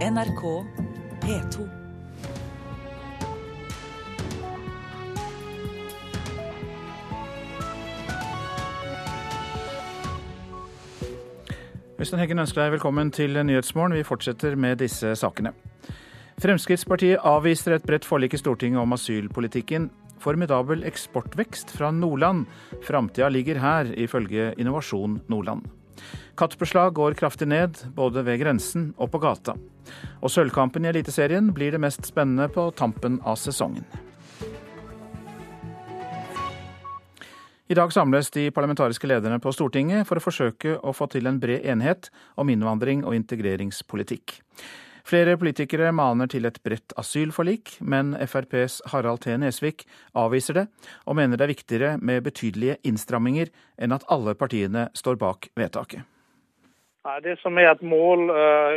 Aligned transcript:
NRK 0.00 0.42
P2. 1.20 1.64
Øystein 11.98 12.18
Heggen 12.18 12.38
ønsker 12.40 12.62
deg 12.62 12.72
velkommen 12.72 13.10
til 13.12 13.36
Nyhetsmorgen. 13.44 13.92
Vi 13.92 14.06
fortsetter 14.08 14.56
med 14.56 14.80
disse 14.80 15.12
sakene. 15.20 15.52
Fremskrittspartiet 16.40 17.20
avviser 17.20 17.76
et 17.76 17.84
bredt 17.84 18.08
forlik 18.08 18.32
i 18.32 18.40
Stortinget 18.40 18.80
om 18.80 18.96
asylpolitikken. 18.96 19.90
Formidabel 20.16 20.86
eksportvekst 20.88 21.76
fra 21.76 21.92
Nordland. 21.92 22.46
Framtida 22.88 23.28
ligger 23.28 23.60
her, 23.60 23.92
ifølge 24.00 24.54
Innovasjon 24.56 25.20
Nordland. 25.28 25.68
Kattbeslag 26.40 26.94
går 26.96 27.18
kraftig 27.18 27.48
ned, 27.50 27.82
både 27.96 28.24
ved 28.24 28.40
grensen 28.40 28.90
og 28.98 29.10
på 29.12 29.20
gata. 29.22 29.56
Og 30.20 30.32
sølvkampen 30.32 30.86
i 30.86 30.92
Eliteserien 30.92 31.50
blir 31.54 31.74
det 31.74 31.82
mest 31.82 32.06
spennende 32.08 32.48
på 32.52 32.70
tampen 32.76 33.18
av 33.26 33.40
sesongen. 33.40 33.84
I 37.70 37.76
dag 37.78 37.92
samles 37.94 38.32
de 38.34 38.48
parlamentariske 38.50 39.06
lederne 39.06 39.38
på 39.38 39.52
Stortinget 39.54 40.08
for 40.08 40.18
å 40.18 40.24
forsøke 40.24 40.72
å 40.82 40.90
få 40.90 41.06
til 41.12 41.30
en 41.30 41.36
bred 41.38 41.62
enighet 41.70 42.08
om 42.34 42.50
innvandring 42.50 43.04
og 43.06 43.14
integreringspolitikk. 43.14 44.40
Flere 45.06 45.36
politikere 45.40 45.92
maner 45.96 46.30
til 46.30 46.46
et 46.48 46.58
bredt 46.64 46.94
asylforlik, 47.00 47.76
men 47.80 48.12
FrPs 48.14 48.80
Harald 48.92 49.22
T. 49.24 49.34
Nesvik 49.40 49.86
avviser 50.14 50.60
det, 50.60 50.66
og 51.06 51.16
mener 51.16 51.36
det 51.36 51.46
er 51.46 51.54
viktigere 51.54 51.92
med 51.98 52.24
betydelige 52.26 52.78
innstramminger 52.86 53.52
enn 53.80 53.96
at 53.96 54.06
alle 54.08 54.34
partiene 54.38 54.88
står 54.94 55.20
bak 55.20 55.50
vedtaket. 55.58 56.02
Det 57.24 57.38
som 57.40 57.56
er 57.58 57.70
et 57.70 57.82
mål 57.82 58.28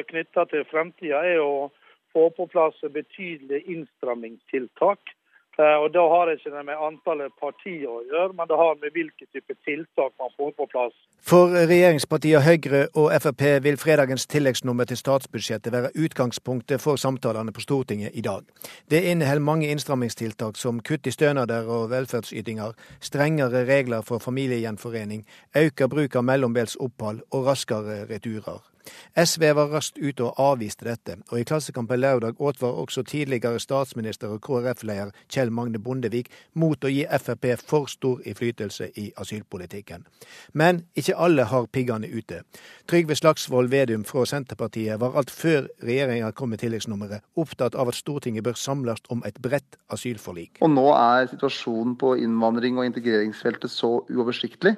knytta 0.10 0.48
til 0.52 0.64
fremtida, 0.72 1.26
er 1.28 1.42
å 1.44 1.72
få 2.14 2.30
på 2.38 2.48
plass 2.52 2.80
betydelige 2.94 3.66
innstrammingstiltak 3.74 5.12
Eh, 5.12 5.23
og 5.58 5.94
Da 5.94 6.04
har 6.14 6.26
det 6.26 6.40
ikke 6.40 6.64
med 6.66 6.78
antallet 6.88 7.32
partier 7.40 7.88
å 7.88 8.02
gjøre, 8.10 8.34
men 8.34 8.48
det 8.50 8.58
har 8.58 8.74
med 8.82 8.92
hvilke 8.96 9.26
type 9.34 9.54
tiltak 9.66 10.12
man 10.20 10.32
får 10.38 10.52
på 10.58 10.66
plass. 10.72 10.96
For 11.22 11.54
regjeringspartiene 11.54 12.42
Høyre 12.44 12.82
og 13.00 13.12
Frp 13.22 13.44
vil 13.64 13.78
fredagens 13.78 14.26
tilleggsnummer 14.28 14.90
til 14.90 14.98
statsbudsjettet 14.98 15.72
være 15.72 15.94
utgangspunktet 15.96 16.82
for 16.82 17.00
samtalene 17.00 17.54
på 17.54 17.62
Stortinget 17.62 18.12
i 18.14 18.26
dag. 18.26 18.44
Det 18.90 19.04
inneholder 19.04 19.46
mange 19.46 19.70
innstrammingstiltak 19.70 20.58
som 20.58 20.82
kutt 20.82 21.08
i 21.08 21.16
stønader 21.16 21.70
og 21.70 21.90
velferdsytinger, 21.94 22.74
strengere 23.00 23.64
regler 23.70 24.02
for 24.02 24.20
familiegjenforening, 24.20 25.24
økt 25.56 25.90
bruk 25.90 26.16
av 26.16 26.28
mellombels 26.28 26.76
opphold 26.82 27.22
og 27.32 27.48
raskere 27.48 28.04
returer. 28.10 28.73
SV 29.16 29.44
var 29.56 29.72
raskt 29.72 29.98
ute 29.98 30.24
og 30.24 30.40
avviste 30.42 30.86
dette, 30.88 31.18
og 31.32 31.40
i 31.40 31.46
Klassekampen 31.48 32.00
lørdag 32.00 32.40
advar 32.42 32.80
også 32.84 33.04
tidligere 33.08 33.60
statsminister 33.60 34.34
og 34.34 34.42
KrF-leder 34.46 35.12
Kjell 35.30 35.52
Magne 35.52 35.80
Bondevik 35.80 36.32
mot 36.54 36.84
å 36.84 36.92
gi 36.92 37.06
Frp 37.20 37.54
for 37.62 37.90
stor 37.92 38.22
innflytelse 38.26 38.90
i 39.00 39.10
asylpolitikken. 39.18 40.06
Men 40.54 40.84
ikke 40.96 41.18
alle 41.18 41.48
har 41.52 41.68
piggene 41.72 42.10
ute. 42.10 42.42
Trygve 42.90 43.16
Slagsvold 43.16 43.72
Vedum 43.72 44.04
fra 44.08 44.26
Senterpartiet 44.30 45.00
var 45.02 45.18
alt 45.20 45.32
før 45.32 45.68
regjeringa 45.84 46.32
kom 46.32 46.54
med 46.54 46.64
tilleggsnummeret, 46.64 47.24
opptatt 47.40 47.76
av 47.76 47.92
at 47.92 48.00
Stortinget 48.00 48.44
bør 48.44 48.58
samles 48.60 49.04
om 49.14 49.24
et 49.28 49.40
bredt 49.42 49.78
asylforlik. 49.94 50.60
Og 50.62 50.72
nå 50.74 50.88
er 50.96 51.30
situasjonen 51.32 51.96
på 52.00 52.16
innvandring- 52.24 52.80
og 52.80 52.90
integreringsfeltet 52.90 53.72
så 53.72 54.00
uoversiktlig 54.10 54.76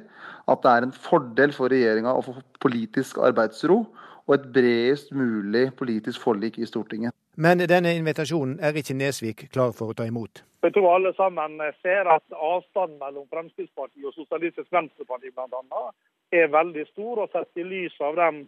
at 0.47 0.63
det 0.63 0.71
er 0.71 0.87
en 0.87 0.95
fordel 1.07 1.53
for 1.53 1.73
regjeringa 1.73 2.13
å 2.13 2.23
få 2.25 2.35
politisk 2.61 3.17
arbeidsro 3.17 3.83
og 4.25 4.33
et 4.35 4.49
bredest 4.53 5.13
mulig 5.13 5.67
politisk 5.77 6.21
forlik 6.21 6.57
i 6.57 6.67
Stortinget. 6.69 7.13
Men 7.35 7.59
denne 7.59 7.91
invitasjonen 7.97 8.59
er 8.63 8.77
ikke 8.79 8.95
Nesvik 8.97 9.47
klar 9.53 9.73
for 9.75 9.91
å 9.91 9.97
ta 9.97 10.05
imot. 10.07 10.43
Jeg 10.63 10.73
tror 10.73 10.95
alle 10.95 11.11
sammen 11.17 11.59
ser 11.83 12.07
at 12.09 12.23
avstanden 12.33 12.97
mellom 13.01 13.27
Fremskrittspartiet 13.33 14.07
og 14.07 14.15
Sosialistisk 14.15 14.71
Venstreparti 14.73 15.33
bl.a. 15.35 15.83
er 16.31 16.53
veldig 16.53 16.85
stor. 16.93 17.25
og 17.25 17.33
Sett 17.33 17.61
i 17.61 17.65
lys 17.67 17.97
av 18.01 18.15
de 18.17 18.45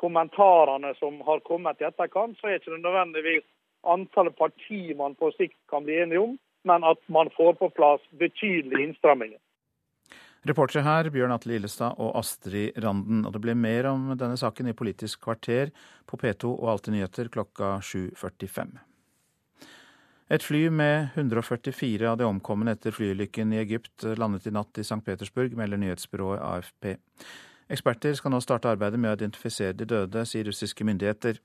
kommentarene 0.00 0.94
som 1.00 1.18
har 1.26 1.42
kommet 1.44 1.82
i 1.82 1.88
etterkant, 1.90 2.38
så 2.38 2.48
er 2.48 2.60
ikke 2.60 2.72
det 2.76 2.84
nødvendigvis 2.86 3.44
antallet 3.84 4.36
partier 4.38 4.96
man 4.96 5.18
på 5.18 5.32
sikt 5.36 5.58
kan 5.68 5.84
bli 5.84 5.98
enige 6.00 6.22
om, 6.22 6.38
men 6.64 6.84
at 6.84 7.00
man 7.08 7.28
får 7.36 7.58
på 7.60 7.68
plass 7.76 8.00
betydelige 8.22 8.86
innstramminger. 8.86 9.40
Reportere 10.48 10.86
her 10.86 11.10
Bjørn 11.12 11.34
Atle 11.34 11.58
Illestad 11.58 11.98
og 12.00 12.14
Astrid 12.16 12.78
Randen. 12.80 13.26
Og 13.28 13.34
det 13.34 13.42
blir 13.44 13.58
mer 13.58 13.90
om 13.90 14.12
denne 14.16 14.38
saken 14.40 14.70
i 14.70 14.76
Politisk 14.76 15.20
kvarter 15.26 15.72
på 16.08 16.16
P2 16.20 16.54
og 16.54 16.70
Alltid 16.72 16.96
nyheter 16.96 17.28
klokka 17.32 17.74
7.45. 17.84 18.78
Et 20.30 20.46
fly 20.46 20.62
med 20.72 21.10
144 21.18 22.06
av 22.08 22.16
de 22.20 22.24
omkomne 22.24 22.72
etter 22.72 22.94
flyulykken 22.94 23.52
i 23.52 23.60
Egypt 23.60 24.06
landet 24.16 24.46
i 24.46 24.54
natt 24.54 24.78
i 24.78 24.84
St. 24.86 25.02
Petersburg, 25.04 25.56
melder 25.58 25.80
nyhetsbyrået 25.82 26.40
AFP. 26.40 26.94
Eksperter 27.70 28.14
skal 28.16 28.32
nå 28.32 28.40
starte 28.42 28.70
arbeidet 28.70 28.98
med 29.02 29.10
å 29.10 29.18
identifisere 29.18 29.74
de 29.76 29.88
døde, 29.90 30.22
sier 30.26 30.46
russiske 30.46 30.86
myndigheter. 30.86 31.42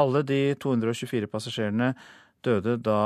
Alle 0.00 0.22
de 0.22 0.42
224 0.60 1.28
passasjerene 1.32 1.94
døde 2.44 2.76
da 2.80 2.98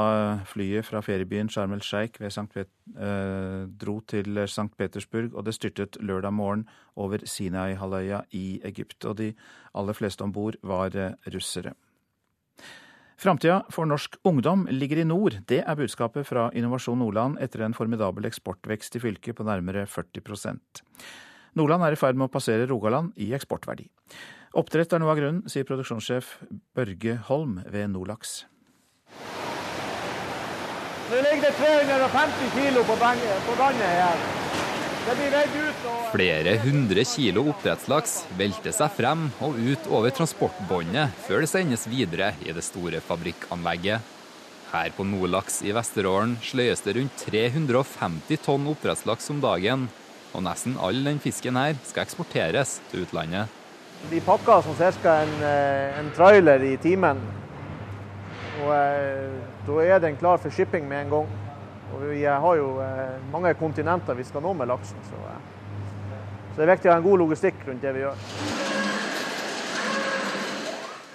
flyet 0.49 0.87
fra 0.87 1.03
feriebyen 1.05 1.50
Sharm 1.50 1.75
el 1.75 1.83
Sheikh 1.83 2.21
eh, 2.22 3.67
dro 3.81 4.00
til 4.06 4.39
St. 4.47 4.71
Petersburg, 4.78 5.34
og 5.34 5.45
det 5.45 5.55
styrtet 5.55 5.99
lørdag 6.00 6.33
morgen 6.33 6.67
over 6.97 7.19
Sinai-halvøya 7.25 8.23
i 8.33 8.61
Egypt. 8.65 9.05
Og 9.05 9.19
de 9.19 9.33
aller 9.75 9.93
fleste 9.93 10.23
om 10.23 10.33
bord 10.33 10.56
var 10.62 10.97
eh, 10.97 11.15
russere. 11.34 11.75
Framtida 13.17 13.62
for 13.71 13.87
norsk 13.87 14.17
ungdom 14.25 14.67
ligger 14.71 15.00
i 15.00 15.06
nord. 15.06 15.39
Det 15.49 15.62
er 15.62 15.77
budskapet 15.78 16.27
fra 16.27 16.50
Innovasjon 16.53 16.99
Nordland 16.99 17.39
etter 17.41 17.62
en 17.65 17.75
formidabel 17.75 18.27
eksportvekst 18.27 18.99
i 18.99 19.03
fylket 19.05 19.39
på 19.39 19.47
nærmere 19.47 19.87
40 19.87 20.59
Nordland 21.55 21.84
er 21.87 21.94
i 21.94 21.99
ferd 21.99 22.19
med 22.19 22.27
å 22.27 22.34
passere 22.34 22.67
Rogaland 22.67 23.12
i 23.17 23.31
eksportverdi. 23.37 23.87
Oppdrett 24.59 24.93
er 24.93 25.03
noe 25.03 25.12
av 25.15 25.19
grunnen, 25.19 25.47
sier 25.50 25.67
produksjonssjef 25.67 26.41
Børge 26.75 27.17
Holm 27.28 27.61
ved 27.71 27.91
Nordlaks. 27.94 28.44
Nå 31.11 31.17
ligger 31.17 31.43
det 31.43 31.53
350 31.59 32.55
kilo 32.55 32.85
på 32.85 32.97
vannet 33.61 33.85
her. 33.85 34.25
Det 35.05 35.15
blir 35.19 35.35
veid 35.35 35.57
ut 35.61 35.83
og 35.85 36.05
Flere 36.15 36.55
hundre 36.63 37.03
kilo 37.05 37.43
oppdrettslaks 37.53 38.15
velter 38.39 38.73
seg 38.73 38.95
frem 38.97 39.27
og 39.45 39.59
ut 39.61 39.89
over 39.93 40.15
transportbåndet 40.17 41.13
før 41.27 41.45
det 41.45 41.51
sendes 41.51 41.85
videre 41.93 42.31
i 42.41 42.55
det 42.57 42.65
store 42.65 43.03
fabrikkanlegget. 43.05 44.01
Her 44.73 44.95
på 44.97 45.05
Nordlaks 45.05 45.61
i 45.63 45.75
Vesterålen 45.77 46.39
sløyes 46.43 46.81
det 46.87 46.97
rundt 46.97 47.21
350 47.29 48.41
tonn 48.47 48.65
oppdrettslaks 48.73 49.29
om 49.35 49.45
dagen. 49.45 49.87
Og 50.33 50.43
nesten 50.49 50.81
all 50.83 51.05
den 51.05 51.21
fisken 51.23 51.61
her 51.61 51.77
skal 51.85 52.09
eksporteres 52.09 52.79
til 52.89 53.05
utlandet. 53.05 53.53
De 54.09 54.25
pakker 54.25 54.65
som 54.65 54.75
ca. 54.81 55.21
En, 55.21 55.37
eh, 55.45 56.01
en 56.01 56.11
trailer 56.17 56.65
i 56.65 56.77
timen. 56.81 57.21
Og 58.63 58.71
eh, 58.75 59.41
Da 59.67 59.81
er 59.83 60.03
den 60.05 60.19
klar 60.21 60.39
for 60.39 60.55
shipping 60.55 60.87
med 60.89 61.07
en 61.07 61.15
gang. 61.17 61.33
Og 61.95 62.05
Vi 62.11 62.25
har 62.25 62.61
jo 62.61 62.69
eh, 62.83 63.19
mange 63.33 63.55
kontinenter 63.59 64.15
vi 64.19 64.27
skal 64.27 64.45
nå 64.45 64.55
med 64.55 64.71
laksen. 64.71 65.01
Så, 65.09 65.23
så 66.55 66.61
det 66.61 66.67
er 66.67 66.75
viktig 66.75 66.91
å 66.91 66.95
ha 66.95 67.01
en 67.01 67.09
god 67.09 67.25
logistikk 67.25 67.67
rundt 67.67 67.83
det 67.83 67.95
vi 67.97 68.05
gjør. 68.05 68.29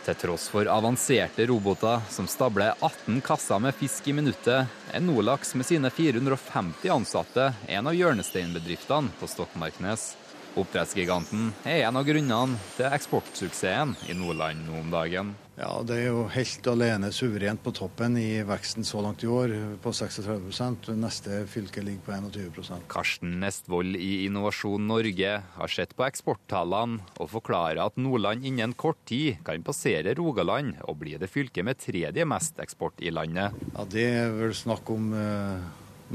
Til 0.09 0.15
tross 0.17 0.47
for 0.49 0.65
avanserte 0.71 1.45
roboter 1.51 1.99
som 2.09 2.25
stabler 2.25 2.71
18 2.79 3.19
kasser 3.21 3.59
med 3.61 3.75
fisk 3.77 4.07
i 4.09 4.15
minuttet, 4.17 4.71
er 4.89 5.03
Nordlaks 5.03 5.53
med 5.59 5.67
sine 5.67 5.91
450 5.93 6.89
ansatte 6.95 7.51
en 7.67 7.91
av 7.91 7.93
hjørnesteinbedriftene 7.93 9.13
på 9.19 9.29
Stokmarknes. 9.29 10.15
Oppdrettsgiganten 10.57 11.51
er 11.61 11.83
en 11.83 11.99
av 11.99 12.07
grunnene 12.07 12.57
til 12.73 12.89
eksportsuksessen 12.89 13.93
i 14.09 14.17
Nordland 14.17 14.65
nå 14.65 14.79
om 14.81 14.89
dagen. 14.95 15.35
Ja, 15.59 15.81
Det 15.83 15.95
er 15.99 16.05
jo 16.07 16.21
helt 16.31 16.67
alene 16.71 17.09
suverent 17.11 17.59
på 17.65 17.73
toppen 17.75 18.15
i 18.15 18.39
veksten 18.47 18.85
så 18.87 19.01
langt 19.03 19.25
i 19.25 19.27
år, 19.27 19.51
på 19.83 19.91
36 19.91 20.95
Neste 20.95 21.41
fylke 21.51 21.83
ligger 21.83 22.05
på 22.05 22.15
21 22.15 22.85
Karsten 22.87 23.35
Nestvold 23.41 23.97
i 23.99 24.23
Innovasjon 24.29 24.87
Norge 24.87 25.33
har 25.57 25.73
sett 25.73 25.97
på 25.99 26.07
eksporttallene 26.07 27.03
og 27.19 27.31
forklarer 27.35 27.81
at 27.83 27.99
Nordland 27.99 28.47
innen 28.47 28.71
kort 28.71 29.01
tid 29.09 29.43
kan 29.43 29.65
passere 29.67 30.15
Rogaland 30.15 30.79
og 30.87 31.01
bli 31.03 31.17
det 31.19 31.27
fylket 31.27 31.67
med 31.67 31.83
tredje 31.83 32.23
mest 32.23 32.63
eksport 32.63 33.03
i 33.03 33.11
landet. 33.11 33.51
Ja, 33.75 33.83
Det 33.83 34.07
er 34.15 34.31
vel 34.39 34.55
snakk 34.55 34.87
om 34.95 35.11
eh, 35.11 35.59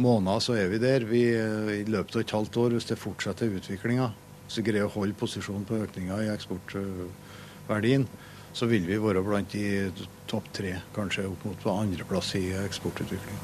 måneder, 0.00 0.40
så 0.40 0.56
er 0.56 0.72
vi 0.72 0.80
der. 0.80 1.04
Vi, 1.04 1.24
eh, 1.36 1.82
I 1.82 1.84
løpet 1.84 2.16
av 2.16 2.24
et 2.24 2.38
halvt 2.40 2.56
år, 2.64 2.70
hvis 2.78 2.88
det 2.88 3.02
fortsetter 3.02 3.52
utviklinga, 3.52 4.08
så 4.48 4.64
greier 4.64 4.86
vi 4.86 4.88
å 4.88 4.94
holde 4.96 5.20
posisjonen 5.20 5.68
på 5.68 5.84
økninga 5.84 6.22
i 6.24 6.32
eksportverdien, 6.32 8.08
så 8.54 8.68
vil 8.70 8.86
vi 8.86 9.00
være 9.02 9.22
blant 9.26 9.50
de 9.50 9.90
topp 10.30 10.46
tre, 10.54 10.76
kanskje 10.94 11.26
opp 11.26 11.42
mot 11.48 11.66
andreplass 11.72 12.34
i 12.38 12.44
eksportutvikling. 12.62 13.40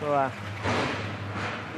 Så 0.00 0.10
eh, 0.18 0.42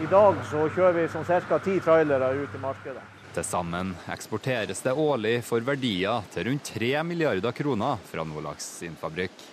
I 0.03 0.09
dag 0.09 0.41
så 0.49 0.65
kjører 0.73 0.97
vi 0.97 1.05
sånn 1.13 1.29
ca. 1.29 1.59
ti 1.61 1.77
trailere 1.85 2.33
ut 2.41 2.57
i 2.57 2.63
markedet. 2.63 3.05
Til 3.37 3.45
sammen 3.45 3.93
eksporteres 4.09 4.81
det 4.83 4.95
årlig 4.97 5.43
for 5.45 5.63
verdier 5.63 6.25
til 6.33 6.49
rundt 6.49 6.73
3 6.73 7.05
milliarder 7.05 7.53
kroner 7.53 8.01
fra 8.09 8.25
Nordlaks 8.25 8.73
sin 8.81 8.97
fabrikk. 8.97 9.45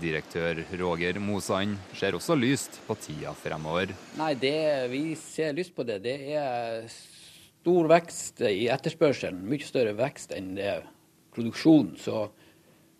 Direktør 0.00 0.60
Roger 0.80 1.18
Mosand 1.20 1.80
ser 1.96 2.16
også 2.16 2.36
lyst 2.36 2.78
på 2.86 2.96
tida 3.00 3.32
fremover. 3.36 3.92
Nei, 4.20 4.32
det, 4.40 4.90
Vi 4.92 5.16
ser 5.20 5.56
lyst 5.56 5.74
på 5.76 5.84
det. 5.88 5.98
Det 6.04 6.16
er 6.36 6.86
stor 6.92 7.88
vekst 7.88 8.44
i 8.48 8.68
etterspørselen. 8.72 9.40
Mye 9.48 9.64
større 9.64 9.96
vekst 9.96 10.32
enn 10.36 10.54
det 10.56 10.68
er 10.76 10.86
produksjonen. 11.34 11.96
Så 12.00 12.28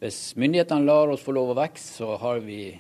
hvis 0.02 0.32
myndighetene 0.34 0.82
lar 0.82 1.12
oss 1.14 1.22
få 1.22 1.34
lov 1.36 1.52
å 1.52 1.60
vokse, 1.60 1.92
så 2.00 2.16
har 2.18 2.40
vi 2.42 2.72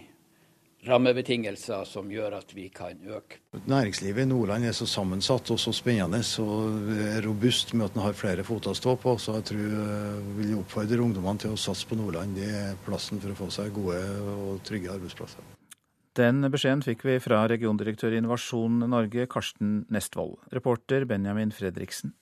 rammebetingelser 0.82 1.84
som 1.86 2.08
gjør 2.10 2.34
at 2.40 2.50
vi 2.56 2.64
kan 2.74 2.98
øke. 3.06 3.38
Næringslivet 3.70 4.24
i 4.24 4.26
Nordland 4.26 4.66
er 4.66 4.74
så 4.74 4.88
sammensatt 4.90 5.52
og 5.54 5.60
så 5.62 5.70
spennende 5.76 6.18
og 6.42 6.90
robust 7.22 7.74
med 7.76 7.86
at 7.86 7.96
en 7.96 8.02
har 8.08 8.18
flere 8.18 8.42
fot 8.46 8.66
å 8.66 8.74
stå 8.74 8.96
på. 8.98 9.14
Så 9.22 9.36
jeg 9.38 9.46
tror 9.52 9.62
jeg 9.62 10.24
vil 10.40 10.56
oppfordre 10.58 11.04
ungdommene 11.04 11.44
til 11.44 11.54
å 11.54 11.60
satse 11.60 11.86
på 11.86 11.98
Nordland. 12.00 12.34
Det 12.34 12.48
er 12.50 12.80
plassen 12.86 13.22
for 13.22 13.30
å 13.30 13.38
få 13.44 13.50
seg 13.54 13.70
gode 13.76 14.00
og 14.34 14.58
trygge 14.66 14.90
arbeidsplasser. 14.96 15.46
Den 16.18 16.42
beskjeden 16.52 16.82
fikk 16.84 17.06
vi 17.06 17.20
fra 17.24 17.46
regiondirektør 17.48 18.12
i 18.12 18.18
Innovasjon 18.20 18.82
Norge, 18.90 19.28
Karsten 19.30 19.84
Nestvold. 19.94 20.42
Reporter 20.52 21.06
Benjamin 21.08 21.54
Fredriksen. 21.54 22.12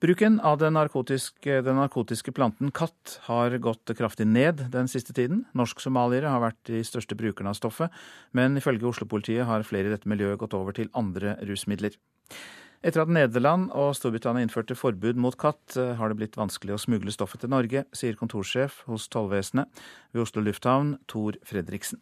Bruken 0.00 0.38
av 0.40 0.54
den 0.56 0.72
narkotiske, 0.72 1.58
den 1.60 1.76
narkotiske, 1.76 2.32
planten 2.32 2.70
katt 2.72 3.18
har 3.26 3.52
gått 3.60 3.90
kraftig 3.98 4.24
ned 4.24 4.62
den 4.72 4.88
siste 4.88 5.12
tiden. 5.12 5.42
Norsk-somaliere 5.52 6.30
har 6.32 6.40
vært 6.40 6.70
de 6.70 6.80
største 6.88 7.18
brukerne 7.20 7.52
av 7.52 7.58
stoffet, 7.58 7.92
men 8.32 8.56
ifølge 8.56 8.88
Oslo-politiet 8.88 9.44
har 9.44 9.66
flere 9.68 9.90
i 9.90 9.92
dette 9.92 10.08
miljøet 10.08 10.40
gått 10.40 10.56
over 10.56 10.72
til 10.72 10.88
andre 10.96 11.34
rusmidler. 11.44 11.92
Etter 12.80 13.04
at 13.04 13.12
Nederland 13.12 13.68
og 13.76 13.92
Storbritannia 13.92 14.46
innførte 14.46 14.72
forbud 14.72 15.20
mot 15.20 15.36
katt, 15.36 15.76
har 15.76 16.08
det 16.08 16.16
blitt 16.22 16.40
vanskelig 16.40 16.78
å 16.78 16.80
smugle 16.80 17.12
stoffet 17.12 17.44
til 17.44 17.52
Norge, 17.52 17.84
sier 17.92 18.16
kontorsjef 18.16 18.86
hos 18.88 19.04
tollvesenet 19.12 19.68
ved 20.14 20.24
Oslo 20.24 20.40
lufthavn, 20.48 20.96
Tor 21.12 21.36
Fredriksen. 21.44 22.00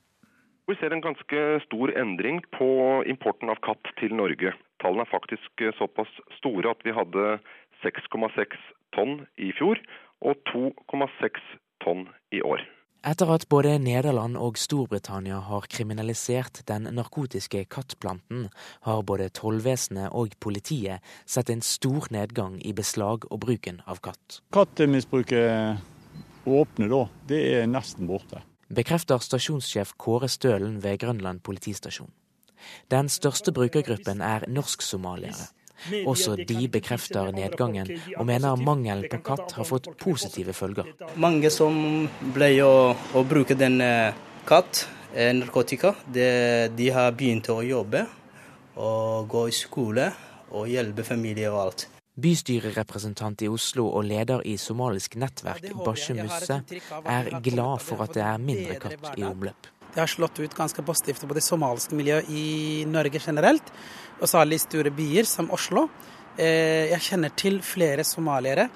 Vi 0.70 0.78
ser 0.78 0.94
en 0.94 1.02
ganske 1.02 1.44
stor 1.64 1.90
endring 1.98 2.44
på 2.54 2.70
importen 3.10 3.50
av 3.50 3.58
katt 3.64 3.90
til 3.98 4.14
Norge. 4.14 4.54
Tallene 4.78 5.02
er 5.02 5.10
faktisk 5.10 5.62
såpass 5.78 6.10
store 6.36 6.70
at 6.70 6.84
vi 6.86 6.94
hadde 6.94 7.38
6,6 7.84 8.58
tonn 8.96 9.22
i 9.36 9.52
fjor 9.58 9.80
og 10.24 10.40
2,6 10.50 11.40
tonn 11.84 12.08
i 12.34 12.42
år. 12.42 12.64
Etter 13.06 13.30
at 13.30 13.44
både 13.46 13.76
Nederland 13.78 14.34
og 14.36 14.58
Storbritannia 14.58 15.38
har 15.46 15.68
kriminalisert 15.70 16.64
den 16.66 16.88
narkotiske 16.96 17.62
kattplanten, 17.70 18.48
har 18.82 19.04
både 19.06 19.28
tollvesenet 19.30 20.10
og 20.10 20.34
politiet 20.42 21.04
sett 21.22 21.52
en 21.54 21.62
stor 21.62 22.08
nedgang 22.10 22.58
i 22.66 22.74
beslag 22.74 23.28
og 23.30 23.38
bruken 23.46 23.78
av 23.86 24.02
katt. 24.02 24.40
Kattemisbruket 24.50 25.78
åpne 26.48 26.88
da, 26.90 27.04
det 27.30 27.42
er 27.60 27.70
nesten 27.70 28.10
borte. 28.10 28.42
Bekrefter 28.68 29.22
stasjonssjef 29.22 29.94
Kåre 29.96 30.28
Stølen 30.28 30.82
ved 30.82 30.98
Grønland 31.00 31.40
politistasjon. 31.46 32.10
Den 32.90 33.08
største 33.08 33.54
brukergruppen 33.54 34.20
er 34.20 34.44
norsk-somaliere. 34.50 35.46
Også 36.10 36.36
de 36.36 36.68
bekrefter 36.68 37.30
nedgangen, 37.32 37.90
og 38.16 38.26
mener 38.26 38.58
mangelen 38.58 39.06
på 39.10 39.20
katt 39.30 39.54
har 39.58 39.68
fått 39.68 39.90
positive 40.00 40.54
følger. 40.56 40.90
Mange 41.16 41.50
som 41.54 42.08
ble 42.34 42.50
å, 42.66 42.72
å 43.14 43.24
bruke 43.28 43.56
den 43.58 43.78
katt, 44.48 44.86
narkotika, 45.14 45.94
det, 46.04 46.74
de 46.76 46.90
har 46.92 47.14
begynt 47.16 47.48
å 47.52 47.60
jobbe 47.64 48.06
og 48.78 49.30
gå 49.30 49.46
i 49.48 49.54
skole 49.54 50.10
og 50.54 50.68
hjelpe 50.70 51.04
familie 51.06 51.50
og 51.52 51.62
alt. 51.66 51.86
Bystyrerepresentant 52.18 53.44
i 53.46 53.48
Oslo 53.50 53.86
og 53.94 54.06
leder 54.08 54.42
i 54.48 54.56
somalisk 54.58 55.14
nettverk, 55.22 55.68
Bashe 55.84 56.16
Musse, 56.18 56.62
er 57.06 57.30
glad 57.44 57.84
for 57.84 58.02
at 58.02 58.16
det 58.16 58.24
er 58.26 58.40
mindre 58.42 58.78
katt 58.82 59.12
i 59.14 59.26
omløp. 59.26 59.70
Det 59.94 60.02
har 60.02 60.10
slått 60.10 60.40
ut 60.42 60.54
ganske 60.54 60.82
positivt 60.84 61.24
på 61.26 61.36
det 61.36 61.44
somaliske 61.46 61.96
miljøet 61.96 62.28
i 62.30 62.84
Norge 62.90 63.22
generelt 63.22 63.70
og 64.18 64.28
særlig 64.30 64.58
i 64.58 64.64
store 64.64 64.92
byer 64.94 65.26
som 65.28 65.50
Oslo. 65.54 65.86
Eh, 66.38 66.90
jeg 66.92 67.02
kjenner 67.02 67.34
til 67.38 67.58
flere 67.66 68.04
somaliere 68.06 68.68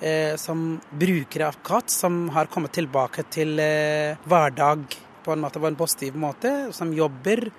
eh, 0.00 0.36
som 0.40 0.78
brukere 0.88 1.50
av 1.50 1.58
katt, 1.64 1.92
som 1.92 2.28
har 2.34 2.48
kommet 2.52 2.72
tilbake 2.76 3.26
til 3.32 3.60
eh, 3.60 4.16
hverdag 4.24 4.86
på 5.24 5.34
en 5.34 5.42
måte 5.42 5.60
på 5.60 5.68
en 5.68 5.76
positiv 5.76 6.16
måte, 6.16 6.70
som 6.72 6.94
jobber, 6.96 7.50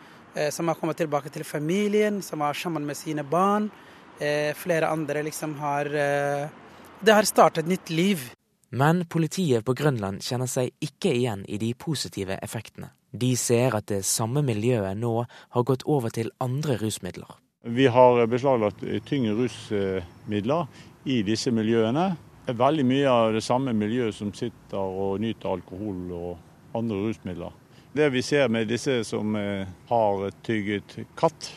som 0.50 0.70
har 0.72 0.78
kommet 0.80 0.98
tilbake 0.98 1.30
til 1.30 1.44
familien, 1.46 2.22
som 2.26 2.42
er 2.42 2.56
sammen 2.58 2.86
med 2.88 2.98
sine 2.98 3.22
barn. 3.28 3.68
Flere 4.56 4.88
andre 4.88 5.22
liksom 5.28 5.58
har 5.60 5.90
Det 5.92 7.14
har 7.14 7.28
startet 7.28 7.66
et 7.66 7.70
nytt 7.70 7.90
liv. 7.90 8.24
Men 8.72 9.06
politiet 9.06 9.66
på 9.66 9.76
Grønland 9.78 10.24
kjenner 10.24 10.48
seg 10.48 10.72
ikke 10.82 11.12
igjen 11.14 11.46
i 11.46 11.60
de 11.62 11.74
positive 11.76 12.40
effektene. 12.42 12.90
De 13.12 13.36
ser 13.36 13.76
at 13.76 13.88
det 13.92 14.04
samme 14.08 14.44
miljøet 14.46 14.98
nå 14.98 15.14
har 15.28 15.64
gått 15.68 15.84
over 15.86 16.14
til 16.16 16.32
andre 16.40 16.78
rusmidler. 16.82 17.40
Vi 17.62 17.86
har 17.92 18.26
beslaglagt 18.26 18.82
tyngre 19.06 19.36
rusmidler 19.38 20.68
i 21.06 21.22
disse 21.28 21.52
miljøene. 21.54 22.12
Er 22.50 22.58
veldig 22.58 22.86
mye 22.88 23.10
av 23.10 23.34
det 23.36 23.44
samme 23.46 23.74
miljøet 23.78 24.18
som 24.18 24.32
sitter 24.34 24.80
og 24.80 25.20
nyter 25.22 25.52
alkohol 25.52 26.16
og 26.18 26.78
andre 26.78 27.04
rusmidler. 27.04 27.52
Det 27.94 28.08
vi 28.14 28.24
ser 28.24 28.48
med 28.48 28.70
disse 28.72 29.02
som 29.04 29.36
eh, 29.36 29.68
har 29.90 30.30
tygget 30.48 30.96
katt 31.20 31.50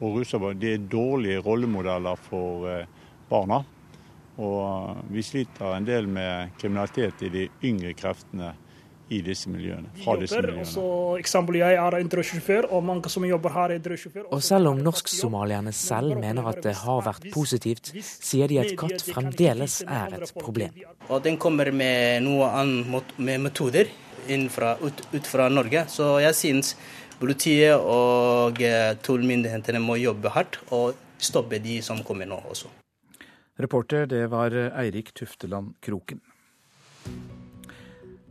og 0.00 0.18
ruser 0.18 0.40
det 0.40 0.54
de 0.62 0.70
er 0.72 0.86
dårlige 0.90 1.42
rollemodeller 1.44 2.20
for 2.24 2.68
eh, 2.70 2.86
barna. 3.28 3.60
Og 4.40 4.60
eh, 4.64 5.02
vi 5.12 5.22
sliter 5.22 5.76
en 5.76 5.86
del 5.86 6.08
med 6.08 6.54
kriminalitet 6.60 7.26
i 7.28 7.32
de 7.34 7.44
yngre 7.68 7.92
kreftene 7.98 8.54
i 9.12 9.20
disse 9.24 9.50
miljøene. 9.52 9.90
Fra 10.00 10.14
disse 10.20 10.38
miljøene. 10.40 10.64
Så, 10.68 10.84
eksempel, 11.20 11.58
jeg 11.60 11.76
en 12.00 12.10
drosjesjåfør, 12.14 12.68
og 14.32 14.42
selv 14.42 14.70
om 14.72 14.80
norsk-somalierne 14.84 15.72
selv 15.76 16.16
mener 16.20 16.48
at 16.48 16.62
det 16.64 16.74
har 16.80 17.04
vært 17.04 17.28
positivt, 17.34 17.92
sier 18.00 18.48
de 18.48 18.60
at 18.62 18.72
katt 18.80 19.04
fremdeles 19.04 19.82
er 19.84 20.18
et 20.20 20.34
problem. 20.40 20.80
Og 21.08 21.22
den 21.24 21.38
kommer 21.40 21.70
med 21.72 22.24
noe 22.24 22.48
annet 22.62 23.16
med 23.18 23.44
metoder 23.48 23.92
fra, 24.50 24.74
ut, 24.80 25.04
ut, 25.12 25.26
fra 25.28 25.50
Norge, 25.52 25.84
så 25.92 26.16
jeg 26.24 26.34
synes 26.38 26.74
politiet 27.20 27.76
og 27.76 28.60
eh, 28.64 28.94
tollmyndighetene 29.04 29.82
må 29.84 29.98
jobbe 30.00 30.32
hardt 30.32 30.58
og 30.72 30.96
stoppe 31.20 31.60
de 31.62 31.80
som 31.84 32.00
kommer 32.04 32.28
nå 32.28 32.40
også. 32.48 32.72
Reporter 33.60 34.08
det 34.10 34.24
var 34.32 34.56
Eirik 34.80 35.12
Tufteland 35.14 35.76
Kroken. 35.84 36.24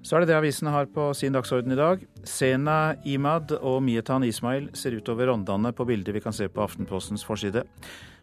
Så 0.03 0.17
er 0.17 0.23
det 0.23 0.33
det 0.33 0.35
avisene 0.35 0.71
har 0.73 0.89
på 0.91 1.05
sin 1.15 1.31
dagsorden 1.31 1.71
i 1.71 1.79
dag. 1.79 2.01
Sena 2.27 2.95
Imad 3.07 3.53
og 3.61 3.79
Mietan 3.85 4.25
Ismail 4.27 4.67
ser 4.75 4.97
utover 4.99 5.31
Rondane 5.31 5.71
på 5.71 5.87
bilder 5.87 6.17
vi 6.17 6.21
kan 6.23 6.35
se 6.35 6.49
på 6.51 6.61
Aftenpostens 6.65 7.23
forside. 7.23 7.63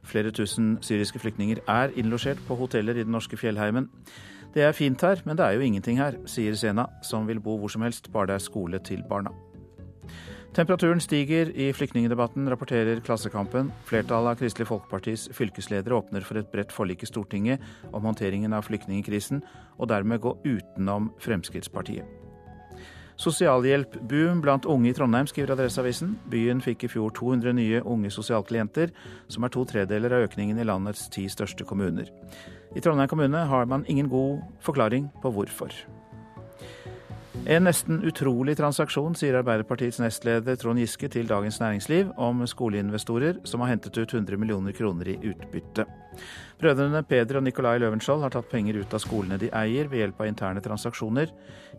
Flere 0.04 0.30
tusen 0.30 0.74
syriske 0.84 1.18
flyktninger 1.18 1.62
er 1.64 1.96
innlosjert 1.96 2.40
på 2.46 2.58
hoteller 2.60 3.00
i 3.00 3.06
den 3.06 3.16
norske 3.16 3.40
fjellheimen. 3.40 3.88
Det 4.52 4.66
er 4.66 4.76
fint 4.76 5.00
her, 5.00 5.22
men 5.24 5.38
det 5.38 5.46
er 5.46 5.56
jo 5.56 5.64
ingenting 5.64 5.96
her, 6.02 6.18
sier 6.28 6.56
Sena, 6.58 6.84
som 7.02 7.28
vil 7.28 7.40
bo 7.40 7.56
hvor 7.56 7.72
som 7.72 7.86
helst, 7.86 8.12
bare 8.12 8.32
det 8.32 8.40
er 8.40 8.50
skole 8.50 8.82
til 8.84 9.06
barna. 9.08 9.32
Temperaturen 10.50 10.98
stiger 11.00 11.52
i 11.54 11.72
flyktningdebatten, 11.72 12.48
rapporterer 12.50 12.98
Klassekampen. 13.06 13.68
Flertallet 13.86 14.32
av 14.32 14.40
Kristelig 14.40 14.66
Folkepartis 14.66 15.28
fylkesledere 15.30 15.94
åpner 15.94 16.24
for 16.26 16.40
et 16.40 16.48
bredt 16.50 16.74
forlik 16.74 17.04
i 17.06 17.08
Stortinget 17.08 17.62
om 17.94 18.02
håndteringen 18.02 18.56
av 18.56 18.66
flyktningkrisen, 18.66 19.44
og 19.78 19.90
dermed 19.92 20.18
gå 20.24 20.32
utenom 20.42 21.12
Fremskrittspartiet. 21.22 22.02
Sosialhjelpboom 23.20 24.40
blant 24.42 24.66
unge 24.66 24.90
i 24.90 24.96
Trondheim, 24.96 25.28
skriver 25.30 25.54
Adresseavisen. 25.54 26.16
Byen 26.32 26.64
fikk 26.64 26.88
i 26.88 26.90
fjor 26.90 27.14
200 27.14 27.54
nye 27.54 27.84
unge 27.84 28.10
sosialklienter, 28.10 28.90
som 29.30 29.46
er 29.46 29.54
to 29.54 29.62
tredeler 29.70 30.16
av 30.16 30.26
økningen 30.26 30.58
i 30.58 30.66
landets 30.66 31.06
ti 31.14 31.28
største 31.30 31.68
kommuner. 31.68 32.10
I 32.74 32.82
Trondheim 32.82 33.12
kommune 33.12 33.46
har 33.46 33.70
man 33.70 33.86
ingen 33.86 34.10
god 34.10 34.40
forklaring 34.66 35.12
på 35.22 35.30
hvorfor. 35.36 35.70
En 37.30 37.62
nesten 37.64 38.00
utrolig 38.02 38.56
transaksjon, 38.58 39.14
sier 39.14 39.36
Arbeiderpartiets 39.38 40.00
nestleder 40.02 40.56
Trond 40.58 40.80
Giske 40.82 41.08
til 41.12 41.28
Dagens 41.30 41.60
Næringsliv 41.62 42.10
om 42.18 42.42
skoleinvestorer 42.46 43.38
som 43.46 43.62
har 43.62 43.70
hentet 43.70 43.96
ut 43.96 44.14
100 44.14 44.36
millioner 44.36 44.74
kroner 44.74 45.12
i 45.12 45.16
utbytte. 45.30 45.86
Brødrene 46.60 47.04
Peder 47.06 47.38
og 47.38 47.46
Nicolai 47.46 47.78
Løvenskiold 47.78 48.26
har 48.26 48.34
tatt 48.34 48.50
penger 48.50 48.82
ut 48.82 48.98
av 48.98 49.04
skolene 49.04 49.38
de 49.40 49.52
eier 49.62 49.88
ved 49.88 50.02
hjelp 50.02 50.20
av 50.20 50.32
interne 50.32 50.64
transaksjoner. 50.64 51.30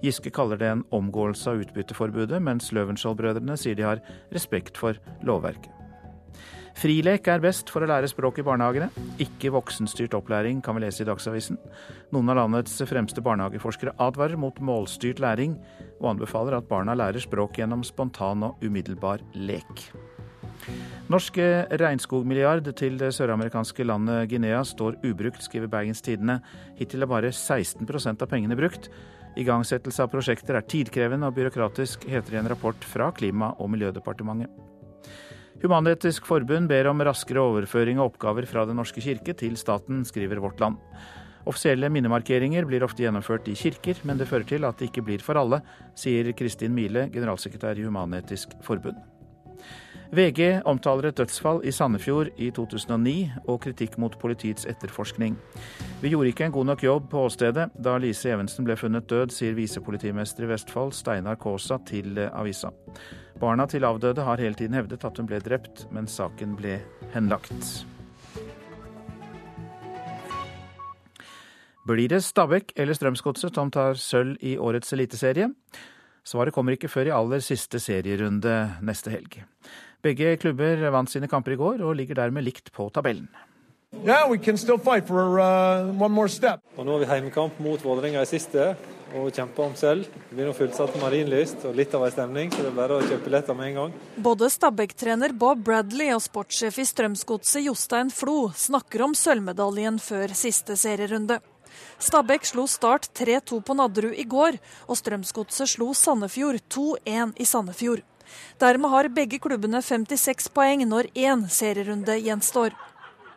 Giske 0.02 0.32
kaller 0.34 0.58
det 0.62 0.72
en 0.72 0.88
omgåelse 0.96 1.52
av 1.52 1.62
utbytteforbudet, 1.68 2.40
mens 2.42 2.72
Løvenskiold-brødrene 2.72 3.60
sier 3.60 3.76
de 3.78 3.90
har 3.90 4.04
respekt 4.32 4.80
for 4.80 4.98
lovverket. 5.28 5.81
Frilek 6.78 7.28
er 7.30 7.42
best 7.44 7.70
for 7.70 7.84
å 7.84 7.90
lære 7.90 8.10
språk 8.10 8.40
i 8.42 8.46
barnehagene. 8.46 8.90
Ikke 9.22 9.52
voksenstyrt 9.54 10.16
opplæring, 10.18 10.62
kan 10.64 10.78
vi 10.78 10.86
lese 10.86 11.04
i 11.04 11.10
Dagsavisen. 11.10 11.60
Noen 12.16 12.32
av 12.32 12.40
landets 12.40 12.80
fremste 12.90 13.24
barnehageforskere 13.26 13.96
advarer 14.02 14.40
mot 14.40 14.58
målstyrt 14.64 15.22
læring, 15.22 15.58
og 16.00 16.16
anbefaler 16.16 16.58
at 16.58 16.70
barna 16.72 16.96
lærer 16.98 17.22
språk 17.22 17.60
gjennom 17.60 17.84
spontan 17.86 18.48
og 18.48 18.64
umiddelbar 18.66 19.22
lek. 19.36 19.92
Norske 21.12 21.46
regnskogmilliard 21.82 22.70
til 22.80 22.98
det 23.02 23.12
søramerikanske 23.18 23.84
landet 23.84 24.30
Guinea 24.32 24.62
står 24.64 25.00
ubrukt, 25.04 25.44
skriver 25.44 25.72
Bergens 25.72 26.04
Tidende. 26.06 26.40
Hittil 26.80 27.04
er 27.04 27.12
bare 27.12 27.34
16% 27.36 28.24
av 28.24 28.32
pengene 28.32 28.58
brukt. 28.58 28.88
Igangsettelse 29.40 30.06
av 30.06 30.12
prosjekter 30.12 30.60
er 30.60 30.68
tidkrevende 30.68 31.28
og 31.28 31.36
byråkratisk, 31.36 32.08
heter 32.08 32.32
det 32.32 32.40
i 32.40 32.44
en 32.46 32.52
rapport 32.52 32.92
fra 32.94 33.12
Klima- 33.16 33.56
og 33.60 33.72
miljødepartementet. 33.76 34.71
Human-Etisk 35.62 36.26
Forbund 36.26 36.72
ber 36.72 36.88
om 36.90 37.04
raskere 37.06 37.42
overføring 37.46 38.00
av 38.02 38.08
oppgaver 38.10 38.48
fra 38.50 38.64
Den 38.66 38.80
norske 38.82 39.02
kirke 39.04 39.36
til 39.38 39.54
staten, 39.60 40.00
skriver 40.10 40.42
Vårt 40.42 40.60
Land. 40.60 40.80
Offisielle 41.46 41.90
minnemarkeringer 41.94 42.66
blir 42.66 42.82
ofte 42.82 43.06
gjennomført 43.06 43.46
i 43.50 43.54
kirker, 43.54 44.02
men 44.02 44.18
det 44.18 44.26
fører 44.30 44.48
til 44.50 44.66
at 44.66 44.82
det 44.82 44.90
ikke 44.90 45.06
blir 45.06 45.22
for 45.22 45.38
alle, 45.38 45.62
sier 45.94 46.34
Kristin 46.34 46.74
Mile, 46.74 47.06
generalsekretær 47.14 47.78
i 47.78 47.86
Human-Etisk 47.86 48.58
Forbund. 48.66 48.98
VG 50.12 50.66
omtaler 50.68 51.12
et 51.12 51.22
dødsfall 51.22 51.62
i 51.64 51.72
Sandefjord 51.72 52.34
i 52.42 52.50
2009 52.52 53.14
og 53.46 53.62
kritikk 53.64 54.00
mot 54.02 54.18
politiets 54.20 54.66
etterforskning. 54.68 55.38
Vi 56.02 56.12
gjorde 56.12 56.34
ikke 56.34 56.50
en 56.50 56.58
god 56.58 56.72
nok 56.74 56.84
jobb 56.84 57.10
på 57.14 57.22
åstedet 57.30 57.70
da 57.78 58.00
Lise 58.02 58.34
Evensen 58.34 58.66
ble 58.66 58.76
funnet 58.76 59.08
død, 59.08 59.32
sier 59.32 59.54
visepolitimester 59.56 60.50
i 60.50 60.52
Vestfold 60.52 60.98
Steinar 60.98 61.40
Kaasa 61.40 61.80
til 61.88 62.18
avisa. 62.28 62.74
Barna 63.42 63.66
til 63.66 63.82
avdøde 63.88 64.22
har 64.22 64.38
hele 64.38 64.54
tiden 64.54 64.76
hevdet 64.78 65.02
at 65.02 65.18
hun 65.18 65.26
ble 65.26 65.40
drept, 65.42 65.88
men 65.90 66.06
saken 66.06 66.54
ble 66.60 66.76
henlagt. 67.16 67.86
Blir 71.90 72.12
det 72.12 72.22
Stabæk 72.22 72.76
eller 72.78 72.94
Strømsgodset 72.94 73.58
som 73.58 73.72
tar 73.74 73.98
sølv 73.98 74.38
i 74.46 74.60
årets 74.62 74.94
eliteserie? 74.94 75.50
Svaret 76.22 76.54
kommer 76.54 76.78
ikke 76.78 76.92
før 76.92 77.10
i 77.10 77.16
aller 77.18 77.42
siste 77.42 77.82
serierunde 77.82 78.54
neste 78.86 79.10
helg. 79.10 79.40
Begge 80.06 80.36
klubber 80.38 80.86
vant 80.94 81.10
sine 81.10 81.30
kamper 81.30 81.56
i 81.56 81.58
går 81.58 81.82
og 81.82 81.98
ligger 81.98 82.22
dermed 82.22 82.46
likt 82.46 82.70
på 82.76 82.92
tabellen. 82.94 83.26
Yeah, 83.92 84.24
for, 85.06 85.40
uh, 85.40 85.90
og 85.92 86.86
nå 86.86 86.94
har 86.94 87.00
vi 87.02 87.08
heimekamp 87.10 87.58
mot 87.60 87.82
Vålerenga 87.84 88.22
i 88.24 88.30
siste 88.30 88.72
og 89.12 89.34
kjemper 89.36 89.66
om 89.66 89.74
sølv. 89.76 90.06
Det 90.30 90.38
blir 90.38 90.48
nå 90.48 90.54
fullsatt 90.56 90.96
Marienlyst 91.02 91.66
og 91.68 91.76
litt 91.76 91.92
av 91.98 92.06
ei 92.08 92.12
stemning, 92.14 92.54
så 92.54 92.64
det 92.64 92.70
er 92.70 92.78
bare 92.78 92.98
å 92.98 93.04
kjøpe 93.04 93.26
billetter 93.26 93.58
med 93.58 93.68
en 93.68 93.80
gang. 93.82 93.98
Både 94.24 94.48
Stabæk-trener 94.54 95.36
Bob 95.36 95.66
Bradley 95.68 96.14
og 96.16 96.24
sportssjef 96.24 96.80
i 96.80 96.86
Strømsgodset 96.88 97.66
Jostein 97.66 98.14
Flo 98.16 98.38
snakker 98.56 99.04
om 99.04 99.16
sølvmedaljen 99.18 100.00
før 100.00 100.32
siste 100.40 100.78
serierunde. 100.80 101.42
Stabæk 102.00 102.48
slo 102.48 102.66
Start 102.72 103.10
3-2 103.20 103.60
på 103.68 103.76
Nadderud 103.76 104.16
i 104.16 104.24
går, 104.24 104.56
og 104.88 105.00
Strømsgodset 105.00 105.76
slo 105.76 105.92
Sandefjord 105.92 106.64
2-1 106.72 107.36
i 107.36 107.48
Sandefjord. 107.48 108.06
Dermed 108.64 108.92
har 108.94 109.12
begge 109.12 109.42
klubbene 109.44 109.82
56 109.84 110.48
poeng 110.56 110.86
når 110.88 111.12
én 111.12 111.44
serierunde 111.52 112.16
gjenstår. 112.24 112.72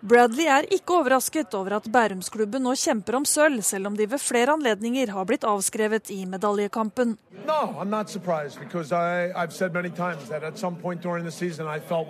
Bradley 0.04 0.44
er 0.44 0.66
ikke 0.68 0.99
overrasket 0.99 1.54
over 1.56 1.78
at 1.78 1.87
Bærumsklubben 1.88 2.61
nå 2.66 2.75
kjemper 2.76 3.16
om 3.16 3.25
sølv, 3.25 3.62
selv 3.64 3.88
om 3.88 3.94
de 3.96 4.04
ved 4.04 4.20
flere 4.20 4.52
anledninger 4.52 5.08
har 5.16 5.25
blitt 5.25 5.46
avskrevet 5.49 6.11
i 6.12 6.26
medaljekampen. 6.28 7.14
No, 7.46 7.73
I'm 7.80 7.88
not 7.88 8.11
surprised 8.11 8.61
because 8.61 8.92
I, 8.92 9.32
I've 9.32 9.52
said 9.52 9.73
many 9.73 9.88
times 9.88 10.28
that 10.28 10.42
at 10.42 10.58
some 10.58 10.76
point 10.76 11.00
during 11.00 11.25
the 11.25 11.32
season 11.32 11.66
I 11.66 11.80
felt 11.80 12.08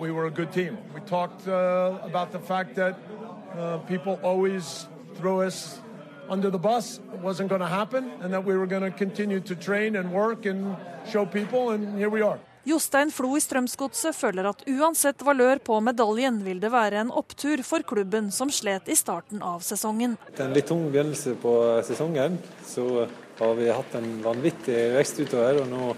team. 0.51 0.77
We 0.93 0.99
talked 1.07 1.47
uh, 1.47 1.99
about 2.03 2.33
the 2.33 2.39
fact 2.39 2.75
that 2.75 2.95
uh, 3.57 3.77
people 3.87 4.19
under 6.29 6.49
the 6.49 6.59
bus. 6.59 6.99
It 7.13 7.21
wasn't 7.21 7.47
going 7.47 7.61
to 7.61 7.67
happen, 7.67 8.11
and 8.21 8.33
that 8.33 8.43
we 8.43 8.57
were 8.57 8.67
going 8.67 8.83
to 8.83 8.91
continue 8.91 9.39
to 9.39 9.55
train 9.55 9.95
and 9.95 10.11
work 10.11 10.45
and 10.45 10.75
show 11.09 11.25
people, 11.25 11.69
and 11.69 11.97
here 11.97 12.09
we 12.09 12.21
are. 12.21 12.39
Jostein 12.65 13.11
Flo 13.13 13.35
i 13.37 13.41
Strømsgodset 13.43 14.15
føler 14.17 14.47
at 14.49 14.63
uansett 14.65 15.21
valør 15.21 15.59
på 15.61 15.77
medaljen, 15.85 16.39
vil 16.41 16.57
det 16.63 16.71
være 16.73 17.03
en 17.03 17.11
opptur 17.13 17.61
for 17.67 17.85
klubben 17.85 18.31
som 18.33 18.49
slet 18.49 18.89
i 18.89 18.97
starten 18.97 19.43
av 19.45 19.61
sesongen. 19.61 20.15
En 20.41 20.55
litt 20.55 20.65
tung 20.71 20.87
begynnelse 20.89 21.35
på 21.43 21.53
sesongen. 21.85 22.39
Så 22.65 23.05
har 23.37 23.55
vi 23.61 23.69
hatt 23.69 23.99
en 24.01 24.09
vanvittig 24.25 24.81
vekst 24.97 25.21
utover, 25.21 25.61
og 25.61 25.69
nå 25.69 25.93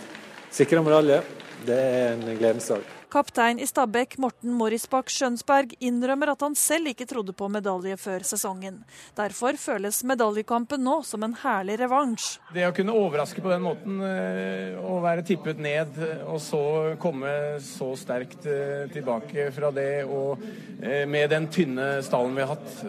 sikrer 0.52 0.84
medalje. 0.84 1.24
Det 1.64 1.80
er 1.80 2.16
en 2.18 2.28
gledens 2.36 2.68
dag. 2.76 2.97
Kaptein 3.08 3.56
i 3.64 3.64
Stabæk, 3.64 4.18
Morten 4.20 4.52
Morrisbakk 4.60 5.08
Skjønsberg, 5.08 5.78
innrømmer 5.80 6.34
at 6.34 6.42
han 6.44 6.58
selv 6.60 6.90
ikke 6.92 7.06
trodde 7.08 7.32
på 7.32 7.48
medalje 7.48 7.96
før 7.96 8.26
sesongen. 8.28 8.82
Derfor 9.16 9.56
føles 9.56 10.02
medaljekampen 10.04 10.82
nå 10.84 10.98
som 11.08 11.24
en 11.24 11.36
herlig 11.40 11.78
revansj. 11.80 12.26
Det 12.52 12.66
å 12.68 12.74
kunne 12.76 12.96
overraske 13.00 13.40
på 13.44 13.54
den 13.54 13.64
måten, 13.64 14.02
å 14.04 14.98
eh, 14.98 15.06
være 15.06 15.24
tippet 15.30 15.62
ned 15.64 15.96
og 16.26 16.42
så 16.44 16.60
komme 17.00 17.32
så 17.64 17.94
sterkt 17.96 18.44
eh, 18.52 18.90
tilbake 18.92 19.46
fra 19.56 19.70
det, 19.72 20.04
og 20.04 20.44
eh, 20.82 21.06
med 21.08 21.32
den 21.32 21.48
tynne 21.54 21.88
stallen 22.04 22.36
vi 22.36 22.44
har 22.44 22.58
hatt 22.58 22.82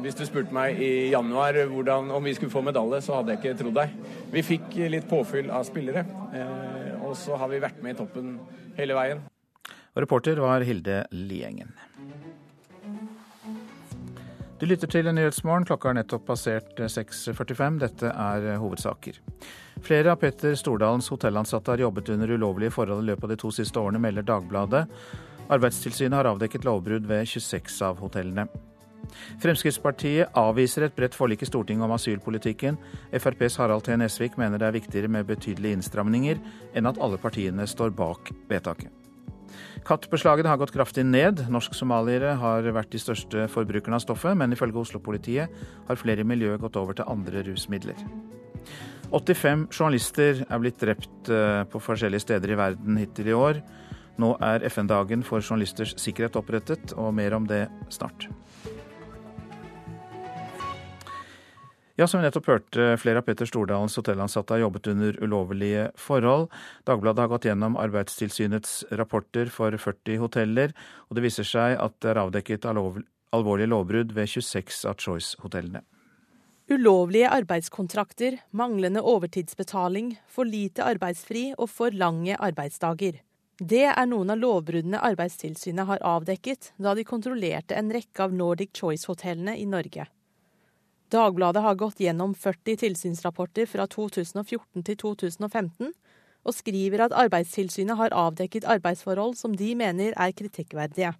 Hvis 0.00 0.16
du 0.16 0.22
spurte 0.24 0.56
meg 0.56 0.80
i 0.80 1.10
januar 1.12 1.58
hvordan, 1.68 2.08
om 2.16 2.24
vi 2.24 2.32
skulle 2.38 2.54
få 2.54 2.62
medalje, 2.64 3.02
så 3.04 3.18
hadde 3.18 3.36
jeg 3.36 3.42
ikke 3.42 3.60
trodd 3.60 3.76
deg. 3.76 3.92
Vi 4.32 4.46
fikk 4.54 4.72
litt 4.96 5.08
påfyll 5.10 5.52
av 5.52 5.68
spillere, 5.68 6.06
og 7.04 7.12
så 7.18 7.36
har 7.36 7.52
vi 7.52 7.60
vært 7.60 7.84
med 7.84 7.98
i 7.98 8.00
toppen 8.00 8.32
hele 8.78 8.96
veien. 8.96 9.20
Reporter 10.00 10.40
var 10.42 10.64
Hilde 10.66 11.04
Liengen. 11.10 11.72
Du 14.60 14.66
lytter 14.66 14.90
til 14.92 15.08
Nyhetsmorgen. 15.08 15.64
Klokka 15.64 15.88
er 15.88 16.00
nettopp 16.02 16.26
passert 16.28 16.76
6.45. 16.76 17.78
Dette 17.80 18.10
er 18.12 18.58
hovedsaker. 18.60 19.20
Flere 19.80 20.12
av 20.12 20.20
Petter 20.20 20.52
Stordalens 20.58 21.08
hotellansatte 21.08 21.72
har 21.72 21.80
jobbet 21.86 22.10
under 22.12 22.34
ulovlige 22.36 22.74
forhold 22.74 23.06
i 23.06 23.08
løpet 23.08 23.24
av 23.24 23.32
de 23.32 23.38
to 23.40 23.52
siste 23.56 23.80
årene, 23.80 24.02
melder 24.02 24.26
Dagbladet. 24.28 24.82
Arbeidstilsynet 25.50 26.18
har 26.18 26.28
avdekket 26.28 26.68
lovbrudd 26.68 27.08
ved 27.08 27.24
26 27.32 27.80
av 27.88 28.04
hotellene. 28.04 28.44
Fremskrittspartiet 29.40 30.36
avviser 30.38 30.84
et 30.86 30.96
bredt 30.96 31.16
forlik 31.16 31.40
i 31.42 31.48
Stortinget 31.48 31.88
om 31.88 31.96
asylpolitikken. 31.96 32.76
FrPs 33.16 33.56
Harald 33.62 33.88
T. 33.88 33.96
Nesvik 33.96 34.36
mener 34.36 34.60
det 34.60 34.68
er 34.68 34.76
viktigere 34.76 35.08
med 35.08 35.28
betydelige 35.32 35.80
innstramninger 35.80 36.40
enn 36.76 36.90
at 36.90 37.00
alle 37.00 37.18
partiene 37.22 37.64
står 37.64 37.96
bak 37.96 38.34
vedtaket. 38.52 38.99
Kattbeslagene 39.86 40.50
har 40.50 40.60
gått 40.60 40.74
kraftig 40.74 41.04
ned. 41.08 41.44
Norsk-somaliere 41.52 42.34
har 42.40 42.68
vært 42.76 42.92
de 42.94 43.00
største 43.02 43.46
forbrukerne 43.52 43.98
av 43.98 44.04
stoffet, 44.04 44.36
men 44.38 44.54
ifølge 44.54 44.82
Oslo-politiet 44.82 45.62
har 45.88 46.00
flere 46.00 46.24
i 46.24 46.28
miljøet 46.28 46.62
gått 46.62 46.78
over 46.80 46.98
til 46.98 47.08
andre 47.10 47.44
rusmidler. 47.48 47.98
85 49.10 49.66
journalister 49.74 50.44
er 50.46 50.60
blitt 50.62 50.78
drept 50.82 51.30
eh, 51.32 51.62
på 51.66 51.80
forskjellige 51.82 52.26
steder 52.28 52.52
i 52.52 52.58
verden 52.60 53.00
hittil 53.00 53.32
i 53.32 53.36
år. 53.36 53.62
Nå 54.20 54.34
er 54.44 54.66
FN-dagen 54.68 55.24
for 55.26 55.42
journalisters 55.42 55.96
sikkerhet 55.98 56.36
opprettet, 56.38 56.94
og 56.98 57.14
mer 57.16 57.34
om 57.34 57.46
det 57.48 57.64
snart. 57.92 58.28
Ja, 62.00 62.06
som 62.08 62.22
vi 62.22 62.24
nettopp 62.24 62.46
hørte, 62.48 62.84
flere 62.96 63.20
av 63.20 63.26
Petter 63.26 63.44
Stordalens 63.44 63.92
hotellansatte 63.98 64.54
har 64.54 64.62
jobbet 64.62 64.86
under 64.88 65.18
ulovlige 65.20 65.82
forhold. 66.00 66.46
Dagbladet 66.88 67.20
har 67.20 67.28
gått 67.28 67.44
gjennom 67.44 67.74
Arbeidstilsynets 67.76 68.70
rapporter 68.96 69.50
for 69.52 69.74
40 69.76 70.16
hoteller, 70.22 70.72
og 71.10 71.18
det 71.18 71.24
viser 71.26 71.44
seg 71.44 71.74
at 71.76 71.98
det 72.00 72.08
er 72.14 72.20
avdekket 72.22 72.64
alvorlige 72.64 73.68
lovbrudd 73.68 74.14
ved 74.16 74.30
26 74.32 74.78
av 74.88 74.96
Choice-hotellene. 75.04 75.82
Ulovlige 76.72 77.34
arbeidskontrakter, 77.36 78.38
manglende 78.56 79.02
overtidsbetaling, 79.04 80.14
for 80.24 80.48
lite 80.48 80.86
arbeidsfri 80.86 81.50
og 81.58 81.68
for 81.68 81.92
lange 81.92 82.38
arbeidsdager. 82.40 83.18
Det 83.60 83.82
er 83.90 84.08
noen 84.08 84.32
av 84.32 84.40
lovbruddene 84.40 85.02
Arbeidstilsynet 85.04 85.84
har 85.84 86.00
avdekket 86.14 86.72
da 86.80 86.96
de 86.96 87.04
kontrollerte 87.04 87.76
en 87.76 87.92
rekke 87.92 88.24
av 88.24 88.32
Nordic 88.32 88.72
Choice-hotellene 88.80 89.58
i 89.60 89.68
Norge. 89.68 90.08
Dagbladet 91.10 91.62
har 91.62 91.74
gått 91.74 92.00
gjennom 92.00 92.34
40 92.38 92.76
tilsynsrapporter 92.84 93.66
fra 93.66 93.86
2014 93.90 94.84
til 94.86 94.96
2015, 95.00 95.90
og 96.46 96.54
skriver 96.54 97.02
at 97.04 97.16
Arbeidstilsynet 97.18 97.98
har 97.98 98.14
avdekket 98.16 98.64
arbeidsforhold 98.64 99.34
som 99.36 99.56
de 99.56 99.72
mener 99.74 100.14
er 100.14 100.36
kritikkverdige. 100.36 101.12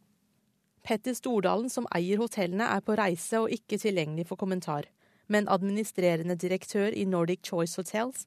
Petter 0.86 1.14
Stordalen, 1.14 1.68
som 1.68 1.88
eier 1.92 2.22
hotellene, 2.22 2.70
er 2.70 2.84
på 2.86 2.94
reise 2.96 3.42
og 3.42 3.50
ikke 3.52 3.80
tilgjengelig 3.82 4.28
for 4.30 4.40
kommentar, 4.40 4.86
men 5.28 5.50
administrerende 5.50 6.38
direktør 6.38 6.94
i 6.94 7.04
Nordic 7.04 7.42
Choice 7.50 7.76
Hotels 7.76 8.24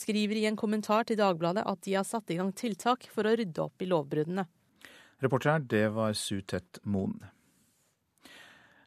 skriver 0.00 0.38
i 0.38 0.46
en 0.48 0.56
kommentar 0.56 1.04
til 1.04 1.18
Dagbladet 1.20 1.66
at 1.66 1.82
de 1.84 1.98
har 1.98 2.06
satt 2.08 2.30
i 2.30 2.38
gang 2.38 2.54
tiltak 2.56 3.04
for 3.12 3.26
å 3.26 3.34
rydde 3.36 3.66
opp 3.66 3.82
i 3.82 3.90
lovbruddene. 3.90 4.46
Reporter 5.20 5.60
det 5.68 5.88
var 5.92 6.14
Sutet 6.16 6.80
Moen. 6.88 7.18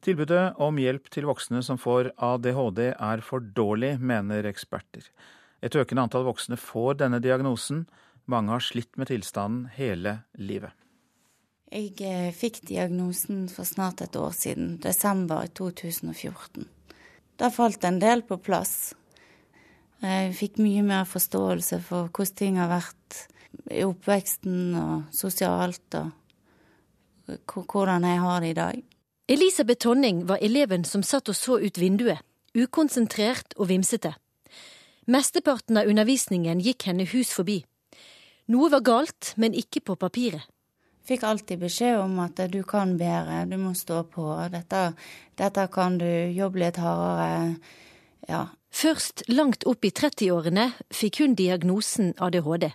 Tilbudet 0.04 0.58
om 0.60 0.76
hjelp 0.82 1.06
til 1.14 1.30
voksne 1.30 1.62
som 1.64 1.78
får 1.80 2.10
ADHD 2.20 2.90
er 2.92 3.22
for 3.24 3.44
dårlig, 3.56 3.96
mener 4.04 4.44
eksperter. 4.50 5.06
Et 5.64 5.76
økende 5.80 6.04
antall 6.04 6.26
voksne 6.28 6.58
får 6.60 6.98
denne 7.00 7.22
diagnosen. 7.24 7.86
Mange 8.28 8.52
har 8.52 8.64
slitt 8.64 8.98
med 9.00 9.08
tilstanden 9.08 9.70
hele 9.78 10.18
livet. 10.36 10.76
Jeg 11.74 11.96
eh, 12.04 12.34
fikk 12.36 12.60
diagnosen 12.68 13.48
for 13.50 13.66
snart 13.66 14.04
et 14.04 14.16
år 14.20 14.36
siden, 14.36 14.76
desember 14.84 15.48
2014. 15.56 16.68
Da 17.40 17.50
falt 17.50 17.88
en 17.88 18.02
del 18.04 18.26
på 18.28 18.38
plass. 18.44 18.94
Jeg 20.04 20.36
fikk 20.36 20.60
mye 20.60 20.84
mer 20.84 21.08
forståelse 21.08 21.80
for 21.82 22.12
hvordan 22.12 22.38
ting 22.38 22.60
har 22.60 22.70
vært 22.70 23.24
i 23.72 23.86
oppveksten 23.88 24.76
og 24.76 25.16
sosialt. 25.16 25.96
og 25.96 26.12
hvordan 27.72 28.04
jeg 28.04 28.20
har 28.20 28.42
det 28.42 28.50
i 28.52 28.60
dag. 28.60 28.84
Elisabeth 29.28 29.80
Tonning 29.80 30.26
var 30.26 30.38
eleven 30.42 30.84
som 30.84 31.04
satt 31.04 31.30
og 31.32 31.36
så 31.36 31.56
ut 31.64 31.78
vinduet, 31.80 32.20
ukonsentrert 32.60 33.56
og 33.56 33.70
vimsete. 33.70 34.12
Mesteparten 35.08 35.80
av 35.80 35.88
undervisningen 35.88 36.60
gikk 36.60 36.90
henne 36.90 37.06
hus 37.08 37.32
forbi. 37.32 37.62
Noe 38.52 38.68
var 38.74 38.84
galt, 38.84 39.32
men 39.40 39.56
ikke 39.56 39.80
på 39.80 39.96
papiret. 39.96 40.44
Fikk 41.08 41.24
alltid 41.28 41.60
beskjed 41.64 42.02
om 42.02 42.20
at 42.24 42.40
du 42.52 42.62
kan 42.68 42.98
bedre, 43.00 43.46
du 43.48 43.56
må 43.60 43.72
stå 43.76 44.04
på. 44.12 44.28
Dette, 44.52 44.84
dette 45.40 45.68
kan 45.72 45.98
du 46.00 46.08
jobbe 46.36 46.60
litt 46.60 46.80
hardere. 46.84 47.56
Ja. 48.28 48.46
Først 48.76 49.24
langt 49.32 49.64
opp 49.68 49.88
i 49.88 49.92
30-årene 49.92 50.70
fikk 50.92 51.24
hun 51.24 51.36
diagnosen 51.40 52.12
ADHD. 52.20 52.72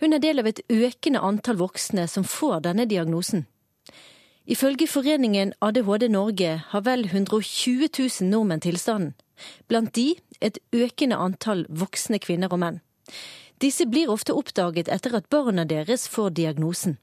Hun 0.00 0.16
er 0.16 0.20
del 0.20 0.40
av 0.40 0.48
et 0.48 0.64
økende 0.72 1.20
antall 1.24 1.60
voksne 1.60 2.08
som 2.08 2.24
får 2.24 2.64
denne 2.68 2.88
diagnosen. 2.88 3.46
Ifølge 4.46 4.88
foreningen 4.90 5.52
ADHD 5.62 6.08
Norge 6.10 6.56
har 6.72 6.82
vel 6.82 7.04
120 7.06 7.88
000 7.98 8.30
nordmenn 8.30 8.60
tilstanden. 8.60 9.14
Blant 9.68 9.94
de 9.94 10.16
et 10.40 10.58
økende 10.74 11.16
antall 11.18 11.64
voksne 11.70 12.18
kvinner 12.22 12.50
og 12.50 12.58
menn. 12.62 12.80
Disse 13.62 13.86
blir 13.86 14.10
ofte 14.10 14.34
oppdaget 14.34 14.90
etter 14.90 15.14
at 15.14 15.28
barna 15.30 15.64
deres 15.64 16.08
får 16.10 16.34
diagnosen. 16.34 16.98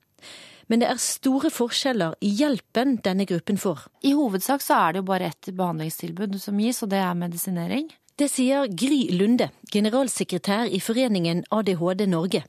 Men 0.67 0.83
det 0.83 0.89
er 0.91 0.99
store 1.01 1.49
forskjeller 1.49 2.19
i 2.21 2.29
hjelpen 2.41 2.99
denne 3.05 3.25
gruppen 3.25 3.57
får. 3.57 3.87
I 4.03 4.13
hovedsak 4.13 4.61
så 4.61 4.75
er 4.83 4.93
det 4.93 5.01
jo 5.01 5.07
bare 5.07 5.31
ett 5.31 5.49
behandlingstilbud 5.49 6.35
som 6.43 6.59
gis, 6.59 6.83
og 6.83 6.91
det 6.91 6.99
er 7.01 7.15
medisinering. 7.17 7.87
Det 8.19 8.27
sier 8.27 8.67
Gry 8.67 9.07
Lunde, 9.15 9.47
generalsekretær 9.71 10.67
i 10.67 10.83
foreningen 10.83 11.45
ADHD 11.55 12.03
Norge. 12.11 12.43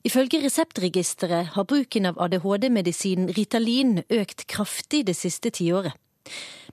Ifølge 0.00 0.40
Reseptregisteret 0.40 1.52
har 1.54 1.66
bruken 1.68 2.06
av 2.08 2.20
ADHD-medisinen 2.24 3.28
Ritalin 3.36 3.98
økt 4.08 4.46
kraftig 4.48 5.02
det 5.10 5.16
siste 5.18 5.52
tiåret. 5.52 5.92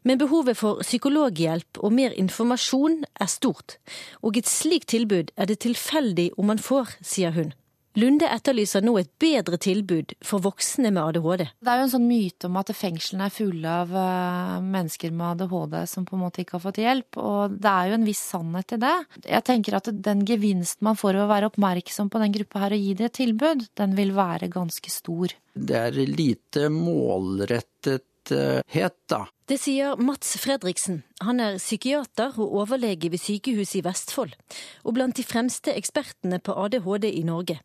Men 0.08 0.20
behovet 0.22 0.56
for 0.56 0.80
psykologhjelp 0.86 1.82
og 1.84 1.92
mer 1.92 2.16
informasjon 2.16 3.02
er 3.20 3.28
stort, 3.28 3.76
og 4.24 4.38
et 4.40 4.48
slikt 4.48 4.94
tilbud 4.94 5.34
er 5.36 5.50
det 5.50 5.60
tilfeldig 5.66 6.30
om 6.38 6.48
man 6.54 6.62
får, 6.62 6.96
sier 7.04 7.36
hun. 7.36 7.52
Lunde 7.98 8.28
etterlyser 8.30 8.84
nå 8.86 8.92
et 9.00 9.10
bedre 9.18 9.58
tilbud 9.58 10.12
for 10.22 10.44
voksne 10.46 10.92
med 10.94 11.02
ADHD. 11.02 11.48
Det 11.66 11.72
er 11.72 11.80
jo 11.80 11.86
en 11.88 11.94
sånn 11.96 12.06
myte 12.06 12.46
om 12.46 12.60
at 12.62 12.70
fengslene 12.78 13.26
er 13.26 13.34
fulle 13.34 13.72
av 13.84 13.94
uh, 13.96 14.58
mennesker 14.62 15.16
med 15.18 15.42
ADHD 15.42 15.80
som 15.90 16.06
på 16.06 16.14
en 16.14 16.22
måte 16.28 16.44
ikke 16.44 16.60
har 16.60 16.64
fått 16.68 16.82
hjelp, 16.84 17.18
og 17.18 17.56
det 17.58 17.72
er 17.72 17.90
jo 17.90 17.96
en 17.98 18.06
viss 18.06 18.22
sannhet 18.22 18.76
i 18.76 18.80
det. 18.84 18.94
Jeg 19.26 19.46
tenker 19.50 19.80
at 19.80 19.90
den 19.90 20.22
gevinsten 20.30 20.86
man 20.86 21.00
får 21.00 21.18
ved 21.18 21.26
å 21.26 21.32
være 21.32 21.50
oppmerksom 21.50 22.12
på 22.14 22.22
den 22.22 22.36
gruppa 22.36 22.62
her 22.68 22.76
og 22.78 22.84
gi 22.86 22.94
dem 23.00 23.10
et 23.10 23.18
tilbud, 23.18 23.66
den 23.82 23.96
vil 23.98 24.14
være 24.18 24.52
ganske 24.54 24.94
stor. 24.94 25.34
Det 25.58 25.82
er 25.88 25.98
lite 25.98 26.68
målrettet 26.70 28.06
da. 28.28 29.22
Det 29.48 29.56
sier 29.62 29.96
Mats 30.04 30.34
Fredriksen. 30.44 31.00
Han 31.24 31.40
er 31.40 31.56
psykiater 31.62 32.36
og 32.36 32.58
overlege 32.62 33.08
ved 33.14 33.24
sykehuset 33.24 33.80
i 33.80 33.84
Vestfold, 33.86 34.36
og 34.84 34.98
blant 34.98 35.16
de 35.16 35.24
fremste 35.24 35.72
ekspertene 35.72 36.42
på 36.44 36.56
ADHD 36.66 37.08
i 37.08 37.24
Norge. 37.24 37.62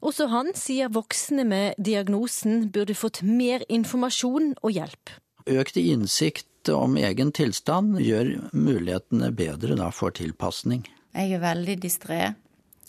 Også 0.00 0.28
han 0.30 0.52
sier 0.54 0.92
voksne 0.94 1.44
med 1.48 1.78
diagnosen 1.82 2.68
burde 2.74 2.94
fått 2.94 3.22
mer 3.26 3.64
informasjon 3.68 4.52
og 4.62 4.70
hjelp. 4.74 5.14
Økt 5.48 5.78
innsikt 5.80 6.70
om 6.70 6.98
egen 7.00 7.32
tilstand 7.32 7.98
gjør 8.02 8.34
mulighetene 8.52 9.32
bedre 9.34 9.78
da 9.78 9.88
for 9.94 10.14
tilpasning. 10.14 10.84
Jeg 11.16 11.34
er 11.34 11.42
veldig 11.42 11.78
distré 11.82 12.20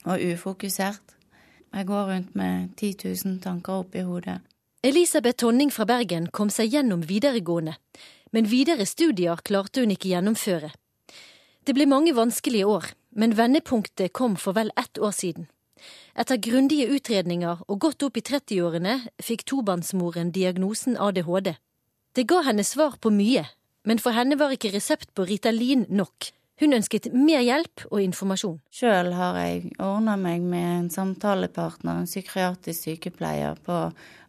og 0.05 0.21
ufokusert. 0.21 1.15
Jeg 1.73 1.85
går 1.85 2.07
rundt 2.11 2.35
med 2.35 2.69
10 2.77 2.95
000 3.25 3.39
tanker 3.43 3.83
oppi 3.83 4.03
hodet. 4.05 4.39
Elisabeth 4.83 5.37
Tonning 5.41 5.71
fra 5.75 5.85
Bergen 5.85 6.29
kom 6.31 6.49
seg 6.53 6.73
gjennom 6.73 7.01
videregående, 7.07 7.75
men 8.31 8.47
videre 8.47 8.85
studier 8.87 9.41
klarte 9.43 9.83
hun 9.83 9.91
ikke 9.93 10.13
gjennomføre. 10.13 10.71
Det 11.67 11.75
ble 11.75 11.85
mange 11.89 12.13
vanskelige 12.15 12.67
år, 12.67 12.85
men 13.11 13.35
vendepunktet 13.37 14.13
kom 14.15 14.37
for 14.39 14.55
vel 14.57 14.71
ett 14.79 14.97
år 14.97 15.11
siden. 15.15 15.49
Etter 16.19 16.41
grundige 16.41 16.89
utredninger 16.91 17.63
og 17.67 17.79
godt 17.85 18.03
opp 18.07 18.19
i 18.19 18.25
30-årene 18.25 18.97
fikk 19.23 19.45
tobarnsmoren 19.49 20.33
diagnosen 20.35 20.97
ADHD. 20.99 21.53
Det 22.15 22.27
ga 22.27 22.41
henne 22.47 22.65
svar 22.65 22.97
på 23.01 23.11
mye, 23.13 23.45
men 23.87 24.01
for 24.01 24.17
henne 24.17 24.39
var 24.39 24.51
ikke 24.55 24.73
resept 24.73 25.13
på 25.15 25.27
Ritalin 25.29 25.85
nok. 25.89 26.31
Hun 26.59 26.75
ønsket 26.75 27.07
mer 27.15 27.39
hjelp 27.39 27.85
og 27.87 28.01
informasjon. 28.03 28.57
Sjøl 28.75 29.13
har 29.15 29.37
jeg 29.39 29.69
ordna 29.79 30.17
meg 30.19 30.43
med 30.43 30.65
en 30.73 30.89
samtalepartner, 30.91 32.01
en 32.01 32.09
psykiatrisk 32.09 32.83
sykepleier 32.83 33.55
på 33.63 33.77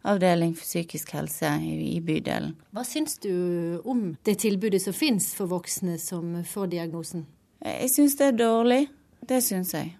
avdeling 0.07 0.53
for 0.55 0.63
psykisk 0.63 1.11
helse 1.17 1.51
i, 1.59 1.99
bydelen. 1.99 2.55
Hva 2.71 2.85
syns 2.87 3.17
du 3.19 3.81
om 3.83 4.13
det 4.23 4.37
tilbudet 4.45 4.79
som 4.85 4.95
finnes 4.95 5.33
for 5.35 5.51
voksne 5.51 5.97
som 5.99 6.37
får 6.47 6.71
diagnosen? 6.77 7.27
Jeg 7.65 7.91
syns 7.97 8.15
det 8.21 8.31
er 8.31 8.39
dårlig. 8.39 8.85
Det 9.27 9.43
syns 9.43 9.75
jeg. 9.75 9.91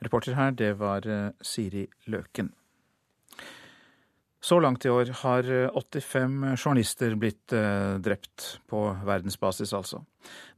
Reporter 0.00 0.36
her, 0.38 0.54
det 0.56 0.72
var 0.80 1.06
eh, 1.08 1.28
Siri 1.44 1.84
Løken. 2.08 2.52
Så 4.40 4.56
langt 4.60 4.84
i 4.84 4.88
år 4.88 5.10
har 5.20 5.44
85 5.76 6.44
eh, 6.44 6.54
journalister 6.56 7.14
blitt 7.20 7.52
eh, 7.52 7.98
drept, 8.00 8.46
på 8.70 8.86
verdensbasis 9.04 9.74
altså. 9.76 10.00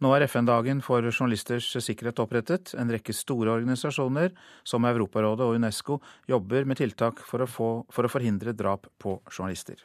Nå 0.03 0.13
er 0.15 0.29
FN-dagen 0.29 0.83
for 0.87 1.03
journalisters 1.11 1.67
sikkerhet 1.83 2.23
opprettet. 2.23 2.77
En 2.79 2.91
rekke 2.95 3.15
store 3.15 3.57
organisasjoner, 3.57 4.31
som 4.63 4.87
Europarådet 4.87 5.49
og 5.49 5.59
Unesco, 5.59 5.99
jobber 6.31 6.69
med 6.69 6.79
tiltak 6.79 7.25
for 7.27 7.43
å, 7.43 7.51
få, 7.51 7.71
for 7.91 8.07
å 8.07 8.13
forhindre 8.13 8.55
drap 8.55 8.87
på 9.03 9.19
journalister. 9.27 9.83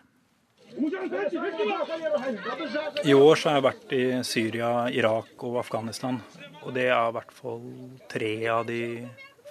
I 3.07 3.13
år 3.17 3.39
så 3.39 3.49
har 3.49 3.57
jeg 3.57 3.65
vært 3.65 3.93
i 3.97 4.03
Syria, 4.27 4.71
Irak 4.93 5.41
og 5.47 5.57
Afghanistan. 5.63 6.19
Og 6.67 6.75
det 6.75 6.91
er 6.91 6.99
i 7.01 7.15
hvert 7.15 7.33
fall 7.33 7.63
tre 8.11 8.33
av 8.51 8.67
de 8.69 8.81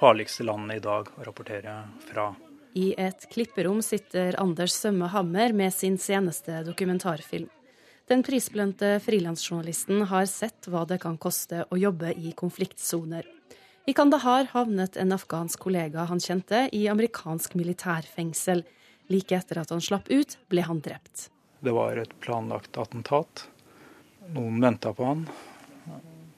farligste 0.01 0.45
landene 0.45 0.77
i 0.77 0.83
dag 0.83 1.09
å 1.17 1.27
rapportere 1.27 1.77
fra. 2.09 2.31
I 2.77 2.93
et 3.01 3.29
klipperom 3.33 3.81
sitter 3.83 4.37
Anders 4.41 4.75
Sømme 4.77 5.09
Hammer 5.09 5.53
med 5.57 5.73
sin 5.75 5.97
seneste 5.99 6.61
dokumentarfilm. 6.67 7.49
Den 8.07 8.23
prisbelønte 8.23 8.99
frilansjournalisten 9.03 10.05
har 10.11 10.29
sett 10.31 10.69
hva 10.71 10.85
det 10.87 11.01
kan 11.03 11.17
koste 11.19 11.65
å 11.73 11.79
jobbe 11.81 12.13
i 12.15 12.35
konfliktsoner. 12.37 13.25
I 13.87 13.95
Kandahar 13.97 14.51
havnet 14.53 14.97
en 15.01 15.15
afghansk 15.15 15.63
kollega 15.63 16.05
han 16.11 16.21
kjente, 16.23 16.69
i 16.73 16.87
amerikansk 16.91 17.57
militærfengsel. 17.59 18.65
Like 19.11 19.35
etter 19.39 19.63
at 19.63 19.71
han 19.71 19.83
slapp 19.83 20.11
ut, 20.11 20.37
ble 20.51 20.65
han 20.67 20.83
drept. 20.83 21.29
Det 21.63 21.75
var 21.75 21.99
et 21.99 22.15
planlagt 22.21 22.79
attentat. 22.79 23.47
Noen 24.35 24.61
venta 24.61 24.93
på 24.95 25.07
han. 25.07 25.27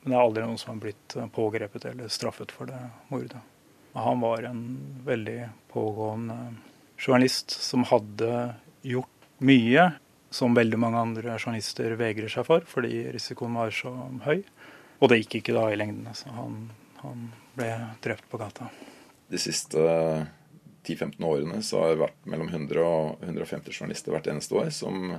Men 0.08 0.14
det 0.14 0.16
er 0.22 0.24
aldri 0.24 0.42
noen 0.46 0.56
som 0.56 0.70
har 0.72 0.76
blitt 0.80 1.14
eh, 1.20 1.26
pågrepet 1.36 1.84
eller 1.90 2.08
straffet 2.08 2.52
for 2.56 2.70
det 2.70 2.78
mordet. 3.12 3.42
Han 3.92 4.22
var 4.24 4.46
en 4.48 4.62
veldig 5.04 5.50
pågående 5.68 6.36
journalist 6.96 7.52
som 7.52 7.84
hadde 7.90 8.30
gjort 8.88 9.26
mye 9.44 9.90
som 10.32 10.56
veldig 10.56 10.78
mange 10.80 11.02
andre 11.02 11.34
journalister 11.36 11.92
vegrer 12.00 12.32
seg 12.32 12.46
for, 12.48 12.64
fordi 12.64 13.02
risikoen 13.12 13.60
var 13.60 13.74
så 13.76 13.92
høy. 14.24 14.40
Og 14.96 15.12
det 15.12 15.20
gikk 15.20 15.42
ikke 15.42 15.58
da 15.58 15.66
i 15.68 15.76
lengden. 15.76 16.08
Så 16.16 16.32
han, 16.32 16.56
han 17.02 17.28
ble 17.58 17.68
drept 18.08 18.24
på 18.32 18.40
gata. 18.40 18.70
De 19.28 19.44
siste 19.44 19.76
10-15 20.88 21.20
årene 21.20 21.60
så 21.60 21.84
har 21.84 21.92
det 21.92 22.02
vært 22.06 22.32
mellom 22.32 22.48
100 22.48 22.80
og 22.80 23.28
150 23.28 23.76
journalister 23.76 24.16
hvert 24.16 24.32
eneste 24.32 24.56
år 24.56 24.72
som 24.72 25.12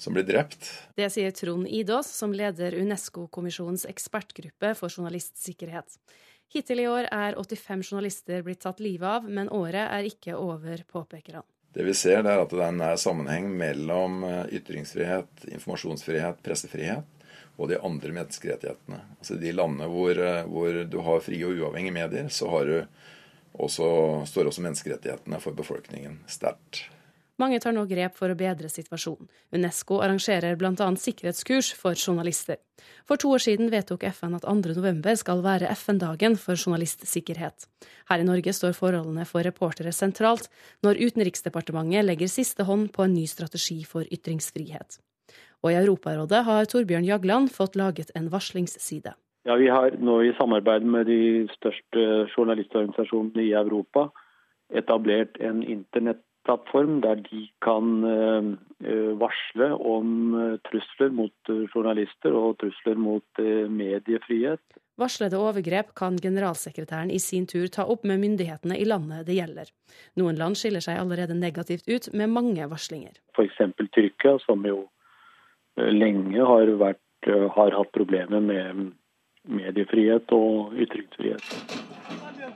som 0.00 0.16
blir 0.16 0.24
drept. 0.26 0.66
Det 0.96 1.10
sier 1.12 1.30
Trond 1.36 1.68
Idås, 1.68 2.10
som 2.16 2.32
leder 2.34 2.74
Unesco-kommisjonens 2.80 3.86
ekspertgruppe 3.90 4.74
for 4.78 4.92
journalistsikkerhet. 4.92 6.00
Hittil 6.50 6.82
i 6.82 6.88
år 6.90 7.06
er 7.14 7.36
85 7.38 7.82
journalister 7.92 8.42
blitt 8.42 8.64
tatt 8.64 8.80
livet 8.82 9.06
av, 9.06 9.28
men 9.30 9.52
året 9.54 9.84
er 9.86 10.08
ikke 10.08 10.34
over, 10.34 10.82
påpeker 10.90 11.38
han. 11.40 11.46
Det 11.70 11.84
vi 11.86 11.94
ser, 11.94 12.24
er 12.24 12.40
at 12.42 12.50
det 12.50 12.58
er 12.58 12.72
en 12.72 12.80
nær 12.82 12.96
sammenheng 12.98 13.46
mellom 13.54 14.24
eh, 14.26 14.56
ytringsfrihet, 14.58 15.44
informasjonsfrihet, 15.54 16.40
pressefrihet 16.42 17.20
og 17.60 17.68
de 17.70 17.78
andre 17.78 18.10
menneskerettighetene. 18.16 18.98
Altså 19.20 19.36
De 19.38 19.52
landene 19.54 19.86
hvor, 19.92 20.18
eh, 20.18 20.42
hvor 20.50 20.80
du 20.90 20.98
har 21.06 21.22
frie 21.22 21.46
og 21.46 21.60
uavhengige 21.60 21.94
medier, 21.94 22.32
så 22.34 22.50
du 22.66 22.76
også, 23.52 23.90
står 24.26 24.50
også 24.50 24.64
menneskerettighetene 24.66 25.38
for 25.44 25.54
befolkningen 25.54 26.18
sterkt. 26.26 26.88
Mange 27.40 27.56
tar 27.62 27.72
nå 27.72 27.86
grep 27.88 28.18
for 28.18 28.28
å 28.28 28.36
bedre 28.36 28.68
situasjonen. 28.68 29.28
Unesco 29.56 30.02
arrangerer 30.04 30.58
bl.a. 30.60 30.74
sikkerhetskurs 30.76 31.70
for 31.78 31.96
journalister. 31.96 32.58
For 33.08 33.20
to 33.20 33.30
år 33.32 33.40
siden 33.40 33.70
vedtok 33.72 34.04
FN 34.10 34.36
at 34.36 34.44
2.11 34.44 35.22
skal 35.22 35.40
være 35.44 35.70
FN-dagen 35.72 36.36
for 36.40 36.60
journalistsikkerhet. 36.60 37.64
Her 38.12 38.20
i 38.20 38.28
Norge 38.28 38.52
står 38.56 38.76
forholdene 38.76 39.24
for 39.28 39.46
reportere 39.46 39.92
sentralt, 39.96 40.50
når 40.84 41.00
Utenriksdepartementet 41.06 42.04
legger 42.10 42.28
siste 42.28 42.68
hånd 42.68 42.90
på 42.92 43.06
en 43.06 43.16
ny 43.16 43.24
strategi 43.30 43.80
for 43.88 44.04
ytringsfrihet. 44.04 45.00
Og 45.64 45.72
i 45.72 45.80
Europarådet 45.80 46.44
har 46.44 46.68
Torbjørn 46.68 47.08
Jagland 47.08 47.52
fått 47.56 47.76
laget 47.76 48.12
en 48.16 48.28
varslingsside. 48.32 49.16
Ja, 49.48 49.56
Vi 49.56 49.68
har 49.72 49.96
nå 49.96 50.20
i 50.22 50.36
samarbeid 50.36 50.84
med 50.84 51.06
de 51.08 51.48
største 51.56 52.26
journalistorganisasjonene 52.36 53.48
i 53.48 53.54
Europa 53.56 54.10
etablert 54.76 55.40
en 55.40 55.62
internett 55.64 56.20
plattform 56.48 57.00
der 57.04 57.20
de 57.26 57.46
kan 57.64 58.02
varsle 59.20 59.70
om 59.76 60.32
trusler 60.68 61.10
mot 61.12 61.50
journalister 61.74 62.36
og 62.36 62.58
trusler 62.62 62.96
mot 62.96 63.42
mediefrihet. 63.70 64.62
Varslede 65.00 65.38
overgrep 65.40 65.94
kan 65.96 66.16
generalsekretæren 66.20 67.10
i 67.10 67.18
sin 67.18 67.46
tur 67.48 67.68
ta 67.72 67.86
opp 67.88 68.04
med 68.04 68.20
myndighetene 68.20 68.76
i 68.76 68.84
landet 68.84 69.26
det 69.28 69.38
gjelder. 69.38 69.70
Noen 70.20 70.36
land 70.40 70.58
skiller 70.60 70.84
seg 70.84 71.00
allerede 71.00 71.36
negativt 71.38 71.88
ut 71.88 72.10
med 72.12 72.32
mange 72.32 72.66
varslinger. 72.68 73.14
F.eks. 73.36 73.60
Tyrkia, 73.94 74.36
som 74.44 74.66
jo 74.68 74.82
lenge 75.76 76.44
har, 76.44 76.72
vært, 76.80 77.30
har 77.56 77.76
hatt 77.78 77.92
problemer 77.96 78.44
med 78.44 78.90
mediefrihet 79.48 80.32
og 80.36 80.76
ytringsfrihet. 80.76 81.48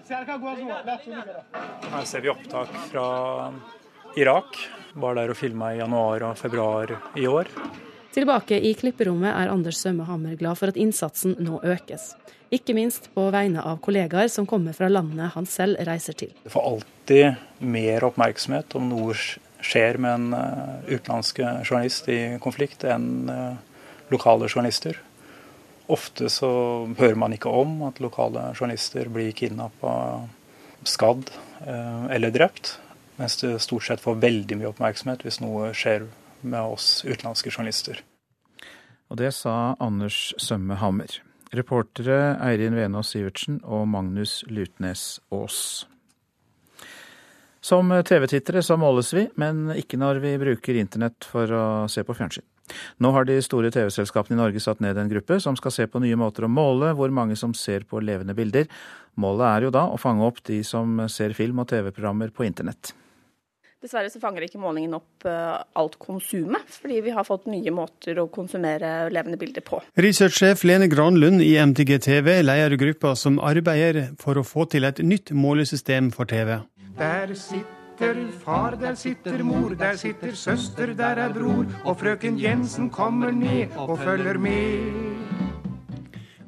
Her 0.05 2.05
ser 2.05 2.21
vi 2.21 2.29
opptak 2.29 2.69
fra 2.91 3.53
Irak. 4.17 4.69
Var 4.95 5.15
der 5.17 5.31
og 5.33 5.37
filma 5.39 5.73
i 5.73 5.79
januar 5.79 6.23
og 6.29 6.37
februar 6.39 6.93
i 7.17 7.27
år. 7.27 7.49
Tilbake 8.15 8.61
i 8.61 8.75
klipperommet 8.79 9.33
er 9.33 9.51
Anders 9.51 9.81
Sømme 9.81 10.05
Hammer 10.07 10.37
glad 10.39 10.59
for 10.61 10.71
at 10.71 10.77
innsatsen 10.79 11.35
nå 11.43 11.59
økes. 11.65 12.13
Ikke 12.53 12.75
minst 12.77 13.09
på 13.17 13.25
vegne 13.35 13.65
av 13.65 13.81
kollegaer 13.83 14.29
som 14.31 14.47
kommer 14.47 14.77
fra 14.77 14.91
landene 14.93 15.31
han 15.33 15.49
selv 15.51 15.81
reiser 15.89 16.15
til. 16.21 16.31
Det 16.45 16.53
får 16.53 16.69
alltid 16.69 17.65
mer 17.65 18.05
oppmerksomhet 18.07 18.77
om 18.79 18.93
noe 18.93 19.17
skjer 19.65 19.99
med 19.99 20.13
en 20.13 20.37
eh, 20.37 20.95
utenlandsk 20.99 21.41
journalist 21.65 22.09
i 22.13 22.21
konflikt 22.45 22.85
enn 22.85 23.33
eh, 23.33 23.57
lokale 24.13 24.53
journalister. 24.53 25.01
Ofte 25.93 26.31
så 26.33 26.49
hører 26.97 27.19
man 27.21 27.35
ikke 27.37 27.53
om 27.53 27.83
at 27.89 28.01
lokale 28.01 28.47
journalister 28.55 29.11
blir 29.13 29.35
kidnappa, 29.37 30.25
skadd 30.89 31.29
eh, 31.67 32.07
eller 32.15 32.33
drept. 32.33 32.79
Mens 33.21 33.37
det 33.43 33.59
stort 33.63 33.85
sett 33.87 34.03
får 34.03 34.19
veldig 34.23 34.59
mye 34.59 34.71
oppmerksomhet 34.73 35.23
hvis 35.27 35.43
noe 35.45 35.71
skjer 35.77 36.09
med 36.45 36.75
oss 36.75 37.05
utenlandske 37.05 37.53
journalister. 37.53 38.01
Og 39.13 39.21
det 39.21 39.35
sa 39.37 39.75
Anders 39.83 40.33
Sømme 40.41 40.81
Hammer. 40.81 41.21
Reportere 41.55 42.35
Eirin 42.43 42.75
Venås 42.75 43.13
Sivertsen 43.13 43.61
og 43.63 43.85
Magnus 43.93 44.41
Lutnes 44.49 45.21
Aas. 45.31 45.85
Som 47.65 47.93
TV-tittere 48.05 48.65
så 48.65 48.77
måles 48.81 49.13
vi, 49.15 49.29
men 49.41 49.71
ikke 49.73 50.01
når 50.01 50.19
vi 50.25 50.35
bruker 50.41 50.81
internett 50.81 51.25
for 51.29 51.49
å 51.49 51.65
se 51.89 52.03
på 52.05 52.17
fjernsyn. 52.17 52.45
Nå 53.03 53.13
har 53.15 53.29
de 53.29 53.39
store 53.45 53.71
TV-selskapene 53.75 54.39
i 54.39 54.41
Norge 54.41 54.63
satt 54.63 54.83
ned 54.85 54.99
en 54.99 55.13
gruppe 55.13 55.39
som 55.43 55.57
skal 55.59 55.75
se 55.75 55.89
på 55.91 56.03
nye 56.03 56.19
måter 56.19 56.47
å 56.47 56.53
måle 56.53 56.95
hvor 56.97 57.13
mange 57.15 57.37
som 57.37 57.55
ser 57.59 57.87
på 57.89 58.03
levende 58.03 58.37
bilder. 58.37 58.69
Målet 59.21 59.47
er 59.51 59.67
jo 59.69 59.73
da 59.75 59.87
å 59.91 60.01
fange 60.01 60.27
opp 60.27 60.43
de 60.49 60.63
som 60.67 61.05
ser 61.13 61.37
film 61.37 61.63
og 61.63 61.71
TV-programmer 61.71 62.35
på 62.35 62.47
internett. 62.49 62.95
Dessverre 63.85 64.09
så 64.09 64.17
fanger 64.17 64.47
ikke 64.47 64.57
målingen 64.63 64.97
opp 64.97 65.27
eh, 65.29 65.57
alt 65.77 65.99
konsumet, 66.01 66.65
fordi 66.73 67.03
vi 67.05 67.13
har 67.13 67.27
fått 67.29 67.45
nye 67.53 67.73
måter 67.75 68.17
å 68.23 68.31
konsumere 68.33 69.11
levende 69.13 69.37
bilder 69.37 69.61
på. 69.67 69.83
Researchsjef 70.01 70.65
Lene 70.65 70.89
Granlund 70.89 71.45
i 71.45 71.53
MTG 71.61 71.99
TV 72.09 72.39
leder 72.47 72.79
gruppa 72.81 73.13
som 73.13 73.37
arbeider 73.45 74.15
for 74.25 74.41
å 74.41 74.47
få 74.49 74.65
til 74.73 74.89
et 74.89 75.05
nytt 75.05 75.35
målesystem 75.37 76.09
for 76.17 76.33
TV. 76.33 76.63
Der 76.97 77.37
sitter 77.37 77.84
sitter 77.95 78.31
far, 78.45 78.75
der 78.77 78.95
sitter 78.95 79.43
mor, 79.43 79.75
der 79.79 79.97
sitter 79.97 80.33
søster, 80.35 80.95
der 80.95 81.17
er 81.17 81.33
bror. 81.33 81.65
Og 81.85 81.99
frøken 81.99 82.39
Jensen 82.39 82.91
kommer 82.91 83.31
ned 83.31 83.71
og 83.77 83.99
følger 83.99 84.39
med. 84.39 85.15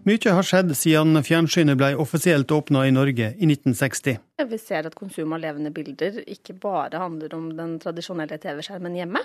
Mye 0.07 0.33
har 0.33 0.47
skjedd 0.47 0.71
siden 0.79 1.19
fjernsynet 1.23 1.79
ble 1.79 1.93
offisielt 1.99 2.51
åpna 2.51 2.85
i 2.87 2.93
Norge 2.95 3.33
i 3.39 3.47
1960. 3.47 4.19
Vi 4.51 4.59
ser 4.59 4.87
at 4.87 4.95
konsum 4.95 5.35
av 5.35 5.43
levende 5.43 5.71
bilder 5.75 6.21
ikke 6.27 6.55
bare 6.63 6.99
handler 6.99 7.35
om 7.35 7.49
den 7.59 7.79
tradisjonelle 7.83 8.39
TV-skjermen 8.43 8.99
hjemme, 8.99 9.23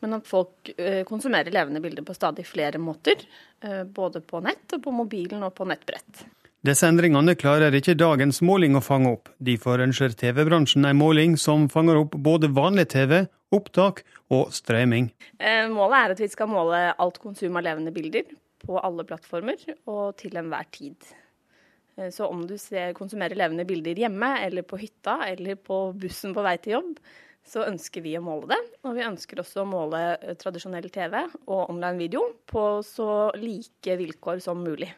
men 0.00 0.16
at 0.16 0.28
folk 0.28 0.72
eh, 0.76 1.04
konsumerer 1.08 1.52
levende 1.52 1.80
bilder 1.84 2.04
på 2.04 2.16
stadig 2.16 2.44
flere 2.48 2.80
måter. 2.80 3.24
Eh, 3.60 3.84
både 3.84 4.20
på 4.24 4.40
nett, 4.44 4.66
og 4.72 4.84
på 4.84 4.92
mobilen 4.92 5.44
og 5.44 5.56
på 5.56 5.68
nettbrett. 5.68 6.24
Disse 6.66 6.88
endringene 6.90 7.36
klarer 7.38 7.70
ikke 7.78 7.94
dagens 7.94 8.40
måling 8.42 8.74
å 8.74 8.80
fange 8.82 9.12
opp. 9.14 9.28
Derfor 9.38 9.78
ønsker 9.84 10.16
TV-bransjen 10.18 10.88
en 10.88 10.98
måling 10.98 11.36
som 11.38 11.68
fanger 11.70 12.00
opp 12.00 12.16
både 12.18 12.50
vanlig 12.50 12.88
TV, 12.96 13.20
opptak 13.54 14.02
og 14.34 14.50
strømming. 14.56 15.06
Eh, 15.38 15.68
målet 15.70 16.00
er 16.00 16.16
at 16.16 16.24
vi 16.24 16.30
skal 16.32 16.50
måle 16.50 16.80
alt 16.98 17.22
konsum 17.22 17.54
av 17.60 17.62
levende 17.62 17.94
bilder 17.94 18.26
på 18.66 18.74
alle 18.82 19.06
plattformer 19.06 19.62
og 19.86 20.18
til 20.18 20.34
enhver 20.42 20.66
tid. 20.74 20.98
Eh, 21.94 22.10
så 22.10 22.26
om 22.26 22.42
du 22.50 22.56
ser, 22.58 22.90
konsumerer 22.98 23.38
levende 23.38 23.66
bilder 23.68 24.02
hjemme 24.02 24.34
eller 24.42 24.66
på 24.66 24.82
hytta 24.82 25.20
eller 25.30 25.62
på 25.62 25.92
bussen 25.94 26.34
på 26.34 26.42
vei 26.42 26.58
til 26.58 26.80
jobb, 26.80 26.94
så 27.46 27.68
ønsker 27.70 28.02
vi 28.02 28.18
å 28.18 28.26
måle 28.26 28.50
det. 28.50 28.62
Og 28.82 28.98
vi 28.98 29.06
ønsker 29.06 29.38
også 29.46 29.62
å 29.62 29.70
måle 29.78 30.08
eh, 30.18 30.34
tradisjonell 30.42 30.90
TV 30.90 31.20
og 31.22 31.68
online 31.68 32.02
video 32.02 32.32
på 32.50 32.70
så 32.82 33.28
like 33.38 34.02
vilkår 34.02 34.42
som 34.42 34.66
mulig. 34.66 34.90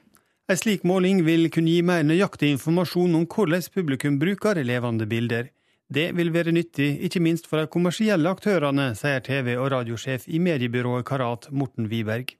En 0.50 0.58
slik 0.58 0.82
måling 0.82 1.20
vil 1.22 1.46
kunne 1.54 1.70
gi 1.70 1.82
mer 1.86 2.00
nøyaktig 2.02 2.48
informasjon 2.56 3.12
om 3.14 3.26
hvordan 3.30 3.62
publikum 3.70 4.16
bruker 4.18 4.58
levende 4.66 5.06
bilder. 5.06 5.52
Det 5.86 6.08
vil 6.18 6.32
være 6.34 6.50
nyttig, 6.50 6.88
ikke 7.06 7.22
minst 7.22 7.46
for 7.46 7.62
de 7.62 7.70
kommersielle 7.70 8.26
aktørene, 8.26 8.88
sier 8.98 9.22
TV- 9.22 9.54
og 9.54 9.70
radiosjef 9.70 10.26
i 10.26 10.42
mediebyrået 10.42 11.06
Karat, 11.06 11.46
Morten 11.54 11.86
Wiberg. 11.86 12.34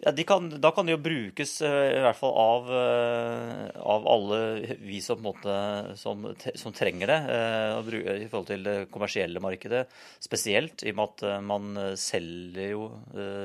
Ja, 0.00 0.14
kan, 0.24 0.48
da 0.56 0.70
kan 0.72 0.88
det 0.88 0.94
jo 0.94 1.02
brukes 1.04 1.52
eh, 1.60 1.98
i 1.98 2.00
hvert 2.00 2.16
fall 2.16 2.32
av, 2.40 2.72
eh, 2.72 3.68
av 3.76 4.08
alle 4.08 4.40
vi 4.80 5.02
som, 5.04 5.20
måte, 5.20 5.52
som, 6.00 6.30
som 6.56 6.72
trenger 6.72 7.12
det. 7.12 7.20
Eh, 7.36 8.16
I 8.24 8.30
forhold 8.32 8.48
til 8.48 8.64
det 8.64 8.78
kommersielle 8.88 9.44
markedet 9.44 9.84
spesielt, 10.16 10.80
i 10.88 10.94
og 10.94 11.02
med 11.02 11.12
at 11.12 11.44
man 11.44 11.70
selger 12.00 12.72
jo 12.72 12.88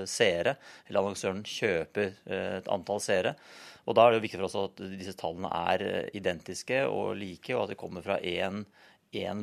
seere. 0.08 0.56
Eller 0.88 1.04
annonsøren 1.04 1.44
kjøper 1.44 2.14
et 2.64 2.72
antall 2.72 3.04
seere. 3.04 3.36
Og 3.86 3.96
Da 3.96 4.06
er 4.06 4.14
det 4.14 4.20
jo 4.20 4.26
viktig 4.26 4.40
for 4.40 4.48
oss 4.48 4.58
at 4.60 4.82
disse 4.98 5.14
tallene 5.20 5.52
er 5.72 5.84
eh, 5.86 6.10
identiske 6.18 6.82
og 6.90 7.16
like, 7.20 7.54
og 7.54 7.66
at 7.66 7.74
de 7.74 7.80
kommer 7.80 8.06
fra 8.06 8.18
én 8.20 8.66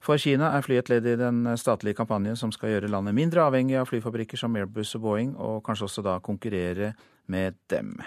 For 0.00 0.16
Kina 0.16 0.54
er 0.56 0.64
flyet 0.64 0.86
et 0.86 0.94
ledd 0.94 1.08
i 1.10 1.18
den 1.20 1.44
statlige 1.60 1.98
kampanjen 1.98 2.38
som 2.38 2.52
skal 2.54 2.72
gjøre 2.72 2.88
landet 2.88 3.16
mindre 3.16 3.44
avhengig 3.44 3.76
av 3.76 3.90
flyfabrikker 3.90 4.40
som 4.40 4.56
Airbus 4.56 4.94
og 4.96 5.04
Boeing, 5.04 5.34
og 5.36 5.60
kanskje 5.66 5.90
også 5.90 6.06
da 6.06 6.16
konkurrere 6.24 6.94
med 7.28 7.58
dem. 7.68 7.98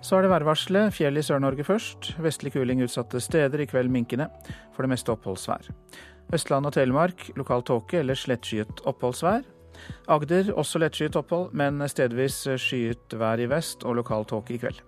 Så 0.00 0.16
er 0.16 0.24
det 0.24 0.30
værvarselet. 0.32 0.94
Fjell 0.96 1.20
i 1.20 1.24
Sør-Norge 1.24 1.64
først. 1.64 2.14
Vestlig 2.24 2.54
kuling 2.54 2.80
utsatte 2.84 3.20
steder, 3.20 3.60
i 3.60 3.68
kveld 3.68 3.92
minkende. 3.92 4.30
For 4.72 4.84
det 4.84 4.94
meste 4.94 5.12
oppholdsvær. 5.12 5.68
Østland 6.32 6.68
og 6.68 6.72
Telemark 6.76 7.26
lokal 7.36 7.64
tåke 7.66 8.00
eller 8.00 8.16
slettskyet 8.16 8.84
oppholdsvær. 8.88 9.44
Agder 10.10 10.52
også 10.58 10.82
lettskyet 10.82 11.18
opphold, 11.20 11.50
men 11.56 11.82
stedvis 11.88 12.42
skyet 12.60 13.18
vær 13.20 13.40
i 13.40 13.48
vest 13.50 13.84
og 13.86 14.00
lokal 14.00 14.26
tåke 14.28 14.56
i 14.56 14.60
kveld. 14.62 14.80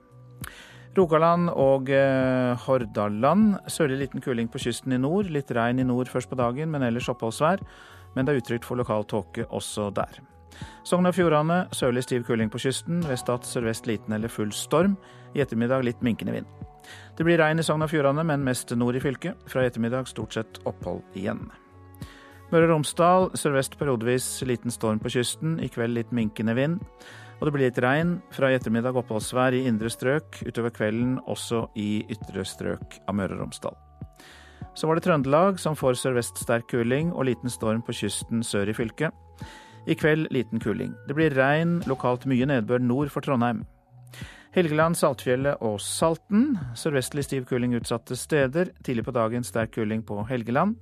Rogaland 0.96 1.48
og 1.56 1.88
eh, 1.88 2.52
Hordaland. 2.66 3.54
Sørlig 3.70 4.02
liten 4.02 4.20
kuling 4.20 4.50
på 4.52 4.60
kysten 4.60 4.92
i 4.92 5.00
nord. 5.00 5.30
Litt 5.32 5.50
regn 5.56 5.80
i 5.80 5.86
nord 5.88 6.10
først 6.12 6.28
på 6.28 6.36
dagen, 6.36 6.68
men 6.72 6.84
ellers 6.84 7.08
oppholdsvær. 7.08 7.62
Men 8.12 8.28
det 8.28 8.34
er 8.34 8.42
utrygt 8.42 8.68
for 8.68 8.76
lokal 8.76 9.08
tåke 9.08 9.46
også 9.48 9.88
der. 9.96 10.20
Sogn 10.84 11.08
og 11.08 11.16
Fjordane 11.16 11.62
sørlig 11.72 12.04
stiv 12.04 12.26
kuling 12.28 12.52
på 12.52 12.60
kysten. 12.60 13.00
Ved 13.08 13.22
Stad 13.22 13.48
sørvest 13.48 13.88
liten 13.88 14.12
eller 14.12 14.28
full 14.28 14.52
storm. 14.52 14.98
I 15.32 15.40
ettermiddag 15.46 15.86
litt 15.86 16.04
minkende 16.04 16.36
vind. 16.36 16.52
Det 17.16 17.24
blir 17.24 17.40
regn 17.40 17.62
i 17.62 17.64
Sogn 17.64 17.86
og 17.86 17.92
Fjordane, 17.92 18.24
men 18.26 18.44
mest 18.44 18.74
nord 18.76 18.98
i 18.98 19.00
fylket. 19.00 19.48
Fra 19.48 19.64
i 19.64 19.72
ettermiddag 19.72 20.12
stort 20.12 20.36
sett 20.36 20.60
opphold 20.68 21.00
igjen. 21.16 21.46
Møre 22.52 22.66
og 22.66 22.74
Romsdal 22.74 23.30
sørvest 23.40 23.78
periodevis 23.80 24.26
liten 24.44 24.72
storm 24.74 24.98
på 25.00 25.08
kysten. 25.14 25.54
I 25.64 25.70
kveld 25.72 25.94
litt 25.96 26.10
minkende 26.12 26.52
vind. 26.52 26.82
Og 27.38 27.46
det 27.48 27.52
blir 27.54 27.64
litt 27.64 27.78
regn. 27.80 28.18
Fra 28.36 28.50
i 28.52 28.56
ettermiddag 28.58 28.98
oppholdsvær 29.00 29.56
i 29.56 29.62
indre 29.70 29.88
strøk. 29.88 30.42
Utover 30.44 30.74
kvelden 30.76 31.14
også 31.32 31.62
i 31.80 32.02
ytre 32.12 32.44
strøk 32.44 32.98
av 33.08 33.16
Møre 33.16 33.38
og 33.38 33.46
Romsdal. 33.46 33.78
Så 34.76 34.84
var 34.84 35.00
det 35.00 35.06
Trøndelag, 35.06 35.56
som 35.64 35.78
får 35.80 35.96
sørvest 36.02 36.42
sterk 36.44 36.68
kuling 36.68 37.14
og 37.14 37.24
liten 37.30 37.48
storm 37.52 37.80
på 37.86 37.96
kysten 38.02 38.44
sør 38.44 38.68
i 38.68 38.76
fylket. 38.76 39.16
I 39.88 39.96
kveld 39.96 40.28
liten 40.36 40.60
kuling. 40.60 40.92
Det 41.08 41.16
blir 41.16 41.32
regn, 41.32 41.78
lokalt 41.88 42.28
mye 42.28 42.50
nedbør 42.52 42.84
nord 42.84 43.14
for 43.16 43.24
Trondheim. 43.24 43.64
Helgeland, 44.52 45.00
Saltfjellet 45.00 45.64
og 45.64 45.80
Salten. 45.80 46.58
Sørvestlig 46.76 47.24
stiv 47.24 47.48
kuling 47.48 47.72
utsatte 47.80 48.12
steder. 48.12 48.74
Tidlig 48.84 49.08
på 49.08 49.16
dagen 49.16 49.40
sterk 49.40 49.72
kuling 49.80 50.04
på 50.04 50.20
Helgeland. 50.28 50.76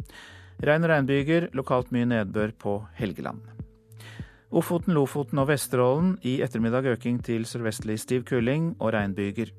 Regn 0.60 0.84
og 0.84 0.90
regnbyger, 0.92 1.48
lokalt 1.56 1.88
mye 1.94 2.04
nedbør 2.04 2.50
på 2.60 2.74
Helgeland. 2.98 3.40
Ofoten, 4.50 4.92
Lofoten 4.92 5.38
og 5.40 5.48
Vesterålen 5.48 6.16
i 6.26 6.40
ettermiddag 6.44 6.88
øking 6.90 7.20
til 7.24 7.46
sørvestlig 7.48 7.96
stiv 8.02 8.26
kuling 8.28 8.74
og 8.80 8.92
regnbyger. 8.92 9.54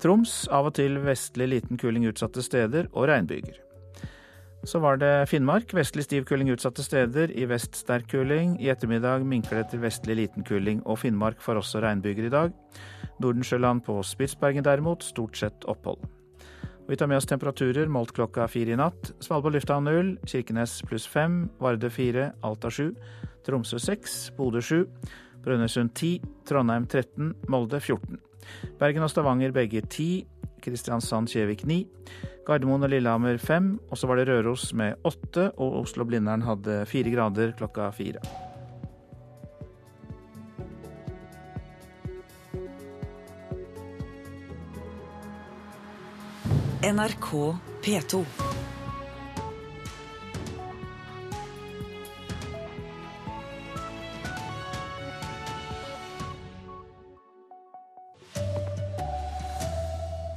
Troms 0.00 0.46
av 0.48 0.70
og 0.70 0.76
til 0.78 0.96
vestlig 1.04 1.50
liten 1.50 1.80
kuling 1.80 2.06
utsatte 2.08 2.42
steder 2.46 2.88
og 2.94 3.08
regnbyger. 3.10 3.60
Så 4.64 4.80
var 4.80 4.96
det 4.96 5.28
Finnmark. 5.28 5.74
Vestlig 5.76 6.06
stiv 6.06 6.24
kuling 6.24 6.48
utsatte 6.54 6.82
steder. 6.82 7.28
I 7.36 7.44
vest 7.50 7.76
sterk 7.76 8.08
kuling. 8.08 8.56
I 8.62 8.72
ettermiddag 8.72 9.26
minker 9.28 9.60
det 9.60 9.68
til 9.74 9.84
vestlig 9.84 10.16
liten 10.22 10.46
kuling, 10.46 10.80
og 10.86 11.02
Finnmark 11.04 11.42
får 11.44 11.60
også 11.60 11.84
regnbyger 11.84 12.30
i 12.30 12.32
dag. 12.32 12.52
Nordensjøland 13.20 13.84
på 13.84 14.00
Spitsbergen 14.02 14.64
derimot, 14.64 15.04
stort 15.04 15.36
sett 15.36 15.68
opphold. 15.68 16.00
Vi 16.86 16.96
tar 16.96 17.06
med 17.06 17.16
oss 17.16 17.26
temperaturer 17.26 17.88
målt 17.88 18.12
klokka 18.12 18.44
fire 18.48 18.74
i 18.74 18.76
natt. 18.76 19.14
Svalbard 19.24 19.54
lufthavn 19.56 19.86
null, 19.88 20.10
Kirkenes 20.28 20.82
pluss 20.84 21.06
fem, 21.08 21.46
Varde 21.56 21.88
fire, 21.88 22.34
Alta 22.44 22.68
sju, 22.68 22.90
Tromsø 23.46 23.80
seks, 23.80 24.28
Bodø 24.36 24.60
sju, 24.60 24.82
Brønnøysund 25.44 25.94
ti, 25.96 26.18
Trondheim 26.44 26.84
13, 26.84 27.32
Molde 27.48 27.80
14. 27.80 28.20
Bergen 28.80 29.06
og 29.06 29.12
Stavanger 29.12 29.56
begge 29.56 29.80
ti, 29.88 30.26
Kristiansand-Kjevik 30.64 31.64
ni. 31.68 31.86
Gardermoen 32.44 32.84
og 32.84 32.92
Lillehammer 32.92 33.40
fem, 33.40 33.78
og 33.88 33.96
så 33.96 34.10
var 34.10 34.20
det 34.20 34.28
Røros 34.28 34.74
med 34.76 35.00
åtte, 35.08 35.54
og 35.56 35.80
Oslo-Blindern 35.86 36.44
hadde 36.44 36.82
fire 36.90 37.16
grader 37.16 37.56
klokka 37.56 37.88
fire. 37.96 38.20
NRK 46.84 47.56
P2. 47.80 48.18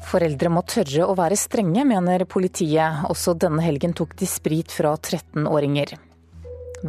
Foreldre 0.07 0.47
må 0.47 0.63
tørre 0.63 1.03
å 1.03 1.17
være 1.19 1.35
strenge, 1.35 1.83
mener 1.83 2.23
politiet. 2.23 3.03
Også 3.11 3.35
denne 3.35 3.59
helgen 3.65 3.91
tok 3.91 4.15
de 4.15 4.23
sprit 4.23 4.71
fra 4.71 4.95
13-åringer. 4.95 5.97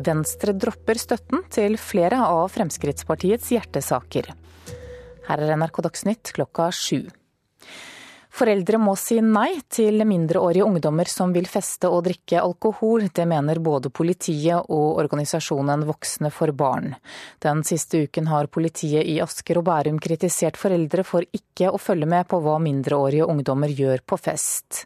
Venstre 0.07 0.55
dropper 0.55 1.03
støtten 1.03 1.43
til 1.51 1.75
flere 1.83 2.23
av 2.31 2.47
Fremskrittspartiets 2.55 3.51
hjertesaker. 3.59 4.37
Her 5.27 5.49
er 5.49 5.59
NRK 5.59 5.89
Dagsnytt 5.91 6.39
klokka 6.39 6.71
sju. 6.71 7.09
Foreldre 8.35 8.79
må 8.79 8.93
si 8.99 9.19
nei 9.25 9.61
til 9.73 10.05
mindreårige 10.07 10.67
ungdommer 10.67 11.09
som 11.11 11.33
vil 11.35 11.49
feste 11.49 11.89
og 11.91 12.05
drikke 12.07 12.39
alkohol. 12.43 13.09
Det 13.15 13.25
mener 13.29 13.59
både 13.65 13.91
politiet 13.91 14.69
og 14.69 15.01
organisasjonen 15.01 15.87
Voksne 15.89 16.31
for 16.35 16.53
barn. 16.53 16.93
Den 17.43 17.65
siste 17.67 18.05
uken 18.05 18.29
har 18.31 18.51
politiet 18.53 19.09
i 19.09 19.19
Asker 19.25 19.59
og 19.61 19.67
Bærum 19.71 19.99
kritisert 20.03 20.61
foreldre 20.61 21.07
for 21.09 21.25
ikke 21.25 21.73
å 21.73 21.81
følge 21.81 22.09
med 22.11 22.29
på 22.31 22.41
hva 22.45 22.59
mindreårige 22.63 23.27
ungdommer 23.27 23.73
gjør 23.73 24.05
på 24.07 24.21
fest. 24.21 24.85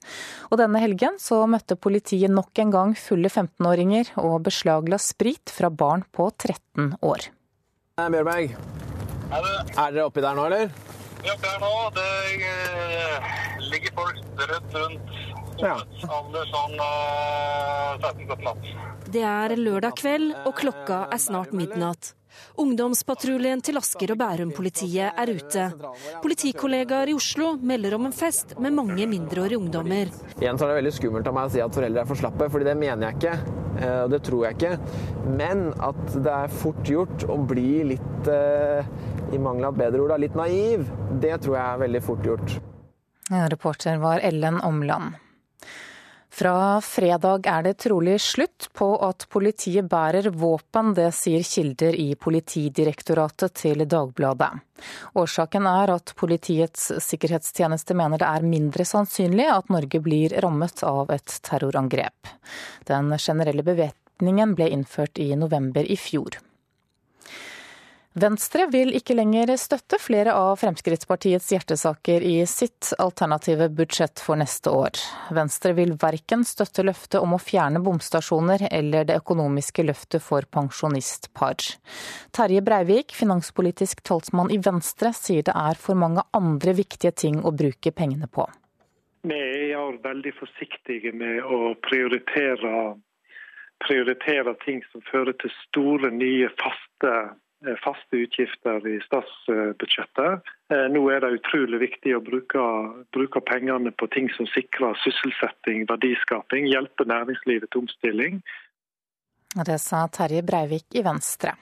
Og 0.50 0.58
denne 0.62 0.80
helgen 0.82 1.18
så 1.20 1.42
møtte 1.50 1.76
politiet 1.76 2.32
nok 2.32 2.62
en 2.62 2.72
gang 2.72 2.96
fulle 2.96 3.28
15-åringer 3.28 4.14
og 4.22 4.40
beslagla 4.48 5.00
sprit 5.02 5.52
fra 5.52 5.68
barn 5.68 6.06
på 6.14 6.30
13 6.38 6.94
år. 7.02 7.28
Bjørberg, 8.00 8.56
er 9.32 9.92
dere 9.92 10.08
oppi 10.08 10.24
der 10.24 10.36
nå, 10.38 10.48
eller? 10.48 11.00
Vi 11.22 11.28
er 11.28 11.34
oppe 11.36 11.46
her 11.46 11.60
nå. 11.62 11.74
Det 11.94 12.06
eh, 12.48 13.22
ligger 13.70 13.92
folk 13.98 14.16
rødt 14.40 14.74
rundt. 14.74 15.02
Ja. 15.62 15.76
Sånn 16.02 16.34
16-17 16.34 18.58
Det 19.12 19.22
er 19.22 19.56
lørdag 19.60 19.92
kveld, 20.00 20.32
og 20.48 20.54
klokka 20.58 21.06
er 21.12 21.18
snart 21.22 21.52
midnatt. 21.54 22.14
Ungdomspatruljen 22.62 23.62
til 23.64 23.78
Asker 23.80 24.12
og 24.14 24.18
Bærum-politiet 24.20 25.12
er 25.18 25.32
ute. 25.32 25.66
Politikollegaer 26.22 27.10
i 27.12 27.16
Oslo 27.16 27.54
melder 27.62 27.96
om 27.96 28.06
en 28.08 28.12
fest 28.16 28.54
med 28.60 28.74
mange 28.76 29.06
mindreårige 29.08 29.58
ungdommer. 29.60 30.10
Igjen 30.40 30.58
så 30.58 30.66
er 30.66 30.72
det 30.74 30.78
veldig 30.82 30.94
skummelt 30.98 31.28
av 31.30 31.36
meg 31.36 31.48
å 31.48 31.52
si 31.54 31.62
at 31.64 31.76
foreldre 31.76 32.04
er 32.04 32.10
for 32.10 32.20
slappe, 32.20 32.48
fordi 32.52 32.68
det 32.68 32.76
mener 32.80 33.08
jeg 33.08 33.18
ikke. 33.20 33.34
eh, 33.82 34.02
Og 34.04 34.10
det 34.12 34.22
tror 34.26 34.44
jeg 34.46 34.58
ikke. 34.58 34.72
Men 35.38 35.72
at 35.80 36.02
det 36.22 36.32
er 36.36 36.48
fort 36.62 36.84
gjort 36.84 37.24
å 37.28 37.38
bli 37.46 37.84
litt, 37.94 38.28
eh, 38.28 38.84
i 39.32 39.38
mangel 39.38 39.64
av 39.70 39.76
bedre 39.78 40.02
ord, 40.04 40.18
litt 40.20 40.34
naiv, 40.36 40.86
det 41.20 41.40
tror 41.40 41.56
jeg 41.56 41.66
er 41.66 41.82
veldig 41.86 42.02
fort 42.02 42.22
gjort. 42.26 42.60
Ja, 43.30 43.46
reporter 43.48 43.96
var 44.02 44.20
Ellen 44.20 44.60
Omland. 44.60 45.14
Fra 46.32 46.80
fredag 46.80 47.44
er 47.46 47.62
det 47.66 47.74
trolig 47.84 48.14
slutt 48.24 48.70
på 48.72 48.86
at 49.04 49.26
politiet 49.28 49.84
bærer 49.84 50.30
våpen, 50.32 50.94
det 50.96 51.10
sier 51.12 51.44
kilder 51.44 51.92
i 51.92 52.14
Politidirektoratet 52.16 53.52
til 53.60 53.84
Dagbladet. 53.84 54.48
Årsaken 55.20 55.68
er 55.68 55.92
at 55.92 56.14
Politiets 56.16 56.88
sikkerhetstjeneste 57.04 57.92
mener 57.98 58.22
det 58.22 58.30
er 58.30 58.48
mindre 58.48 58.86
sannsynlig 58.88 59.50
at 59.52 59.68
Norge 59.68 60.00
blir 60.00 60.32
rammet 60.40 60.80
av 60.88 61.12
et 61.12 61.36
terrorangrep. 61.44 62.32
Den 62.88 63.12
generelle 63.18 63.66
bevæpningen 63.68 64.56
ble 64.56 64.70
innført 64.72 65.20
i 65.20 65.34
november 65.36 65.84
i 65.84 66.00
fjor. 66.00 66.40
Venstre 68.12 68.66
vil 68.68 68.90
ikke 68.92 69.14
lenger 69.16 69.54
støtte 69.56 69.96
flere 69.96 70.34
av 70.36 70.58
Fremskrittspartiets 70.60 71.46
hjertesaker 71.54 72.20
i 72.20 72.34
sitt 72.46 72.90
alternative 73.00 73.70
budsjett 73.72 74.20
for 74.20 74.36
neste 74.36 74.68
år. 74.68 74.98
Venstre 75.32 75.72
vil 75.78 75.94
verken 75.96 76.44
støtte 76.44 76.84
løftet 76.84 77.22
om 77.22 77.32
å 77.32 77.40
fjerne 77.40 77.80
bomstasjoner 77.80 78.66
eller 78.68 79.06
det 79.08 79.16
økonomiske 79.22 79.86
løftet 79.88 80.20
for 80.20 80.44
pensjonistpar. 80.44 81.56
Terje 82.36 82.60
Breivik, 82.60 83.14
finanspolitisk 83.16 84.04
talsmann 84.04 84.52
i 84.52 84.60
Venstre, 84.60 85.14
sier 85.16 85.46
det 85.48 85.56
er 85.56 85.80
for 85.80 85.96
mange 85.96 86.20
andre 86.36 86.74
viktige 86.76 87.14
ting 87.16 87.40
å 87.40 87.54
bruke 87.56 87.94
pengene 87.96 88.28
på. 88.28 88.44
Vi 89.24 89.40
er 89.72 89.96
veldig 90.04 90.34
forsiktige 90.36 91.14
med 91.16 91.40
å 91.48 91.72
prioritere, 91.80 92.92
prioritere 93.86 94.52
ting 94.66 94.84
som 94.92 95.00
fører 95.08 95.32
til 95.40 95.54
store, 95.62 96.12
nye, 96.12 96.52
faste 96.60 97.14
faste 97.84 98.16
utgifter 98.16 98.86
i 98.88 99.00
statsbudsjettet. 99.04 100.50
Eh, 100.72 100.86
Nå 100.90 101.02
er 101.10 101.22
det 101.22 101.38
utrolig 101.38 101.80
viktig 101.82 102.16
å 102.16 102.22
bruke, 102.24 102.64
bruke 103.14 103.42
pengene 103.46 103.92
på 103.94 104.08
ting 104.14 104.30
som 104.36 104.48
sikrer 104.50 104.98
sysselsetting, 105.04 105.86
verdiskaping, 105.90 106.68
hjelpe 106.70 107.06
næringslivet 107.08 107.70
til 107.70 107.84
omstilling. 107.84 108.40
Det 109.52 109.78
sa 109.80 110.06
Terje 110.08 110.42
Breivik 110.42 110.96
i 110.96 111.04
Venstre. 111.04 111.54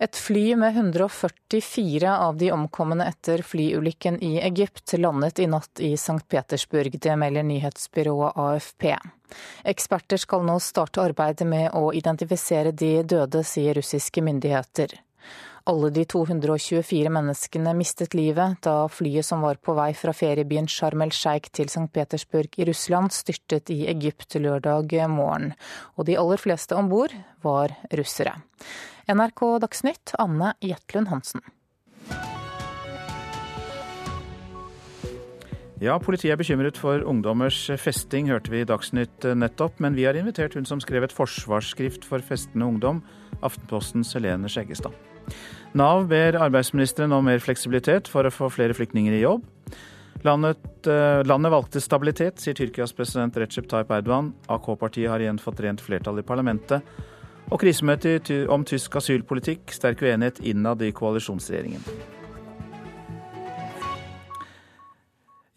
Et 0.00 0.16
fly 0.16 0.56
med 0.56 0.76
144 0.76 2.18
av 2.18 2.36
de 2.36 2.52
omkomne 2.52 3.04
etter 3.04 3.42
flyulykken 3.44 4.16
i 4.24 4.38
Egypt 4.40 4.94
landet 4.96 5.38
i 5.38 5.46
natt 5.46 5.80
i 5.80 5.92
St. 5.92 6.22
Petersburg. 6.28 6.96
Det 7.00 7.16
melder 7.20 7.44
nyhetsbyrået 7.44 8.32
AFP. 8.40 8.94
Eksperter 9.68 10.16
skal 10.16 10.46
nå 10.48 10.56
starte 10.64 11.04
arbeidet 11.04 11.44
med 11.46 11.76
å 11.76 11.90
identifisere 11.92 12.72
de 12.72 13.02
døde, 13.02 13.44
sier 13.44 13.76
russiske 13.76 14.24
myndigheter. 14.24 14.96
Alle 15.68 15.90
de 15.92 16.06
224 16.08 17.10
menneskene 17.12 17.74
mistet 17.76 18.14
livet 18.16 18.62
da 18.64 18.86
flyet 18.88 19.26
som 19.26 19.42
var 19.44 19.60
på 19.60 19.74
vei 19.76 19.90
fra 19.96 20.14
feriebyen 20.16 20.68
Sharm 20.70 21.04
el 21.04 21.12
Sheikh 21.12 21.52
til 21.52 21.68
St. 21.68 21.90
Petersburg 21.92 22.56
i 22.56 22.64
Russland 22.68 23.12
styrtet 23.12 23.68
i 23.74 23.82
Egypt 23.92 24.38
lørdag 24.40 24.94
morgen. 25.12 25.52
Og 26.00 26.08
de 26.08 26.16
aller 26.16 26.40
fleste 26.40 26.76
om 26.76 26.88
bord 26.88 27.12
var 27.44 27.76
russere. 27.92 28.38
NRK 29.10 29.42
Dagsnytt, 29.60 30.14
Anne 30.18 30.54
Jetlund 30.64 31.10
Hansen. 31.12 31.44
Ja, 35.80 35.94
politiet 35.96 36.34
er 36.34 36.40
bekymret 36.40 36.76
for 36.76 37.04
ungdommers 37.08 37.56
festing, 37.80 38.28
hørte 38.28 38.52
vi 38.52 38.60
i 38.60 38.68
Dagsnytt 38.68 39.24
nettopp. 39.36 39.80
Men 39.80 39.96
vi 39.96 40.04
har 40.08 40.16
invitert 40.16 40.56
hun 40.56 40.68
som 40.68 40.80
skrev 40.80 41.04
et 41.04 41.16
forsvarsskrift 41.16 42.04
for 42.04 42.24
festende 42.24 42.68
ungdom, 42.68 43.00
Aftenpostens 43.40 44.12
Helene 44.16 44.48
Skjeggestad. 44.52 45.09
Nav 45.78 46.08
ber 46.10 46.38
arbeidsministeren 46.40 47.12
om 47.14 47.24
mer 47.24 47.38
fleksibilitet 47.42 48.10
for 48.10 48.26
å 48.26 48.34
få 48.34 48.50
flere 48.50 48.74
flyktninger 48.74 49.14
i 49.14 49.22
jobb. 49.22 49.44
Landet, 50.26 50.86
eh, 50.86 51.22
landet, 51.24 51.52
valgte 51.52 51.80
stabilitet, 51.80 52.40
sier 52.42 52.54
Tyrkias 52.54 52.92
president 52.92 53.36
Recep 53.36 53.68
Tayyip 53.68 53.90
Erdogan. 53.90 54.34
AK-partiet 54.48 55.08
har 55.08 55.20
igjen 55.20 55.40
fått 55.40 55.60
rent 55.60 55.80
flertall 55.80 56.18
i 56.18 56.26
parlamentet. 56.26 56.82
Og 57.50 57.58
krisemøte 57.58 58.48
om 58.48 58.64
tysk 58.64 58.96
asylpolitikk, 59.00 59.72
sterk 59.72 60.02
uenighet 60.02 60.40
innad 60.44 60.82
i 60.82 60.92
koalisjonsregjeringen. 60.92 62.19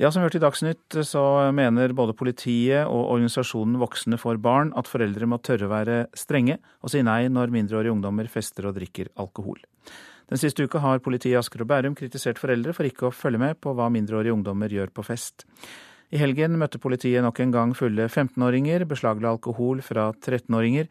Ja, 0.04 0.10
som 0.12 0.20
vi 0.20 0.26
hørte 0.26 0.36
i 0.36 0.44
Dagsnytt, 0.44 0.96
så 1.08 1.22
mener 1.56 1.94
både 1.96 2.12
politiet 2.20 2.90
og 2.92 3.14
organisasjonen 3.14 3.78
Voksne 3.80 4.18
for 4.20 4.36
barn 4.36 4.74
at 4.76 4.90
foreldre 4.92 5.30
må 5.32 5.38
tørre 5.40 5.70
å 5.70 5.72
være 5.72 6.00
strenge 6.20 6.58
og 6.84 6.92
si 6.92 7.00
nei 7.08 7.30
når 7.32 7.54
mindreårige 7.54 7.94
ungdommer 7.94 8.28
fester 8.28 8.68
og 8.68 8.76
drikker 8.76 9.14
alkohol. 9.16 9.62
Den 10.28 10.42
siste 10.42 10.66
uka 10.68 10.82
har 10.84 11.00
politiet 11.06 11.32
i 11.32 11.40
Asker 11.40 11.64
og 11.64 11.70
Bærum 11.72 11.96
kritisert 11.96 12.42
foreldre 12.42 12.76
for 12.76 12.90
ikke 12.90 13.08
å 13.08 13.14
følge 13.16 13.40
med 13.46 13.62
på 13.64 13.72
hva 13.78 13.88
mindreårige 13.96 14.36
ungdommer 14.36 14.76
gjør 14.76 14.92
på 14.92 15.06
fest. 15.08 15.48
I 16.12 16.20
helgen 16.20 16.60
møtte 16.60 16.84
politiet 16.84 17.24
nok 17.24 17.40
en 17.40 17.56
gang 17.56 17.72
fulle 17.72 18.10
15-åringer, 18.10 18.84
beslagla 18.90 19.32
alkohol 19.38 19.80
fra 19.88 20.10
13-åringer, 20.18 20.90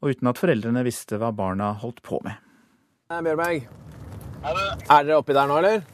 og 0.00 0.14
uten 0.14 0.32
at 0.32 0.40
foreldrene 0.40 0.86
visste 0.88 1.20
hva 1.20 1.34
barna 1.36 1.74
holdt 1.84 2.00
på 2.00 2.22
med. 2.24 2.40
Bjørberg, 3.12 3.68
er 4.40 5.04
dere 5.04 5.20
oppi 5.20 5.36
der 5.36 5.52
nå, 5.52 5.60
eller? 5.60 5.84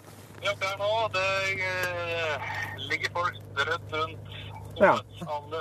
Oppi 0.40 0.64
her 0.64 0.76
nå, 0.80 0.90
det 1.12 1.24
eh, 1.68 2.34
ligger 2.88 3.10
folk 3.16 3.34
strødd 3.40 3.92
rundt. 3.96 4.30
Ja. 4.80 4.94
Sånn 5.20 5.52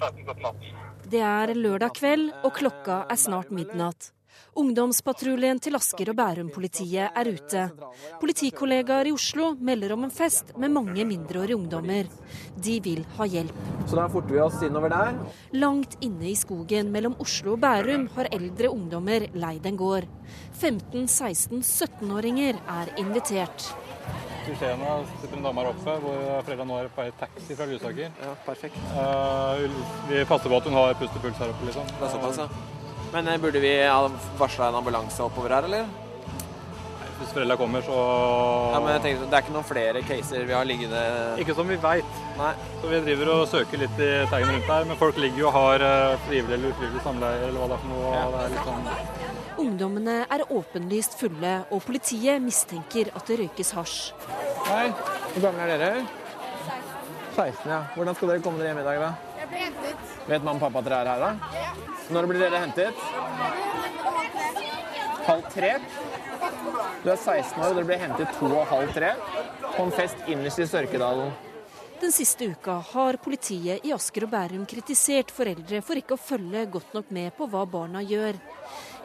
16-17 0.00 0.56
Det 1.12 1.20
er 1.20 1.52
lørdag 1.58 1.92
kveld, 1.98 2.30
og 2.46 2.52
klokka 2.56 3.02
er 3.10 3.18
snart 3.20 3.50
midnatt. 3.52 4.12
Ungdomspatruljen 4.58 5.60
til 5.62 5.76
Asker 5.78 6.10
og 6.10 6.16
Bærum-politiet 6.18 7.14
er 7.14 7.28
ute. 7.30 7.66
Politikollegaer 8.18 9.06
i 9.06 9.12
Oslo 9.14 9.52
melder 9.62 9.94
om 9.94 10.06
en 10.06 10.10
fest 10.14 10.50
med 10.58 10.74
mange 10.74 11.04
mindreårige 11.06 11.56
ungdommer. 11.56 12.10
De 12.58 12.78
vil 12.82 13.04
ha 13.18 13.28
hjelp. 13.30 13.60
Så 13.86 13.98
da 13.98 14.08
forter 14.10 14.34
vi 14.34 14.42
oss 14.42 14.58
innover 14.66 14.90
der. 14.90 15.20
Langt 15.54 15.94
inne 16.02 16.32
i 16.32 16.34
skogen 16.38 16.90
mellom 16.90 17.14
Oslo 17.22 17.54
og 17.54 17.62
Bærum 17.62 18.08
har 18.16 18.30
eldre 18.34 18.72
ungdommer 18.74 19.28
leid 19.38 19.70
en 19.70 19.78
gård. 19.78 20.08
15-, 20.58 21.06
16-, 21.06 21.62
17-åringer 21.62 22.58
er 22.80 22.92
invitert. 22.98 23.70
I 24.50 24.54
Skjena 24.58 24.98
sitter 25.20 25.36
en 25.36 25.44
dame 25.46 25.62
her 25.62 25.70
oppe 25.70 25.94
hvor 26.02 26.20
foreldrene 26.42 26.66
nå 26.66 26.78
er 26.80 26.90
på 26.90 27.04
vei 27.04 27.10
taxi 27.20 27.54
fra 27.54 27.68
Lysaker. 27.70 28.10
Ja, 28.24 28.34
perfekt. 28.46 28.82
Uh, 28.96 29.62
vi 30.10 30.24
passer 30.26 30.50
på 30.50 30.58
at 30.58 30.66
hun 30.66 30.78
har 30.80 30.96
pust 30.98 31.18
og 31.20 31.26
puls 31.26 31.38
her 31.38 31.54
oppe, 31.54 31.68
liksom. 31.68 31.90
Det 31.92 32.08
er 32.08 32.14
såpass, 32.16 32.40
ja. 32.42 32.79
Men 33.12 33.28
eh, 33.28 33.40
burde 33.42 33.60
vi 33.62 33.74
varsla 34.38 34.68
en 34.70 34.78
ambulanse 34.80 35.22
oppover 35.22 35.56
her, 35.56 35.66
eller? 35.68 35.88
Hvis 37.20 37.34
foreldra 37.34 37.56
kommer, 37.60 37.82
så 37.84 37.96
Ja, 38.72 38.78
men 38.80 38.94
jeg 38.94 39.02
tenker, 39.04 39.24
Det 39.28 39.36
er 39.36 39.42
ikke 39.44 39.52
noen 39.52 39.66
flere 39.68 40.02
caser 40.08 40.46
vi 40.48 40.54
har 40.56 40.64
liggende 40.64 41.00
Ikke 41.42 41.52
som 41.58 41.68
vi 41.68 41.76
veit. 41.82 42.14
Så 42.80 42.88
vi 42.88 43.00
driver 43.04 43.32
og 43.34 43.42
søker 43.50 43.82
litt 43.82 44.00
i 44.00 44.08
teigen 44.30 44.54
rundt 44.54 44.70
her. 44.72 44.86
Men 44.88 45.00
folk 45.00 45.20
ligger 45.20 45.42
jo 45.42 45.50
og 45.50 45.56
har 45.58 45.84
eh, 45.84 46.14
frivillig 46.28 46.56
eller 46.56 46.72
ufrivillig 46.72 47.04
samleie 47.04 47.42
eller 47.50 47.60
hva 47.60 47.68
det 47.68 47.76
er 47.76 47.82
for 47.84 47.92
noe. 47.92 48.14
Ja. 48.14 48.24
Det 48.32 48.46
er 48.46 48.54
litt 48.54 48.70
sånn 48.70 49.28
Ungdommene 49.60 50.14
er 50.32 50.46
åpenlyst 50.56 51.18
fulle, 51.20 51.50
og 51.68 51.82
politiet 51.84 52.40
mistenker 52.40 53.10
at 53.12 53.26
det 53.28 53.42
røykes 53.42 53.74
hasj. 53.76 53.98
Hei, 54.70 54.86
hvor 55.34 55.42
gamle 55.44 55.66
er 55.66 55.82
dere? 55.82 56.06
16, 57.36 57.68
ja. 57.68 57.82
Hvordan 57.92 58.16
skal 58.16 58.32
dere 58.32 58.44
komme 58.46 58.62
dere 58.62 58.72
hjem 58.72 58.80
i 58.80 58.86
dag, 58.86 59.02
da? 59.04 59.29
Hentet. 59.50 60.14
Vet 60.28 60.44
mamma 60.44 60.56
og 60.58 60.62
pappa 60.66 60.82
at 60.82 60.88
dere 60.88 61.00
er 61.00 61.10
her, 61.10 61.20
da? 61.24 61.58
Ja. 61.58 61.70
Når 62.14 62.30
blir 62.30 62.42
dere 62.42 62.62
hentet? 62.64 63.04
Halv 65.26 65.46
tre? 65.52 65.74
Du 67.04 67.10
er 67.10 67.16
16 67.16 67.60
år 67.60 67.70
og 67.70 67.78
dere 67.78 67.86
blir 67.88 68.02
hentet 68.02 68.34
to 68.38 68.50
og 68.50 68.66
halv 68.70 68.92
tre 68.96 69.14
på 69.76 69.84
en 69.84 69.94
fest 69.94 70.28
innerst 70.28 70.60
i 70.62 70.68
Sørkedalen. 70.68 71.30
Den 72.00 72.12
siste 72.16 72.46
uka 72.48 72.78
har 72.94 73.18
politiet 73.20 73.84
i 73.84 73.90
Asker 73.92 74.24
og 74.24 74.30
Bærum 74.32 74.62
kritisert 74.68 75.32
foreldre 75.36 75.82
for 75.84 76.00
ikke 76.00 76.16
å 76.16 76.20
følge 76.20 76.62
godt 76.72 76.94
nok 76.96 77.10
med 77.12 77.34
på 77.36 77.48
hva 77.52 77.66
barna 77.68 78.00
gjør. 78.00 78.38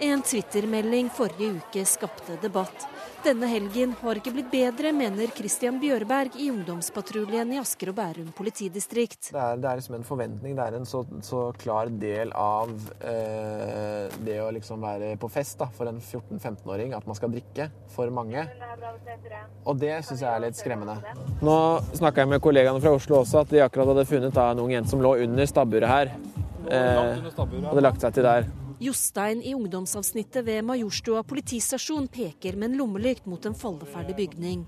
En 0.06 0.24
Twitter-melding 0.24 1.10
forrige 1.12 1.58
uke 1.60 1.84
skapte 1.90 2.38
debatt. 2.40 2.88
Denne 3.26 3.48
helgen 3.50 3.94
har 4.04 4.20
ikke 4.20 4.30
blitt 4.36 4.52
bedre, 4.52 4.92
mener 4.94 5.32
Christian 5.34 5.80
Bjørberg 5.82 6.36
i 6.38 6.52
ungdomspatruljen 6.54 7.56
i 7.56 7.58
Asker 7.58 7.90
og 7.90 7.96
Bærum 7.98 8.28
politidistrikt. 8.38 9.32
Det 9.32 9.40
er, 9.42 9.56
det 9.64 9.70
er 9.70 9.80
liksom 9.80 9.96
en 9.98 10.04
forventning, 10.06 10.54
det 10.54 10.66
er 10.68 10.76
en 10.78 10.86
så, 10.86 11.02
så 11.26 11.40
klar 11.58 11.90
del 11.90 12.30
av 12.38 12.70
eh, 13.02 14.14
det 14.28 14.36
å 14.44 14.52
liksom 14.54 14.86
være 14.86 15.16
på 15.18 15.30
fest 15.34 15.58
da, 15.58 15.72
for 15.74 15.90
en 15.90 15.98
14-15-åring, 15.98 16.94
at 16.94 17.08
man 17.10 17.18
skal 17.18 17.34
drikke 17.34 17.72
for 17.96 18.14
mange. 18.14 18.44
Og 19.66 19.80
det 19.82 19.96
syns 20.06 20.22
jeg 20.22 20.30
er 20.30 20.44
litt 20.46 20.60
skremmende. 20.60 21.00
Nå 21.42 21.58
snakka 21.98 22.22
jeg 22.22 22.34
med 22.36 22.44
kollegaene 22.46 22.84
fra 22.84 22.94
Oslo 22.94 23.24
også, 23.24 23.42
at 23.42 23.56
de 23.56 23.64
akkurat 23.66 23.90
hadde 23.90 24.06
funnet 24.12 24.38
da, 24.38 24.52
en 24.54 24.62
ung 24.68 24.76
jente 24.76 24.94
som 24.94 25.02
lå 25.02 25.16
under 25.26 25.50
stabburet 25.50 25.90
her. 25.90 26.14
Eh, 26.70 27.26
hadde 27.72 27.86
lagt 27.88 28.06
seg 28.06 28.20
til 28.20 28.30
der. 28.30 28.46
Jostein 28.80 29.42
i 29.42 29.54
ungdomsavsnittet 29.56 30.46
ved 30.46 30.66
Majorstua 30.68 31.24
politistasjon 31.24 32.08
peker 32.12 32.58
med 32.60 32.72
en 32.72 32.78
lommelykt 32.82 33.26
mot 33.26 33.46
en 33.46 33.56
falleferdig 33.56 34.16
bygning. 34.16 34.66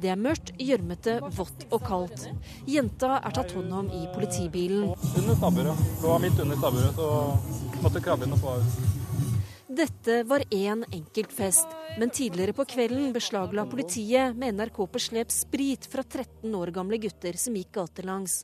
Det 0.00 0.12
er 0.12 0.20
mørkt, 0.20 0.54
gjørmete, 0.58 1.18
vått 1.36 1.66
og 1.70 1.84
kaldt. 1.84 2.26
Jenta 2.68 3.18
er 3.20 3.36
tatt 3.36 3.52
hånd 3.56 3.74
om 3.82 3.90
i 3.92 4.06
politibilen. 4.14 4.94
Under 4.94 5.36
stabburet. 5.36 5.84
Lå 6.02 6.18
midt 6.24 6.40
under 6.46 6.60
stabburet, 6.62 6.96
så 6.96 7.82
måtte 7.84 8.04
krabbe 8.04 8.28
inn 8.28 8.36
og 8.38 8.42
få 8.42 8.56
ut. 8.62 9.00
Dette 9.72 10.18
var 10.28 10.44
én 10.50 10.84
enkelt 10.92 11.32
fest, 11.32 11.68
men 11.98 12.10
tidligere 12.12 12.52
på 12.52 12.66
kvelden 12.68 13.12
beslagla 13.12 13.64
politiet 13.64 14.36
med 14.36 14.58
NRK 14.58 14.80
på 14.92 15.00
slep 15.00 15.32
sprit 15.32 15.88
fra 15.88 16.04
13 16.04 16.54
år 16.54 16.72
gamle 16.76 17.00
gutter 17.00 17.38
som 17.40 17.56
gikk 17.56 17.72
gatelangs. 17.78 18.42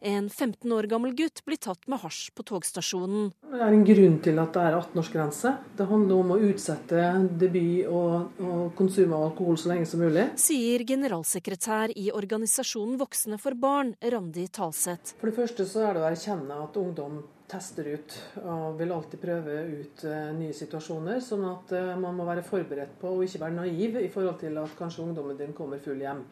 En 0.00 0.28
15 0.28 0.72
år 0.72 0.88
gammel 0.90 1.14
gutt 1.18 1.42
blir 1.46 1.60
tatt 1.62 1.86
med 1.90 2.02
hasj 2.02 2.30
på 2.36 2.44
togstasjonen. 2.48 3.30
Det 3.52 3.60
er 3.60 3.76
en 3.76 3.84
grunn 3.86 4.18
til 4.24 4.40
at 4.42 4.56
det 4.56 4.64
er 4.68 4.78
18-årsgrense. 4.78 5.52
Det 5.78 5.88
handler 5.90 6.22
om 6.22 6.32
å 6.34 6.40
utsette 6.50 7.04
debut 7.40 7.90
og, 7.90 8.40
og, 8.42 8.64
konsum 8.78 9.14
av 9.16 9.28
alkohol 9.28 9.60
så 9.60 9.72
lenge 9.72 9.88
som 9.88 10.02
mulig. 10.02 10.26
Sier 10.40 10.86
generalsekretær 10.88 11.94
i 11.98 12.08
organisasjonen 12.14 12.98
Voksne 13.00 13.38
for 13.42 13.58
barn, 13.58 13.94
Randi 14.02 14.48
Talseth. 14.52 15.16
For 15.20 15.30
det 15.30 15.38
første 15.38 15.68
så 15.68 15.86
er 15.86 15.96
det 15.96 16.02
å 16.04 16.10
erkjenne 16.10 16.58
at 16.64 16.80
ungdom 16.80 17.22
tester 17.52 17.88
ut 17.92 18.14
og 18.42 18.78
vil 18.78 18.92
alltid 18.94 19.20
prøve 19.20 19.56
ut 19.68 20.04
uh, 20.08 20.30
nye 20.36 20.54
situasjoner. 20.56 21.20
Sånn 21.24 21.44
at 21.50 21.74
uh, 21.76 21.94
man 22.00 22.16
må 22.16 22.26
være 22.28 22.44
forberedt 22.46 22.94
på 23.00 23.12
å 23.12 23.24
ikke 23.26 23.42
være 23.44 23.58
naiv 23.58 23.98
i 24.00 24.10
forhold 24.12 24.40
til 24.42 24.56
at 24.62 24.78
kanskje 24.78 25.04
ungdommen 25.04 25.38
din 25.38 25.52
kommer 25.56 25.82
full 25.82 26.00
hjem. 26.00 26.24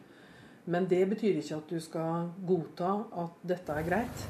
Men 0.65 0.85
det 0.89 1.05
betyr 1.09 1.39
ikke 1.41 1.57
at 1.57 1.71
du 1.71 1.79
skal 1.81 2.29
godta 2.47 2.91
at 3.23 3.45
dette 3.47 3.77
er 3.77 3.87
greit. 3.87 4.25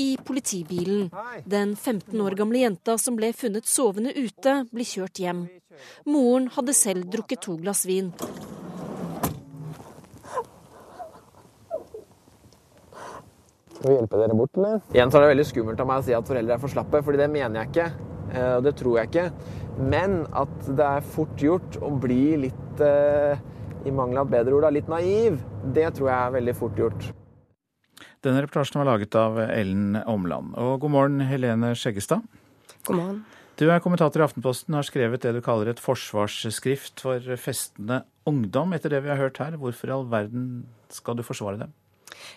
I 0.00 0.16
politibilen. 0.24 1.10
Den 1.44 1.76
15 1.76 2.20
år 2.24 2.34
gamle 2.38 2.62
jenta 2.62 2.96
som 2.98 3.18
ble 3.18 3.32
funnet 3.36 3.68
sovende 3.68 4.14
ute, 4.16 4.62
blir 4.72 4.88
kjørt 4.88 5.20
hjem. 5.20 5.44
Moren 6.08 6.48
hadde 6.56 6.74
selv 6.76 7.10
drukket 7.12 7.44
to 7.46 7.56
glass 7.60 7.84
vin. 7.88 8.12
Skal 13.80 13.94
vi 13.94 13.96
hjelpe 13.96 14.18
dere 14.20 14.36
bort, 14.36 14.56
eller? 14.60 14.80
Igjen 14.92 15.08
så 15.12 15.16
er 15.16 15.24
det 15.24 15.32
veldig 15.34 15.46
skummelt 15.48 15.80
av 15.80 15.86
meg 15.88 16.02
å 16.02 16.04
si 16.04 16.16
at 16.16 16.26
foreldre 16.28 16.56
er 16.56 16.60
for 16.60 16.72
slappe, 16.72 17.00
fordi 17.04 17.22
det 17.22 17.30
mener 17.32 17.62
jeg 17.62 17.70
ikke. 17.70 17.86
Eh, 18.34 18.50
og 18.58 18.66
det 18.66 18.74
tror 18.76 18.98
jeg 18.98 19.08
ikke. 19.08 19.30
Men 19.80 20.18
at 20.36 20.52
det 20.68 20.84
er 20.86 21.06
fort 21.14 21.40
gjort 21.40 21.78
å 21.80 21.88
bli 22.02 22.24
litt 22.42 22.82
eh, 22.84 23.40
i 23.86 23.92
mangel 23.94 24.20
av 24.20 24.28
et 24.28 24.36
bedre 24.38 24.56
ord, 24.58 24.68
litt 24.74 24.88
naiv, 24.90 25.40
det 25.74 25.88
tror 25.96 26.10
jeg 26.10 26.18
er 26.18 26.36
veldig 26.38 26.54
fort 26.58 26.80
gjort. 26.80 27.10
Denne 28.24 28.42
reportasjen 28.44 28.80
var 28.80 28.88
laget 28.90 29.16
av 29.16 29.38
Ellen 29.46 29.96
Omland. 30.08 30.54
Og 30.60 30.80
god 30.82 30.92
morgen, 30.92 31.20
Helene 31.24 31.72
Skjeggestad. 31.78 32.24
God 32.88 32.96
morgen. 32.96 33.20
Du 33.60 33.66
er 33.68 33.82
kommentator 33.84 34.22
i 34.22 34.24
Aftenposten 34.24 34.72
og 34.72 34.80
har 34.80 34.88
skrevet 34.88 35.20
det 35.20 35.34
du 35.36 35.42
kaller 35.44 35.68
et 35.68 35.80
forsvarsskrift 35.82 37.02
for 37.04 37.24
festende 37.40 38.02
ungdom. 38.28 38.72
Etter 38.72 38.94
det 38.94 39.02
vi 39.04 39.12
har 39.12 39.20
hørt 39.20 39.40
her, 39.40 39.58
hvorfor 39.60 39.90
i 39.90 39.94
all 39.96 40.06
verden 40.08 40.46
skal 40.92 41.18
du 41.18 41.24
forsvare 41.26 41.60
dem? 41.66 41.74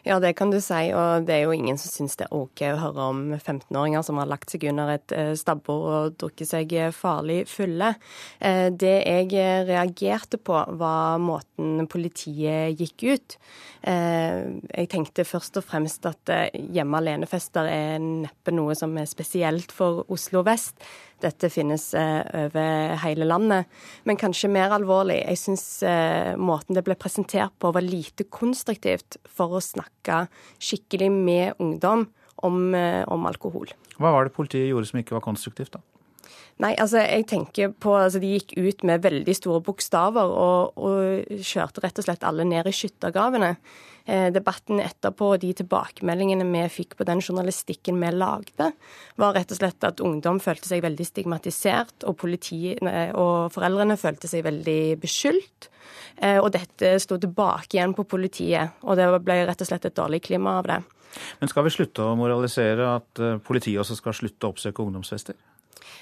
Ja, 0.08 0.20
det 0.24 0.34
kan 0.40 0.52
du 0.54 0.60
si. 0.64 0.82
Og 0.96 1.28
det 1.28 1.36
er 1.36 1.46
jo 1.46 1.56
ingen 1.56 1.80
som 1.82 1.92
syns 1.92 2.18
det 2.20 2.28
er 2.28 2.36
OK 2.38 2.64
å 2.68 2.80
høre 2.80 3.08
om 3.14 3.22
15-åringer 3.38 4.06
som 4.06 4.20
har 4.22 4.30
lagt 4.32 4.54
seg 4.54 4.66
under 4.72 4.96
et 4.96 5.16
eh, 5.16 5.34
stabbord 5.40 5.88
og 5.94 6.18
drukket 6.22 6.52
seg 6.54 6.76
farlig 6.96 7.44
fulle. 7.52 7.94
Eh, 8.40 8.68
det 8.70 8.96
jeg 9.04 9.32
reagerte 9.70 10.40
på, 10.40 10.58
var 10.80 11.22
måten 11.22 11.88
politiet 11.92 12.80
gikk 12.80 13.08
ut. 13.14 13.38
Eh, 13.84 14.44
jeg 14.70 14.92
tenkte 14.92 15.28
først 15.28 15.60
og 15.60 15.68
fremst 15.68 16.06
at 16.10 16.36
hjemme 16.54 17.00
alene-fester 17.00 17.70
er 17.70 17.98
neppe 18.04 18.54
noe 18.56 18.76
som 18.78 18.96
er 19.00 19.10
spesielt 19.10 19.74
for 19.76 20.06
Oslo 20.14 20.44
vest. 20.48 20.78
Dette 21.22 21.50
finnes 21.54 21.84
over 21.94 22.96
hele 23.04 23.28
landet. 23.28 23.70
Men 24.08 24.18
kanskje 24.20 24.50
mer 24.52 24.74
alvorlig, 24.76 25.22
jeg 25.22 25.40
syns 25.40 25.68
måten 26.40 26.76
det 26.76 26.84
ble 26.88 26.98
presentert 27.00 27.54
på 27.62 27.72
var 27.76 27.86
lite 27.86 28.26
konstruktivt 28.28 29.20
for 29.30 29.56
å 29.56 29.64
snakke 29.64 30.26
skikkelig 30.58 31.12
med 31.14 31.62
ungdom 31.64 32.08
om, 32.44 32.76
eh, 32.76 33.04
om 33.08 33.26
alkohol. 33.26 33.72
Hva 33.98 34.12
var 34.12 34.28
det 34.28 34.36
politiet 34.36 34.70
gjorde 34.70 34.90
som 34.90 35.02
ikke 35.02 35.18
var 35.18 35.26
konstruktivt, 35.26 35.78
da? 35.78 35.84
Nei, 36.62 36.76
altså 36.78 37.02
jeg 37.02 37.26
tenker 37.28 37.72
på, 37.82 37.96
altså 37.98 38.20
De 38.22 38.30
gikk 38.36 38.54
ut 38.56 38.84
med 38.86 39.02
veldig 39.02 39.34
store 39.36 39.62
bokstaver 39.66 40.30
og, 40.30 40.78
og 40.78 41.40
kjørte 41.42 41.82
rett 41.82 41.98
og 41.98 42.06
slett 42.06 42.26
alle 42.28 42.46
ned 42.46 42.70
i 42.70 42.76
skyttergravene. 42.76 43.56
Eh, 44.04 44.28
debatten 44.36 44.82
etterpå 44.84 45.30
og 45.32 45.40
de 45.40 45.54
tilbakemeldingene 45.56 46.44
vi 46.50 46.64
fikk 46.68 46.98
på 47.00 47.06
den 47.08 47.22
journalistikken 47.24 48.02
vi 48.02 48.10
lagde, 48.12 48.74
var 49.16 49.38
rett 49.38 49.54
og 49.56 49.62
slett 49.62 49.88
at 49.88 50.04
ungdom 50.04 50.42
følte 50.44 50.68
seg 50.68 50.84
veldig 50.84 51.08
stigmatisert, 51.08 52.04
og, 52.04 52.18
politi, 52.20 52.76
og 53.16 53.54
foreldrene 53.56 53.96
følte 54.00 54.28
seg 54.28 54.44
veldig 54.44 54.98
beskyldt. 55.00 55.70
Eh, 56.20 56.36
og 56.36 56.52
dette 56.52 56.98
sto 57.00 57.16
tilbake 57.22 57.78
igjen 57.78 57.96
på 57.96 58.04
politiet, 58.04 58.76
og 58.84 59.00
det 59.00 59.08
ble 59.24 59.40
rett 59.48 59.64
og 59.64 59.72
slett 59.72 59.88
et 59.88 59.96
dårlig 59.96 60.20
klima 60.28 60.58
av 60.60 60.68
det. 60.68 60.82
Men 61.40 61.52
skal 61.52 61.64
vi 61.68 61.74
slutte 61.74 62.04
å 62.04 62.18
moralisere 62.20 62.90
at 62.98 63.22
eh, 63.24 63.40
politiet 63.46 63.82
også 63.82 63.98
skal 64.02 64.18
slutte 64.18 64.50
å 64.50 64.54
oppsøke 64.54 64.84
ungdomsfester? 64.84 65.38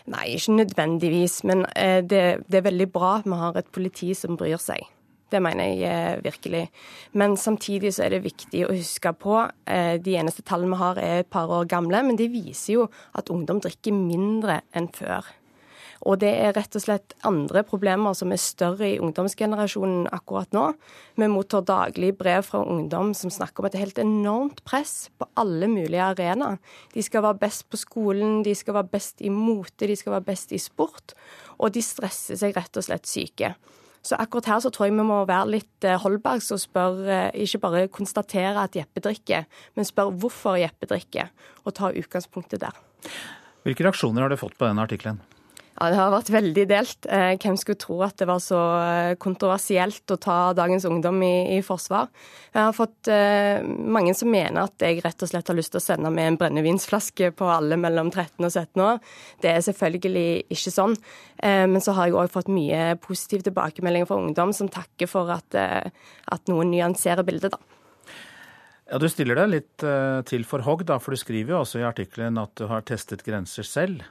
Nei, 0.09 0.31
ikke 0.37 0.57
nødvendigvis. 0.57 1.43
Men 1.45 1.67
eh, 1.75 1.99
det, 2.01 2.23
det 2.47 2.61
er 2.61 2.67
veldig 2.71 2.89
bra 2.93 3.19
at 3.19 3.29
vi 3.29 3.37
har 3.43 3.61
et 3.61 3.71
politi 3.73 4.11
som 4.17 4.39
bryr 4.39 4.57
seg. 4.61 4.89
Det 5.31 5.39
mener 5.43 5.71
jeg 5.79 6.21
virkelig. 6.25 6.65
Men 7.17 7.37
samtidig 7.39 7.93
så 7.95 8.05
er 8.05 8.17
det 8.17 8.25
viktig 8.25 8.65
å 8.67 8.73
huske 8.75 9.13
på 9.15 9.37
De 9.65 10.15
eneste 10.19 10.43
tallene 10.43 10.75
vi 10.75 10.81
har 10.81 10.99
er 10.99 11.21
et 11.21 11.31
par 11.31 11.51
år 11.51 11.69
gamle, 11.71 12.03
men 12.03 12.19
de 12.19 12.27
viser 12.31 12.73
jo 12.75 12.89
at 13.15 13.31
ungdom 13.31 13.61
drikker 13.63 13.95
mindre 13.95 14.61
enn 14.75 14.91
før. 14.91 15.29
Og 16.01 16.17
det 16.21 16.31
er 16.33 16.55
rett 16.55 16.75
og 16.77 16.81
slett 16.81 17.13
andre 17.27 17.61
problemer 17.67 18.15
som 18.17 18.31
er 18.33 18.41
større 18.41 18.87
i 18.89 18.99
ungdomsgenerasjonen 19.01 20.07
akkurat 20.13 20.49
nå. 20.55 20.71
Vi 21.19 21.27
mottar 21.29 21.65
daglig 21.67 22.15
brev 22.17 22.47
fra 22.47 22.63
ungdom 22.65 23.13
som 23.17 23.33
snakker 23.33 23.61
om 23.61 23.69
et 23.69 23.77
helt 23.77 24.01
enormt 24.01 24.63
press 24.65 25.11
på 25.21 25.29
alle 25.37 25.69
mulige 25.69 26.01
arenaer. 26.01 26.57
De 26.95 27.05
skal 27.05 27.25
være 27.27 27.43
best 27.43 27.67
på 27.69 27.77
skolen, 27.77 28.41
de 28.45 28.55
skal 28.57 28.79
være 28.79 28.93
best 28.95 29.21
i 29.21 29.29
mote, 29.29 29.85
de 29.85 29.97
skal 29.99 30.17
være 30.17 30.29
best 30.31 30.55
i 30.57 30.61
sport. 30.61 31.13
Og 31.61 31.75
de 31.75 31.85
stresser 31.85 32.39
seg 32.39 32.57
rett 32.57 32.81
og 32.81 32.87
slett 32.87 33.05
syke. 33.09 33.53
Så 34.01 34.17
akkurat 34.17 34.49
her 34.49 34.61
så 34.63 34.71
tror 34.73 34.87
jeg 34.89 34.95
vi 34.97 35.05
må 35.05 35.19
være 35.29 35.51
litt 35.57 35.85
eh, 35.85 35.99
Holbergs 36.01 36.49
og 36.55 36.61
spørre, 36.63 37.17
eh, 37.29 37.43
ikke 37.45 37.61
bare 37.61 37.83
konstatere 37.93 38.63
at 38.63 38.77
Jeppe 38.77 39.03
drikker, 39.03 39.45
men 39.77 39.87
spørre 39.87 40.15
hvorfor 40.23 40.57
Jeppe 40.57 40.89
drikker, 40.89 41.29
og 41.65 41.75
ta 41.77 41.91
utgangspunktet 41.93 42.63
der. 42.63 42.81
Hvilke 43.61 43.85
reaksjoner 43.85 44.25
har 44.25 44.33
du 44.33 44.39
fått 44.41 44.57
på 44.57 44.65
denne 44.65 44.81
artikkelen? 44.81 45.21
Ja, 45.81 45.87
Det 45.89 45.97
har 45.97 46.11
vært 46.13 46.29
veldig 46.29 46.63
delt. 46.69 47.05
Eh, 47.09 47.31
hvem 47.41 47.55
skulle 47.57 47.79
tro 47.81 47.95
at 48.05 48.19
det 48.21 48.27
var 48.29 48.37
så 48.43 48.59
eh, 48.77 49.15
kontroversielt 49.17 50.13
å 50.13 50.17
ta 50.21 50.35
dagens 50.53 50.85
ungdom 50.85 51.17
i, 51.25 51.55
i 51.55 51.63
forsvar? 51.65 52.11
Jeg 52.53 52.67
har 52.67 52.75
fått 52.77 53.09
eh, 53.09 53.65
mange 53.65 54.13
som 54.13 54.29
mener 54.29 54.67
at 54.67 54.85
jeg 54.85 55.01
rett 55.01 55.25
og 55.25 55.31
slett 55.31 55.49
har 55.49 55.57
lyst 55.57 55.73
til 55.73 55.81
å 55.81 55.87
sende 55.87 56.11
med 56.13 56.29
en 56.29 56.37
brennevinsflaske 56.37 57.31
på 57.33 57.49
alle 57.49 57.81
mellom 57.81 58.13
13 58.13 58.45
og 58.45 58.51
17 58.51 58.85
år. 58.85 59.01
Det 59.41 59.55
er 59.55 59.65
selvfølgelig 59.71 60.27
ikke 60.53 60.75
sånn. 60.77 60.95
Eh, 61.41 61.65
men 61.65 61.81
så 61.81 61.97
har 61.97 62.11
jeg 62.11 62.19
òg 62.21 62.29
fått 62.37 62.53
mye 62.53 62.93
positive 63.01 63.49
tilbakemeldinger 63.49 64.13
fra 64.13 64.21
ungdom 64.21 64.53
som 64.53 64.69
takker 64.69 65.09
for 65.09 65.33
at, 65.33 65.57
eh, 65.57 65.89
at 66.29 66.53
noen 66.53 66.75
nyanserer 66.75 67.25
bildet, 67.25 67.57
da. 67.57 68.13
Ja, 68.85 69.01
Du 69.01 69.09
stiller 69.09 69.41
deg 69.41 69.53
litt 69.57 69.81
eh, 69.81 70.21
til 70.29 70.45
for 70.45 70.61
hogg, 70.61 70.85
da, 70.85 71.01
for 71.01 71.17
du 71.17 71.25
skriver 71.25 71.55
jo 71.55 71.63
også 71.65 71.81
i 71.81 71.89
artikkelen 71.89 72.37
at 72.37 72.53
du 72.59 72.67
har 72.69 72.85
testet 72.85 73.25
grenser 73.25 73.65
selv. 73.65 74.05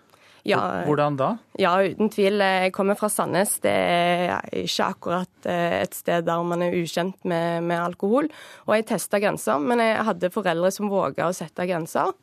Ja, 0.48 0.60
Hvordan 0.86 1.18
da? 1.20 1.34
Ja, 1.60 1.74
uten 1.84 2.08
tvil. 2.12 2.40
Jeg 2.40 2.72
kommer 2.72 2.96
fra 2.96 3.10
Sandnes. 3.12 3.58
Det 3.60 3.72
er 3.72 4.40
ikke 4.62 4.88
akkurat 4.94 5.48
eh, 5.50 5.82
et 5.82 5.94
sted 5.98 6.24
der 6.28 6.42
man 6.46 6.64
er 6.64 6.76
ukjent 6.78 7.18
med, 7.28 7.66
med 7.68 7.80
alkohol. 7.80 8.30
Og 8.66 8.74
jeg 8.76 8.88
testa 8.88 9.20
grenser, 9.20 9.60
men 9.60 9.82
jeg 9.84 10.00
hadde 10.08 10.32
foreldre 10.32 10.72
som 10.74 10.88
våga 10.92 11.28
å 11.28 11.36
sette 11.36 11.68
grenser. 11.68 12.14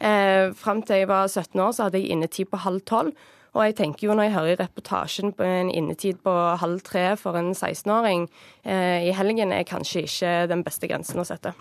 Eh, 0.00 0.52
Fram 0.56 0.82
til 0.86 1.02
jeg 1.02 1.10
var 1.10 1.28
17 1.28 1.60
år, 1.60 1.72
så 1.76 1.86
hadde 1.86 2.00
jeg 2.00 2.16
innetid 2.16 2.48
på 2.52 2.64
halv 2.64 2.84
tolv. 2.88 3.12
Og 3.56 3.62
jeg 3.64 3.76
tenker 3.78 4.08
jo 4.08 4.14
når 4.16 4.26
jeg 4.28 4.34
hører 4.34 4.58
reportasjen 4.60 5.32
på 5.36 5.44
en 5.44 5.70
innetid 5.72 6.18
på 6.24 6.32
halv 6.60 6.82
tre 6.84 7.06
for 7.16 7.38
en 7.40 7.54
16-åring 7.54 8.26
eh, 8.68 9.06
i 9.08 9.14
helgen, 9.16 9.52
er 9.52 9.64
kanskje 9.68 10.04
ikke 10.04 10.32
den 10.50 10.64
beste 10.66 10.90
grensen 10.90 11.22
å 11.22 11.24
sette. 11.24 11.54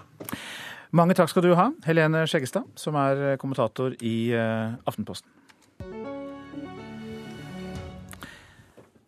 Mange 0.96 1.16
takk 1.16 1.32
skal 1.32 1.44
du 1.48 1.54
ha, 1.56 1.70
Helene 1.88 2.26
Skjeggestad, 2.28 2.68
som 2.80 3.00
er 3.00 3.40
kommentator 3.40 3.96
i 4.04 4.16
eh, 4.36 4.76
Aftenposten. 4.88 5.32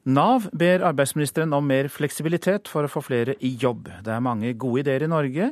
Nav 0.08 0.46
ber 0.56 0.86
arbeidsministeren 0.88 1.52
om 1.52 1.66
mer 1.68 1.90
fleksibilitet 1.92 2.70
for 2.72 2.88
å 2.88 2.92
få 2.92 3.02
flere 3.04 3.34
i 3.44 3.50
jobb. 3.60 3.90
Det 4.06 4.14
er 4.14 4.24
mange 4.24 4.54
gode 4.56 4.86
ideer 4.86 5.04
i 5.04 5.10
Norge 5.12 5.50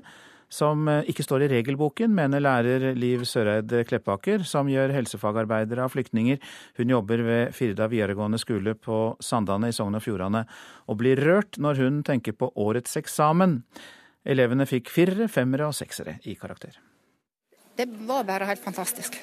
som 0.56 0.88
eh, 0.88 1.10
ikke 1.12 1.26
står 1.26 1.44
i 1.44 1.50
regelboken, 1.52 2.14
mener 2.16 2.40
lærer 2.40 2.86
Liv 2.96 3.26
Søreid 3.28 3.74
Kleppaker, 3.90 4.46
som 4.48 4.70
gjør 4.72 4.94
helsefagarbeidere 4.96 5.84
av 5.84 5.92
flyktninger. 5.92 6.40
Hun 6.80 6.94
jobber 6.94 7.24
ved 7.26 7.56
Firda 7.58 7.90
videregående 7.92 8.40
skole 8.40 8.78
på 8.80 9.00
Sandane 9.20 9.74
i 9.74 9.76
Sogn 9.76 9.98
og 10.00 10.06
Fjordane, 10.06 10.46
og 10.88 11.02
blir 11.02 11.20
rørt 11.20 11.60
når 11.60 11.82
hun 11.82 11.98
tenker 12.08 12.38
på 12.40 12.54
årets 12.56 12.96
eksamen. 13.02 13.58
Elevene 14.24 14.68
fikk 14.70 14.88
firere, 14.94 15.28
femmere 15.28 15.68
og 15.68 15.76
seksere 15.76 16.22
i 16.24 16.38
karakter. 16.40 16.78
Det 17.76 17.90
var 18.08 18.24
bare 18.24 18.48
helt 18.48 18.64
fantastisk. 18.64 19.20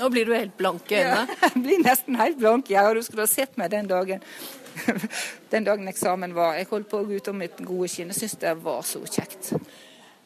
Nå 0.00 0.08
blir 0.10 0.26
du 0.26 0.34
helt 0.34 0.56
blank 0.58 0.90
i 0.90 0.98
øynene? 0.98 1.22
Ja, 1.28 1.38
jeg 1.52 1.62
blir 1.68 1.84
nesten 1.84 2.18
helt 2.18 2.40
blank. 2.40 2.72
Ja, 2.72 2.88
du 2.90 3.02
skulle 3.06 3.28
ha 3.28 3.30
sett 3.30 3.54
meg 3.60 3.70
den 3.70 3.86
dagen. 3.86 4.26
Den 5.52 5.66
dagen 5.66 5.88
eksamen 5.90 6.34
var. 6.36 6.56
Jeg 6.58 6.70
holdt 6.70 6.90
på 6.90 7.02
å 7.02 7.06
gå 7.08 7.18
ut 7.20 7.30
av 7.30 7.38
mitt 7.38 7.62
gode 7.62 7.88
skinn. 7.92 8.12
Jeg 8.12 8.22
syns 8.22 8.36
det 8.42 8.52
var 8.64 8.82
så 8.86 9.02
kjekt. 9.06 9.52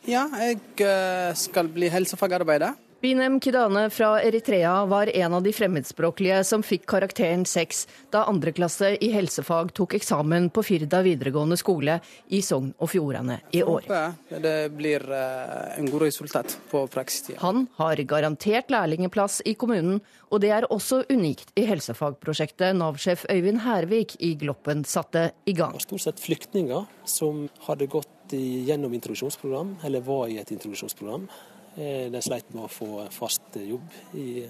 Ja, 0.06 0.26
jeg 0.38 0.60
eh, 0.86 1.32
skal 1.34 1.70
bli 1.72 1.90
helsefagarbeider. 1.90 2.76
Binem 3.00 3.40
Kidane 3.40 3.90
fra 3.90 4.22
Eritrea 4.22 4.86
var 4.86 5.16
en 5.16 5.34
av 5.34 5.42
de 5.42 5.52
fremmedspråklige 5.52 6.38
som 6.48 6.62
fikk 6.64 6.86
karakteren 6.88 7.42
seks 7.44 7.82
da 8.10 8.22
andreklasse 8.24 8.94
i 9.04 9.10
helsefag 9.12 9.74
tok 9.76 9.98
eksamen 9.98 10.46
på 10.48 10.62
Firda 10.64 11.02
videregående 11.04 11.58
skole 11.60 11.98
i 12.32 12.40
Sogn 12.40 12.70
og 12.80 12.88
Fjordane 12.88 13.36
i 13.52 13.60
år. 13.60 13.84
Det 14.32 14.54
blir 14.72 15.04
eh, 15.12 15.74
en 15.76 15.90
god 15.92 16.06
resultat 16.06 16.54
på 16.70 16.86
praksistida. 16.88 17.36
Han 17.42 17.66
har 17.76 18.00
garantert 18.08 18.72
lærlingeplass 18.72 19.42
i 19.44 19.52
kommunen, 19.60 20.00
og 20.32 20.40
det 20.40 20.54
er 20.56 20.68
også 20.72 21.02
unikt 21.12 21.52
i 21.52 21.66
helsefagprosjektet 21.68 22.78
Nav-sjef 22.80 23.26
Øyvind 23.28 23.60
Hervik 23.66 24.16
i 24.24 24.32
Gloppen 24.40 24.86
satte 24.88 25.34
i 25.44 25.52
gang. 25.52 25.76
Stort 25.84 26.06
sett 26.06 26.24
flyktninger 26.24 26.88
som 27.04 27.44
hadde 27.68 27.90
gått 27.92 28.32
gjennom 28.32 28.96
introduksjonsprogram, 28.96 29.76
eller 29.84 30.00
var 30.08 30.32
i 30.32 30.40
et 30.40 30.56
introduksjonsprogram 30.56 31.28
de 31.76 32.20
sleit 32.24 32.48
med 32.54 32.64
å 32.64 32.72
få 32.72 33.04
fast 33.12 33.58
jobb 33.60 34.16
i 34.16 34.46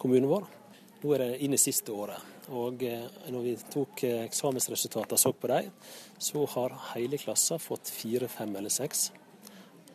kommunen 0.00 0.30
vår. 0.30 0.46
Nå 1.02 1.10
er 1.16 1.24
det 1.24 1.40
inne 1.42 1.58
siste 1.58 1.92
året. 1.92 2.32
Og 2.54 2.82
eh, 2.86 3.06
når 3.30 3.44
vi 3.44 3.54
tok 3.72 4.04
eh, 4.06 4.22
eksamensresultatene 4.26 5.16
og 5.16 5.20
så 5.20 5.32
på 5.34 5.50
dem, 5.50 5.70
så 6.18 6.44
har 6.54 6.76
hele 6.92 7.18
klassen 7.18 7.58
fått 7.62 7.90
fire, 7.90 8.28
fem 8.30 8.54
eller 8.58 8.70
seks. 8.70 9.08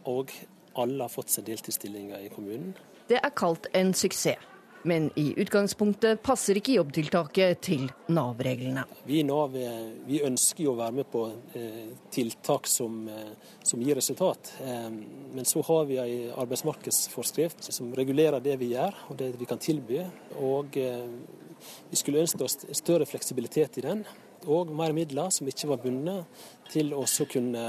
Og 0.08 0.32
alle 0.78 1.04
har 1.04 1.12
fått 1.12 1.32
seg 1.32 1.48
deltidsstillinger 1.48 2.24
i 2.24 2.32
kommunen. 2.34 2.76
Det 3.08 3.20
er 3.22 3.36
kalt 3.36 3.70
en 3.76 3.94
suksess. 3.96 4.44
Men 4.88 5.10
i 5.20 5.34
utgangspunktet 5.36 6.22
passer 6.24 6.56
ikke 6.62 6.78
jobbtiltaket 6.78 7.60
til 7.66 7.90
Nav-reglene. 8.16 8.86
Vi 9.04 9.20
i 9.20 9.26
Nav 9.28 9.52
vi 9.52 10.22
ønsker 10.24 10.64
jo 10.64 10.72
å 10.72 10.80
være 10.80 10.96
med 11.02 11.10
på 11.12 11.26
eh, 11.60 11.90
tiltak 12.14 12.70
som, 12.72 13.02
eh, 13.12 13.34
som 13.68 13.84
gir 13.84 14.00
resultat. 14.00 14.54
Eh, 14.64 14.88
men 15.36 15.50
så 15.50 15.66
har 15.68 15.90
vi 15.90 16.00
en 16.00 16.40
arbeidsmarkedsforskrift 16.40 17.68
som 17.68 17.92
regulerer 18.00 18.40
det 18.44 18.56
vi 18.62 18.72
gjør 18.78 18.96
og 19.10 19.20
det 19.20 19.34
vi 19.36 19.50
kan 19.50 19.60
tilby. 19.60 20.06
Og 20.40 20.80
vi 20.80 22.00
skulle 22.00 22.24
ønske 22.24 22.48
oss 22.48 22.62
større 22.80 23.10
fleksibilitet 23.10 23.82
i 23.82 23.88
den. 23.90 24.08
Og 24.48 24.72
mer 24.72 24.96
midler 24.96 25.34
som 25.36 25.50
ikke 25.52 25.68
var 25.68 25.84
bundet 25.84 26.46
til 26.72 26.96
å 26.96 27.04
kunne 27.28 27.66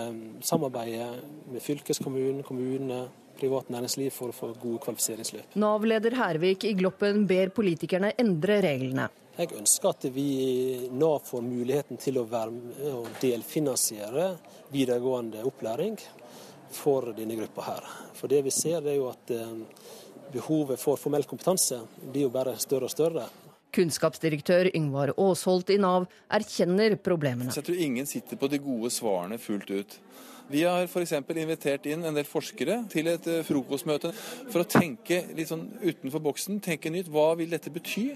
samarbeide 0.47 1.09
med 1.51 1.65
fylkeskommunen, 1.65 2.45
kommunene, 2.47 3.09
privat 3.39 3.71
næringsliv 3.73 4.11
for 4.15 4.33
å 4.33 4.37
få 4.37 4.51
gode 4.59 4.83
kvalifiseringsløp. 4.85 5.57
Nav-leder 5.63 6.19
Hervik 6.19 6.67
i 6.69 6.75
Gloppen 6.79 7.25
ber 7.31 7.55
politikerne 7.55 8.13
endre 8.19 8.61
reglene. 8.65 9.09
Jeg 9.39 9.55
ønsker 9.55 9.93
at 9.93 10.05
vi 10.11 10.31
Nav 10.99 11.21
får 11.29 11.45
muligheten 11.47 12.01
til 12.03 12.19
å 12.19 12.27
være 12.27 12.51
med 12.51 12.87
og 12.91 13.07
delfinansiere 13.23 14.33
videregående 14.75 15.45
opplæring. 15.47 15.99
for 16.71 17.15
denne 17.17 17.35
gruppa 17.35 17.63
her. 17.65 17.85
For 18.13 18.29
det 18.29 18.43
vi 18.45 18.51
ser 18.53 18.85
er 18.85 18.99
jo 18.99 19.09
at 19.09 19.31
eh, 19.33 19.53
behovet 20.35 20.81
for 20.81 21.01
formell 21.01 21.25
kompetanse 21.25 21.81
blir 22.03 22.27
jo 22.27 22.33
bare 22.35 22.59
større 22.61 22.89
og 22.89 22.93
større. 22.93 23.25
Kunnskapsdirektør 23.73 24.71
Yngvar 24.77 25.15
Aasholt 25.17 25.71
i 25.71 25.79
Nav 25.81 26.07
erkjenner 26.29 26.97
problemene. 27.01 27.53
Så 27.53 27.63
jeg 27.63 27.71
tror 27.71 27.83
ingen 27.85 28.09
sitter 28.09 28.41
på 28.41 28.49
de 28.53 28.61
gode 28.65 28.91
svarene 28.93 29.41
fullt 29.41 29.71
ut. 29.71 29.99
Vi 30.49 30.63
har 30.65 30.87
f.eks. 30.87 31.13
invitert 31.13 31.87
inn 31.91 32.07
en 32.09 32.17
del 32.17 32.25
forskere 32.25 32.79
til 32.89 33.11
et 33.13 33.27
eh, 33.29 33.43
frokostmøte 33.45 34.15
for 34.49 34.63
å 34.63 34.69
tenke 34.69 35.21
litt 35.37 35.51
sånn 35.51 35.67
utenfor 35.83 36.23
boksen, 36.25 36.61
tenke 36.65 36.93
nytt. 36.93 37.11
Hva 37.13 37.35
vil 37.37 37.53
dette 37.53 37.73
bety? 37.73 38.07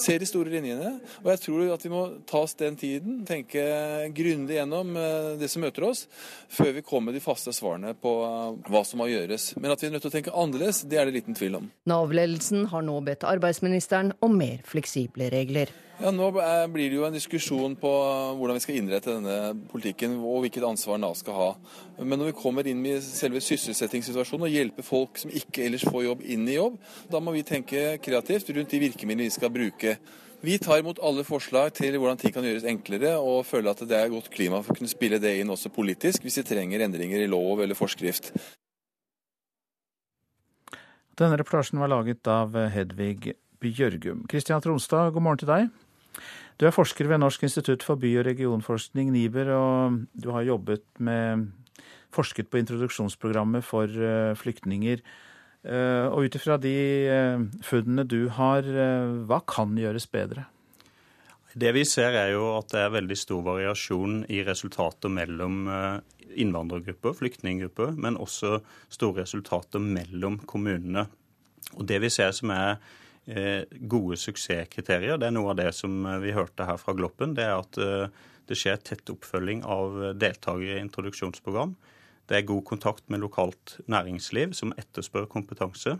Se 0.00 0.18
de 0.20 0.28
store 0.28 0.52
linjene. 0.52 0.98
Og 1.22 1.30
jeg 1.32 1.42
tror 1.46 1.72
at 1.72 1.86
vi 1.86 1.92
må 1.92 2.02
ta 2.28 2.44
oss 2.44 2.56
den 2.60 2.76
tiden, 2.80 3.22
tenke 3.28 3.64
grundig 4.16 4.58
gjennom 4.58 4.92
eh, 5.00 5.32
det 5.40 5.48
som 5.52 5.64
møter 5.64 5.88
oss, 5.88 6.04
før 6.52 6.76
vi 6.76 6.84
kommer 6.84 7.10
med 7.10 7.20
de 7.20 7.24
faste 7.24 7.54
svarene 7.56 7.94
på 7.96 8.16
eh, 8.28 8.48
hva 8.68 8.84
som 8.84 9.00
må 9.00 9.08
gjøres. 9.08 9.54
Men 9.56 9.72
at 9.72 9.80
vi 9.80 9.88
er 9.88 9.96
nødt 9.96 10.04
til 10.04 10.12
å 10.12 10.18
tenke 10.18 10.36
annerledes, 10.36 10.84
det 10.84 11.00
er 11.00 11.08
det 11.08 11.16
liten 11.16 11.38
tvil 11.38 11.62
om. 11.62 11.70
Nav-ledelsen 11.88 12.68
har 12.74 12.84
nå 12.84 13.00
bedt 13.08 13.24
arbeidsministeren 13.28 14.12
om 14.20 14.36
mer 14.36 14.60
fleksible 14.68 15.32
regler. 15.32 15.72
Ja, 16.00 16.08
Nå 16.16 16.30
blir 16.32 16.86
det 16.88 16.96
jo 16.96 17.02
en 17.04 17.12
diskusjon 17.12 17.74
på 17.76 17.88
hvordan 18.38 18.56
vi 18.56 18.62
skal 18.64 18.76
innrette 18.78 19.12
denne 19.12 19.66
politikken 19.68 20.14
og 20.16 20.46
hvilket 20.46 20.64
ansvar 20.64 20.96
Nav 20.96 21.12
skal 21.18 21.34
ha. 21.36 21.48
Men 21.98 22.16
når 22.16 22.30
vi 22.30 22.36
kommer 22.38 22.64
inn 22.70 22.80
i 22.88 22.94
selve 23.04 23.42
sysselsettingssituasjonen 23.44 24.46
og 24.46 24.54
hjelper 24.54 24.86
folk 24.86 25.20
som 25.20 25.34
ikke 25.36 25.66
ellers 25.66 25.84
får 25.84 26.06
jobb, 26.06 26.22
inn 26.24 26.46
i 26.48 26.54
jobb, 26.56 26.78
da 27.12 27.20
må 27.20 27.34
vi 27.34 27.42
tenke 27.44 27.98
kreativt 28.00 28.48
rundt 28.56 28.72
de 28.72 28.80
virkemidlene 28.86 29.28
vi 29.28 29.34
skal 29.34 29.52
bruke. 29.52 29.92
Vi 30.40 30.54
tar 30.64 30.80
imot 30.80 31.02
alle 31.04 31.26
forslag 31.28 31.74
til 31.76 31.98
hvordan 32.00 32.22
ting 32.22 32.32
kan 32.32 32.48
gjøres 32.48 32.64
enklere, 32.72 33.12
og 33.20 33.44
føler 33.44 33.74
at 33.74 33.84
det 33.84 33.98
er 33.98 34.08
godt 34.14 34.32
klima 34.32 34.62
for 34.64 34.72
å 34.72 34.78
kunne 34.80 34.88
spille 34.88 35.20
det 35.20 35.34
inn 35.42 35.52
også 35.52 35.68
politisk, 35.74 36.24
hvis 36.24 36.40
vi 36.40 36.46
trenger 36.48 36.86
endringer 36.86 37.20
i 37.20 37.28
lov 37.28 37.60
eller 37.60 37.76
forskrift. 37.76 38.32
Denne 41.20 41.36
reportasjen 41.36 41.84
var 41.84 41.92
laget 41.92 42.24
av 42.32 42.56
Hedvig 42.72 43.34
Bjørgum. 43.60 44.24
Kristian 44.32 44.64
Tronstad, 44.64 45.12
god 45.12 45.28
morgen 45.28 45.44
til 45.44 45.52
deg. 45.52 45.70
Du 46.60 46.66
er 46.68 46.74
forsker 46.76 47.08
ved 47.08 47.22
Norsk 47.22 47.46
institutt 47.46 47.84
for 47.86 47.96
by- 47.96 48.18
og 48.20 48.26
regionforskning, 48.26 49.12
NIBR, 49.14 49.48
og 49.56 50.02
du 50.12 50.30
har 50.34 50.44
jobbet 50.44 50.84
med 50.98 51.48
forsket 52.12 52.50
på 52.50 52.60
introduksjonsprogrammet 52.60 53.64
for 53.64 53.88
uh, 53.88 54.36
flyktninger. 54.36 55.00
Uh, 55.64 56.08
og 56.12 56.26
ut 56.26 56.36
ifra 56.36 56.56
de 56.60 56.76
uh, 57.08 57.44
funnene 57.64 58.04
du 58.08 58.28
har, 58.36 58.66
hva 59.28 59.40
kan 59.48 59.76
gjøres 59.78 60.08
bedre? 60.10 60.46
Det 61.50 61.72
vi 61.74 61.82
ser 61.88 62.14
er 62.14 62.34
jo 62.34 62.52
at 62.58 62.68
det 62.70 62.84
er 62.84 62.94
veldig 62.94 63.16
stor 63.18 63.40
variasjon 63.42 64.20
i 64.30 64.44
resultater 64.46 65.10
mellom 65.10 65.64
innvandrergrupper, 66.30 67.16
flyktninggrupper, 67.18 67.96
men 67.98 68.20
også 68.20 68.60
store 68.92 69.24
resultater 69.24 69.82
mellom 69.82 70.38
kommunene. 70.46 71.08
Og 71.74 71.88
Det 71.88 71.98
vi 72.04 72.10
ser 72.10 72.30
som 72.36 72.52
er 72.54 72.78
gode 73.90 74.16
suksesskriterier, 74.18 75.18
det 75.20 75.28
er 75.28 75.34
noe 75.36 75.52
av 75.52 75.58
det 75.60 75.68
som 75.76 76.02
vi 76.22 76.32
hørte 76.34 76.66
her 76.66 76.80
fra 76.80 76.94
Gloppen, 76.98 77.36
det 77.36 77.44
er 77.46 77.60
at 77.60 77.78
det 78.50 78.58
skjer 78.58 78.80
tett 78.82 79.12
oppfølging 79.12 79.60
av 79.62 79.98
deltakere 80.18 80.78
i 80.78 80.82
introduksjonsprogram. 80.82 81.76
Det 82.30 82.38
er 82.38 82.46
god 82.46 82.64
kontakt 82.66 83.08
med 83.10 83.22
lokalt 83.22 83.76
næringsliv 83.90 84.52
som 84.58 84.74
etterspør 84.78 85.28
kompetanse. 85.30 85.96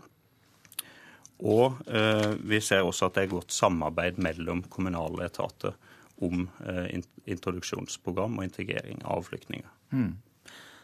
Og 1.41 1.79
eh, 1.89 2.33
vi 2.47 2.61
ser 2.63 2.85
også 2.85 3.09
at 3.09 3.17
det 3.17 3.25
er 3.25 3.33
godt 3.33 3.51
samarbeid 3.51 4.19
mellom 4.21 4.61
kommunale 4.71 5.25
etater 5.25 5.75
om 6.21 6.45
eh, 6.63 7.01
introduksjonsprogram 7.25 8.37
og 8.37 8.45
integrering 8.45 9.01
av 9.03 9.25
flyktninger. 9.27 9.67
Mm. 9.91 10.13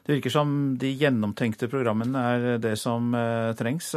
Det 0.03 0.17
virker 0.17 0.33
som 0.33 0.51
de 0.81 0.89
gjennomtenkte 0.97 1.69
programmene 1.71 2.25
er 2.33 2.61
det 2.63 2.75
som 2.81 3.13
eh, 3.15 3.53
trengs. 3.59 3.93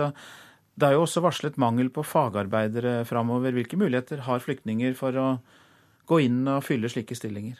Det 0.80 0.88
er 0.88 0.96
jo 0.96 1.02
også 1.04 1.20
varslet 1.20 1.58
mangel 1.60 1.90
på 1.92 2.04
fagarbeidere 2.06 3.02
framover. 3.08 3.52
Hvilke 3.52 3.76
muligheter 3.76 4.22
har 4.24 4.40
flyktninger 4.40 4.94
for 4.96 5.16
å 5.20 5.26
gå 6.08 6.22
inn 6.24 6.46
og 6.48 6.64
fylle 6.64 6.88
slike 6.88 7.16
stillinger? 7.18 7.58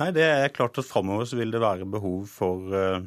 Nei, 0.00 0.08
det 0.14 0.24
er 0.24 0.54
klart 0.54 0.80
at 0.80 0.88
Framover 0.88 1.28
vil 1.38 1.52
det 1.54 1.60
være 1.62 1.86
behov 1.86 2.24
for 2.32 2.72
uh, 2.72 3.04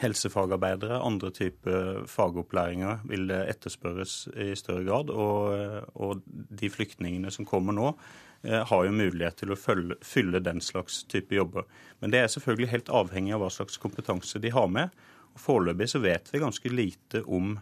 helsefagarbeidere. 0.00 1.00
Andre 1.04 1.32
typer 1.34 2.06
fagopplæringer 2.08 3.02
vil 3.10 3.26
det 3.32 3.42
etterspørres 3.56 4.14
i 4.32 4.54
større 4.56 4.86
grad. 4.86 5.10
Og, 5.10 5.90
og 5.98 6.22
de 6.30 6.70
flyktningene 6.72 7.34
som 7.34 7.48
kommer 7.48 7.76
nå, 7.76 7.90
har 8.46 8.84
jo 8.84 8.94
mulighet 8.94 9.40
til 9.40 9.50
å 9.50 9.58
følge, 9.58 9.96
fylle 10.06 10.38
den 10.44 10.60
slags 10.62 11.00
type 11.10 11.34
jobber. 11.34 11.64
Men 11.98 12.12
det 12.12 12.20
er 12.20 12.28
selvfølgelig 12.30 12.68
helt 12.70 12.90
avhengig 12.94 13.32
av 13.34 13.42
hva 13.42 13.48
slags 13.50 13.80
kompetanse 13.82 14.38
de 14.38 14.52
har 14.54 14.68
med. 14.70 14.92
Foreløpig 15.40 15.88
så 15.92 16.00
vet 16.04 16.32
vi 16.32 16.42
ganske 16.42 16.72
lite 16.72 17.22
om 17.26 17.54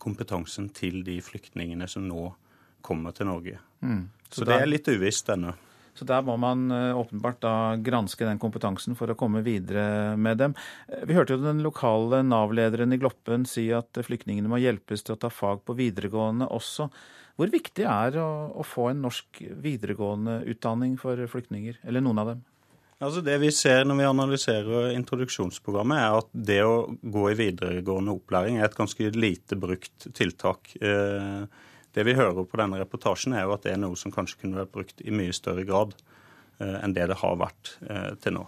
kompetansen 0.00 0.70
til 0.76 1.02
de 1.04 1.18
flyktningene 1.24 1.88
som 1.90 2.06
nå 2.08 2.30
kommer 2.84 3.16
til 3.16 3.28
Norge. 3.28 3.58
Mm. 3.84 4.08
Så, 4.28 4.40
så 4.40 4.48
det 4.48 4.60
er 4.60 4.70
litt 4.70 4.88
uvisst 4.88 5.28
ennå. 5.32 5.52
Så 6.00 6.06
der 6.08 6.22
må 6.24 6.36
man 6.40 6.70
eh, 6.72 6.96
åpenbart 6.96 7.40
da 7.42 7.54
granske 7.76 8.24
den 8.24 8.38
kompetansen 8.40 8.96
for 8.96 9.10
å 9.10 9.16
komme 9.18 9.42
videre 9.44 10.16
med 10.16 10.38
dem. 10.40 10.54
Eh, 10.88 11.02
vi 11.08 11.16
hørte 11.18 11.36
jo 11.36 11.42
den 11.42 11.60
lokale 11.64 12.22
Nav-lederen 12.24 12.94
i 12.94 13.00
Gloppen 13.00 13.44
si 13.48 13.66
at 13.76 14.00
flyktningene 14.06 14.48
må 14.48 14.60
hjelpes 14.62 15.04
til 15.04 15.16
å 15.16 15.20
ta 15.20 15.32
fag 15.34 15.64
på 15.66 15.76
videregående 15.76 16.48
også. 16.48 16.88
Hvor 17.36 17.52
viktig 17.52 17.84
er 17.88 18.16
å, 18.20 18.30
å 18.56 18.64
få 18.66 18.90
en 18.90 19.02
norsk 19.04 19.42
videregående 19.64 20.40
utdanning 20.52 20.96
for 21.00 21.20
flyktninger, 21.32 21.82
eller 21.84 22.04
noen 22.04 22.22
av 22.22 22.32
dem? 22.34 22.42
Altså 23.00 23.22
Det 23.24 23.38
vi 23.40 23.48
ser 23.54 23.86
når 23.88 23.96
vi 23.96 24.04
analyserer 24.10 24.92
introduksjonsprogrammet, 24.92 25.96
er 25.96 26.18
at 26.18 26.28
det 26.36 26.60
å 26.66 26.74
gå 27.00 27.24
i 27.30 27.38
videregående 27.38 28.12
opplæring 28.18 28.58
er 28.60 28.68
et 28.68 28.76
ganske 28.76 29.08
lite 29.16 29.56
brukt 29.56 30.10
tiltak. 30.16 30.74
Eh, 30.76 31.48
det 31.96 32.04
vi 32.06 32.16
hører 32.18 32.44
på 32.44 32.60
denne 32.60 32.82
reportasjen, 32.82 33.32
er 33.32 33.48
jo 33.48 33.56
at 33.56 33.64
det 33.64 33.72
er 33.72 33.80
noe 33.80 33.96
som 33.96 34.12
kanskje 34.12 34.42
kunne 34.42 34.60
vært 34.60 34.74
brukt 34.76 35.00
i 35.00 35.16
mye 35.16 35.32
større 35.32 35.64
grad 35.64 35.96
eh, 36.60 36.76
enn 36.82 36.92
det 36.96 37.08
det 37.08 37.18
har 37.22 37.40
vært 37.40 37.76
eh, 37.88 38.10
til 38.20 38.36
nå. 38.36 38.46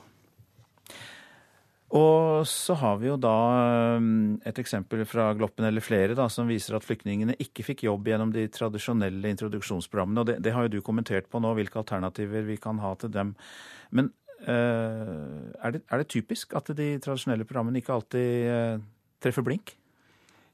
Og 1.93 2.47
så 2.49 2.77
har 2.81 3.01
vi 3.01 3.11
jo 3.11 3.19
da 3.21 3.37
et 4.49 4.59
eksempel 4.61 5.03
fra 5.09 5.27
Gloppen 5.37 5.67
eller 5.69 5.85
flere 5.85 6.17
da, 6.17 6.25
som 6.33 6.49
viser 6.49 6.77
at 6.77 6.87
flyktningene 6.87 7.37
ikke 7.41 7.67
fikk 7.67 7.85
jobb 7.85 8.09
gjennom 8.09 8.33
de 8.33 8.47
tradisjonelle 8.53 9.33
introduksjonsprogrammene. 9.35 10.23
og 10.23 10.31
Det, 10.31 10.39
det 10.45 10.55
har 10.57 10.69
jo 10.69 10.73
du 10.73 10.81
kommentert 10.85 11.29
på 11.29 11.41
nå, 11.41 11.53
hvilke 11.59 11.83
alternativer 11.83 12.49
vi 12.49 12.57
kan 12.61 12.81
ha 12.81 12.95
til 12.97 13.13
dem. 13.13 13.35
Men 13.93 14.09
er, 14.49 15.75
det, 15.75 15.83
er, 15.87 16.01
det, 16.03 16.09
typisk 16.11 16.57
at 16.59 16.73
de 16.77 16.97
tradisjonelle 17.03 17.47
programmene 17.47 17.79
ikke 17.79 17.95
alltid 17.95 18.49
uh, 18.51 18.83
treffer 19.23 19.47
blink? 19.47 19.77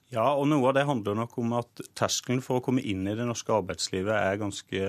Ja, 0.08 0.24
og 0.32 0.46
noe 0.48 0.70
av 0.70 0.76
det 0.76 0.86
handler 0.88 1.18
nok 1.18 1.34
om 1.40 1.52
at 1.58 1.82
terskelen 1.98 2.40
for 2.44 2.58
å 2.58 2.64
komme 2.64 2.80
inn 2.80 3.04
i 3.04 3.16
det 3.16 3.26
norske 3.28 3.52
arbeidslivet 3.52 4.14
er 4.16 4.40
ganske 4.40 4.86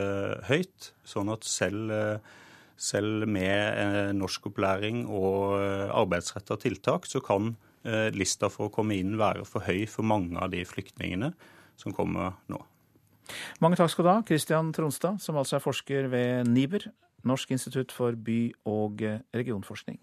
høyt. 0.47 0.91
Sånn 1.03 1.31
at 1.33 1.43
selv, 1.47 1.91
selv 2.79 3.27
med 3.27 3.51
eh, 3.51 4.13
norskopplæring 4.15 5.03
og 5.11 5.57
eh, 5.59 5.91
arbeidsretta 5.91 6.55
tiltak, 6.63 7.09
så 7.11 7.19
kan 7.23 7.51
eh, 7.83 8.07
lista 8.15 8.47
for 8.53 8.69
å 8.69 8.73
komme 8.73 8.95
inn 8.95 9.17
være 9.19 9.43
for 9.47 9.67
høy 9.67 9.83
for 9.91 10.07
mange 10.07 10.39
av 10.39 10.53
de 10.55 10.63
flyktningene 10.63 11.33
som 11.79 11.95
kommer 11.95 12.39
nå. 12.47 12.63
Mange 13.59 13.75
takk 13.77 13.91
skal 13.91 14.07
du 14.07 14.13
ha, 14.13 14.17
Kristian 14.25 14.71
Tronstad, 14.73 15.19
som 15.21 15.35
altså 15.37 15.59
er 15.59 15.65
forsker 15.67 16.07
ved 16.15 16.47
NIBR, 16.47 16.87
Norsk 17.27 17.51
institutt 17.55 17.91
for 17.95 18.15
by- 18.15 18.53
og 18.69 19.03
regionforskning. 19.35 19.99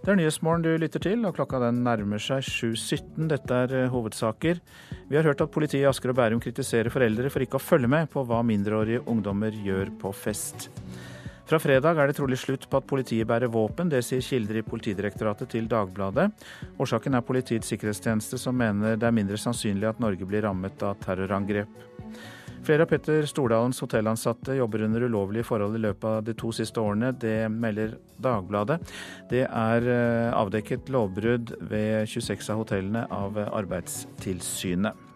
Det 0.00 0.14
er 0.14 0.16
Nyhetsmorgen 0.16 0.62
du 0.64 0.70
lytter 0.80 1.02
til, 1.04 1.26
og 1.28 1.34
klokka 1.36 1.58
den 1.60 1.82
nærmer 1.84 2.22
seg 2.24 2.40
7.17. 2.46 3.26
Dette 3.28 3.58
er 3.66 3.74
eh, 3.82 3.90
hovedsaker. 3.92 4.62
Vi 5.10 5.18
har 5.18 5.26
hørt 5.28 5.42
at 5.44 5.52
politiet 5.52 5.82
i 5.82 5.88
Asker 5.90 6.14
og 6.14 6.16
Bærum 6.16 6.40
kritiserer 6.40 6.88
foreldre 6.90 7.28
for 7.28 7.44
ikke 7.44 7.58
å 7.58 7.62
følge 7.62 7.90
med 7.92 8.08
på 8.08 8.24
hva 8.24 8.40
mindreårige 8.40 9.02
ungdommer 9.12 9.52
gjør 9.52 9.92
på 10.00 10.14
fest. 10.16 10.70
Fra 11.50 11.60
fredag 11.60 12.00
er 12.00 12.08
det 12.08 12.16
trolig 12.16 12.40
slutt 12.40 12.64
på 12.70 12.80
at 12.80 12.88
politiet 12.88 13.28
bærer 13.28 13.52
våpen. 13.52 13.92
Det 13.92 14.00
sier 14.06 14.24
kilder 14.24 14.62
i 14.62 14.64
Politidirektoratet 14.64 15.52
til 15.52 15.68
Dagbladet. 15.68 16.30
Årsaken 16.80 17.18
er 17.18 17.26
Politiets 17.26 17.68
sikkerhetstjeneste, 17.74 18.40
som 18.40 18.56
mener 18.56 18.96
det 18.96 19.08
er 19.08 19.16
mindre 19.20 19.36
sannsynlig 19.36 19.90
at 19.90 20.00
Norge 20.00 20.24
blir 20.24 20.46
rammet 20.46 20.80
av 20.86 20.96
terrorangrep. 21.04 21.76
Flere 22.60 22.84
av 22.84 22.90
Petter 22.90 23.24
Stordalens 23.24 23.80
hotellansatte 23.80 24.54
jobber 24.58 24.82
under 24.84 25.06
ulovlige 25.08 25.46
forhold 25.48 25.78
i 25.78 25.80
løpet 25.80 26.04
av 26.04 26.24
de 26.26 26.34
to 26.36 26.50
siste 26.52 26.80
årene. 26.82 27.14
Det 27.16 27.48
melder 27.48 27.94
Dagbladet. 28.20 28.76
Det 29.30 29.46
er 29.46 29.86
eh, 29.88 30.32
avdekket 30.36 30.90
lovbrudd 30.92 31.54
ved 31.70 32.04
26 32.12 32.50
av 32.52 32.60
hotellene 32.60 33.06
av 33.16 33.38
Arbeidstilsynet. 33.48 35.06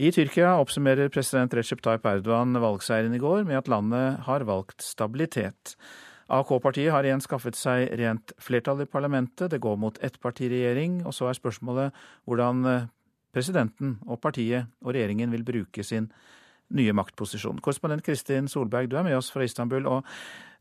I 0.00 0.08
Tyrkia 0.16 0.54
oppsummerer 0.56 1.10
president 1.12 1.52
Recep 1.52 1.82
Tayyip 1.84 2.06
Erdogan 2.08 2.56
valgseieren 2.56 3.12
i 3.12 3.20
går 3.20 3.44
med 3.44 3.58
at 3.58 3.68
landet 3.68 4.22
har 4.24 4.46
valgt 4.48 4.80
stabilitet. 4.80 5.74
AK-partiet 6.32 6.94
har 6.94 7.04
igjen 7.04 7.20
skaffet 7.20 7.58
seg 7.58 7.90
rent 8.00 8.32
flertall 8.40 8.80
i 8.80 8.88
parlamentet. 8.88 9.50
Det 9.52 9.60
går 9.60 9.76
mot 9.82 10.00
ettpartiregjering, 10.00 11.02
og 11.04 11.12
så 11.12 11.28
er 11.28 11.36
spørsmålet 11.36 12.00
hvordan 12.24 12.64
presidenten 13.34 13.98
og 14.06 14.20
partiet 14.20 14.70
og 14.84 14.94
regjeringen 14.94 15.32
vil 15.32 15.46
bruke 15.46 15.84
sin 15.86 16.10
nye 16.70 16.94
maktposisjon. 16.94 17.58
Korrespondent 17.62 18.04
Kristin 18.06 18.48
Solberg, 18.50 18.90
du 18.90 18.96
er 18.98 19.06
med 19.06 19.18
oss 19.18 19.30
fra 19.34 19.44
Istanbul. 19.44 19.86
og 19.86 20.04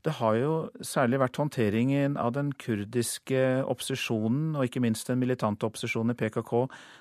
det 0.05 0.13
har 0.15 0.35
jo 0.39 0.51
særlig 0.79 1.19
vært 1.19 1.37
håndteringen 1.41 2.13
av 2.17 2.31
den 2.31 2.53
kurdiske 2.55 3.65
opposisjonen, 3.67 4.53
og 4.55 4.63
ikke 4.63 4.79
minst 4.79 5.09
den 5.09 5.19
militante 5.19 5.67
opposisjonen 5.67 6.13
i 6.13 6.19
PKK, 6.19 6.53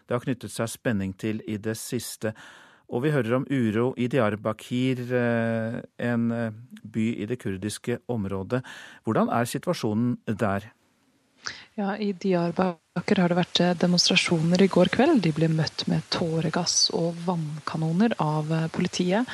det 0.09 0.17
har 0.17 0.25
knyttet 0.25 0.51
seg 0.51 0.73
spenning 0.73 1.13
til 1.15 1.39
i 1.47 1.61
det 1.63 1.77
siste. 1.79 2.35
Og 2.89 3.05
vi 3.05 3.13
hører 3.15 3.37
om 3.37 3.47
uro 3.47 3.93
i 4.01 4.09
Diyarbakir, 4.11 5.05
eh, 5.15 5.79
en 6.09 6.31
eh, 6.33 6.51
by 6.83 7.07
i 7.23 7.29
det 7.29 7.39
kurdiske 7.39 8.01
området. 8.09 8.65
Hvordan 9.05 9.29
er 9.29 9.45
situasjonen 9.45 10.17
der? 10.27 10.73
Ja, 11.79 11.95
I 11.97 12.13
Diyarbakir 12.13 13.23
har 13.23 13.31
det 13.31 13.39
vært 13.39 13.61
eh, 13.63 13.75
demonstrasjoner 13.79 14.63
i 14.65 14.71
går 14.73 14.91
kveld. 14.95 15.23
De 15.25 15.33
ble 15.37 15.51
møtt 15.53 15.87
med 15.91 16.07
tåregass 16.15 16.89
og 16.97 17.19
vannkanoner 17.27 18.17
av 18.23 18.51
politiet. 18.75 19.29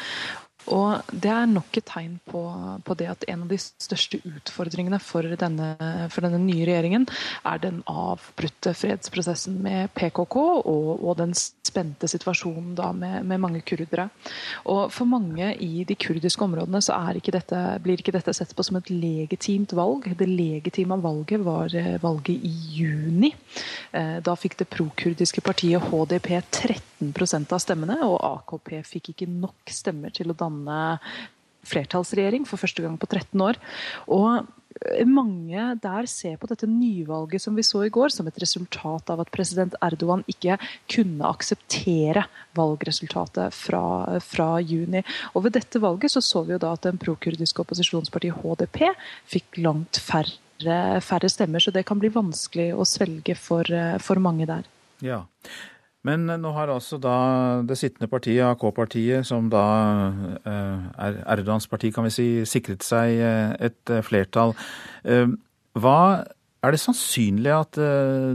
Og 0.72 1.02
Det 1.10 1.30
er 1.30 1.46
nok 1.50 1.76
et 1.76 1.86
tegn 1.88 2.16
på, 2.30 2.42
på, 2.84 2.96
det 2.96 3.08
at 3.10 3.24
en 3.28 3.44
av 3.44 3.50
de 3.50 3.58
største 3.60 4.20
utfordringene 4.24 5.00
for 5.02 5.26
denne, 5.40 5.74
for 6.12 6.24
denne 6.24 6.40
nye 6.40 6.64
regjeringen 6.64 7.06
er 7.44 7.60
den 7.60 7.82
avbrutte 7.90 8.74
fredsprosessen 8.76 9.58
med 9.64 9.92
PKK 9.96 10.36
og, 10.40 10.88
og 11.04 11.18
den 11.20 11.34
spente 11.34 12.08
situasjonen 12.10 12.74
da 12.78 12.90
med, 12.96 13.24
med, 13.26 13.42
mange 13.42 13.62
kurdere. 13.66 14.08
Og 14.70 14.92
For 14.94 15.08
mange 15.08 15.52
i 15.60 15.84
de 15.84 15.96
kurdiske 15.98 16.44
områdene 16.44 16.80
så 16.84 16.96
ikke 17.14 17.34
dette, 17.34 17.60
blir 17.84 18.00
ikke 18.00 18.14
dette 18.14 18.34
sett 18.36 18.54
på 18.56 18.64
som 18.64 18.78
et 18.78 18.90
legitimt 18.90 19.74
valg. 19.76 20.08
Det 20.16 20.28
legitime 20.28 20.98
valget 21.02 21.44
var 21.44 21.74
eh, 21.74 21.96
valget 22.02 22.40
i 22.40 22.52
juni. 22.78 23.34
Eh, 23.92 24.18
da 24.24 24.36
fikk 24.38 24.58
det 24.62 24.70
prokurdiske 24.72 25.44
partiet 25.44 25.82
HDP 25.90 26.38
13 27.12 27.46
av 27.52 27.62
stemmene, 27.62 28.00
og 28.06 28.18
AKP 28.22 28.80
fikk 28.86 29.12
ikke 29.12 29.30
nok 29.30 29.72
stemmer 29.72 30.14
til 30.14 30.32
å 30.32 30.38
danne 30.38 30.98
flertallsregjering 31.64 32.44
for 32.48 32.60
første 32.60 32.84
gang 32.84 32.96
på 33.00 33.08
13 33.08 33.40
år. 33.44 33.58
Og 34.12 34.44
mange 35.06 35.64
der 35.82 36.06
ser 36.10 36.36
på 36.40 36.48
dette 36.50 36.66
nyvalget 36.68 37.42
som 37.42 37.54
vi 37.56 37.64
så 37.66 37.84
i 37.86 37.92
går, 37.94 38.10
som 38.12 38.26
et 38.28 38.38
resultat 38.42 39.10
av 39.12 39.22
at 39.22 39.30
president 39.34 39.76
Erdogan 39.84 40.24
ikke 40.30 40.58
kunne 40.90 41.28
akseptere 41.30 42.26
valgresultatet 42.58 43.54
fra, 43.54 43.84
fra 44.24 44.48
juni. 44.60 45.04
Og 45.34 45.46
ved 45.46 45.56
dette 45.58 45.82
valget 45.82 46.14
så, 46.14 46.22
så 46.24 46.44
vi 46.44 46.56
jo 46.56 46.62
da 46.62 46.74
at 46.74 46.86
den 46.88 46.98
prokurdiske 47.00 47.62
opposisjonspartiet 47.62 48.42
HDP 48.42 48.82
fikk 49.30 49.62
langt 49.62 50.00
færre, 50.02 50.98
færre, 51.04 51.30
stemmer, 51.30 51.62
så 51.62 51.74
det 51.74 51.86
kan 51.86 52.00
bli 52.02 52.12
vanskelig 52.14 52.72
å 52.74 52.86
svelge 52.88 53.38
for, 53.38 53.68
for 54.02 54.22
mange 54.22 54.48
der. 54.50 54.66
Ja, 55.04 55.24
men 56.04 56.28
nå 56.28 56.52
har 56.52 56.68
altså 56.68 56.98
da 57.00 57.16
det 57.64 57.78
sittende 57.80 58.10
partiet, 58.12 58.44
AK-partiet, 58.44 59.24
som 59.24 59.48
da 59.52 59.64
eh, 60.44 60.88
er 61.06 61.20
Erdogans 61.32 61.66
parti, 61.70 61.90
kan 61.94 62.04
vi 62.04 62.12
si, 62.12 62.26
sikret 62.48 62.84
seg 62.84 63.16
eh, 63.16 63.54
et 63.70 63.92
eh, 63.92 64.04
flertall. 64.04 64.52
Hva 65.74 66.00
er 66.64 66.74
det 66.74 66.80
sannsynlig 66.80 67.52
at 67.52 67.78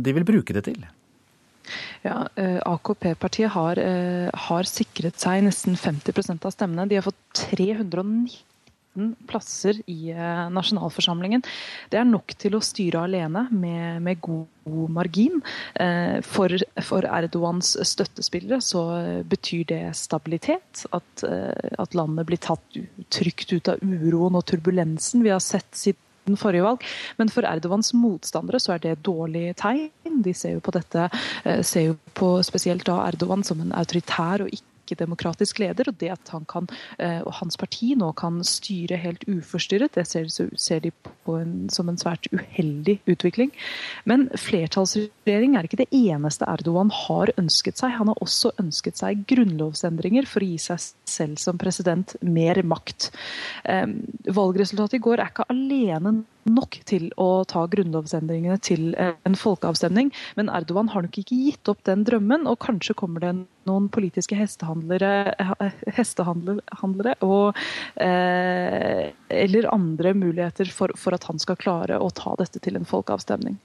de 0.06 0.14
vil 0.14 0.26
bruke 0.28 0.54
det 0.54 0.66
til? 0.68 0.82
Ja, 2.04 2.26
AKP-partiet 2.68 3.54
har, 3.54 3.80
har, 4.44 4.70
sikret 4.70 5.18
seg 5.22 5.46
nesten 5.46 5.78
50% 5.80 6.46
av 6.46 6.54
stemmene. 6.54 6.86
De 6.90 7.00
har 7.00 7.06
fått 7.06 7.22
319 7.54 8.28
19 9.00 9.16
plasser 9.28 9.80
i 9.88 10.12
eh, 10.12 10.50
nasjonalforsamlingen. 10.54 11.44
Det 11.92 12.00
er 12.00 12.08
nok 12.08 12.36
til 12.40 12.58
å 12.58 12.64
styre 12.64 13.06
alene 13.08 13.48
med, 13.52 14.02
med 14.06 14.22
god 14.22 14.90
margin. 14.94 15.40
Eh, 15.80 16.20
for, 16.26 16.54
for, 16.86 17.08
Erdogans 17.10 17.76
støttespillere 17.88 18.62
så 18.64 18.84
betyr 19.30 19.66
det 19.72 19.84
stabilitet. 19.98 20.86
At, 20.96 21.26
eh, 21.28 21.74
at 21.80 21.98
landet 21.98 22.30
blir 22.30 22.42
tatt 22.42 22.80
trygt 23.14 23.56
ut 23.56 23.72
av 23.72 23.82
uroen 23.84 24.38
og 24.38 24.46
turbulensen 24.50 25.26
vi 25.26 25.34
har 25.34 25.44
sett 25.44 25.72
siden 25.76 26.38
forrige 26.38 26.66
valg. 26.66 26.84
Men 27.18 27.32
for 27.34 27.48
Erdogans 27.48 27.94
motstandere 27.98 28.62
så 28.62 28.76
er 28.76 28.84
det 28.84 29.00
dårlig 29.08 29.56
tegn. 29.60 30.22
De 30.26 30.34
ser 30.36 30.58
jo 30.58 30.64
på 30.66 30.74
dette, 30.76 31.08
ser 31.66 31.88
jo 31.88 31.96
på 32.18 32.36
spesielt 32.46 32.86
da 32.86 33.00
Erdogan 33.08 33.46
som 33.48 33.62
en 33.64 33.74
autoritær 33.78 34.44
og 34.46 34.52
ikke 34.54 34.69
ikke-demokratisk 34.90 35.62
leder. 35.62 35.92
Og 35.92 35.98
det 36.02 36.12
at 36.16 36.34
han 36.34 36.46
kan, 36.50 36.68
eh, 36.98 37.22
og 37.22 37.34
hans 37.40 37.58
parti 37.60 37.94
nå 38.00 38.12
kan 38.20 38.42
styre 38.44 39.00
helt 39.00 39.26
uforstyrret, 39.30 39.94
det 39.96 40.08
ser, 40.10 40.30
ser 40.30 40.84
de 40.84 40.92
på 41.26 41.38
en, 41.40 41.70
som 41.70 41.90
en 41.90 42.00
svært 42.00 42.28
uheldig 42.34 43.00
utvikling. 43.10 43.54
Men 44.10 44.28
flertallsregjering 44.34 45.56
er 45.56 45.68
ikke 45.68 45.84
det 45.84 45.90
eneste 45.96 46.48
Erdogan 46.50 46.92
har 47.06 47.34
ønsket 47.38 47.80
seg. 47.80 47.96
Han 48.00 48.12
har 48.12 48.24
også 48.24 48.54
ønsket 48.62 49.00
seg 49.00 49.26
grunnlovsendringer 49.30 50.28
for 50.30 50.44
å 50.44 50.50
gi 50.50 50.60
seg 50.62 50.82
selv 51.10 51.40
som 51.42 51.60
president 51.62 52.16
mer 52.26 52.62
makt. 52.66 53.10
Valgresultatet 53.66 55.00
i 55.00 55.04
går 55.04 55.22
er 55.22 55.32
ikke 55.32 55.48
alene 55.52 56.20
nok 56.48 56.80
til 56.90 57.10
å 57.20 57.44
ta 57.50 57.66
grunnlovsendringene 57.72 58.58
til 58.64 58.94
en 58.98 59.38
folkeavstemning. 59.38 60.12
Men 60.40 60.52
Erdogan 60.54 60.92
har 60.94 61.06
nok 61.06 61.20
ikke 61.22 61.38
gitt 61.38 61.72
opp 61.72 61.84
den 61.88 62.06
drømmen, 62.08 62.48
og 62.50 62.60
kanskje 62.64 62.96
kommer 62.98 63.24
det 63.24 63.34
noen 63.70 63.90
politiske 63.94 64.38
hestehandlere, 64.40 65.34
hestehandlere 65.98 67.16
og, 67.26 67.60
eh, 68.02 69.12
eller 69.30 69.74
andre 69.74 70.16
muligheter 70.18 70.72
for, 70.74 70.96
for 70.98 71.18
at 71.18 71.28
han 71.30 71.42
skal 71.42 71.60
klare 71.60 72.00
å 72.00 72.10
ta 72.14 72.36
dette 72.40 72.62
til 72.64 72.80
en 72.80 72.88
folkeavstemning. 72.88 73.60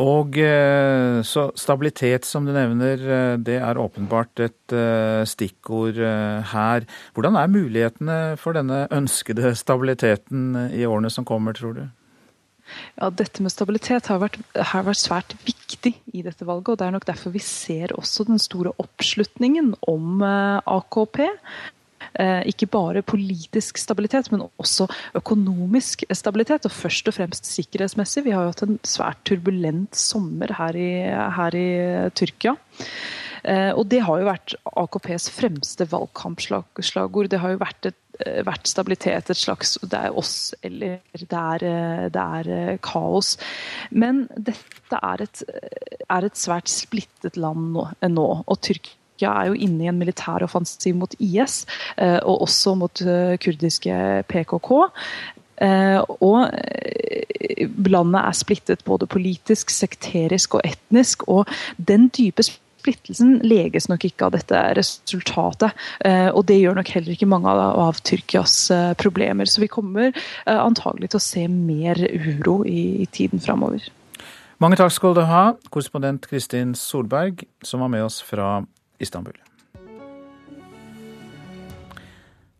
Og 0.00 0.38
eh, 0.40 1.20
så 1.20 1.50
stabilitet, 1.58 2.24
som 2.24 2.46
du 2.46 2.52
nevner, 2.54 2.96
eh, 2.96 3.34
det 3.36 3.58
er 3.60 3.80
åpenbart 3.80 4.40
et 4.40 4.72
eh, 4.72 5.20
stikkord 5.28 5.98
her. 6.48 6.86
Hvordan 7.12 7.36
er 7.36 7.52
mulighetene 7.52 8.20
for 8.40 8.56
denne 8.56 8.86
ønskede 8.88 9.52
stabiliteten 9.58 10.72
i 10.72 10.86
årene 10.88 11.12
som 11.12 11.28
kommer, 11.28 11.52
tror 11.52 11.76
du? 11.76 11.84
Ja, 12.96 13.10
Dette 13.12 13.44
med 13.44 13.52
stabilitet 13.52 14.08
har 14.08 14.22
vært, 14.22 14.38
har 14.56 14.86
vært, 14.86 15.02
svært 15.02 15.36
viktig 15.44 15.92
i 16.14 16.24
dette 16.24 16.46
valget. 16.48 16.72
og 16.72 16.80
Det 16.80 16.86
er 16.86 16.96
nok 16.96 17.08
derfor 17.10 17.34
vi 17.34 17.42
ser 17.44 17.92
også 17.92 18.24
den 18.30 18.40
store 18.40 18.72
oppslutningen 18.80 19.74
om 19.92 20.24
AKP. 20.24 21.26
Eh, 22.20 22.42
ikke 22.52 22.68
bare 22.72 23.02
politisk 23.06 23.80
stabilitet, 23.80 24.28
men 24.32 24.44
også 24.60 24.88
økonomisk 25.18 26.04
stabilitet. 26.12 26.66
Og 26.68 26.74
først 26.74 27.08
og 27.08 27.16
fremst 27.16 27.48
sikkerhetsmessig. 27.48 28.26
Vi 28.26 28.34
har 28.36 28.44
jo 28.44 28.52
hatt 28.52 28.66
en 28.66 28.78
svært 28.84 29.24
turbulent 29.28 29.96
sommer 29.96 30.52
her 30.58 30.76
i, 30.76 30.92
her 31.38 31.56
i 31.56 31.68
Tyrkia. 32.18 32.56
Eh, 33.42 33.72
og 33.74 33.88
det 33.90 34.04
har 34.06 34.20
jo 34.20 34.28
vært 34.28 34.54
AKPs 34.84 35.30
fremste 35.34 35.88
valgkampslagord. 35.90 37.32
Det 37.32 37.40
har 37.42 37.56
jo 37.56 37.62
vært, 37.64 37.90
et, 37.90 37.98
eh, 38.20 38.42
vært 38.46 38.68
stabilitet, 38.70 39.30
et 39.30 39.36
slags 39.36 39.78
Det 39.82 39.98
er 39.98 40.16
oss 40.16 40.54
eller 40.62 41.00
det 41.16 41.32
er, 41.32 42.08
det 42.12 42.22
er 42.22 42.78
kaos. 42.84 43.36
Men 43.90 44.28
dette 44.36 45.00
er 45.02 45.22
et, 45.22 45.42
er 46.08 46.24
et 46.24 46.38
svært 46.38 46.68
splittet 46.68 47.36
land 47.36 47.72
nå. 47.72 47.88
nå 48.06 48.28
og 48.46 48.60
Tyrkia 48.60 49.01
Tyrkia 49.12 49.32
er 49.42 49.50
jo 49.50 49.54
inne 49.54 49.84
i 49.84 49.88
en 49.90 49.98
militæroffensiv 49.98 50.96
mot 50.96 51.14
IS, 51.20 51.66
eh, 51.96 52.18
og 52.22 52.42
også 52.42 52.74
mot 52.74 53.02
eh, 53.02 53.38
kurdiske 53.38 54.24
PKK. 54.28 54.70
Eh, 55.62 56.00
og 56.20 56.48
landet 57.86 58.20
er 58.24 58.32
splittet 58.34 58.84
både 58.84 59.06
politisk, 59.06 59.70
sekterisk 59.70 60.54
og 60.54 60.62
etnisk. 60.64 61.28
Og 61.28 61.46
den 61.76 62.08
dype 62.08 62.42
splittelsen 62.42 63.40
leges 63.44 63.88
nok 63.88 64.04
ikke 64.04 64.26
av 64.26 64.32
dette 64.34 64.58
resultatet. 64.74 65.70
Og 66.34 66.42
det 66.48 66.58
gjør 66.58 66.80
nok 66.80 66.88
heller 66.88 67.12
ikke 67.12 67.28
mange 67.30 67.52
av 67.52 68.00
Tyrkias 68.02 68.72
problemer. 68.98 69.46
Så 69.46 69.62
vi 69.62 69.70
kommer 69.70 70.10
antagelig 70.46 71.12
til 71.12 71.20
å 71.20 71.26
se 71.28 71.46
mer 71.46 72.00
uro 72.10 72.64
i 72.66 73.06
tiden 73.12 73.38
framover. 73.38 73.86
Mange 74.58 74.80
takk 74.80 74.90
skal 74.94 75.14
du 75.14 75.22
ha, 75.26 75.52
korrespondent 75.70 76.26
Kristin 76.30 76.74
Solberg, 76.74 77.44
som 77.62 77.84
var 77.84 77.92
med 77.92 78.08
oss 78.08 78.18
fra 78.22 78.64
Istanbul. 79.02 79.36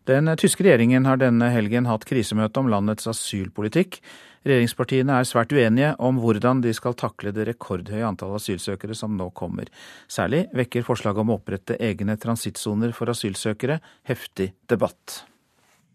Den 0.03 0.27
tyske 0.35 0.65
regjeringen 0.65 1.05
har 1.07 1.19
denne 1.21 1.47
helgen 1.53 1.87
hatt 1.87 2.03
krisemøte 2.03 2.59
om 2.59 2.67
landets 2.67 3.07
asylpolitikk. 3.07 4.01
Regjeringspartiene 4.43 5.15
er 5.15 5.27
svært 5.27 5.53
uenige 5.55 5.93
om 6.03 6.17
hvordan 6.19 6.59
de 6.65 6.73
skal 6.75 6.97
takle 6.99 7.31
det 7.31 7.45
rekordhøye 7.47 8.03
antall 8.03 8.35
asylsøkere 8.35 8.97
som 8.99 9.15
nå 9.15 9.29
kommer. 9.31 9.71
Særlig 10.11 10.49
vekker 10.51 10.83
forslaget 10.83 11.23
om 11.23 11.31
å 11.31 11.37
opprette 11.39 11.79
egne 11.79 12.17
transittsoner 12.19 12.91
for 12.91 13.13
asylsøkere 13.13 13.79
heftig 14.11 14.51
debatt. 14.67 15.21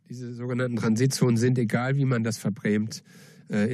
Disse 0.08 0.32
såkalte 0.38 0.70
transittsonene 0.80 1.52
er 1.52 1.64
egal 1.66 1.92
hvordan 1.92 2.14
man 2.14 2.24
det 2.24 2.32
verbremt. 2.40 3.02
Eh, 3.50 3.72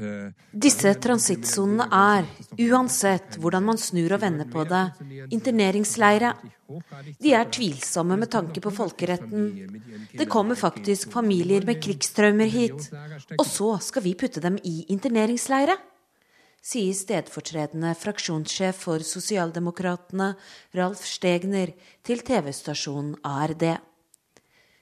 eh, 0.00 0.32
Disse 0.52 0.94
transittsonene 0.94 1.88
er, 1.92 2.28
uansett 2.68 3.36
hvordan 3.36 3.66
man 3.66 3.80
snur 3.80 4.14
og 4.16 4.22
vender 4.22 4.48
på 4.48 4.64
det, 4.68 4.84
interneringsleire. 5.34 6.32
De 7.20 7.34
er 7.36 7.50
tvilsomme 7.52 8.16
med 8.16 8.30
tanke 8.32 8.62
på 8.64 8.72
folkeretten. 8.72 9.44
Det 10.12 10.28
kommer 10.28 10.56
faktisk 10.56 11.12
familier 11.12 11.64
med 11.68 11.82
krigstraumer 11.84 12.48
hit. 12.48 12.88
Og 13.36 13.46
så 13.46 13.76
skal 13.84 14.04
vi 14.04 14.16
putte 14.16 14.40
dem 14.44 14.58
i 14.64 14.84
interneringsleire? 14.88 15.76
sier 16.68 16.92
stedfortredende 16.92 17.94
fraksjonssjef 17.96 18.82
for 18.84 19.04
Sosialdemokratene, 19.06 20.32
Ralf 20.76 21.04
Stegner, 21.06 21.72
til 22.04 22.24
TV-stasjonen 22.26 23.14
ARD. 23.24 23.64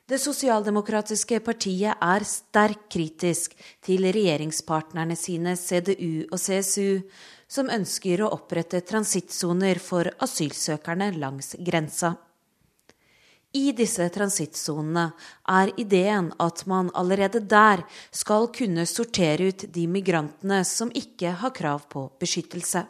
Det 0.06 0.20
sosialdemokratiske 0.22 1.40
partiet 1.42 1.98
er 1.98 2.22
sterkt 2.22 2.84
kritisk 2.94 3.56
til 3.82 4.04
regjeringspartnerne 4.14 5.16
sine 5.18 5.56
CDU 5.58 6.28
og 6.30 6.38
CSU, 6.38 7.00
som 7.50 7.72
ønsker 7.74 8.22
å 8.22 8.28
opprette 8.36 8.84
transittsoner 8.86 9.80
for 9.82 10.06
asylsøkerne 10.22 11.10
langs 11.18 11.56
grensa. 11.58 12.12
I 13.58 13.72
disse 13.74 14.06
transittsonene 14.14 15.08
er 15.50 15.74
ideen 15.74 16.30
at 16.38 16.62
man 16.70 16.92
allerede 16.94 17.42
der 17.42 17.82
skal 18.14 18.46
kunne 18.54 18.86
sortere 18.86 19.50
ut 19.50 19.66
de 19.74 19.88
migrantene 19.90 20.62
som 20.68 20.94
ikke 20.94 21.34
har 21.42 21.54
krav 21.56 21.88
på 21.90 22.06
beskyttelse. 22.22 22.86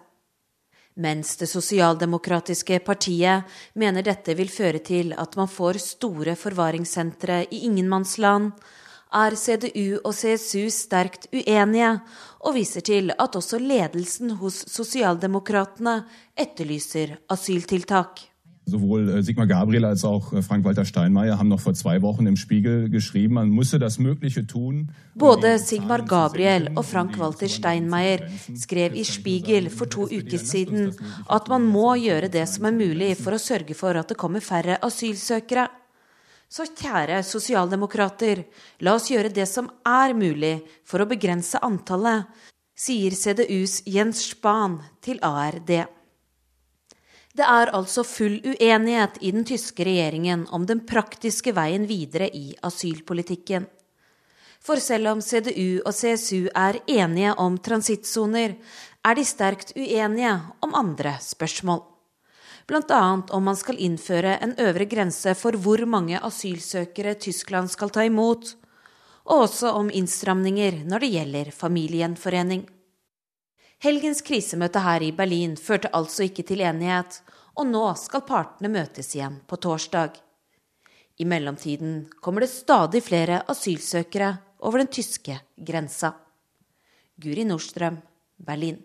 Mens 0.97 1.34
det 1.36 1.47
sosialdemokratiske 1.51 2.78
partiet 2.80 3.44
mener 3.76 4.05
dette 4.05 4.32
vil 4.38 4.49
føre 4.49 4.80
til 4.80 5.12
at 5.12 5.34
man 5.36 5.51
får 5.51 5.76
store 5.82 6.32
forvaringssentre 6.40 7.42
i 7.53 7.66
ingenmannsland, 7.68 8.55
er 9.16 9.36
CDU 9.38 10.01
og 10.03 10.14
CSU 10.16 10.70
sterkt 10.72 11.28
uenige, 11.32 11.92
og 12.40 12.57
viser 12.57 12.84
til 12.84 13.12
at 13.12 13.36
også 13.36 13.61
ledelsen 13.62 14.32
hos 14.40 14.64
Sosialdemokratene 14.72 16.01
etterlyser 16.36 17.16
asyltiltak. 17.32 18.24
Sowohl 18.69 19.09
äh, 19.09 19.23
Sigmar 19.23 19.47
Gabriel 19.47 19.85
als 19.85 20.05
auch 20.05 20.33
äh, 20.33 20.43
Frank-Walter 20.43 20.85
Steinmeier 20.85 21.39
haben 21.39 21.49
noch 21.49 21.61
vor 21.61 21.75
zwei 21.75 22.03
Wochen 22.03 22.27
im 22.27 22.37
Spiegel 22.37 22.91
geschrieben, 22.91 23.35
man 23.35 23.51
müsse 23.51 23.79
das 23.79 24.01
Mögliche 24.01 24.45
tun. 24.45 24.91
Både 25.14 25.61
Sigmar 25.61 26.03
Gabriel 26.03 26.73
og 26.75 26.85
Frank-Walter 26.85 27.47
Steinmeier 27.49 28.27
skrev 28.57 28.97
i 28.97 29.05
Spiegel 29.05 29.71
for 29.71 29.87
to 29.89 30.09
uker 30.11 30.39
siden 30.39 30.91
at 31.29 31.49
man 31.49 31.62
må 31.62 31.95
gjøre 31.95 32.29
det 32.29 32.49
som 32.51 32.67
er 32.67 32.75
mulig 32.75 33.14
for 33.21 33.39
å 33.39 33.39
sørge 33.39 33.79
for 33.79 33.95
at 33.95 34.11
det 34.11 34.19
kommer 34.19 34.43
færre 34.43 34.81
asylsøkere. 34.83 35.69
Så 36.51 36.67
kjære 36.67 37.23
sosialdemokrater, 37.23 38.43
la 38.83 38.97
oss 38.99 39.12
gjøre 39.12 39.31
det 39.31 39.47
som 39.47 39.71
er 39.87 40.14
mulig 40.14 40.57
for 40.83 41.03
å 41.03 41.07
begrense 41.07 41.62
antallet, 41.62 42.27
sier 42.75 43.14
CDUs 43.14 43.85
Jens 43.87 44.27
Spahn 44.33 44.81
til 45.03 45.23
ARD. 45.23 45.87
Det 47.37 47.45
er 47.45 47.68
altså 47.76 48.01
full 48.07 48.39
uenighet 48.49 49.18
i 49.20 49.30
den 49.34 49.45
tyske 49.45 49.84
regjeringen 49.84 50.47
om 50.57 50.62
den 50.64 50.80
praktiske 50.89 51.53
veien 51.57 51.84
videre 51.89 52.30
i 52.32 52.55
asylpolitikken. 52.64 53.66
For 54.64 54.80
selv 54.80 55.11
om 55.12 55.20
CDU 55.20 55.82
og 55.84 55.93
CSU 55.95 56.49
er 56.57 56.80
enige 56.89 57.34
om 57.39 57.59
transittsoner, 57.61 58.57
er 59.05 59.18
de 59.18 59.24
sterkt 59.28 59.74
uenige 59.76 60.32
om 60.64 60.72
andre 60.74 61.18
spørsmål. 61.22 61.82
Bl.a. 62.66 63.03
om 63.30 63.45
man 63.47 63.59
skal 63.59 63.78
innføre 63.78 64.39
en 64.43 64.57
øvre 64.59 64.89
grense 64.91 65.37
for 65.39 65.55
hvor 65.61 65.84
mange 65.87 66.18
asylsøkere 66.18 67.14
Tyskland 67.20 67.70
skal 67.70 67.93
ta 67.95 68.03
imot, 68.09 68.57
og 69.26 69.45
også 69.45 69.74
om 69.76 69.93
innstramninger 69.93 70.80
når 70.89 71.05
det 71.05 71.12
gjelder 71.12 71.53
familiegjenforening. 71.55 72.64
Helgens 73.85 74.22
krisemøte 74.24 74.81
her 74.81 75.03
i 75.05 75.11
Berlin 75.12 75.53
førte 75.61 75.91
altså 75.93 76.24
ikke 76.24 76.47
til 76.49 76.62
enighet, 76.64 77.18
og 77.61 77.68
nå 77.68 77.85
skal 78.01 78.24
partene 78.24 78.70
møtes 78.72 79.12
igjen 79.12 79.37
på 79.45 79.59
torsdag. 79.61 80.16
I 81.20 81.24
mellomtiden 81.29 82.07
kommer 82.24 82.45
det 82.45 82.53
stadig 82.53 83.03
flere 83.05 83.43
asylsøkere 83.53 84.31
over 84.64 84.81
den 84.81 84.89
tyske 84.93 85.37
grensa. 85.68 86.14
Guri 87.20 87.45
Nordstrøm, 87.45 88.01
Berlin. 88.41 88.81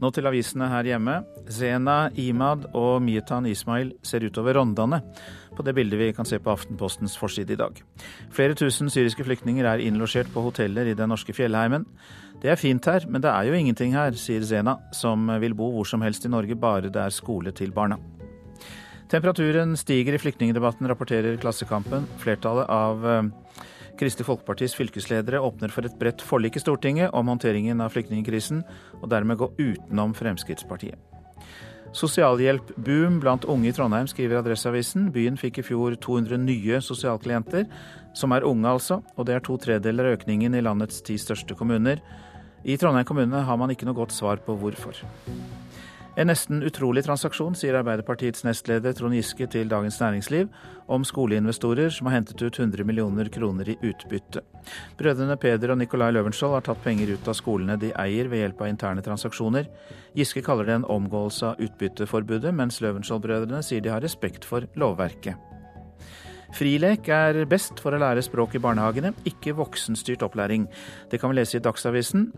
Nå 0.00 0.10
til 0.12 0.26
avisene 0.28 0.68
her 0.68 0.88
hjemme. 0.88 1.20
Zena 1.52 2.10
Imad 2.20 2.66
og 2.76 2.96
Mietan 3.04 3.46
Ismail 3.48 3.92
ser 4.04 4.24
utover 4.24 4.56
Rondane 4.56 5.02
på 5.56 5.64
det 5.66 5.74
bildet 5.76 6.00
vi 6.00 6.12
kan 6.16 6.28
se 6.28 6.38
på 6.42 6.52
Aftenpostens 6.52 7.16
forside 7.20 7.54
i 7.54 7.60
dag. 7.60 7.80
Flere 8.34 8.56
tusen 8.58 8.90
syriske 8.92 9.26
flyktninger 9.26 9.66
er 9.68 9.82
innlosjert 9.84 10.30
på 10.34 10.44
hoteller 10.44 10.90
i 10.90 10.96
den 10.98 11.12
norske 11.12 11.34
fjellheimen. 11.36 11.86
Det 12.42 12.50
er 12.52 12.60
fint 12.60 12.84
her, 12.90 13.06
men 13.08 13.22
det 13.24 13.30
er 13.30 13.48
jo 13.48 13.56
ingenting 13.56 13.94
her, 13.96 14.16
sier 14.18 14.44
Zena, 14.44 14.78
som 14.92 15.30
vil 15.40 15.56
bo 15.56 15.70
hvor 15.74 15.88
som 15.88 16.02
helst 16.04 16.26
i 16.26 16.32
Norge 16.32 16.58
bare 16.58 16.90
det 16.90 17.00
er 17.00 17.14
skole 17.14 17.54
til 17.56 17.72
barna. 17.72 18.00
Temperaturen 19.12 19.76
stiger 19.78 20.16
i 20.16 20.18
flyktningdebatten, 20.18 20.88
rapporterer 20.90 21.36
Klassekampen. 21.38 22.08
Flertallet 22.18 22.70
av 22.72 23.04
eh, 23.06 23.28
Kristelig 24.00 24.26
Folkepartis 24.26 24.74
fylkesledere 24.74 25.42
åpner 25.44 25.70
for 25.70 25.86
et 25.86 25.98
bredt 26.00 26.24
forlik 26.24 26.58
i 26.58 26.62
Stortinget 26.64 27.14
om 27.14 27.30
håndteringen 27.30 27.84
av 27.84 27.94
flyktningkrisen, 27.94 28.64
og 29.00 29.10
dermed 29.12 29.38
gå 29.38 29.52
utenom 29.60 30.16
Fremskrittspartiet. 30.18 31.13
Sosialhjelpboom 31.94 33.20
blant 33.22 33.44
unge 33.46 33.70
i 33.70 33.74
Trondheim, 33.74 34.08
skriver 34.10 34.40
Adresseavisen. 34.40 35.12
Byen 35.14 35.38
fikk 35.38 35.60
i 35.60 35.66
fjor 35.66 35.94
200 36.02 36.40
nye 36.42 36.80
sosialklienter, 36.82 37.68
som 38.18 38.34
er 38.34 38.46
unge 38.46 38.66
altså, 38.70 39.00
og 39.14 39.28
det 39.28 39.36
er 39.36 39.44
to 39.46 39.58
tredeler 39.62 40.10
av 40.10 40.18
økningen 40.18 40.58
i 40.58 40.62
landets 40.64 41.04
ti 41.06 41.18
største 41.20 41.54
kommuner. 41.58 42.02
I 42.66 42.78
Trondheim 42.80 43.06
kommune 43.06 43.44
har 43.46 43.60
man 43.60 43.70
ikke 43.70 43.86
noe 43.86 43.98
godt 43.98 44.14
svar 44.16 44.42
på 44.42 44.56
hvorfor. 44.58 45.04
En 46.14 46.28
nesten 46.30 46.62
utrolig 46.62 47.02
transaksjon, 47.02 47.56
sier 47.58 47.74
Arbeiderpartiets 47.74 48.44
nestleder 48.46 48.92
Trond 48.94 49.16
Giske 49.16 49.48
til 49.50 49.70
Dagens 49.70 49.96
Næringsliv 49.98 50.50
om 50.94 51.02
skoleinvestorer 51.02 51.90
som 51.90 52.06
har 52.06 52.20
hentet 52.20 52.42
ut 52.44 52.58
100 52.60 52.86
millioner 52.86 53.26
kroner 53.34 53.72
i 53.72 53.74
utbytte. 53.82 54.44
Brødrene 55.00 55.34
Peder 55.42 55.72
og 55.74 55.80
Nicolai 55.80 56.12
Løvenskiold 56.14 56.54
har 56.54 56.66
tatt 56.68 56.84
penger 56.84 57.16
ut 57.16 57.30
av 57.30 57.34
skolene 57.34 57.74
de 57.82 57.90
eier 57.98 58.30
ved 58.30 58.44
hjelp 58.44 58.62
av 58.62 58.70
interne 58.70 59.02
transaksjoner. 59.02 59.66
Giske 60.14 60.44
kaller 60.46 60.70
det 60.70 60.76
en 60.78 60.86
omgåelse 60.98 61.50
av 61.50 61.66
utbytteforbudet, 61.66 62.54
mens 62.54 62.78
Løvenskiold-brødrene 62.84 63.64
sier 63.66 63.82
de 63.82 63.90
har 63.90 64.06
respekt 64.06 64.46
for 64.46 64.70
lovverket. 64.78 65.53
Frilek 66.54 67.08
er 67.10 67.40
best 67.50 67.80
for 67.82 67.96
å 67.96 67.98
lære 67.98 68.22
språk 68.22 68.52
i 68.54 68.60
barnehagene, 68.62 69.10
ikke 69.26 69.56
voksenstyrt 69.58 70.22
opplæring. 70.22 70.68
Det 71.10 71.18
kan 71.18 71.32
vi 71.32 71.40
lese 71.40 71.58
i 71.58 71.64
Dagsavisen. 71.64 72.28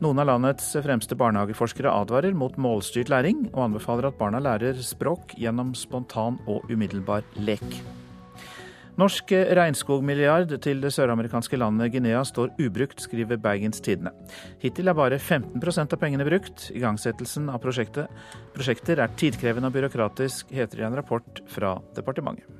Noen 0.00 0.22
av 0.22 0.30
landets 0.30 0.70
fremste 0.80 1.18
barnehageforskere 1.18 1.92
advarer 1.92 2.32
mot 2.32 2.56
målstyrt 2.56 3.12
læring, 3.12 3.50
og 3.52 3.66
anbefaler 3.68 4.08
at 4.08 4.16
barna 4.16 4.40
lærer 4.40 4.80
språk 4.80 5.36
gjennom 5.36 5.74
spontan 5.76 6.40
og 6.48 6.64
umiddelbar 6.72 7.28
lek. 7.36 7.68
Norsk 8.96 9.34
regnskogmilliard 9.58 10.54
til 10.64 10.80
det 10.80 10.94
søramerikanske 10.96 11.58
landet 11.60 11.92
Guinea 11.92 12.22
står 12.24 12.54
ubrukt, 12.56 13.02
skriver 13.04 13.36
Bergens 13.36 13.84
Tidende. 13.84 14.14
Hittil 14.62 14.88
er 14.88 14.96
bare 14.96 15.18
15% 15.20 15.92
av 15.92 16.00
pengene 16.00 16.24
brukt. 16.24 16.70
Igangsettelsen 16.72 17.52
av 17.52 17.60
prosjekter 17.60 18.08
er 19.04 19.18
tidkrevende 19.20 19.68
og 19.68 19.76
byråkratisk, 19.76 20.48
heter 20.48 20.80
det 20.80 20.86
i 20.86 20.88
en 20.88 20.96
rapport 20.96 21.44
fra 21.52 21.76
departementet. 21.98 22.55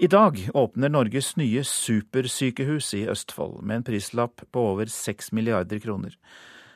I 0.00 0.06
dag 0.06 0.48
åpner 0.54 0.88
Norges 0.88 1.34
nye 1.36 1.60
supersykehus 1.60 2.86
i 2.96 3.02
Østfold, 3.12 3.58
med 3.60 3.76
en 3.76 3.82
prislapp 3.84 4.40
på 4.48 4.62
over 4.70 4.88
6 4.88 5.26
milliarder 5.36 5.76
kroner. 5.84 6.14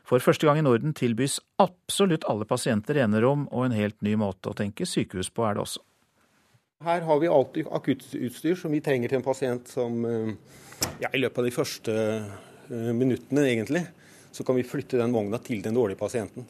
For 0.04 0.20
første 0.20 0.44
gang 0.44 0.60
i 0.60 0.64
Norden 0.66 0.92
tilbys 0.92 1.38
absolutt 1.56 2.26
alle 2.28 2.44
pasienter 2.44 3.00
enerom, 3.00 3.46
og 3.48 3.64
en 3.64 3.76
helt 3.78 3.96
ny 4.04 4.12
måte 4.20 4.52
å 4.52 4.58
tenke 4.58 4.84
sykehus 4.84 5.32
på 5.32 5.46
er 5.48 5.56
det 5.56 5.62
også. 5.64 5.80
Her 6.84 7.06
har 7.08 7.22
vi 7.22 7.32
alltid 7.32 7.70
akuttutstyr 7.72 8.60
som 8.60 8.76
vi 8.76 8.82
trenger 8.84 9.08
til 9.08 9.22
en 9.22 9.24
pasient 9.24 9.72
som 9.72 10.04
eh, 10.04 10.60
ja, 11.00 11.08
i 11.08 11.22
løpet 11.24 11.40
av 11.40 11.48
de 11.48 11.54
første 11.56 11.96
eh, 11.96 12.92
minuttene, 12.92 13.46
egentlig, 13.54 13.86
så 14.36 14.44
kan 14.44 14.60
vi 14.60 14.68
flytte 14.68 15.00
den 15.00 15.16
vogna 15.16 15.40
til 15.40 15.64
den 15.64 15.80
dårlige 15.80 16.02
pasienten. 16.04 16.44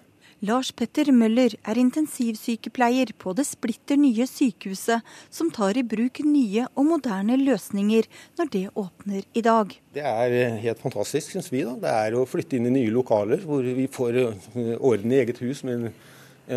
Lars 0.44 0.74
Petter 0.76 1.08
Møller 1.14 1.54
er 1.64 1.78
intensivsykepleier 1.80 3.14
på 3.20 3.32
det 3.36 3.46
splitter 3.48 3.96
nye 3.96 4.26
sykehuset, 4.28 5.00
som 5.32 5.48
tar 5.54 5.78
i 5.80 5.84
bruk 5.88 6.20
nye 6.26 6.66
og 6.74 6.84
moderne 6.90 7.38
løsninger 7.40 8.08
når 8.36 8.50
det 8.52 8.64
åpner 8.76 9.24
i 9.32 9.44
dag. 9.46 9.72
Det 9.94 10.04
er 10.04 10.36
eh, 10.36 10.58
helt 10.66 10.82
fantastisk, 10.82 11.32
syns 11.32 11.48
vi. 11.52 11.62
da. 11.64 11.76
Det 11.80 11.94
er 11.94 12.18
å 12.18 12.26
flytte 12.28 12.58
inn 12.58 12.68
i 12.68 12.74
nye 12.74 12.92
lokaler 12.92 13.40
hvor 13.46 13.64
vi 13.64 13.86
får 13.88 14.20
eh, 14.20 14.74
orden 14.76 15.14
i 15.14 15.22
eget 15.22 15.40
hus 15.40 15.64
med 15.64 15.78
en, 15.78 15.94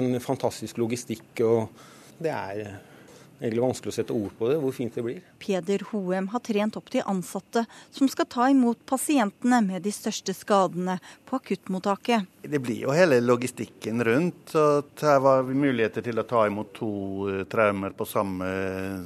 en 0.01 0.19
fantastisk 0.23 0.81
logistikk. 0.83 1.29
og 1.47 1.69
det 2.19 2.33
er 2.33 2.79
egentlig 3.39 3.63
vanskelig 3.63 3.91
å 3.91 3.95
sette 3.95 4.15
ord 4.15 4.33
på 4.37 4.49
det, 4.49 4.57
hvor 4.61 4.73
fint 4.75 4.95
det 4.95 5.03
blir. 5.05 5.19
Peder 5.41 5.83
Hoem 5.91 6.29
har 6.33 6.43
trent 6.45 6.77
opp 6.79 6.89
til 6.93 7.05
ansatte 7.07 7.65
som 7.93 8.09
skal 8.11 8.29
ta 8.31 8.47
imot 8.51 8.81
pasientene 8.89 9.59
med 9.65 9.85
de 9.85 9.93
største 9.93 10.33
skadene 10.37 10.97
på 11.27 11.39
akuttmottaket. 11.39 12.25
Det 12.47 12.61
blir 12.63 12.81
jo 12.85 12.95
hele 12.95 13.19
logistikken 13.21 14.03
rundt. 14.07 14.55
at 14.55 15.05
Her 15.05 15.19
var 15.23 15.45
vi 15.47 15.57
muligheter 15.57 16.05
til 16.05 16.19
å 16.19 16.25
ta 16.27 16.45
imot 16.47 16.73
to 16.77 16.91
eh, 17.29 17.43
traumer 17.49 17.93
på 17.97 18.07
samme, 18.07 18.49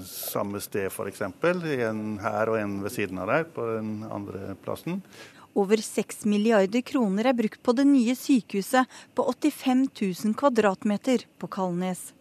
samme 0.08 0.62
sted 0.64 0.88
f.eks. 0.92 1.22
En 1.22 2.18
her 2.22 2.54
og 2.54 2.60
en 2.60 2.80
ved 2.86 2.96
siden 2.96 3.22
av 3.22 3.32
der, 3.32 3.46
på 3.52 3.68
den 3.76 3.94
andre 4.08 4.56
plassen. 4.64 5.02
Over 5.54 5.82
6 5.84 6.24
milliarder 6.32 6.82
kroner 6.82 7.28
er 7.28 7.36
brukt 7.36 7.60
på 7.64 7.74
det 7.76 7.84
nye 7.90 8.16
sykehuset 8.16 8.88
på 9.18 9.26
85 9.34 9.84
000 10.00 10.36
kvadratmeter 10.40 11.26
på 11.42 11.50
Kalnes. 11.52 12.14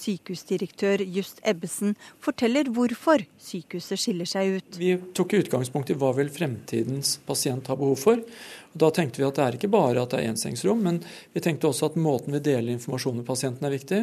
Sykehusdirektør 0.00 1.04
Just 1.04 1.42
Ebbesen 1.46 1.96
forteller 2.22 2.70
hvorfor 2.72 3.24
sykehuset 3.40 4.00
skiller 4.00 4.28
seg 4.28 4.60
ut. 4.60 4.80
Vi 4.80 4.94
tok 5.16 5.36
utgangspunkt 5.40 5.92
i 5.92 5.98
hva 5.98 6.12
vil 6.18 6.32
fremtidens 6.32 7.18
pasient 7.26 7.70
ha 7.70 7.76
behov 7.78 8.00
for. 8.00 8.24
Da 8.72 8.92
tenkte 8.94 9.22
vi 9.22 9.26
at 9.26 9.36
det 9.36 9.44
er 9.44 9.58
ikke 9.58 9.72
bare 9.72 10.04
at 10.04 10.14
det 10.14 10.22
er 10.22 10.30
ensengsrom, 10.30 10.82
men 10.86 11.02
vi 11.34 11.42
tenkte 11.44 11.70
også 11.70 11.90
at 11.90 12.00
måten 12.00 12.36
vi 12.36 12.44
deler 12.50 12.72
informasjon 12.74 13.20
med 13.20 13.28
pasienten 13.28 13.66
er 13.66 13.74
viktig. 13.74 14.02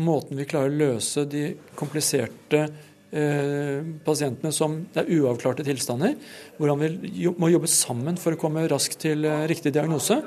Måten 0.00 0.40
vi 0.40 0.48
klarer 0.48 0.72
å 0.72 0.80
løse 0.86 1.26
de 1.28 1.50
kompliserte 1.76 2.66
Eh, 3.16 3.84
pasientene 4.04 4.50
som 4.52 4.80
det 4.92 5.04
er 5.04 5.20
uavklarte 5.20 5.64
tilstander, 5.64 6.16
hvor 6.58 6.72
vi 6.80 7.28
må 7.38 7.48
jobbe 7.52 7.68
sammen 7.70 8.18
for 8.18 8.34
å 8.34 8.40
komme 8.40 8.64
raskt 8.66 8.98
til 9.04 9.22
eh, 9.24 9.44
riktig 9.46 9.70
diagnose. 9.76 10.18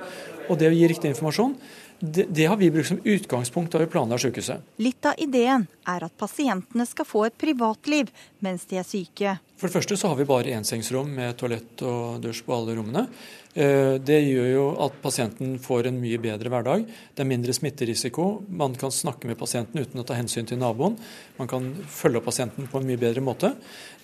Og 0.48 0.58
det 0.58 0.72
å 0.72 0.74
gi 0.74 0.88
riktig 0.88 1.12
informasjon, 1.12 1.58
det, 2.00 2.26
det 2.30 2.46
har 2.46 2.58
vi 2.58 2.72
brukt 2.72 2.88
som 2.88 3.00
utgangspunkt 3.04 3.72
da 3.72 3.82
vi 3.82 3.90
planla 3.92 4.18
sykehuset. 4.18 4.64
Litt 4.80 5.06
av 5.06 5.20
ideen 5.20 5.68
er 5.90 6.06
at 6.08 6.16
pasientene 6.18 6.86
skal 6.88 7.08
få 7.08 7.26
et 7.28 7.38
privatliv 7.40 8.12
mens 8.46 8.66
de 8.70 8.80
er 8.80 8.88
syke. 8.88 9.36
For 9.60 9.68
det 9.68 9.76
første 9.76 9.98
så 10.00 10.12
har 10.12 10.20
vi 10.20 10.28
bare 10.30 10.56
ensengsrom 10.56 11.12
med 11.18 11.36
toalett 11.40 11.84
og 11.84 12.22
dusj 12.24 12.46
på 12.48 12.56
alle 12.56 12.78
rommene. 12.78 13.08
Eh, 13.54 13.96
det 14.06 14.20
gjør 14.22 14.48
jo 14.52 14.66
at 14.86 14.98
pasienten 15.02 15.56
får 15.62 15.90
en 15.90 15.98
mye 15.98 16.20
bedre 16.22 16.52
hverdag. 16.54 16.84
Det 16.86 17.24
er 17.24 17.30
mindre 17.30 17.56
smitterisiko. 17.56 18.28
Man 18.46 18.76
kan 18.78 18.94
snakke 18.94 19.26
med 19.30 19.40
pasienten 19.40 19.82
uten 19.82 20.02
å 20.02 20.06
ta 20.06 20.18
hensyn 20.18 20.46
til 20.46 20.60
naboen. 20.62 21.00
Man 21.40 21.50
kan 21.50 21.72
følge 21.90 22.22
opp 22.22 22.28
pasienten 22.30 22.70
på 22.70 22.82
en 22.82 22.86
mye 22.86 23.02
bedre 23.02 23.24
måte. 23.26 23.56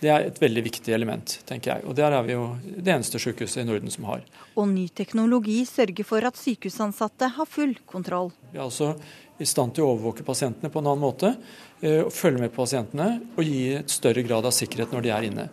Det 0.02 0.10
er 0.10 0.26
et 0.26 0.42
veldig 0.42 0.64
viktig 0.66 0.96
element, 0.98 1.38
tenker 1.46 1.76
jeg. 1.76 1.86
Og 1.86 1.94
der 1.98 2.18
er 2.18 2.26
vi 2.26 2.34
jo 2.34 2.48
det 2.66 2.96
eneste 2.96 3.22
sykehuset 3.22 3.62
i 3.62 3.68
Norden 3.70 3.94
som 3.94 4.10
har. 4.10 4.26
Og 4.58 4.68
ny 4.72 4.88
teknologi 4.90 5.60
sørger 5.70 6.10
for 6.10 6.26
at 6.26 6.42
sykehusansatte 6.42 7.30
har 7.38 7.50
full 7.50 7.78
kontroll. 7.86 8.34
Vi 8.52 8.58
er 8.58 8.66
altså 8.66 8.96
i 9.38 9.46
stand 9.48 9.76
til 9.76 9.86
å 9.86 9.94
overvåke 9.94 10.26
pasientene 10.26 10.72
på 10.72 10.82
en 10.82 10.90
annen 10.90 11.04
måte. 11.04 11.34
Eh, 11.82 12.10
følge 12.10 12.40
med 12.40 12.54
pasientene 12.56 13.20
og 13.36 13.44
gi 13.44 13.76
et 13.76 13.92
større 13.92 14.24
grad 14.24 14.48
av 14.48 14.54
sikkerhet 14.56 14.94
når 14.96 15.04
de 15.04 15.12
er 15.12 15.28
inne. 15.28 15.50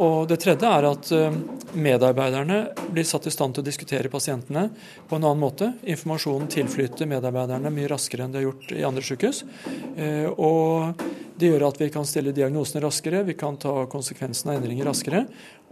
Og 0.00 0.28
Det 0.30 0.38
tredje 0.40 0.68
er 0.68 0.86
at 0.88 1.10
eh, 1.12 1.34
medarbeiderne 1.76 2.60
blir 2.94 3.04
satt 3.04 3.26
i 3.26 3.32
stand 3.34 3.56
til 3.56 3.64
å 3.64 3.66
diskutere 3.66 4.12
pasientene 4.12 4.68
på 5.08 5.18
en 5.18 5.26
annen 5.26 5.42
måte. 5.42 5.72
Informasjonen 5.82 6.48
tilflyter 6.50 7.10
medarbeiderne 7.10 7.72
mye 7.74 7.90
raskere 7.90 8.24
enn 8.24 8.32
det 8.32 8.40
har 8.40 8.48
gjort 8.48 8.72
i 8.78 8.86
andre 8.86 9.04
sykehus. 9.04 9.42
Eh, 9.96 10.30
og 10.30 11.02
det 11.40 11.48
gjør 11.48 11.66
at 11.70 11.78
vi 11.80 11.86
kan 11.92 12.04
stille 12.04 12.34
diagnosene 12.36 12.82
raskere, 12.84 13.22
vi 13.24 13.36
kan 13.38 13.56
ta 13.60 13.72
konsekvensene 13.92 14.54
av 14.54 14.60
endringer 14.60 14.88
raskere. 14.88 15.22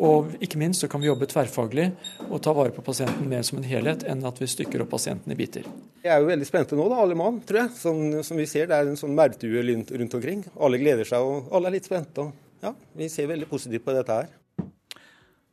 Og 0.00 0.30
ikke 0.44 0.60
minst 0.60 0.84
så 0.84 0.88
kan 0.88 1.02
vi 1.02 1.10
jobbe 1.10 1.28
tverrfaglig 1.28 1.90
og 2.28 2.40
ta 2.44 2.54
vare 2.56 2.72
på 2.72 2.84
pasienten 2.86 3.28
mer 3.28 3.42
som 3.44 3.58
en 3.58 3.66
helhet 3.68 4.04
enn 4.08 4.24
at 4.28 4.40
vi 4.40 4.48
stykker 4.48 4.84
opp 4.84 4.92
pasienten 4.94 5.34
i 5.34 5.36
biter. 5.36 5.66
Jeg 6.04 6.14
er 6.14 6.22
jo 6.22 6.30
veldig 6.30 6.48
spente 6.48 6.78
nå, 6.78 6.86
da, 6.88 7.00
alle 7.02 7.18
mann, 7.18 7.40
tror 7.44 7.64
jeg. 7.64 7.72
Som, 7.76 8.00
som 8.24 8.40
vi 8.40 8.46
ser, 8.48 8.68
det 8.70 8.78
er 8.78 8.88
en 8.88 8.96
sånn 9.00 9.16
maurtue 9.18 9.64
rundt 9.68 10.18
omkring. 10.18 10.44
Alle 10.58 10.80
gleder 10.80 11.08
seg, 11.08 11.24
og 11.24 11.52
alle 11.54 11.70
er 11.70 11.78
litt 11.78 11.88
spente. 11.88 12.30
Ja, 12.62 12.74
vi 12.98 13.08
ser 13.12 13.30
veldig 13.30 13.48
positivt 13.50 13.86
på 13.86 13.94
dette 13.94 14.20
her. 14.22 14.30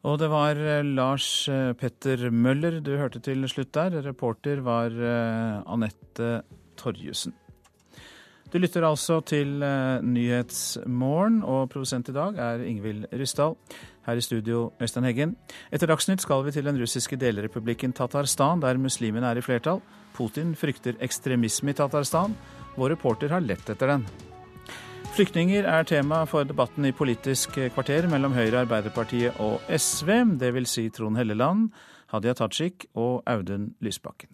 Og 0.06 0.20
det 0.22 0.28
var 0.30 0.60
eh, 0.60 0.86
Lars 0.86 1.48
eh, 1.50 1.72
Petter 1.78 2.28
Møller 2.30 2.78
du 2.86 2.94
hørte 3.00 3.22
til 3.26 3.46
slutt 3.50 3.74
der. 3.74 3.98
Reporter 4.06 4.62
var 4.66 4.94
eh, 4.94 5.64
Anette 5.66 6.44
Torjussen. 6.78 7.34
Du 8.54 8.60
lytter 8.62 8.86
altså 8.88 9.18
til 9.26 9.58
Nyhetsmorgen, 10.06 11.42
og 11.44 11.66
produsent 11.74 12.08
i 12.08 12.14
dag 12.16 12.38
er 12.40 12.62
Ingvild 12.64 13.08
Ryssdal. 13.12 13.58
Her 14.06 14.22
i 14.22 14.24
studio, 14.24 14.70
Øystein 14.80 15.08
Heggen. 15.10 15.34
Etter 15.74 15.90
Dagsnytt 15.90 16.24
skal 16.24 16.46
vi 16.46 16.54
til 16.56 16.70
den 16.70 16.78
russiske 16.80 17.18
delrepublikken 17.20 17.92
Tatarstan, 17.98 18.62
der 18.62 18.80
muslimene 18.80 19.28
er 19.28 19.42
i 19.42 19.44
flertall. 19.44 19.82
Putin 20.16 20.54
frykter 20.56 20.96
ekstremisme 21.04 21.74
i 21.74 21.76
Tatarstan. 21.76 22.38
Vår 22.76 22.90
reporter 22.96 23.32
har 23.32 23.44
lett 23.44 23.70
etter 23.70 23.88
den. 23.96 24.06
Flyktninger 25.16 25.64
er 25.64 25.86
tema 25.88 26.26
for 26.28 26.44
debatten 26.44 26.86
i 26.90 26.92
Politisk 26.92 27.56
kvarter 27.72 28.10
mellom 28.12 28.34
Høyre, 28.36 28.66
Arbeiderpartiet 28.66 29.38
og 29.40 29.64
SV, 29.72 30.12
dvs. 30.42 30.74
Si 30.74 30.90
Trond 30.92 31.16
Helleland, 31.16 31.70
Hadia 32.12 32.36
Tajik 32.36 32.90
og 33.00 33.22
Audun 33.24 33.70
Lysbakken. 33.80 34.34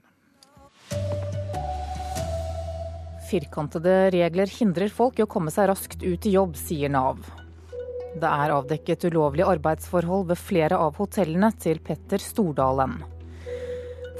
Firkantede 3.29 4.09
regler 4.11 4.49
hindrer 4.51 4.89
folk 4.91 5.21
i 5.21 5.23
å 5.23 5.29
komme 5.29 5.53
seg 5.53 5.69
raskt 5.69 6.01
ut 6.01 6.25
i 6.25 6.33
jobb, 6.33 6.57
sier 6.59 6.91
Nav. 6.91 7.21
Det 8.11 8.27
er 8.27 8.51
avdekket 8.57 9.05
ulovlige 9.07 9.47
arbeidsforhold 9.53 10.27
ved 10.33 10.41
flere 10.41 10.81
av 10.81 10.97
hotellene 10.99 11.53
til 11.61 11.79
Petter 11.85 12.19
Stordalen. 12.19 12.97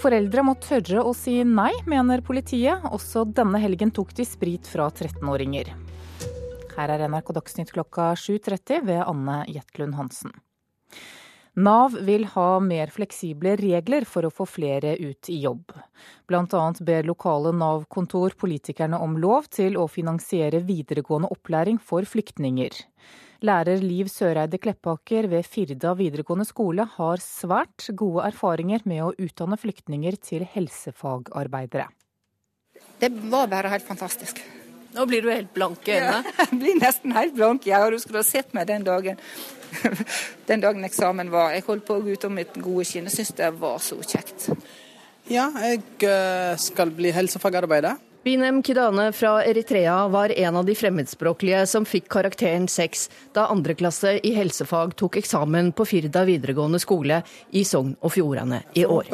Foreldre 0.02 0.42
må 0.42 0.56
tørre 0.58 1.04
å 1.06 1.12
si 1.14 1.36
nei, 1.46 1.72
mener 1.86 2.24
politiet. 2.26 2.88
Også 2.90 3.22
denne 3.38 3.60
helgen 3.62 3.92
tok 3.94 4.16
de 4.18 4.26
sprit 4.26 4.66
fra 4.66 4.88
13-åringer. 4.90 5.70
Her 6.74 6.94
er 6.96 7.04
NRK 7.06 7.30
Dagsnytt 7.38 7.74
klokka 7.76 8.08
7.30 8.18 8.88
ved 8.88 9.04
Anne 9.06 9.44
Jetlund 9.52 10.00
Hansen. 10.00 10.34
Nav 11.62 12.00
vil 12.08 12.26
ha 12.34 12.48
mer 12.64 12.90
fleksible 12.96 13.54
regler 13.60 14.08
for 14.10 14.26
å 14.26 14.34
få 14.34 14.48
flere 14.50 14.96
ut 14.98 15.30
i 15.30 15.38
jobb. 15.44 15.76
Bl.a. 16.26 16.64
ber 16.82 17.06
lokale 17.06 17.52
Nav-kontor 17.54 18.34
politikerne 18.42 18.98
om 19.04 19.20
lov 19.22 19.52
til 19.54 19.78
å 19.78 19.90
finansiere 19.92 20.64
videregående 20.66 21.30
opplæring 21.36 21.78
for 21.78 22.08
flyktninger. 22.10 22.74
Lærer 23.42 23.82
Liv 23.82 24.06
Søreide 24.06 24.60
Kleppaker 24.62 25.26
ved 25.32 25.48
Firda 25.50 25.96
videregående 25.98 26.46
skole 26.46 26.84
har 26.98 27.22
svært 27.24 27.88
gode 27.98 28.28
erfaringer 28.28 28.84
med 28.86 29.02
å 29.02 29.14
utdanne 29.18 29.58
flyktninger 29.58 30.18
til 30.22 30.46
helsefagarbeidere. 30.46 31.88
Det 33.02 33.10
var 33.34 33.50
bare 33.50 33.72
helt 33.74 33.88
fantastisk. 33.88 34.44
Nå 34.94 35.08
blir 35.10 35.26
du 35.26 35.32
helt 35.32 35.50
blank 35.56 35.90
i 35.90 35.96
øynene? 35.96 36.22
Ja, 36.22 36.46
jeg 36.52 36.60
blir 36.62 36.78
nesten 36.84 37.16
helt 37.18 37.34
blank. 37.34 37.66
Jeg, 37.66 37.90
du 37.90 38.04
skulle 38.04 38.22
ha 38.22 38.28
sett 38.28 38.54
meg 38.54 38.70
den 38.70 38.86
dagen. 38.86 39.18
den 40.52 40.62
dagen 40.62 40.86
eksamen 40.86 41.34
var. 41.34 41.56
Jeg 41.56 41.66
holdt 41.66 41.88
på 41.88 41.98
å 41.98 42.06
gå 42.06 42.14
ut 42.14 42.30
om 42.30 42.38
mitt 42.38 42.62
gode 42.62 42.86
skinn. 42.86 43.10
Jeg 43.10 43.24
syns 43.24 43.34
det 43.42 43.50
var 43.58 43.82
så 43.82 43.98
kjekt. 44.06 44.52
Ja, 45.32 45.48
jeg 45.64 45.82
eh, 46.06 46.54
skal 46.62 46.94
bli 46.94 47.14
helsefagarbeider. 47.16 47.98
Binem 48.24 48.64
Kidane 48.64 49.12
fra 49.12 49.46
Eritrea 49.46 50.08
var 50.08 50.30
en 50.40 50.56
av 50.56 50.66
de 50.66 50.76
fremmedspråklige 50.78 51.64
som 51.66 51.88
fikk 51.90 52.06
karakteren 52.14 52.68
seks 52.70 53.08
da 53.34 53.48
andreklasse 53.50 54.12
i 54.22 54.36
helsefag 54.36 54.94
tok 55.00 55.18
eksamen 55.24 55.72
på 55.74 55.88
Firda 55.90 56.22
videregående 56.28 56.78
skole 56.84 57.24
i 57.58 57.64
Sogn 57.66 57.96
og 57.98 58.14
Fjordane 58.14 58.60
i 58.78 58.84
år. 58.86 59.10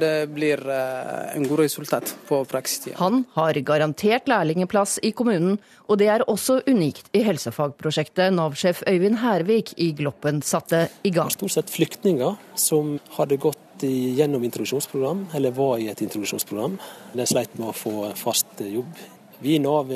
Det 0.00 0.14
blir 0.32 0.62
eh, 0.72 1.36
en 1.36 1.44
god 1.50 1.60
resultat 1.66 2.14
på 2.30 2.40
praksistida. 2.48 2.96
Han 3.02 3.26
har 3.36 3.60
garantert 3.60 4.32
lærlingeplass 4.32 5.02
i 5.04 5.12
kommunen, 5.12 5.60
og 5.84 6.00
det 6.00 6.08
er 6.14 6.24
også 6.24 6.62
unikt 6.64 7.12
i 7.12 7.26
helsefagprosjektet 7.28 8.32
Nav-sjef 8.38 8.80
Øyvind 8.88 9.20
Hervik 9.20 9.74
i 9.76 9.92
Gloppen 10.00 10.40
satte 10.40 10.86
i 11.04 11.12
gang. 11.12 11.28
Stort 11.36 11.58
sett 11.58 11.76
flyktninger 11.76 12.40
som 12.56 12.96
hadde 13.20 13.36
gått 13.36 13.65
gjennom 13.82 14.44
introduksjonsprogram, 14.44 15.26
eller 15.34 15.50
var 15.50 15.78
i 15.78 15.88
et 15.88 16.02
introduksjonsprogram. 16.02 16.78
De 17.12 17.26
sleit 17.26 17.58
med 17.58 17.68
å 17.70 17.76
få 17.76 18.10
fast 18.16 18.60
jobb. 18.64 18.96
Vi 19.38 19.54
i 19.56 19.60
Nav 19.60 19.90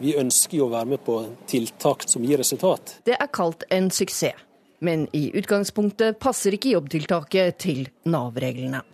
vi 0.00 0.14
ønsker 0.14 0.60
jo 0.60 0.68
å 0.68 0.72
være 0.74 0.92
med 0.94 1.02
på 1.04 1.18
tiltak 1.50 2.06
som 2.06 2.24
gir 2.24 2.38
resultat. 2.38 3.00
Det 3.04 3.16
er 3.18 3.30
kalt 3.34 3.66
en 3.74 3.90
suksess, 3.90 4.38
men 4.84 5.08
i 5.16 5.30
utgangspunktet 5.34 6.20
passer 6.22 6.54
ikke 6.54 6.76
jobbtiltaket 6.76 7.58
til 7.64 7.86
Nav-reglene. 8.06 8.84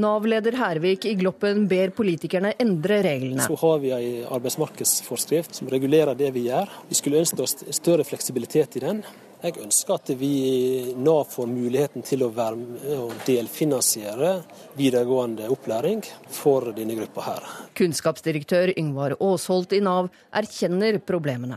Nav-leder 0.00 0.54
Hervik 0.54 1.04
i 1.08 1.16
Gloppen 1.18 1.64
ber 1.68 1.90
politikerne 1.94 2.52
endre 2.62 3.00
reglene. 3.02 3.42
Så 3.42 3.56
har 3.58 3.80
vi 3.82 3.90
en 3.90 4.28
arbeidsmarkedsforskrift 4.36 5.58
som 5.58 5.70
regulerer 5.72 6.14
det 6.14 6.30
vi 6.36 6.46
gjør. 6.46 6.70
Vi 6.88 6.98
skulle 6.98 7.24
ønske 7.24 7.42
oss 7.42 7.56
større 7.74 8.06
fleksibilitet 8.06 8.78
i 8.78 8.84
den. 8.84 9.02
Jeg 9.40 9.56
ønsker 9.56 9.94
at 9.96 10.10
vi 10.20 10.28
i 10.44 10.94
Nav 11.00 11.30
får 11.32 11.46
muligheten 11.48 12.04
til 12.04 12.26
å 12.26 12.28
være 12.36 12.58
med 12.60 12.90
og 12.92 13.14
delfinansiere 13.24 14.34
videregående 14.76 15.46
opplæring 15.48 16.02
for 16.28 16.68
denne 16.76 16.98
gruppa 16.98 17.24
her. 17.24 17.46
Kunnskapsdirektør 17.80 18.74
Yngvar 18.76 19.16
Aasholt 19.16 19.72
i 19.72 19.80
Nav 19.80 20.10
erkjenner 20.42 21.00
problemene. 21.08 21.56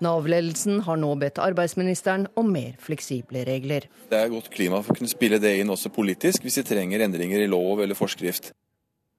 Nav-ledelsen 0.00 0.80
har 0.86 0.96
nå 1.02 1.10
bedt 1.20 1.42
arbeidsministeren 1.42 2.28
om 2.38 2.48
mer 2.54 2.78
fleksible 2.80 3.44
regler. 3.44 3.90
Det 4.08 4.22
er 4.22 4.32
godt 4.32 4.48
klima 4.54 4.80
for 4.80 4.94
å 4.94 5.00
kunne 5.02 5.12
spille 5.12 5.42
det 5.42 5.56
inn 5.60 5.74
også 5.74 5.92
politisk, 5.92 6.46
hvis 6.46 6.62
vi 6.62 6.68
trenger 6.70 7.04
endringer 7.04 7.44
i 7.44 7.50
lov 7.50 7.82
eller 7.84 7.98
forskrift. 7.98 8.54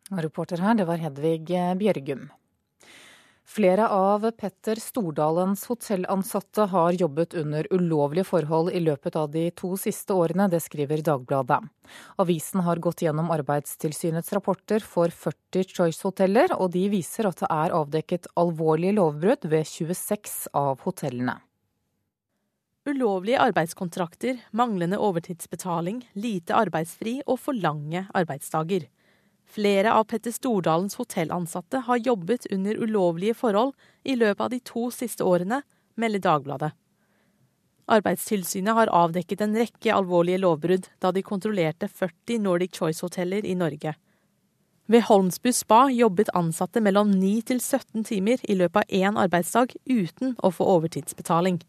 Reporter 0.10 0.66
her, 0.66 0.80
det 0.80 0.90
var 0.90 0.98
Hedvig 0.98 1.46
Bjørgum. 1.78 2.30
Flere 3.50 3.88
av 3.90 4.32
Petter 4.38 4.78
Stordalens 4.78 5.64
hotellansatte 5.66 6.68
har 6.70 6.94
jobbet 6.94 7.34
under 7.34 7.66
ulovlige 7.74 8.28
forhold 8.30 8.70
i 8.78 8.82
løpet 8.84 9.16
av 9.18 9.32
de 9.34 9.48
to 9.58 9.72
siste 9.74 10.14
årene, 10.14 10.46
det 10.54 10.60
skriver 10.62 11.02
Dagbladet. 11.02 11.58
Avisen 12.22 12.62
har 12.62 12.78
gått 12.78 13.02
gjennom 13.02 13.32
Arbeidstilsynets 13.34 14.30
rapporter 14.38 14.86
for 14.86 15.10
40 15.10 15.66
Choice-hoteller, 15.66 16.54
og 16.62 16.70
de 16.78 16.86
viser 16.94 17.26
at 17.26 17.42
det 17.42 17.50
er 17.50 17.74
avdekket 17.74 18.30
alvorlige 18.38 18.94
lovbrudd 19.00 19.50
ved 19.50 19.66
26 19.66 20.38
av 20.54 20.86
hotellene. 20.86 21.40
Ulovlige 22.86 23.42
arbeidskontrakter, 23.50 24.46
manglende 24.54 25.02
overtidsbetaling, 25.02 26.04
lite 26.14 26.54
arbeidsfri 26.54 27.18
og 27.26 27.42
for 27.42 27.58
lange 27.58 28.06
arbeidsdager. 28.14 28.86
Flere 29.50 29.94
av 29.98 30.04
Petter 30.04 30.32
Stordalens 30.32 30.96
hotellansatte 31.00 31.82
har 31.88 31.98
jobbet 31.98 32.46
under 32.54 32.78
ulovlige 32.78 33.34
forhold 33.34 33.74
i 34.04 34.14
løpet 34.16 34.44
av 34.46 34.52
de 34.54 34.60
to 34.62 34.90
siste 34.94 35.26
årene, 35.26 35.64
melder 35.98 36.22
Dagbladet. 36.22 36.70
Arbeidstilsynet 37.90 38.78
har 38.78 38.92
avdekket 38.94 39.42
en 39.42 39.56
rekke 39.58 39.96
alvorlige 39.96 40.44
lovbrudd 40.44 40.86
da 41.02 41.10
de 41.12 41.24
kontrollerte 41.26 41.90
40 41.90 42.44
Nordic 42.44 42.78
Choice-hoteller 42.78 43.48
i 43.50 43.56
Norge. 43.58 43.96
Ved 44.90 45.04
Holmsbu 45.08 45.50
spa 45.54 45.88
jobbet 45.94 46.30
ansatte 46.38 46.82
mellom 46.82 47.10
9 47.18 47.34
til 47.50 47.60
17 47.62 48.06
timer 48.06 48.42
i 48.46 48.58
løpet 48.58 48.86
av 48.86 49.02
én 49.02 49.18
arbeidsdag 49.22 49.74
uten 49.90 50.36
å 50.46 50.54
få 50.54 50.66
overtidsbetaling. 50.78 51.60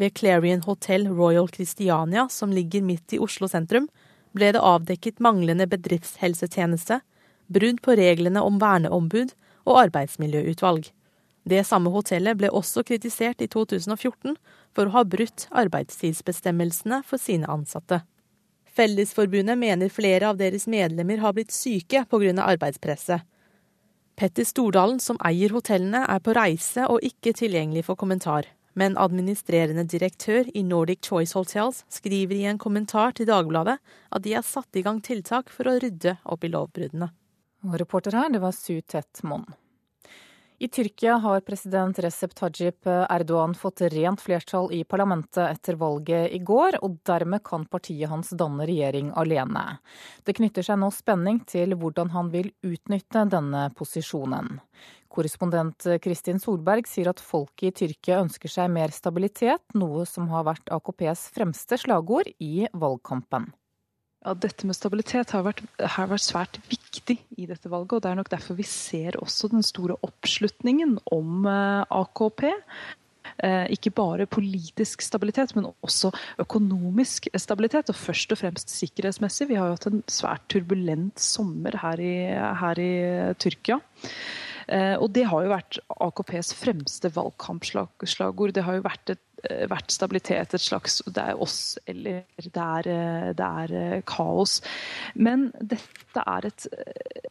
Ved 0.00 0.16
Clarion 0.16 0.64
Hotel 0.64 1.06
Royal 1.12 1.48
Christiania, 1.52 2.26
som 2.28 2.52
ligger 2.52 2.84
midt 2.84 3.12
i 3.12 3.20
Oslo 3.20 3.48
sentrum, 3.48 3.90
ble 4.36 4.52
det 4.54 4.62
avdekket 4.62 5.20
manglende 5.20 5.66
bedriftshelsetjeneste, 5.70 7.00
brudd 7.52 7.82
på 7.84 7.96
reglene 7.98 8.42
om 8.42 8.58
verneombud 8.62 9.34
og 9.68 9.78
arbeidsmiljøutvalg. 9.86 10.88
Det 11.48 11.64
samme 11.66 11.90
hotellet 11.90 12.38
ble 12.38 12.52
også 12.54 12.84
kritisert 12.86 13.42
i 13.42 13.48
2014 13.50 14.36
for 14.74 14.86
å 14.86 14.94
ha 14.94 15.02
brutt 15.04 15.48
arbeidstidsbestemmelsene 15.50 17.02
for 17.06 17.20
sine 17.20 17.50
ansatte. 17.50 18.02
Fellesforbundet 18.72 19.58
mener 19.58 19.92
flere 19.92 20.30
av 20.30 20.38
deres 20.40 20.68
medlemmer 20.70 21.20
har 21.20 21.34
blitt 21.36 21.52
syke 21.52 22.06
pga. 22.08 22.32
arbeidspresset. 22.40 23.26
Petter 24.16 24.44
Stordalen, 24.44 25.00
som 25.00 25.18
eier 25.24 25.50
hotellene, 25.52 26.06
er 26.08 26.20
på 26.20 26.32
reise 26.36 26.86
og 26.86 27.02
ikke 27.02 27.32
tilgjengelig 27.32 27.84
for 27.84 27.96
kommentar. 27.96 28.46
Men 28.78 28.96
administrerende 28.96 29.84
direktør 29.84 30.48
i 30.56 30.62
Nordic 30.64 31.04
Choice 31.04 31.36
Hotels 31.36 31.82
skriver 31.92 32.38
i 32.38 32.46
en 32.48 32.60
kommentar 32.60 33.12
til 33.16 33.28
Dagbladet 33.28 33.78
at 34.10 34.24
de 34.24 34.32
har 34.36 34.46
satt 34.46 34.80
i 34.80 34.84
gang 34.86 35.02
tiltak 35.04 35.52
for 35.52 35.68
å 35.68 35.76
rydde 35.82 36.16
opp 36.24 36.46
i 36.46 36.52
lovbruddene. 36.52 37.10
Og 37.68 37.76
reporter 37.78 38.16
her, 38.16 38.32
det 38.32 38.40
var 38.42 38.56
Su 38.56 38.80
Tett 38.80 39.22
Monn. 39.28 39.44
I 40.62 40.68
Tyrkia 40.68 41.16
har 41.18 41.40
president 41.40 41.98
Recep 41.98 42.34
Tajip 42.38 42.86
Erdogan 42.86 43.54
fått 43.54 43.80
rent 43.80 44.20
flertall 44.22 44.68
i 44.72 44.84
parlamentet 44.86 45.42
etter 45.42 45.74
valget 45.74 46.30
i 46.30 46.38
går, 46.38 46.76
og 46.86 47.00
dermed 47.02 47.42
kan 47.42 47.64
partiet 47.66 48.06
hans 48.06 48.30
danne 48.38 48.62
regjering 48.70 49.08
alene. 49.18 49.64
Det 50.22 50.36
knytter 50.38 50.62
seg 50.62 50.78
nå 50.78 50.92
spenning 50.94 51.40
til 51.50 51.74
hvordan 51.74 52.12
han 52.14 52.30
vil 52.30 52.52
utnytte 52.62 53.24
denne 53.32 53.64
posisjonen. 53.74 54.60
Korrespondent 55.10 55.88
Kristin 56.04 56.38
Solberg 56.38 56.86
sier 56.86 57.10
at 57.10 57.24
folket 57.32 57.72
i 57.72 57.74
Tyrkia 57.80 58.20
ønsker 58.22 58.54
seg 58.54 58.70
mer 58.70 58.94
stabilitet, 58.94 59.64
noe 59.74 60.06
som 60.06 60.30
har 60.30 60.46
vært 60.46 60.70
AKPs 60.78 61.26
fremste 61.34 61.80
slagord 61.82 62.30
i 62.38 62.68
valgkampen. 62.70 63.50
Ja, 64.22 64.36
dette 64.38 64.68
med 64.68 64.76
stabilitet 64.78 65.32
har 65.34 65.42
vært, 65.42 65.64
har 65.80 66.06
vært, 66.10 66.22
svært 66.22 66.58
viktig 66.70 67.16
i 67.34 67.46
dette 67.48 67.70
valget. 67.70 67.96
og 67.96 68.02
Det 68.04 68.10
er 68.12 68.18
nok 68.20 68.30
derfor 68.30 68.58
vi 68.58 68.66
ser 68.68 69.18
også 69.18 69.50
den 69.50 69.64
store 69.66 69.96
oppslutningen 70.06 71.00
om 71.10 71.48
eh, 71.50 71.82
AKP. 71.90 72.44
Eh, 73.42 73.66
ikke 73.74 73.90
bare 73.96 74.28
politisk 74.30 75.02
stabilitet, 75.02 75.56
men 75.56 75.66
også 75.82 76.12
økonomisk 76.42 77.26
stabilitet. 77.34 77.90
Og 77.90 77.98
først 77.98 78.34
og 78.34 78.38
fremst 78.44 78.70
sikkerhetsmessig. 78.70 79.48
Vi 79.50 79.58
har 79.58 79.72
jo 79.72 79.76
hatt 79.80 79.90
en 79.90 80.04
svært 80.06 80.46
turbulent 80.54 81.18
sommer 81.18 81.80
her 81.82 82.02
i, 82.02 82.14
her 82.62 82.82
i 82.82 82.92
Tyrkia. 83.42 83.80
Eh, 84.68 84.94
og 84.98 85.10
det 85.16 85.26
har 85.30 85.44
jo 85.44 85.52
vært 85.52 85.78
AKPs 85.92 86.52
fremste 86.58 87.10
valgkampslagord. 87.14 88.54
Det 88.54 88.64
har 88.66 88.78
jo 88.78 88.84
vært, 88.84 89.14
et, 89.14 89.22
eh, 89.48 89.66
vært 89.70 89.90
stabilitet, 89.90 90.54
et 90.54 90.60
slags 90.60 91.02
Det 91.06 91.22
er 91.22 91.40
oss 91.40 91.78
eller 91.86 92.24
det 92.36 92.56
er, 92.56 92.88
eh, 92.88 93.32
det 93.32 93.40
er 93.40 94.02
kaos. 94.02 94.60
Men 95.14 95.52
dette 95.60 96.22
er 96.26 96.46
et, 96.46 96.66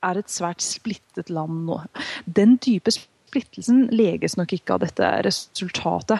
er 0.01 0.17
et 0.17 0.27
svært 0.27 0.61
splittet 0.61 1.29
land 1.29 1.65
nå. 1.67 1.85
Den 2.25 2.57
dype 2.57 2.91
splittelsen 2.91 3.89
leges 3.91 4.35
nok 4.35 4.51
ikke 4.51 4.73
av 4.73 4.79
dette 4.81 5.23
resultatet. 5.23 6.19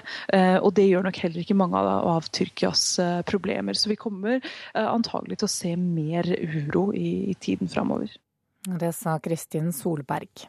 Og 0.64 0.74
det 0.74 0.88
gjør 0.88 1.03
nok 1.03 1.18
heller 1.18 1.41
ikke 1.41 1.57
mange 1.57 1.76
av, 1.76 2.24
Tyrkias 2.32 2.99
problemer. 3.26 3.74
Så 3.74 3.89
vi 3.89 3.97
kommer 3.97 4.39
antagelig 4.74 5.39
til 5.39 5.45
å 5.45 5.51
se 5.51 5.76
mer 5.76 6.24
uro 6.24 6.93
i, 6.93 7.32
i 7.32 7.34
tiden 7.34 7.68
framover. 7.68 8.16
Det 8.64 8.93
sa 8.95 9.20
Kristin 9.20 9.74
Solberg. 9.74 10.47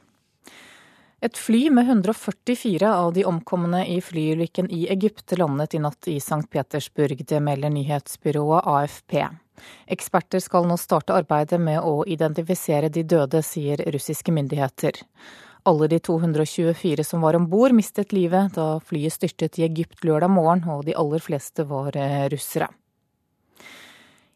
Et 1.23 1.39
fly 1.39 1.71
med 1.71 1.87
144 1.87 2.95
av 2.97 3.13
de 3.13 3.23
omkomne 3.25 3.85
i 3.87 4.01
flyulykken 4.03 4.71
i 4.71 4.89
Egypt 4.91 5.37
landet 5.39 5.75
i 5.75 5.79
natt 5.79 6.09
i 6.11 6.17
St. 6.17 6.49
Petersburg. 6.51 7.23
Det 7.29 7.39
melder 7.41 7.71
nyhetsbyrået 7.71 8.67
AFP. 8.67 9.29
Eksperter 9.87 10.43
skal 10.43 10.67
nå 10.67 10.75
starte 10.83 11.15
arbeidet 11.15 11.61
med 11.63 11.79
å 11.79 12.03
identifisere 12.11 12.91
de 12.91 13.07
døde, 13.07 13.39
sier 13.47 13.85
russiske 13.95 14.35
myndigheter. 14.35 14.99
Alle 15.63 15.87
de 15.93 16.03
224 16.03 17.07
som 17.07 17.23
var 17.23 17.39
om 17.39 17.47
bord, 17.47 17.71
mistet 17.71 18.11
livet 18.11 18.59
da 18.59 18.81
flyet 18.83 19.15
styrtet 19.15 19.61
i 19.61 19.69
Egypt 19.69 20.03
lørdag 20.03 20.35
morgen, 20.35 20.67
og 20.67 20.89
de 20.91 20.99
aller 20.99 21.23
fleste 21.23 21.71
var 21.71 21.95
eh, 21.95 22.27
russere. 22.35 22.67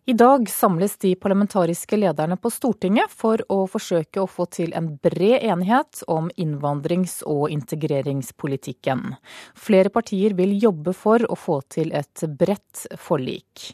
I 0.09 0.13
dag 0.13 0.49
samles 0.49 0.99
de 0.99 1.17
parlamentariske 1.17 1.97
lederne 1.97 2.37
på 2.39 2.51
Stortinget 2.55 3.11
for 3.11 3.41
å 3.51 3.65
forsøke 3.67 4.21
å 4.23 4.29
få 4.31 4.45
til 4.55 4.71
en 4.79 4.93
bred 5.03 5.43
enighet 5.43 6.05
om 6.07 6.29
innvandrings- 6.39 7.25
og 7.27 7.51
integreringspolitikken. 7.51 9.17
Flere 9.59 9.91
partier 9.91 10.37
vil 10.39 10.53
jobbe 10.63 10.95
for 10.95 11.27
å 11.27 11.35
få 11.35 11.57
til 11.75 11.91
et 11.91 12.23
bredt 12.39 12.85
forlik. 13.03 13.73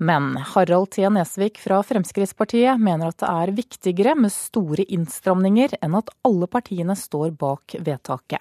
Men 0.00 0.38
Harald 0.54 0.94
T. 0.96 1.04
Nesvik 1.04 1.60
fra 1.60 1.82
Fremskrittspartiet 1.84 2.80
mener 2.80 3.12
at 3.12 3.20
det 3.20 3.34
er 3.34 3.54
viktigere 3.60 4.16
med 4.16 4.32
store 4.32 4.88
innstramninger 4.88 5.76
enn 5.84 6.00
at 6.00 6.08
alle 6.24 6.48
partiene 6.48 6.96
står 6.96 7.36
bak 7.36 7.76
vedtaket. 7.76 8.40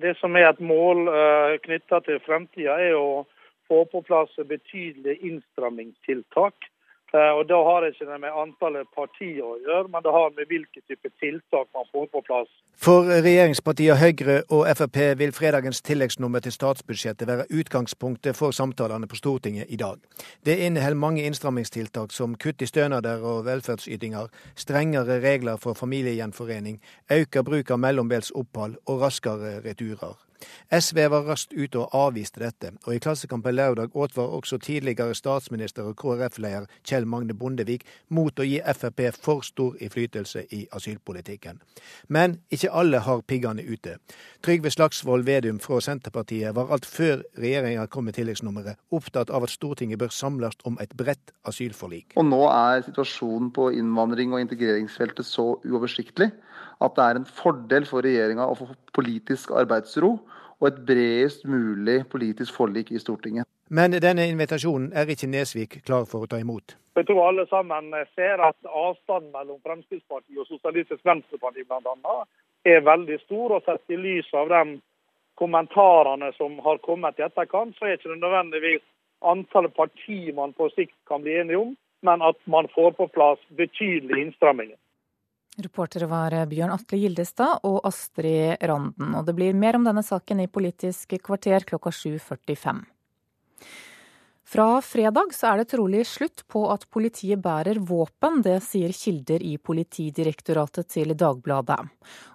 Det 0.00 0.16
som 0.16 0.32
er 0.40 0.48
et 0.48 0.64
mål 0.64 1.04
eh, 1.12 1.60
knytta 1.68 2.00
til 2.08 2.16
fremtida, 2.24 2.80
er 2.80 2.96
å 2.96 3.26
få 3.74 3.84
på 3.90 4.00
plass 4.06 4.38
betydelige 4.48 5.18
innstrammingstiltak. 5.28 6.54
Eh, 7.14 7.32
og 7.38 7.48
Da 7.48 7.58
har 7.68 7.80
det 7.80 7.88
ikke 7.94 8.18
med 8.18 8.32
antallet 8.42 8.88
partier 8.98 9.44
å 9.46 9.58
gjøre, 9.66 9.88
men 9.92 10.02
det 10.02 10.12
har 10.18 10.30
med 10.36 10.46
hvilke 10.50 10.80
type 10.88 11.08
tiltak 11.22 11.66
man 11.74 11.86
får 11.92 12.06
på 12.14 12.20
plass. 12.28 12.50
For 12.86 13.06
regjeringspartiene 13.26 14.00
Høyre 14.02 14.36
og 14.50 14.66
Frp 14.78 14.98
vil 15.20 15.32
fredagens 15.32 15.82
tilleggsnummer 15.88 16.42
til 16.42 16.56
statsbudsjettet 16.58 17.30
være 17.30 17.46
utgangspunktet 17.50 18.34
for 18.40 18.50
samtalene 18.50 19.06
på 19.06 19.20
Stortinget 19.20 19.70
i 19.70 19.78
dag. 19.84 20.02
Det 20.46 20.58
inneholder 20.66 21.04
mange 21.06 21.22
innstrammingstiltak 21.22 22.10
som 22.10 22.34
kutt 22.34 22.62
i 22.62 22.66
stønader 22.66 23.22
og 23.22 23.44
velferdsytinger, 23.46 24.26
strengere 24.56 25.22
regler 25.22 25.56
for 25.56 25.78
familiegjenforening, 25.78 26.80
økt 27.20 27.44
bruk 27.46 27.70
av 27.70 27.78
mellombels 27.78 28.34
opphold 28.34 28.74
og 28.86 29.02
raskere 29.06 29.60
returer. 29.62 30.18
SV 30.70 30.98
var 31.10 31.26
raskt 31.28 31.52
ute 31.52 31.78
og 31.78 31.94
avviste 31.94 32.40
dette, 32.42 32.72
og 32.86 32.94
i 32.94 33.00
Klassekampen 33.02 33.54
lørdag 33.54 33.94
advar 33.94 34.34
også 34.38 34.58
tidligere 34.58 35.14
statsminister 35.14 35.86
og 35.88 35.96
KrF-leder 36.00 36.66
Kjell 36.82 37.06
Magne 37.06 37.34
Bondevik 37.34 37.84
mot 38.08 38.38
å 38.38 38.46
gi 38.46 38.60
Frp 38.74 39.02
for 39.20 39.44
stor 39.46 39.76
innflytelse 39.80 40.46
i 40.50 40.64
asylpolitikken. 40.72 41.60
Men 42.08 42.38
ikke 42.50 42.72
alle 42.72 43.02
har 43.06 43.22
piggene 43.22 43.62
ute. 43.62 43.98
Trygve 44.44 44.70
Slagsvold 44.70 45.26
Vedum 45.26 45.60
fra 45.62 45.80
Senterpartiet 45.84 46.54
var 46.56 46.72
alt 46.74 46.86
før 46.86 47.22
regjeringa 47.40 47.86
kom 47.86 48.08
med 48.08 48.18
tilleggsnummeret, 48.18 48.80
opptatt 48.94 49.30
av 49.30 49.46
at 49.46 49.54
Stortinget 49.54 50.00
bør 50.02 50.12
samles 50.12 50.58
om 50.64 50.78
et 50.82 50.94
bredt 50.96 51.32
asylforlik. 51.48 52.16
Og 52.16 52.26
nå 52.28 52.42
er 52.50 52.84
situasjonen 52.86 53.52
på 53.54 53.70
innvandring 53.78 54.34
og 54.34 54.44
integreringsfeltet 54.44 55.26
så 55.26 55.54
uoversiktlig 55.64 56.32
at 56.80 56.96
det 56.96 57.04
er 57.04 57.20
en 57.20 57.26
fordel 57.42 57.86
for 57.86 58.06
regjeringa 58.06 58.46
å 58.50 58.56
få 58.58 58.70
politisk 58.96 59.52
arbeidsro 59.54 60.16
og 60.60 60.68
et 60.68 60.78
bredest 60.86 61.44
mulig 61.44 62.04
politisk 62.10 62.54
forlik 62.56 62.92
i 62.94 63.02
Stortinget. 63.02 63.46
Men 63.68 63.96
denne 63.96 64.26
invitasjonen 64.28 64.92
er 64.92 65.08
ikke 65.10 65.30
Nesvik 65.30 65.80
klar 65.86 66.04
for 66.08 66.24
å 66.24 66.30
ta 66.30 66.38
imot. 66.40 66.76
Jeg 66.94 67.08
tror 67.08 67.28
alle 67.28 67.46
sammen 67.50 67.90
ser 68.14 68.42
at 68.44 68.56
avstanden 68.68 69.32
mellom 69.34 69.58
Fremskrittspartiet 69.66 70.38
og 70.38 70.46
Sosialistisk 70.46 71.02
Venstreparti 71.04 71.64
bl.a. 71.66 72.16
er 72.64 72.84
veldig 72.86 73.18
stor. 73.24 73.56
og 73.56 73.64
Sett 73.66 73.90
i 73.90 73.98
lys 73.98 74.28
av 74.34 74.52
de 74.52 74.78
kommentarene 75.40 76.30
som 76.36 76.58
har 76.62 76.78
kommet 76.84 77.18
i 77.18 77.26
etterkant, 77.26 77.74
så 77.76 77.88
er 77.88 77.98
ikke 77.98 78.12
det 78.12 78.20
nødvendigvis 78.22 78.84
antallet 79.24 79.74
partier 79.74 80.36
man 80.36 80.52
på 80.54 80.68
sikt 80.76 80.94
kan 81.08 81.24
bli 81.24 81.34
enige 81.40 81.58
om, 81.58 81.74
men 82.06 82.22
at 82.22 82.38
man 82.46 82.68
får 82.74 82.94
på 82.98 83.08
plass 83.16 83.40
betydelige 83.58 84.26
innstramminger. 84.26 84.76
Reportere 85.62 86.08
var 86.10 86.34
Bjørn 86.50 86.72
Atle 86.74 86.98
Gildestad 86.98 87.62
og 87.62 87.84
Astrid 87.86 88.58
Randen. 88.66 89.14
Og 89.14 89.22
det 89.26 89.36
blir 89.38 89.54
mer 89.54 89.78
om 89.78 89.86
denne 89.86 90.02
saken 90.02 90.42
i 90.42 90.50
Politisk 90.50 91.14
kvarter 91.22 91.62
klokka 91.68 91.92
7.45. 91.94 92.82
Fra 94.54 94.82
fredag 94.82 95.32
så 95.34 95.48
er 95.50 95.60
det 95.60 95.70
trolig 95.72 96.02
slutt 96.06 96.42
på 96.52 96.66
at 96.70 96.84
politiet 96.92 97.40
bærer 97.42 97.78
våpen. 97.82 98.42
Det 98.44 98.58
sier 98.62 98.92
kilder 98.94 99.42
i 99.42 99.54
Politidirektoratet 99.56 100.90
til 100.92 101.14
Dagbladet. 101.18 101.78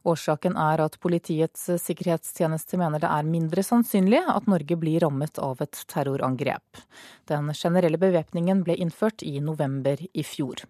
Årsaken 0.09 0.57
er 0.57 0.83
at 0.87 0.97
Politiets 0.99 1.67
sikkerhetstjeneste 1.83 2.79
mener 2.81 3.03
det 3.03 3.11
er 3.13 3.29
mindre 3.29 3.63
sannsynlig 3.63 4.23
at 4.25 4.49
Norge 4.51 4.79
blir 4.79 5.05
rammet 5.05 5.39
av 5.43 5.61
et 5.63 5.83
terrorangrep. 5.91 6.81
Den 7.29 7.53
generelle 7.53 8.01
bevæpningen 8.01 8.65
ble 8.65 8.79
innført 8.79 9.23
i 9.23 9.37
november 9.39 10.01
i 10.09 10.25
fjor. 10.25 10.65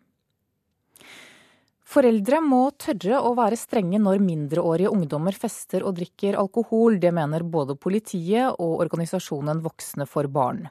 Foreldre 1.90 2.38
må 2.46 2.60
tørre 2.78 3.18
å 3.26 3.32
være 3.34 3.58
strenge 3.58 3.98
når 3.98 4.20
mindreårige 4.22 4.92
ungdommer 4.94 5.34
fester 5.34 5.82
og 5.82 5.96
drikker 5.98 6.36
alkohol. 6.38 7.00
Det 7.02 7.10
mener 7.16 7.42
både 7.42 7.74
politiet 7.82 8.60
og 8.62 8.84
organisasjonen 8.84 9.64
Voksne 9.64 10.06
for 10.06 10.30
barn. 10.30 10.68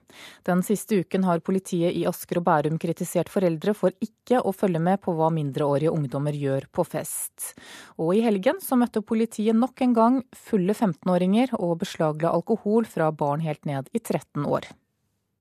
Den 0.47 0.63
siste 0.63 1.01
uken 1.03 1.27
har 1.27 1.43
politiet 1.43 1.99
i 1.99 2.05
Asker 2.07 2.39
og 2.39 2.47
Bærum 2.47 2.79
kritisert 2.79 3.33
foreldre 3.35 3.75
for 3.75 3.91
ikke 4.05 4.39
å 4.39 4.55
følge 4.55 4.79
med 4.79 5.03
på 5.03 5.17
hva 5.19 5.33
mindreårige 5.35 5.91
ungdommer 5.91 6.39
gjør 6.39 6.71
på 6.71 6.87
fest. 6.87 7.51
Og 7.99 8.15
i 8.15 8.23
helgen 8.23 8.63
så 8.63 8.79
møtte 8.79 9.03
politiet 9.03 9.59
nok 9.59 9.83
en 9.83 9.99
gang 9.99 10.23
fulle 10.39 10.71
15-åringer 10.71 11.59
og 11.59 11.81
beslagla 11.83 12.31
alkohol 12.31 12.87
fra 12.87 13.11
barn 13.11 13.43
helt 13.43 13.67
ned 13.67 13.91
i 13.91 13.99
13 13.99 14.47
år. 14.47 14.71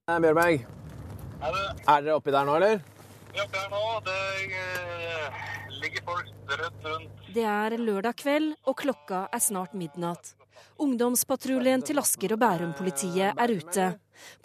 Bjørberg, 0.10 0.66
er 1.46 1.58
dere 2.02 2.18
oppi 2.18 2.34
der 2.34 2.50
nå, 2.50 2.58
eller? 2.58 2.97
Vi 3.34 3.44
her 3.44 3.70
nå. 3.74 3.84
Det 4.06 4.18
eh, 4.62 5.46
ligger 5.82 6.04
folk 6.08 6.58
rett 6.62 6.90
rundt. 6.92 7.24
Det 7.34 7.46
er 7.46 7.78
lørdag 7.78 8.18
kveld, 8.24 8.54
og 8.66 8.78
klokka 8.82 9.28
er 9.34 9.44
snart 9.44 9.76
midnatt. 9.78 10.34
Ungdomspatruljen 10.82 11.84
til 11.86 12.00
Asker 12.02 12.34
og 12.36 12.42
Bærum-politiet 12.42 13.38
er 13.38 13.54
ute. 13.54 13.92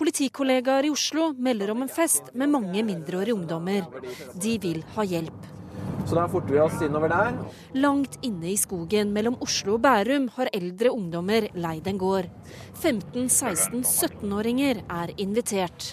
Politikollegaer 0.00 0.88
i 0.88 0.92
Oslo 0.92 1.30
melder 1.32 1.72
om 1.72 1.84
en 1.84 1.92
fest 1.92 2.32
med 2.34 2.52
mange 2.52 2.84
mindreårige 2.84 3.36
ungdommer. 3.36 3.88
De 4.34 4.58
vil 4.60 4.82
ha 4.96 5.06
hjelp. 5.08 5.48
Så 6.06 6.16
da 6.18 6.26
forter 6.28 6.56
vi 6.56 6.60
oss 6.60 6.82
innover 6.82 7.12
der. 7.12 7.36
Langt 7.78 8.18
inne 8.26 8.50
i 8.50 8.58
skogen 8.58 9.12
mellom 9.14 9.38
Oslo 9.44 9.76
og 9.76 9.84
Bærum 9.84 10.28
har 10.36 10.50
eldre 10.56 10.90
ungdommer 10.92 11.48
leid 11.54 11.88
en 11.88 12.00
gård. 12.00 12.28
15-, 12.82 13.28
16-, 13.30 13.84
17-åringer 13.86 14.82
er 14.90 15.14
invitert. 15.22 15.92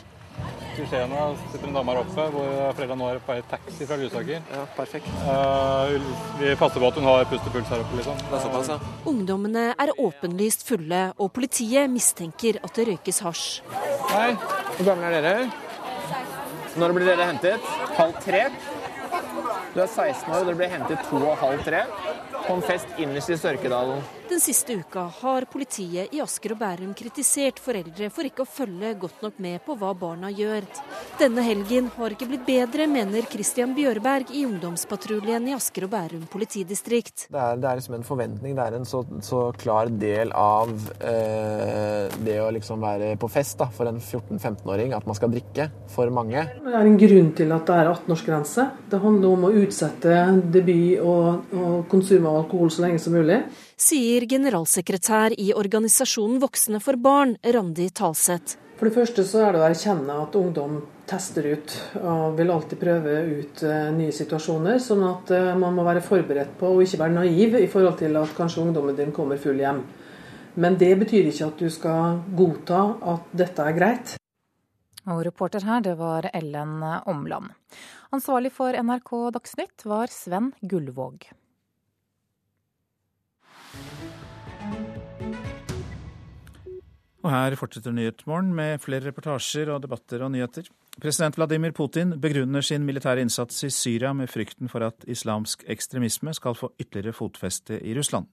Du 0.80 0.86
sitter 0.88 1.68
en 1.68 1.74
dame 1.76 1.92
her 1.92 2.00
oppe 2.00 2.26
hvor 2.32 2.52
foreldrene 2.78 2.98
nå 3.02 3.08
er 3.12 3.18
på 3.24 3.34
vei 3.34 3.42
taxi 3.52 3.88
fra 3.88 3.98
Lysaker. 4.00 4.46
Ja, 4.54 4.62
perfekt. 4.78 5.10
Uh, 5.26 5.98
vi 6.40 6.54
passer 6.60 6.80
på 6.80 6.88
at 6.88 7.00
hun 7.02 7.08
har 7.10 7.26
pustepuls 7.28 7.72
her 7.74 7.84
oppe, 7.84 8.00
liksom. 8.00 8.22
Det 8.30 8.38
er 8.38 8.44
såpass, 8.46 8.70
ja. 8.72 8.78
Ungdommene 9.12 9.66
er 9.76 9.92
åpenlyst 10.00 10.64
fulle, 10.70 11.02
og 11.20 11.34
politiet 11.36 11.92
mistenker 11.92 12.62
at 12.64 12.80
det 12.80 12.88
røykes 12.94 13.20
hasj. 13.28 13.48
Hei, 14.14 14.30
hvor 14.78 14.88
gamle 14.94 15.12
er 15.12 15.28
dere? 15.28 15.50
Når 16.80 16.96
blir 16.96 17.12
dere 17.12 17.28
hentet? 17.34 17.72
Halv 17.98 18.16
tre? 18.24 18.46
Du 19.74 19.82
er 19.84 19.88
16 19.88 20.32
år 20.32 20.40
og 20.40 20.48
dere 20.48 20.60
blir 20.62 20.72
hentet 20.72 21.10
to 21.10 21.20
og 21.20 21.36
halv 21.44 21.66
tre 21.68 21.84
på 22.48 22.56
en 22.56 22.66
fest 22.66 22.98
innerst 22.98 23.34
i 23.34 23.38
Sørkedalen. 23.40 24.02
Den 24.30 24.38
siste 24.44 24.76
uka 24.78 25.08
har 25.10 25.46
politiet 25.50 26.12
i 26.14 26.20
Asker 26.22 26.54
og 26.54 26.60
Bærum 26.62 26.92
kritisert 26.94 27.58
foreldre 27.58 28.12
for 28.14 28.28
ikke 28.28 28.44
å 28.44 28.50
følge 28.50 28.92
godt 29.02 29.24
nok 29.26 29.40
med 29.42 29.64
på 29.66 29.74
hva 29.80 29.90
barna 29.98 30.30
gjør. 30.30 30.68
Denne 31.18 31.42
helgen 31.42 31.88
har 31.96 32.14
ikke 32.14 32.28
blitt 32.30 32.44
bedre, 32.46 32.86
mener 32.86 33.26
Christian 33.32 33.74
Bjørberg 33.74 34.30
i 34.38 34.44
ungdomspatruljen 34.46 35.48
i 35.50 35.56
Asker 35.56 35.88
og 35.88 35.94
Bærum 35.96 36.28
politidistrikt. 36.30 37.26
Det 37.26 37.42
er, 37.42 37.58
det 37.58 37.72
er 37.72 37.80
liksom 37.82 37.96
en 37.98 38.06
forventning, 38.06 38.54
det 38.60 38.68
er 38.68 38.78
en 38.78 38.86
så, 38.86 39.02
så 39.26 39.42
klar 39.58 39.90
del 39.90 40.30
av 40.38 40.76
eh, 41.02 42.14
det 42.22 42.38
å 42.44 42.52
liksom 42.54 42.86
være 42.86 43.16
på 43.18 43.32
fest 43.34 43.58
da, 43.64 43.72
for 43.74 43.90
en 43.90 43.98
14-15-åring, 43.98 44.94
at 44.94 45.10
man 45.10 45.18
skal 45.18 45.34
drikke 45.34 45.72
for 45.90 46.14
mange. 46.14 46.46
Det 46.62 46.76
er 46.76 46.92
en 46.92 47.02
grunn 47.02 47.34
til 47.42 47.58
at 47.58 47.66
det 47.66 47.80
er 47.82 47.92
18-årsgrense. 47.96 48.70
Det 48.94 49.02
handler 49.02 49.34
om 49.34 49.50
å 49.50 49.54
utsette 49.66 50.22
debut 50.54 51.02
og, 51.02 51.58
og 51.58 51.76
konsum 51.90 52.29
av 52.30 52.44
alkohol 52.44 52.72
så 52.72 52.86
lenge 52.86 53.02
som 53.04 53.18
mulig 53.18 53.42
sier 53.80 54.26
generalsekretær 54.30 55.36
i 55.40 55.52
organisasjonen 55.56 56.40
Voksne 56.44 56.82
for 56.84 57.00
barn, 57.00 57.38
Randi 57.44 57.90
Talseth. 57.96 58.58
For 58.80 58.88
det 58.88 58.96
første 58.96 59.26
så 59.28 59.42
er 59.44 59.56
det 59.56 59.60
å 59.60 59.68
erkjenne 59.68 60.16
at 60.24 60.36
ungdom 60.40 60.78
tester 61.10 61.50
ut 61.52 61.74
og 62.00 62.38
vil 62.38 62.52
alltid 62.54 62.80
prøve 62.80 63.16
ut 63.28 63.64
eh, 63.68 63.90
nye 63.96 64.14
situasjoner. 64.16 64.78
Sånn 64.84 65.04
at 65.08 65.34
eh, 65.36 65.50
man 65.60 65.76
må 65.76 65.84
være 65.88 66.04
forberedt 66.06 66.54
på 66.60 66.70
og 66.76 66.86
ikke 66.86 67.02
være 67.02 67.16
naiv 67.18 67.58
i 67.60 67.68
forhold 67.72 67.98
til 68.00 68.16
at 68.20 68.36
kanskje 68.38 68.64
ungdommen 68.64 68.96
din 68.96 69.12
kommer 69.16 69.42
full 69.42 69.60
hjem. 69.60 69.82
Men 70.60 70.78
det 70.80 70.94
betyr 71.02 71.28
ikke 71.28 71.50
at 71.50 71.60
du 71.60 71.68
skal 71.72 72.22
godta 72.40 72.86
at 73.16 73.36
dette 73.44 73.68
er 73.68 73.76
greit. 73.76 74.16
Og 75.10 75.24
reporter 75.26 75.64
her, 75.66 75.84
det 75.84 75.98
var 76.00 76.30
Ellen 76.36 76.80
Omland. 77.10 77.52
Ansvarlig 78.16 78.54
for 78.56 78.76
NRK 78.76 79.14
Dagsnytt 79.36 79.88
var 79.90 80.12
Sven 80.14 80.54
Gullvåg. 80.62 81.28
Og 87.20 87.32
her 87.34 87.56
fortsetter 87.60 87.92
Nyhetsmorgen 87.92 88.54
med 88.56 88.80
flere 88.80 89.10
reportasjer 89.10 89.72
og 89.74 89.82
debatter 89.84 90.22
og 90.24 90.32
nyheter. 90.32 90.70
President 91.00 91.36
Vladimir 91.36 91.74
Putin 91.76 92.14
begrunner 92.22 92.64
sin 92.64 92.86
militære 92.88 93.26
innsats 93.26 93.64
i 93.68 93.70
Syria 93.70 94.14
med 94.16 94.32
frykten 94.32 94.72
for 94.72 94.84
at 94.88 95.04
islamsk 95.08 95.66
ekstremisme 95.68 96.34
skal 96.36 96.56
få 96.56 96.72
ytterligere 96.80 97.18
fotfeste 97.18 97.80
i 97.84 97.96
Russland. 97.98 98.28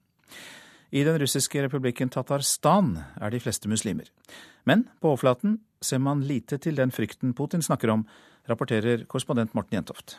I 0.91 1.03
den 1.03 1.19
russiske 1.19 1.63
republikken 1.65 2.09
Tatarstan 2.09 2.93
er 3.19 3.29
de 3.29 3.39
fleste 3.43 3.67
muslimer. 3.69 4.07
Men 4.63 4.87
på 5.01 5.11
overflaten 5.11 5.59
ser 5.81 5.99
man 5.99 6.23
lite 6.23 6.57
til 6.57 6.77
den 6.77 6.91
frykten 6.91 7.33
Putin 7.33 7.61
snakker 7.61 7.91
om, 7.91 8.07
rapporterer 8.49 9.03
korrespondent 9.03 9.55
Morten 9.55 9.75
Jentoft. 9.75 10.17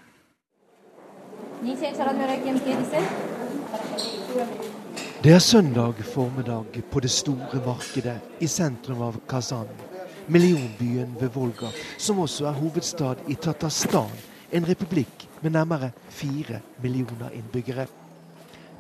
Det 5.18 5.32
er 5.32 5.38
søndag 5.38 5.94
formiddag 6.14 6.82
på 6.90 7.00
det 7.00 7.10
store 7.10 7.58
markedet 7.66 8.20
i 8.40 8.46
sentrum 8.46 9.00
av 9.02 9.16
Kazan, 9.28 9.66
millionbyen 10.30 11.16
ved 11.18 11.32
Volga, 11.34 11.72
som 11.98 12.20
også 12.22 12.46
er 12.46 12.60
hovedstad 12.60 13.24
i 13.26 13.34
Tatarstan, 13.34 14.14
en 14.54 14.68
republikk 14.68 15.26
med 15.42 15.56
nærmere 15.56 15.90
fire 16.08 16.60
millioner 16.82 17.34
innbyggere. 17.34 17.88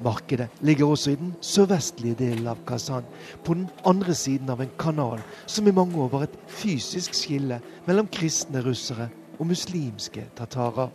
Markedet 0.04 0.46
ligger 0.60 0.86
også 0.86 1.10
i 1.10 1.18
den 1.18 1.34
sørvestlige 1.42 2.14
delen 2.22 2.46
av 2.46 2.62
Kazan, 2.66 3.10
på 3.44 3.58
den 3.58 3.66
andre 3.84 4.14
siden 4.14 4.54
av 4.54 4.62
en 4.62 4.74
kanal 4.78 5.18
som 5.46 5.66
i 5.66 5.74
mange 5.74 5.98
år 5.98 6.14
var 6.14 6.28
et 6.28 6.40
fysisk 6.46 7.18
skille 7.18 7.58
mellom 7.86 8.06
kristne 8.06 8.62
russere 8.62 9.10
og 9.40 9.46
muslimske 9.50 10.28
tatarer. 10.38 10.94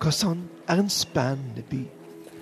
Kazan 0.00 0.46
er 0.66 0.80
en 0.80 0.88
spennende 0.88 1.68
by. 1.68 1.84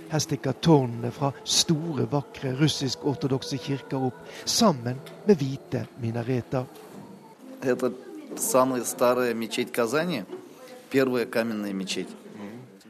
Her 0.08 0.18
stikker 0.18 0.52
tårnene 0.64 1.10
fra 1.12 1.30
store, 1.44 2.06
vakre 2.10 2.54
russisk-ortodokse 2.56 3.58
kirker 3.60 4.08
opp, 4.08 4.20
sammen 4.44 5.00
med 5.26 5.36
hvite 5.36 5.84
minareter. 6.00 6.64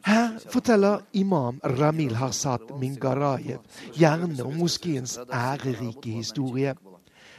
Her 0.09 0.39
forteller 0.51 1.01
imam 1.12 1.61
Ramil 1.64 2.14
Harsat 2.14 2.71
Mingarayev 2.81 3.64
gjerne 3.95 4.45
om 4.45 4.55
moskeens 4.61 5.19
ærerike 5.33 6.11
historie. 6.11 6.75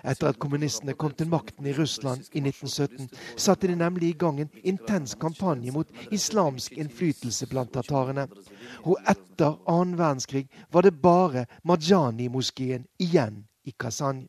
Etter 0.04 0.30
at 0.32 0.40
kommunistene 0.40 0.94
kom 0.94 1.12
til 1.12 1.30
makten 1.30 1.68
i 1.68 1.74
Russland 1.76 2.30
i 2.34 2.42
1917, 2.44 3.10
satte 3.38 3.68
de 3.68 3.76
nemlig 3.76 4.10
i 4.10 4.18
gang 4.20 4.40
en 4.42 4.52
intens 4.64 5.16
kampanje 5.20 5.74
mot 5.76 5.92
islamsk 6.12 6.78
innflytelse 6.78 7.50
blant 7.52 7.74
tatarene. 7.76 8.28
Og 8.86 8.98
etter 9.08 9.60
annen 9.68 9.98
verdenskrig 10.00 10.48
var 10.72 10.88
det 10.88 10.98
bare 11.02 11.46
Majani-moskeen 11.64 12.88
igjen 13.00 13.44
i 13.66 13.76
Kazan. 13.80 14.26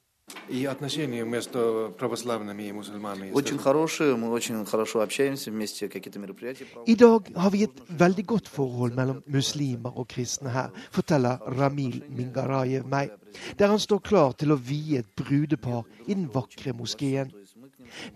И 0.50 0.66
отношения 0.66 1.24
между 1.24 1.94
православными 1.98 2.64
и 2.64 2.72
мусульманами? 2.72 3.32
Очень 3.32 3.58
хорошие, 3.58 4.16
мы 4.16 4.30
очень 4.30 4.66
хорошо 4.66 5.02
общаемся 5.02 5.52
вместе, 5.52 5.88
какие-то 5.88 6.20
мероприятия. 6.20 6.66
I 6.86 6.96
dag 6.96 7.32
har 7.36 7.50
vi 7.52 7.64
et 7.64 7.82
veldig 7.90 8.26
godt 8.26 8.48
forhold 8.48 8.94
mellom 8.94 9.24
muslimer 9.28 9.98
og 9.98 10.08
kristne 10.08 10.50
her, 10.50 10.70
forteller 10.92 11.38
Ramil 11.60 12.04
Mingarayev 12.10 12.86
meg, 12.88 13.10
der 13.58 13.68
han 13.68 13.80
står 13.80 14.00
klar 14.00 14.32
til 14.34 14.52
å 14.52 14.58
vie 14.58 15.00
et 15.00 15.16
brudepar 15.16 15.84
i 16.08 16.14
den 16.14 16.30
vakre 16.34 16.74
moskeen. 16.74 17.32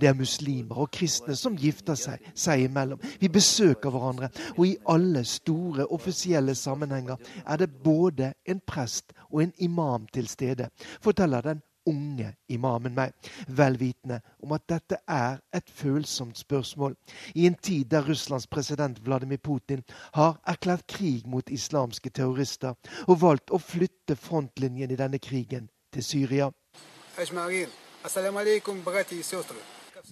Det 0.02 0.08
er 0.10 0.14
muslimer 0.14 0.82
og 0.82 0.92
kristne 0.92 1.36
som 1.36 1.58
gifter 1.58 1.96
seg 1.96 2.20
seg 2.34 2.66
imellom. 2.68 3.00
Vi 3.20 3.30
besøker 3.30 3.90
hverandre, 3.90 4.30
og 4.58 4.68
i 4.68 4.78
alle 4.86 5.24
store 5.26 5.86
offisielle 5.86 6.56
sammenhenger 6.56 7.18
er 7.46 7.58
det 7.58 7.70
både 7.84 8.34
en 8.46 8.62
prest 8.66 9.14
og 9.32 9.44
en 9.44 9.54
imam 9.58 10.06
til 10.14 10.28
stede, 10.28 10.70
forteller 11.02 11.42
den 11.42 11.62
unge 11.91 12.31
imamen 12.49 12.95
meg, 12.97 13.13
vel 13.49 13.77
vitende 13.81 14.21
om 14.43 14.55
at 14.57 14.67
dette 14.71 14.99
er 15.11 15.39
et 15.55 15.71
følsomt 15.71 16.39
spørsmål 16.39 16.97
i 17.35 17.47
en 17.47 17.55
tid 17.55 17.91
der 17.93 18.07
Russlands 18.09 18.47
president 18.47 19.01
Vladimir 19.05 19.43
Putin 19.43 19.85
har 20.15 20.41
erklært 20.47 20.87
krig 20.89 21.27
mot 21.27 21.51
islamske 21.51 22.11
terrorister 22.11 22.75
og 23.07 23.21
valgt 23.21 23.53
å 23.53 23.61
flytte 23.61 24.17
frontlinjen 24.17 24.91
i 24.91 25.01
denne 25.01 25.19
krigen 25.19 25.69
til 25.93 26.05
Syria. 26.05 26.51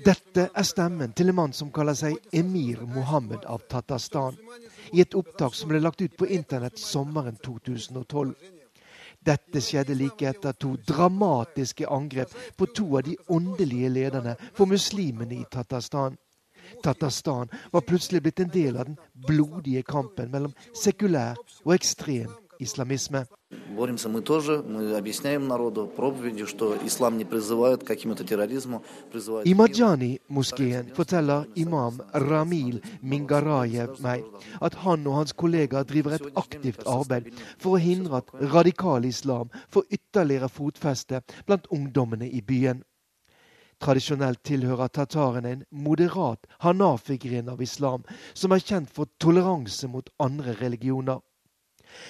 Dette 0.05 0.44
er 0.57 0.65
stemmen 0.65 1.12
til 1.12 1.28
en 1.28 1.36
mann 1.36 1.53
som 1.53 1.73
kaller 1.74 1.97
seg 1.99 2.16
Emir 2.32 2.81
Mohammed 2.89 3.44
av 3.44 3.66
Tatarstan, 3.69 4.39
i 4.93 5.03
et 5.05 5.15
opptak 5.19 5.57
som 5.57 5.69
ble 5.69 5.82
lagt 5.82 6.01
ut 6.01 6.16
på 6.16 6.28
internett 6.32 6.81
sommeren 6.81 7.36
2012. 7.44 8.32
Dette 9.23 9.62
skjedde 9.62 9.94
like 9.94 10.27
etter 10.27 10.57
to 10.59 10.74
dramatiske 10.89 11.86
angrep 11.86 12.35
på 12.59 12.66
to 12.74 12.89
av 12.99 13.07
de 13.07 13.16
åndelige 13.31 13.90
lederne 13.93 14.35
for 14.57 14.66
muslimene 14.66 15.39
i 15.39 15.47
Tatarstan. 15.51 16.16
Tatarstan 16.82 17.51
var 17.70 17.86
plutselig 17.86 18.23
blitt 18.23 18.40
en 18.40 18.53
del 18.53 18.77
av 18.77 18.89
den 18.90 18.99
blodige 19.28 19.82
kampen 19.86 20.31
mellom 20.32 20.55
sekulær 20.78 21.39
og 21.65 21.74
ekstrem 21.77 22.31
islamisme. 22.60 23.27
Боремся 23.69 24.10
мы 24.10 24.22
тоже, 24.22 24.64
мы 24.64 24.98
объясняем 24.98 25.48
народу 25.48 25.88
проповедью, 25.88 26.48
что 26.48 26.76
ислам 26.84 27.18
не 27.18 27.26
призывает 27.26 27.84
к 27.84 27.88
какому-то 27.88 28.23
терроризму, 28.23 28.84
призывает... 29.11 29.48
I 29.48 29.53
Majani-moskeen 29.53 30.94
forteller 30.95 31.45
imam 31.56 32.02
Ramil 32.11 32.81
Mingarayev 33.02 34.02
meg 34.02 34.26
at 34.60 34.73
han 34.84 35.07
og 35.07 35.15
hans 35.15 35.34
kollegaer 35.34 35.85
driver 35.85 36.15
et 36.15 36.27
aktivt 36.35 36.84
arbeid 36.88 37.31
for 37.57 37.77
å 37.77 37.81
hindre 37.81 38.18
at 38.18 38.34
radikal 38.34 39.06
islam 39.06 39.49
får 39.69 39.85
ytterligere 39.91 40.49
fotfeste 40.49 41.22
blant 41.45 41.69
ungdommene 41.72 42.27
i 42.27 42.41
byen. 42.41 42.84
Tradisjonelt 43.80 44.41
tilhører 44.41 44.89
tatarene 44.89 45.52
en 45.53 45.64
moderat 45.69 46.48
hanafi-gren 46.65 47.49
av 47.53 47.61
islam, 47.61 48.03
som 48.34 48.52
er 48.52 48.64
kjent 48.65 48.89
for 48.89 49.06
toleranse 49.22 49.88
mot 49.88 50.10
andre 50.19 50.57
religioner. 50.57 51.22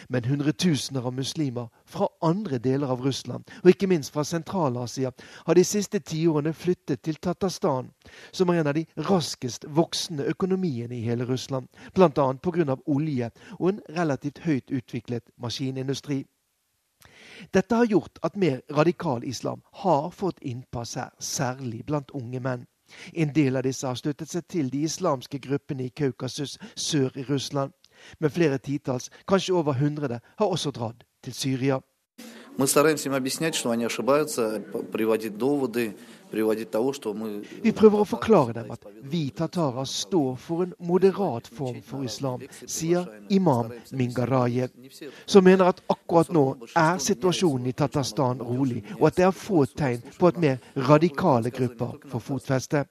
Men 0.09 0.24
hundretusener 0.24 1.06
av 1.06 1.14
muslimer 1.14 1.68
fra 1.86 2.09
andre 2.22 2.59
deler 2.59 2.90
av 2.92 3.02
Russland, 3.04 3.44
og 3.62 3.70
ikke 3.70 3.86
minst 3.90 4.12
fra 4.12 4.24
Sentral-Asia, 4.24 5.12
har 5.46 5.54
de 5.54 5.64
siste 5.64 5.98
tiårene 5.98 6.52
flyttet 6.52 7.02
til 7.02 7.16
Tatarstan, 7.16 7.90
som 8.32 8.48
er 8.48 8.60
en 8.60 8.72
av 8.72 8.74
de 8.78 8.86
raskest 9.09 9.64
voksende 9.68 10.26
økonomiene 10.30 10.96
i 10.96 11.06
hele 11.06 11.26
Russland, 11.28 11.68
bl.a. 11.94 12.32
pga. 12.42 12.76
olje 12.86 13.30
og 13.59 13.68
en 13.68 13.80
relativt 13.88 14.38
høyt 14.46 14.70
utviklet 14.70 15.30
maskinindustri. 15.36 16.24
Dette 17.50 17.74
har 17.74 17.86
gjort 17.90 18.18
at 18.22 18.36
mer 18.36 18.60
radikal 18.70 19.24
islam 19.24 19.62
har 19.82 20.10
fått 20.10 20.38
innpass 20.40 20.94
her, 20.94 21.10
særlig 21.18 21.84
blant 21.86 22.10
unge 22.14 22.40
menn. 22.40 22.66
En 23.12 23.32
del 23.34 23.56
av 23.56 23.64
disse 23.66 23.86
har 23.86 23.96
sluttet 23.98 24.30
seg 24.30 24.46
til 24.48 24.70
de 24.70 24.82
islamske 24.86 25.40
gruppene 25.42 25.88
i 25.88 25.94
Kaukasus 25.96 26.59
sør 26.76 27.16
i 27.16 27.24
Russland 27.28 27.72
men 28.19 28.31
flere 28.31 28.57
titalls, 28.57 29.09
kanskje 29.27 29.53
over 29.53 29.73
hundre, 29.73 30.19
har 30.38 30.45
også 30.47 30.71
dratt 30.71 31.03
til 31.23 31.34
Syria. 31.34 31.81
Мы 32.57 32.65
стараемся 32.65 33.09
им 33.09 33.13
объяснять, 33.13 33.53
что 33.53 33.69
они 33.69 33.85
ошибаются, 33.85 34.63
приводить 34.91 35.38
доводы, 35.38 35.95
приводить 36.31 36.71
того, 36.71 36.91
что 36.91 37.13
мы... 37.13 37.45
Vi 37.61 37.71
prøver 37.71 38.01
å 38.01 38.05
forklare 38.05 38.53
dem 38.53 38.71
at 38.73 38.81
vi 39.03 39.29
tatarer 39.29 39.85
står 39.85 40.35
for 40.41 40.63
en 40.65 40.73
moderat 40.79 41.45
form 41.45 41.84
for 41.85 42.01
islam, 42.03 42.41
sier 42.65 43.05
imam 43.29 43.69
Mingarayev, 43.91 44.73
som 45.27 45.45
mener 45.45 45.69
at 45.69 45.84
akkurat 45.88 46.34
nå 46.34 46.47
er 46.73 46.97
situasjonen 46.97 47.69
i 47.69 47.77
Tatarstan 47.77 48.41
rolig, 48.41 48.81
og 48.97 49.11
at 49.11 49.21
det 49.21 49.29
er 49.29 49.38
få 49.38 49.67
tegn 49.69 50.01
på 50.17 50.34
at 50.34 50.41
mer 50.41 50.57
radikale 50.89 51.53
grupper 51.53 51.99
får 52.09 52.25
fotfeste. 52.31 52.88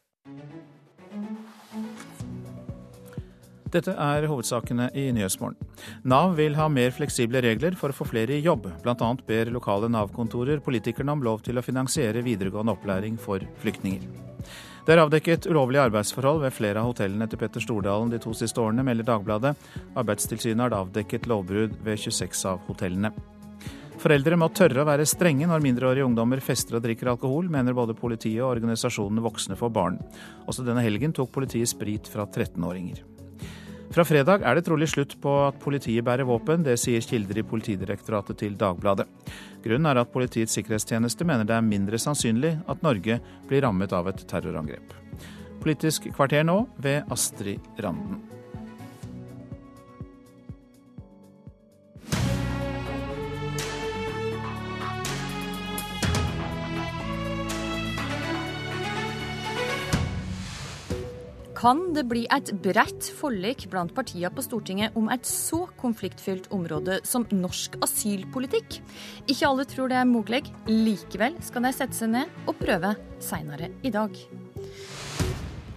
Dette 3.71 3.93
er 3.95 4.25
hovedsakene 4.27 4.89
i 4.99 5.05
Nyhetsmorgen. 5.15 5.55
Nav 6.03 6.35
vil 6.35 6.57
ha 6.59 6.67
mer 6.67 6.91
fleksible 6.91 7.39
regler 7.43 7.77
for 7.79 7.93
å 7.93 7.95
få 7.95 8.09
flere 8.09 8.35
i 8.35 8.43
jobb. 8.43 8.67
Bl.a. 8.83 9.11
ber 9.27 9.51
lokale 9.53 9.87
Nav-kontorer 9.91 10.59
politikerne 10.63 11.15
om 11.15 11.23
lov 11.23 11.39
til 11.45 11.59
å 11.59 11.63
finansiere 11.63 12.23
videregående 12.25 12.75
opplæring 12.75 13.15
for 13.21 13.43
flyktninger. 13.63 14.03
Det 14.81 14.95
er 14.95 15.03
avdekket 15.03 15.45
ulovlige 15.47 15.85
arbeidsforhold 15.87 16.41
ved 16.41 16.55
flere 16.55 16.81
av 16.81 16.89
hotellene 16.89 17.27
til 17.29 17.39
Petter 17.39 17.63
Stordalen 17.63 18.11
de 18.11 18.19
to 18.19 18.33
siste 18.35 18.59
årene, 18.59 18.83
melder 18.83 19.07
Dagbladet. 19.07 19.53
Arbeidstilsynet 20.01 20.65
har 20.65 20.79
avdekket 20.81 21.29
lovbrudd 21.31 21.77
ved 21.85 22.01
26 22.01 22.43
av 22.49 22.65
hotellene. 22.67 23.13
Foreldre 24.01 24.39
må 24.41 24.47
tørre 24.49 24.81
å 24.81 24.87
være 24.89 25.05
strenge 25.05 25.45
når 25.45 25.61
mindreårige 25.61 26.07
ungdommer 26.07 26.41
fester 26.41 26.79
og 26.79 26.83
drikker 26.87 27.13
alkohol, 27.13 27.51
mener 27.53 27.77
både 27.77 27.93
politiet 27.93 28.41
og 28.41 28.55
organisasjonene 28.55 29.21
Voksne 29.21 29.59
for 29.59 29.69
barn. 29.71 30.01
Også 30.49 30.65
denne 30.65 30.81
helgen 30.81 31.13
tok 31.13 31.29
politiet 31.37 31.69
sprit 31.69 32.09
fra 32.09 32.25
13-åringer. 32.25 33.10
Fra 33.91 34.05
fredag 34.07 34.45
er 34.47 34.55
det 34.55 34.63
trolig 34.63 34.87
slutt 34.87 35.17
på 35.19 35.31
at 35.49 35.57
politiet 35.59 36.05
bærer 36.07 36.23
våpen. 36.23 36.63
Det 36.63 36.77
sier 36.79 37.03
kilder 37.03 37.41
i 37.41 37.43
Politidirektoratet 37.43 38.39
til 38.39 38.55
Dagbladet. 38.55 39.03
Grunnen 39.65 39.89
er 39.91 39.99
at 39.99 40.13
Politiets 40.13 40.55
sikkerhetstjeneste 40.55 41.27
mener 41.27 41.43
det 41.47 41.57
er 41.57 41.65
mindre 41.65 41.99
sannsynlig 41.99 42.53
at 42.71 42.85
Norge 42.87 43.19
blir 43.49 43.65
rammet 43.67 43.91
av 43.91 44.07
et 44.07 44.23
terrorangrep. 44.31 44.95
Politisk 45.59 46.07
kvarter 46.15 46.47
nå 46.47 46.61
ved 46.79 47.11
Astrid 47.11 47.67
Randen. 47.83 48.21
Kan 61.61 61.91
det 61.93 62.07
bli 62.09 62.23
et 62.33 62.49
bredt 62.63 63.05
forlik 63.13 63.67
blant 63.69 63.91
partiene 63.93 64.31
på 64.33 64.41
Stortinget 64.41 64.95
om 64.97 65.11
et 65.13 65.27
så 65.29 65.67
konfliktfylt 65.77 66.47
område 66.57 66.95
som 67.05 67.27
norsk 67.29 67.75
asylpolitikk? 67.85 68.79
Ikke 69.29 69.45
alle 69.45 69.67
tror 69.69 69.91
det 69.91 69.99
er 69.99 70.07
mulig. 70.09 70.39
Likevel 70.65 71.35
skal 71.45 71.67
de 71.67 71.71
sette 71.77 71.93
seg 71.93 72.09
ned 72.15 72.31
og 72.49 72.57
prøve 72.57 72.95
seinere 73.21 73.69
i 73.85 73.91
dag. 73.93 74.17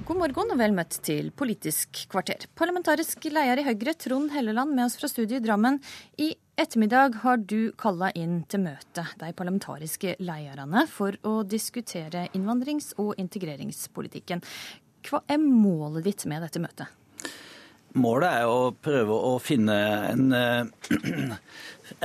God 0.09 0.19
morgen 0.23 0.55
og 0.55 0.61
vel 0.61 0.73
møtt 0.77 0.97
til 1.05 1.29
Politisk 1.37 2.07
kvarter. 2.13 2.47
Parlamentarisk 2.57 3.29
leder 3.29 3.61
i 3.61 3.67
Høyre, 3.69 3.93
Trond 4.01 4.33
Helleland, 4.33 4.73
med 4.73 4.87
oss 4.87 4.97
fra 5.01 5.09
studiet 5.13 5.43
i 5.43 5.45
Drammen. 5.45 5.77
I 6.17 6.31
ettermiddag 6.61 7.21
har 7.27 7.45
du 7.45 7.75
kalla 7.81 8.09
inn 8.17 8.43
til 8.49 8.65
møte 8.65 9.05
de 9.21 9.31
parlamentariske 9.37 10.17
lederne 10.25 10.87
for 10.89 11.17
å 11.29 11.43
diskutere 11.45 12.31
innvandrings- 12.33 12.95
og 13.01 13.19
integreringspolitikken. 13.21 14.45
Hva 15.05 15.21
er 15.29 15.41
målet 15.43 16.07
ditt 16.07 16.25
med 16.31 16.45
dette 16.47 16.63
møtet? 16.63 16.93
Målet 17.95 18.27
er 18.27 18.51
å 18.51 18.73
prøve 18.83 19.15
å 19.15 19.37
finne 19.39 19.75
en, 20.11 20.33
eh, 20.35 20.65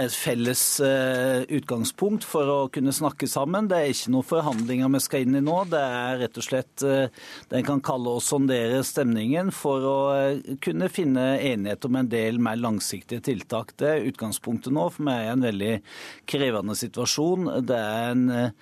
et 0.04 0.14
felles 0.14 0.62
eh, 0.86 1.48
utgangspunkt 1.58 2.28
for 2.30 2.52
å 2.54 2.58
kunne 2.70 2.94
snakke 2.94 3.26
sammen. 3.26 3.66
Det 3.72 3.80
er 3.80 3.90
ikke 3.90 4.12
noen 4.14 4.28
forhandlinger 4.30 4.92
vi 4.94 5.02
skal 5.02 5.26
inn 5.26 5.40
i 5.40 5.42
nå. 5.42 5.56
Det 5.72 5.82
er 5.82 6.22
rett 6.22 6.38
og 6.38 6.46
slett 6.46 6.84
eh, 6.86 7.10
det 7.50 7.58
en 7.58 7.66
kan 7.72 7.82
kalle 7.88 8.14
å 8.14 8.22
sondere 8.22 8.84
stemningen 8.86 9.50
for 9.50 9.88
å 9.90 9.98
kunne 10.62 10.92
finne 10.94 11.26
enighet 11.40 11.88
om 11.90 11.98
en 11.98 12.12
del 12.12 12.38
mer 12.38 12.62
langsiktige 12.62 13.26
tiltak. 13.26 13.74
Det 13.82 13.90
er 13.90 14.06
utgangspunktet 14.12 14.76
nå, 14.76 14.92
for 14.94 15.10
vi 15.10 15.16
er 15.16 15.26
i 15.26 15.34
en 15.34 15.48
veldig 15.48 15.74
krevende 16.30 16.78
situasjon. 16.78 17.50
Det 17.66 17.82
er 17.82 18.14
en 18.14 18.54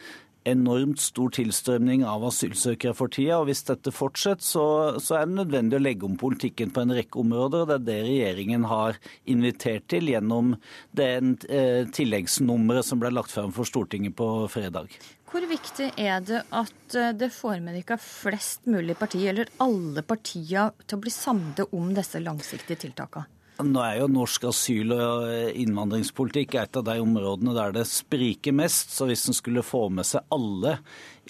enormt 0.48 1.02
stor 1.02 1.32
tilstrømning 1.36 2.04
av 2.08 2.26
asylsøkere 2.30 2.96
for 2.98 3.12
tida. 3.14 3.40
og 3.40 3.50
Hvis 3.50 3.66
dette 3.68 3.94
fortsetter, 3.94 4.46
så, 4.46 4.66
så, 5.04 5.20
er 5.20 5.28
det 5.28 5.38
nødvendig 5.40 5.80
å 5.80 5.84
legge 5.84 6.08
om 6.08 6.18
politikken 6.20 6.74
på 6.74 6.84
en 6.84 6.96
rekke 6.98 7.22
områder. 7.22 7.64
og 7.64 7.70
Det 7.70 7.78
er 7.78 7.86
det 7.90 8.00
regjeringen 8.08 8.68
har 8.72 9.00
invitert 9.26 9.88
til 9.92 10.12
gjennom 10.14 10.56
det 10.98 11.12
eh, 11.50 11.84
tilleggsnummeret 11.94 12.88
som 12.88 13.02
ble 13.04 13.14
lagt 13.14 13.34
frem 13.36 13.54
for 13.56 13.68
Stortinget 13.68 14.18
på 14.18 14.32
fredag. 14.52 14.92
Hvor 15.28 15.44
viktig 15.44 15.90
er 16.00 16.22
det 16.24 16.44
at 16.56 16.96
eh, 16.96 17.14
det 17.18 17.34
får 17.36 17.60
med 17.64 17.80
dere 17.80 18.00
flest 18.02 18.70
mulig 18.72 18.96
partier, 19.00 19.34
eller 19.34 19.52
alle 19.64 20.04
partier, 20.08 20.72
til 20.86 21.00
å 21.00 21.04
bli 21.04 21.14
samlet 21.14 21.76
om 21.76 21.92
disse 21.98 22.22
langsiktige 22.24 22.88
tiltakene? 22.88 23.37
Nå 23.58 23.82
er 23.82 23.96
jo 24.04 24.08
norsk 24.12 24.44
asyl- 24.52 24.94
og 24.94 25.56
innvandringspolitikk 25.58 26.60
et 26.62 26.78
av 26.78 26.84
de 26.86 27.00
områdene 27.02 27.56
der 27.58 27.74
det 27.80 27.88
spriker 27.90 28.54
mest. 28.54 28.94
Så 28.94 29.08
hvis 29.10 29.26
en 29.30 29.38
skulle 29.38 29.66
få 29.66 29.88
med 29.90 30.06
seg 30.06 30.28
alle 30.34 30.78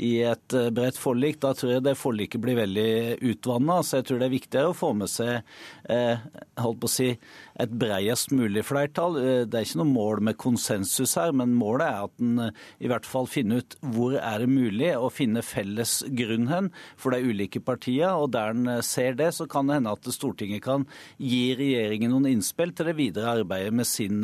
i 0.04 0.22
et 0.28 0.54
eh, 0.56 0.70
bredt 0.74 1.00
forlik. 1.00 1.40
Da 1.44 1.54
tror 1.58 1.76
jeg 1.76 1.86
det 1.86 1.98
forliket 2.00 2.42
blir 2.44 2.58
veldig 2.60 3.18
utvanna. 3.32 3.80
Så 3.84 4.00
jeg 4.00 4.08
tror 4.08 4.22
det 4.22 4.28
er 4.28 4.36
viktigere 4.36 4.72
å 4.72 4.78
få 4.78 4.94
med 4.98 5.12
seg 5.12 5.42
eh, 5.90 6.24
holdt 6.62 6.82
på 6.82 6.90
å 6.90 6.92
si, 6.92 7.10
et 7.58 7.74
bredest 7.74 8.34
mulig 8.36 8.64
flertall. 8.68 9.18
Eh, 9.22 9.42
det 9.50 9.60
er 9.60 9.68
ikke 9.68 9.82
noe 9.82 9.92
mål 9.92 10.24
med 10.30 10.40
konsensus 10.42 11.16
her, 11.20 11.34
men 11.36 11.56
målet 11.58 11.88
er 11.88 12.08
at 12.08 12.24
en 12.24 12.44
eh, 12.48 12.66
i 12.84 12.92
hvert 12.92 13.08
fall 13.08 13.30
finner 13.32 13.64
ut 13.64 13.78
hvor 13.96 14.18
er 14.20 14.44
det 14.44 14.52
mulig 14.52 14.94
å 14.98 15.12
finne 15.14 15.44
felles 15.46 16.00
grunn 16.18 16.50
hen 16.52 16.72
for 17.00 17.16
de 17.16 17.22
ulike 17.26 17.62
partiene. 17.64 18.14
Og 18.18 18.32
der 18.36 18.54
en 18.54 18.84
ser 18.86 19.18
det, 19.18 19.32
så 19.38 19.48
kan 19.50 19.70
det 19.70 19.80
hende 19.80 19.96
at 19.96 20.12
Stortinget 20.14 20.64
kan 20.66 20.86
gi 21.22 21.56
regjeringen 21.58 22.14
noen 22.14 22.30
innspill 22.32 22.74
til 22.76 22.92
det 22.92 22.98
videre 22.98 23.38
arbeidet 23.42 23.74
med 23.76 23.88
sin, 23.88 24.22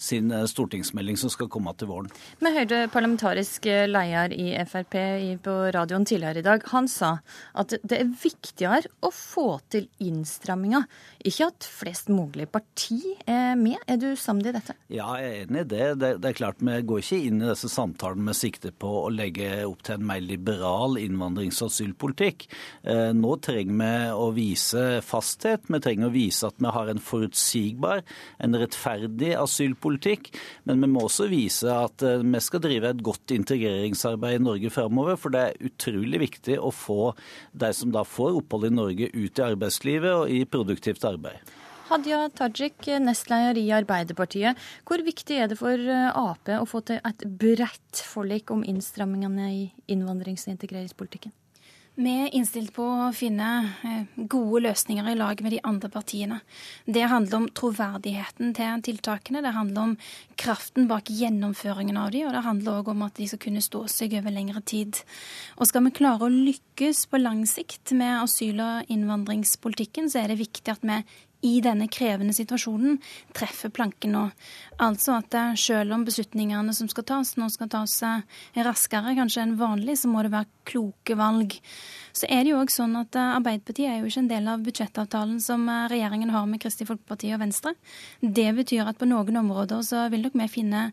sin 0.00 0.32
stortingsmelding 0.48 1.18
som 1.20 1.32
skal 1.32 1.50
komme 1.52 1.72
til 1.78 1.90
våren. 1.90 2.10
Med 2.44 2.56
Høyre 2.56 2.86
parlamentarisk 2.92 3.66
leder 3.66 4.34
i 4.36 4.52
Frp 4.68 4.96
på 5.42 5.54
radioen 5.74 6.06
tidligere 6.08 6.42
i 6.42 6.46
dag, 6.46 6.64
han 6.72 6.88
sa 6.90 7.16
at 7.58 7.74
det 7.82 7.98
er 8.00 8.10
viktigere 8.10 8.90
å 9.04 9.10
få 9.14 9.58
til 9.72 9.88
innstramminger, 10.02 10.86
ikke 11.26 11.48
at 11.50 11.66
flest 11.66 12.10
mulig 12.12 12.48
parti 12.52 12.98
er 13.26 13.56
med. 13.58 13.78
Er 13.86 14.00
du 14.00 14.08
sammen 14.18 14.46
i 14.46 14.54
dette? 14.54 14.76
Ja, 14.92 15.08
jeg 15.20 15.30
er 15.30 15.44
enig 15.44 15.64
i 15.64 15.68
det. 15.72 15.86
det. 16.00 16.12
Det 16.22 16.30
er 16.30 16.38
klart 16.38 16.62
Vi 16.66 16.76
går 16.88 17.02
ikke 17.02 17.20
inn 17.28 17.42
i 17.42 17.50
disse 17.50 17.70
samtalene 17.70 18.28
med 18.28 18.38
sikte 18.38 18.72
på 18.72 18.90
å 19.04 19.12
legge 19.12 19.48
opp 19.66 19.84
til 19.86 19.98
en 19.98 20.06
mer 20.08 20.22
liberal 20.24 20.98
innvandrings- 21.00 21.60
og 21.64 21.72
asylpolitikk. 21.72 22.46
Eh, 22.82 23.12
nå 23.16 23.36
trenger 23.44 23.76
vi 23.80 23.92
å 24.16 24.28
vise 24.36 24.84
fasthet. 25.06 25.68
Vi 25.70 25.82
trenger 25.82 26.10
å 26.10 26.14
vise 26.14 26.48
at 26.48 26.58
vi 26.62 26.72
har 26.76 26.92
en 26.92 27.02
forutsigbar, 27.02 28.04
en 28.42 28.58
rettferdig 28.58 29.34
asylpolitikk. 29.38 30.32
Men 30.68 30.82
vi 30.82 30.90
må 30.92 31.06
også 31.06 31.28
vise 31.32 31.70
at 31.72 32.04
eh, 32.06 32.24
vi 32.24 32.42
skal 32.44 32.64
drive 32.64 32.92
et 32.92 33.04
godt 33.04 33.34
integreringsarbeid 33.36 34.40
i 34.40 34.44
Norge 34.46 34.72
framover 34.72 34.95
framover. 34.96 35.16
For 35.20 35.30
det 35.30 35.42
er 35.42 35.68
utrolig 35.68 36.20
viktig 36.20 36.58
å 36.58 36.72
få 36.72 37.14
de 37.52 37.72
som 37.72 37.92
da 37.92 38.04
får 38.04 38.40
opphold 38.40 38.66
i 38.66 38.74
Norge, 38.74 39.10
ut 39.12 39.38
i 39.38 39.46
arbeidslivet 39.46 40.12
og 40.12 40.30
i 40.30 40.44
produktivt 40.44 41.04
arbeid. 41.04 41.38
Hadia 41.86 42.28
Tajik, 42.34 42.88
nestleder 42.98 43.56
i 43.60 43.70
Arbeiderpartiet. 43.70 44.58
Hvor 44.84 44.98
viktig 45.06 45.38
er 45.38 45.46
det 45.46 45.58
for 45.60 45.78
eh, 45.78 46.10
Ap 46.10 46.48
å 46.50 46.66
få 46.66 46.82
til 46.82 46.98
et 46.98 47.22
bredt 47.38 48.02
forlik 48.02 48.50
om 48.50 48.64
innstrammingene 48.66 49.50
i 49.52 49.64
innvandrings- 49.94 50.48
og 50.48 50.56
integreringspolitikken? 50.56 51.30
Vi 51.96 52.12
er 52.12 52.34
innstilt 52.36 52.74
på 52.76 52.84
å 52.84 53.04
finne 53.16 53.46
eh, 53.88 54.02
gode 54.28 54.66
løsninger 54.66 55.06
i 55.08 55.14
lag 55.16 55.38
med 55.40 55.54
de 55.54 55.62
andre 55.64 55.88
partiene. 55.88 56.42
Det 56.84 57.06
handler 57.08 57.38
om 57.38 57.46
troverdigheten 57.56 58.52
til 58.58 58.82
tiltakene, 58.84 59.40
det 59.40 59.54
handler 59.56 59.80
om 59.80 59.94
kraften 60.36 60.90
bak 60.90 61.08
gjennomføringen 61.08 61.96
av 61.96 62.10
de, 62.12 62.26
og 62.28 62.34
det 62.36 62.44
handler 62.44 62.82
òg 62.82 62.90
om 62.92 63.06
at 63.06 63.16
de 63.16 63.30
skal 63.30 63.40
kunne 63.46 63.64
stå 63.64 63.86
seg 63.88 64.18
over 64.20 64.34
lengre 64.34 64.60
tid. 64.68 65.00
Og 65.56 65.70
skal 65.70 65.86
vi 65.86 65.94
klare 65.96 66.28
å 66.28 66.34
lykkes 66.34 67.06
på 67.08 67.22
lang 67.22 67.46
sikt 67.48 67.94
med 67.96 68.18
asyl- 68.26 68.60
og 68.60 68.92
innvandringspolitikken, 68.92 70.12
så 70.12 70.20
er 70.20 70.34
det 70.34 70.42
viktig 70.44 70.76
at 70.76 70.84
vi 70.84 71.00
i 71.46 71.60
denne 71.64 71.86
krevende 71.92 72.34
situasjonen 72.36 72.98
treffer 73.36 73.72
planken 73.74 74.16
nå. 74.16 74.24
Altså 74.82 75.18
at 75.20 75.36
selv 75.60 75.94
om 75.96 76.04
beslutningene 76.06 76.74
som 76.76 76.90
skal 76.90 77.06
tas, 77.08 77.36
nå 77.38 77.48
skal 77.52 77.70
tas 77.72 77.94
eh, 78.06 78.42
raskere 78.66 79.14
kanskje 79.18 79.44
enn 79.44 79.56
vanlig, 79.60 79.98
så 80.00 80.10
må 80.10 80.24
det 80.26 80.34
være 80.34 80.50
kloke 80.68 81.16
valg. 81.18 81.58
Så 82.16 82.28
er 82.32 82.44
det 82.44 82.54
jo 82.54 82.60
også 82.62 82.82
sånn 82.82 82.96
at 82.96 83.16
eh, 83.18 83.34
Arbeiderpartiet 83.36 83.90
er 83.90 84.00
jo 84.00 84.08
ikke 84.08 84.22
en 84.22 84.30
del 84.30 84.48
av 84.48 84.64
budsjettavtalen 84.64 85.40
som 85.42 85.66
regjeringen 85.92 86.32
har 86.32 86.46
med 86.48 86.62
Kristelig 86.62 86.88
Folkeparti 86.88 87.32
og 87.36 87.42
Venstre. 87.42 87.74
Det 88.20 88.48
betyr 88.56 88.88
at 88.88 89.00
på 89.00 89.08
noen 89.08 89.36
områder 89.42 89.82
så 89.84 90.06
vil 90.12 90.24
nok 90.24 90.38
vi 90.40 90.48
finne 90.50 90.86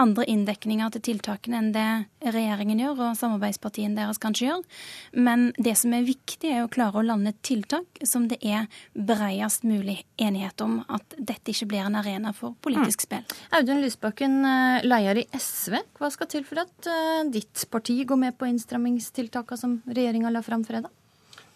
andre 0.00 0.24
inndekninger 0.32 0.94
til 0.94 1.04
tiltakene 1.10 1.58
enn 1.58 1.70
det 1.74 2.32
regjeringen 2.32 2.80
gjør, 2.80 3.00
og 3.10 3.18
samarbeidspartiene 3.20 3.98
deres 3.98 4.20
kanskje 4.22 4.48
gjør. 4.48 4.62
Men 5.12 5.50
det 5.60 5.74
som 5.80 5.92
er 5.92 6.06
viktig, 6.06 6.48
er 6.48 6.64
å 6.64 6.70
klare 6.72 7.00
å 7.00 7.04
lande 7.04 7.34
tiltak 7.44 8.00
som 8.08 8.28
det 8.30 8.38
er 8.40 8.70
breiest 8.96 9.66
mulig 9.68 9.98
enighet 10.16 10.64
om 10.64 10.80
at 10.88 11.16
dette 11.18 11.52
ikke 11.52 11.68
blir 11.74 11.88
en 11.88 11.98
arena 12.00 12.32
for 12.36 12.56
politisk 12.64 13.04
mm. 13.10 13.28
Audun 13.58 13.82
Lysbakken, 13.82 14.38
eh, 14.48 14.86
leder 14.86 15.20
i 15.20 15.26
SV. 15.36 15.76
Hva 15.98 16.10
skal 16.14 16.30
til 16.32 16.46
for 16.48 16.62
at 16.62 16.88
ditt 17.32 17.66
parti 17.72 17.98
går 18.08 18.18
med 18.18 18.38
på 18.38 18.48
innstrammingstiltakene 18.48 19.60
som 19.60 19.78
regjeringa 19.90 20.32
la 20.32 20.42
fram 20.44 20.61
fredag? 20.64 20.90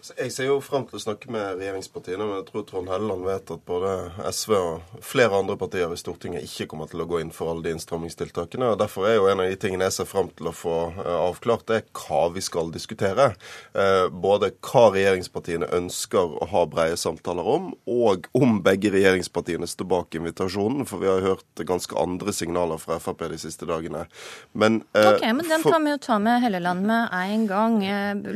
Jeg 0.05 0.31
ser 0.31 0.51
jo 0.51 0.59
frem 0.61 0.85
til 0.87 0.99
å 0.99 1.01
snakke 1.01 1.31
med 1.33 1.57
regjeringspartiene, 1.57 2.21
men 2.21 2.39
jeg 2.39 2.47
tror 2.51 2.65
Trond 2.69 2.91
Helleland 2.93 3.25
vet 3.27 3.51
at 3.55 3.63
både 3.67 3.93
SV 4.29 4.53
og 4.55 4.99
flere 5.03 5.39
andre 5.41 5.57
partier 5.59 5.91
i 5.91 5.99
Stortinget 5.99 6.45
ikke 6.45 6.69
kommer 6.71 6.91
til 6.91 7.01
å 7.03 7.07
gå 7.09 7.23
inn 7.23 7.33
for 7.35 7.51
alle 7.51 7.65
de 7.65 7.73
innstrammingstiltakene. 7.75 8.69
og 8.75 8.79
Derfor 8.83 9.09
er 9.09 9.17
jo 9.17 9.27
en 9.31 9.41
av 9.43 9.49
de 9.49 9.57
tingene 9.61 9.89
jeg 9.89 9.97
ser 9.97 10.09
frem 10.11 10.29
til 10.37 10.51
å 10.51 10.55
få 10.55 10.75
eh, 11.01 11.17
avklart, 11.17 11.65
det 11.71 11.79
er 11.81 11.87
hva 11.97 12.21
vi 12.35 12.45
skal 12.45 12.71
diskutere. 12.75 13.31
Eh, 13.73 14.05
både 14.13 14.53
hva 14.69 14.85
regjeringspartiene 14.95 15.73
ønsker 15.81 16.37
å 16.45 16.51
ha 16.53 16.67
breie 16.71 17.01
samtaler 17.01 17.51
om, 17.57 17.73
og 17.89 18.29
om 18.37 18.61
begge 18.67 18.93
regjeringspartiene 18.95 19.71
står 19.71 19.91
bak 19.97 20.21
invitasjonen. 20.21 20.87
For 20.87 21.03
vi 21.03 21.11
har 21.11 21.25
hørt 21.25 21.67
ganske 21.67 21.97
andre 21.99 22.37
signaler 22.37 22.83
fra 22.83 23.01
Frp 23.03 23.27
de 23.33 23.41
siste 23.41 23.67
dagene. 23.67 24.05
Men, 24.53 24.83
eh, 24.93 25.11
ok, 25.15 25.27
men 25.41 25.45
den 25.49 25.67
kan 25.67 25.83
vi 25.83 25.97
jo 25.97 26.05
ta 26.05 26.21
med 26.21 26.45
Helleland 26.45 26.85
med 26.87 27.09
en 27.17 27.51
gang. 27.51 27.81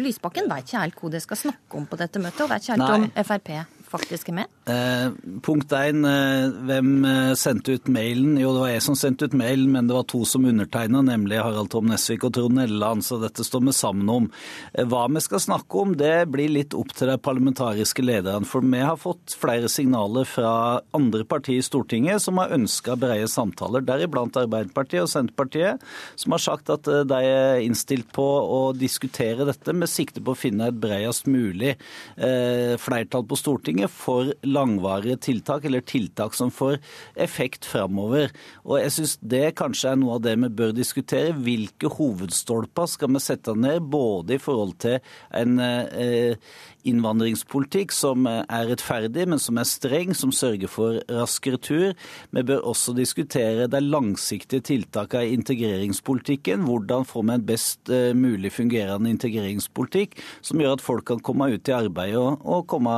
Lysbakken 0.01 0.49
veit 0.51 0.67
ikke 0.67 0.87
helt 0.89 1.01
hvor 1.05 1.13
det 1.13 1.23
skal 1.23 1.37
snakke 1.37 1.60
snakke 1.61 1.77
om 1.79 1.87
på 1.87 1.97
dette 1.97 2.19
møtet, 2.19 2.41
og 2.41 2.51
vet 2.51 2.63
ikke 2.63 2.77
helt 2.77 3.15
om 3.17 3.25
Frp 3.25 3.51
faktisk 3.91 4.29
er 4.29 4.33
med? 4.35 4.45
Eh, 4.69 5.11
punkt 5.43 5.73
én, 5.73 6.05
eh, 6.05 6.51
hvem 6.69 7.05
eh, 7.05 7.35
sendte 7.35 7.73
ut 7.73 7.87
mailen? 7.89 8.35
Jo, 8.39 8.53
det 8.53 8.61
var 8.61 8.69
jeg 8.69 8.83
som 8.85 8.97
sendte 8.99 9.25
ut 9.25 9.35
mailen, 9.35 9.71
men 9.73 9.87
det 9.89 9.95
var 9.97 10.05
to 10.05 10.21
som 10.29 10.45
undertegna, 10.45 11.01
nemlig 11.01 11.39
Harald 11.41 11.71
Tom 11.73 11.89
Nesvik 11.89 12.27
og 12.29 12.35
Trond 12.37 12.59
Nelleland, 12.59 13.01
så 13.03 13.17
dette 13.23 13.41
står 13.47 13.65
vi 13.65 13.73
sammen 13.73 14.11
om. 14.13 14.27
Hva 14.77 15.07
vi 15.09 15.23
skal 15.25 15.41
snakke 15.41 15.81
om, 15.81 15.95
det 15.97 16.29
blir 16.29 16.53
litt 16.53 16.77
opp 16.77 16.93
til 16.93 17.09
de 17.09 17.17
parlamentariske 17.17 18.05
lederne. 18.05 18.45
For 18.47 18.61
vi 18.61 18.83
har 18.85 19.01
fått 19.01 19.33
flere 19.41 19.71
signaler 19.73 20.29
fra 20.29 20.53
andre 20.95 21.25
partier 21.25 21.63
i 21.63 21.65
Stortinget 21.65 22.21
som 22.21 22.39
har 22.39 22.53
ønska 22.53 22.99
brede 23.01 23.31
samtaler, 23.33 23.81
deriblant 23.87 24.37
Arbeiderpartiet 24.39 25.07
og 25.07 25.11
Senterpartiet, 25.11 25.81
som 26.21 26.37
har 26.37 26.45
sagt 26.45 26.71
at 26.77 26.85
de 26.85 27.23
er 27.25 27.65
innstilt 27.65 28.13
på 28.13 28.29
å 28.45 28.61
diskutere 28.77 29.49
dette 29.49 29.73
med 29.73 29.91
sikte 29.91 30.21
på 30.21 30.37
å 30.37 30.39
finne 30.39 30.69
et 30.69 30.79
bredest 30.85 31.27
mulig 31.31 31.79
flertall 32.21 33.25
på 33.27 33.39
Stortinget 33.41 33.91
for 33.91 34.35
langvarige 34.51 35.19
tiltak, 35.29 35.65
eller 35.65 35.85
tiltak 35.87 36.37
som 36.37 36.53
får 36.55 36.79
effekt 37.21 37.69
framover. 37.69 38.35
Og 38.67 38.81
jeg 38.81 38.95
syns 38.97 39.17
det 39.23 39.45
kanskje 39.61 39.93
er 39.93 40.01
noe 40.01 40.19
av 40.19 40.25
det 40.27 40.37
vi 40.41 40.53
bør 40.61 40.75
diskutere. 40.77 41.37
Hvilke 41.37 41.93
hovedstolper 41.97 42.91
skal 42.91 43.15
vi 43.15 43.23
sette 43.25 43.57
ned, 43.57 43.89
både 43.93 44.37
i 44.37 44.43
forhold 44.43 44.77
til 44.83 44.99
en 45.37 45.59
eh, 45.65 46.53
innvandringspolitikk 46.89 47.93
som 47.95 48.27
er 48.31 48.69
rettferdig, 48.71 49.27
men 49.31 49.43
som 49.43 49.59
er 49.61 49.69
streng, 49.69 50.15
som 50.17 50.33
sørger 50.35 50.71
for 50.71 51.01
rask 51.11 51.47
retur. 51.51 51.95
Vi 52.31 52.45
bør 52.47 52.67
også 52.73 52.95
diskutere 52.97 53.69
de 53.71 53.83
langsiktige 53.85 54.65
tiltakene 54.71 55.29
i 55.29 55.35
integreringspolitikken. 55.39 56.65
Hvordan 56.69 57.07
får 57.09 57.27
vi 57.27 57.37
en 57.37 57.47
best 57.47 57.93
eh, 57.93 58.13
mulig 58.17 58.53
fungerende 58.55 59.11
integreringspolitikk 59.13 60.19
som 60.45 60.61
gjør 60.63 60.79
at 60.79 60.85
folk 60.85 61.07
kan 61.11 61.23
komme 61.25 61.51
ut 61.55 61.69
i 61.69 61.77
arbeid 61.77 62.17
og, 62.21 62.45
og 62.45 62.67
komme 62.71 62.95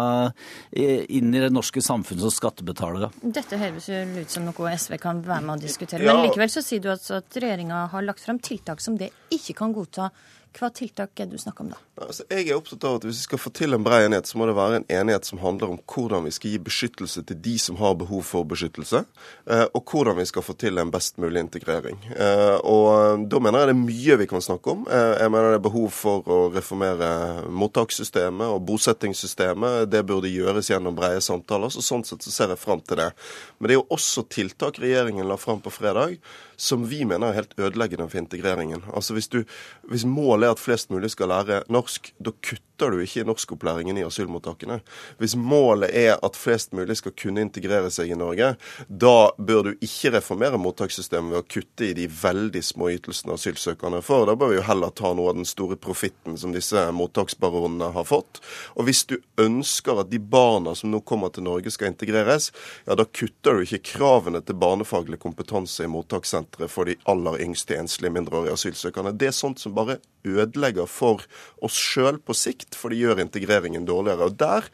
inn 0.72 1.32
i 1.34 1.42
det 1.42 1.50
norske 1.52 1.82
samfunnet 1.84 2.24
som 2.24 2.34
skattebetalere. 2.34 3.10
Dette 3.22 3.58
høres 3.60 3.88
jo 3.90 4.02
ut 4.16 4.32
som 4.32 4.46
noe 4.46 4.74
SV 4.76 4.98
kan 5.02 5.22
være 5.24 5.46
med 5.46 5.56
å 5.56 5.62
diskutere. 5.62 6.04
Men 6.06 6.26
likevel 6.26 6.52
så 6.52 6.64
sier 6.64 6.82
du 6.82 6.90
altså 6.92 7.20
at 7.20 7.38
regjeringa 7.38 7.86
har 7.92 8.06
lagt 8.06 8.22
frem 8.24 8.40
tiltak 8.42 8.82
som 8.84 8.98
det 9.00 9.12
ikke 9.34 9.56
kan 9.62 9.74
godta. 9.76 10.10
Hva 10.52 10.68
tiltak 10.74 11.16
er 11.16 11.28
det 11.28 11.38
du 11.38 11.40
snakker 11.40 11.64
om 11.64 11.72
da? 11.72 11.78
Altså, 12.00 12.24
jeg 12.32 12.46
er 12.48 12.56
opptatt 12.56 12.84
av 12.88 12.94
at 12.96 13.04
Hvis 13.04 13.18
vi 13.20 13.26
skal 13.26 13.40
få 13.42 13.50
til 13.52 13.76
en 13.76 13.82
bred 13.84 14.06
enighet, 14.06 14.24
så 14.24 14.38
må 14.40 14.46
det 14.48 14.54
være 14.56 14.78
en 14.78 14.86
enighet 14.88 15.26
som 15.28 15.42
handler 15.42 15.74
om 15.74 15.80
hvordan 15.92 16.24
vi 16.24 16.30
skal 16.32 16.54
gi 16.54 16.60
beskyttelse 16.64 17.20
til 17.28 17.36
de 17.44 17.52
som 17.60 17.76
har 17.76 17.98
behov 18.00 18.22
for 18.24 18.48
beskyttelse, 18.48 19.02
eh, 19.44 19.64
og 19.76 19.90
hvordan 19.90 20.16
vi 20.16 20.24
skal 20.24 20.44
få 20.46 20.54
til 20.56 20.80
en 20.80 20.90
best 20.90 21.20
mulig 21.20 21.42
integrering. 21.44 21.98
Eh, 22.16 22.56
og 22.64 22.86
eh, 22.96 23.26
Da 23.28 23.40
mener 23.44 23.60
jeg 23.60 23.68
det 23.68 23.76
er 23.76 23.82
mye 23.82 24.16
vi 24.22 24.28
kan 24.30 24.40
snakke 24.40 24.72
om. 24.72 24.86
Jeg 24.88 25.30
mener 25.30 25.52
det 25.52 25.58
er 25.60 25.66
behov 25.68 25.90
for 25.92 26.24
å 26.32 26.38
reformere 26.54 27.10
mottakssystemet 27.52 28.54
og 28.54 28.64
bosettingssystemet. 28.70 29.90
Det 29.92 30.00
burde 30.08 30.32
gjøres 30.32 30.72
gjennom 30.72 30.96
brede 30.96 31.20
samtaler. 31.20 31.68
så 31.68 31.84
Sånn 31.84 32.06
sett 32.08 32.24
så 32.24 32.32
ser 32.32 32.54
jeg 32.54 32.62
fram 32.62 32.80
til 32.80 33.02
det. 33.02 33.10
Men 33.58 33.68
det 33.68 33.76
er 33.76 33.82
jo 33.82 33.92
også 33.92 34.24
tiltak 34.32 34.80
regjeringen 34.80 35.28
la 35.28 35.36
fram 35.36 35.60
på 35.60 35.72
fredag 35.72 36.16
som 36.62 36.84
vi 36.86 37.02
mener 37.04 37.32
er 37.32 37.40
helt 37.40 37.54
ødeleggende 37.58 38.06
for 38.08 38.20
integreringen. 38.20 38.84
Altså 38.94 39.16
Hvis, 39.16 39.28
du, 39.28 39.42
hvis 39.90 40.04
målet 40.06 40.46
er 40.46 40.54
at 40.54 40.62
flest 40.62 40.92
mulig 40.94 41.10
skal 41.10 41.32
lære 41.32 41.62
norsk, 41.68 41.81
da 42.20 42.30
kutter 42.30 42.71
kutter 42.82 42.96
du 42.96 43.02
ikke 43.04 43.20
i 43.22 43.26
norskopplæringen 43.26 43.98
i 43.98 44.02
asylmottakene. 44.02 44.80
Hvis 45.20 45.36
målet 45.38 45.92
er 45.94 46.16
at 46.18 46.36
flest 46.36 46.72
mulig 46.74 46.96
skal 46.98 47.14
kunne 47.14 47.44
integrere 47.44 47.90
seg 47.94 48.10
i 48.10 48.18
Norge, 48.18 48.56
da 48.88 49.30
bør 49.38 49.68
du 49.68 49.84
ikke 49.84 50.10
reformere 50.16 50.58
mottakssystemet 50.58 51.30
ved 51.30 51.38
å 51.38 51.46
kutte 51.46 51.86
i 51.86 51.94
de 51.94 52.08
veldig 52.10 52.62
små 52.66 52.90
ytelsene 52.96 53.36
asylsøkerne 53.36 54.02
får. 54.02 54.26
Da 54.26 54.34
bør 54.34 54.50
vi 54.50 54.58
jo 54.58 54.66
heller 54.66 54.90
ta 54.90 55.12
noe 55.14 55.30
av 55.30 55.38
den 55.38 55.46
store 55.46 55.78
profitten 55.78 56.34
som 56.40 56.54
disse 56.54 56.88
mottaksbaronene 56.90 57.92
har 57.94 58.08
fått. 58.08 58.42
Og 58.74 58.88
hvis 58.88 59.04
du 59.06 59.20
ønsker 59.38 60.02
at 60.02 60.10
de 60.10 60.18
barna 60.18 60.74
som 60.74 60.90
nå 60.90 61.04
kommer 61.06 61.30
til 61.30 61.46
Norge 61.46 61.70
skal 61.70 61.92
integreres, 61.92 62.50
ja 62.88 62.98
da 62.98 63.06
kutter 63.06 63.60
du 63.60 63.66
ikke 63.66 63.94
kravene 63.94 64.42
til 64.42 64.58
barnefaglig 64.58 65.20
kompetanse 65.22 65.86
i 65.86 65.92
mottakssenteret 65.92 66.72
for 66.72 66.90
de 66.90 66.98
aller 67.06 67.44
yngste 67.46 67.78
enslige 67.78 68.16
mindreårige 68.18 68.58
asylsøkerne. 68.58 69.14
Det 69.14 69.30
er 69.30 69.38
sånt 69.38 69.62
som 69.62 69.76
bare 69.78 70.00
ødelegger 70.26 70.86
for 70.90 71.22
oss 71.62 71.78
sjøl 71.78 72.18
på 72.22 72.34
sikt, 72.36 72.71
for 72.78 72.92
det 72.92 73.02
gjør 73.02 73.22
integreringen 73.24 73.86
dårligere. 73.88 74.30
Og 74.30 74.38
der 74.40 74.66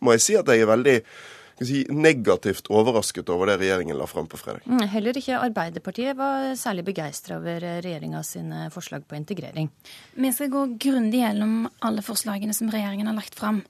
må 0.00 0.16
jeg 0.16 0.24
si 0.24 0.38
at 0.38 0.48
jeg 0.52 0.64
er 0.64 0.70
veldig 0.70 0.96
si, 1.64 1.84
negativt 1.92 2.68
overrasket 2.72 3.30
over 3.32 3.50
det 3.50 3.58
regjeringen 3.62 3.96
la 3.98 4.08
fram 4.10 4.28
på 4.30 4.40
fredag. 4.40 4.66
Mm, 4.68 4.84
heller 4.92 5.16
ikke 5.18 5.40
Arbeiderpartiet 5.40 6.18
var 6.18 6.52
særlig 6.58 6.86
begeistra 6.90 7.38
over 7.40 7.64
regjeringa 7.84 8.22
sine 8.26 8.66
forslag 8.74 9.06
på 9.08 9.18
integrering. 9.18 9.70
Vi 10.16 10.32
skal 10.36 10.52
gå 10.52 10.66
grundig 10.82 11.22
gjennom 11.22 11.66
alle 11.86 12.04
forslagene 12.04 12.56
som 12.56 12.70
regjeringen 12.72 13.08
har 13.08 13.16
lagt 13.18 13.38
fram. 13.38 13.62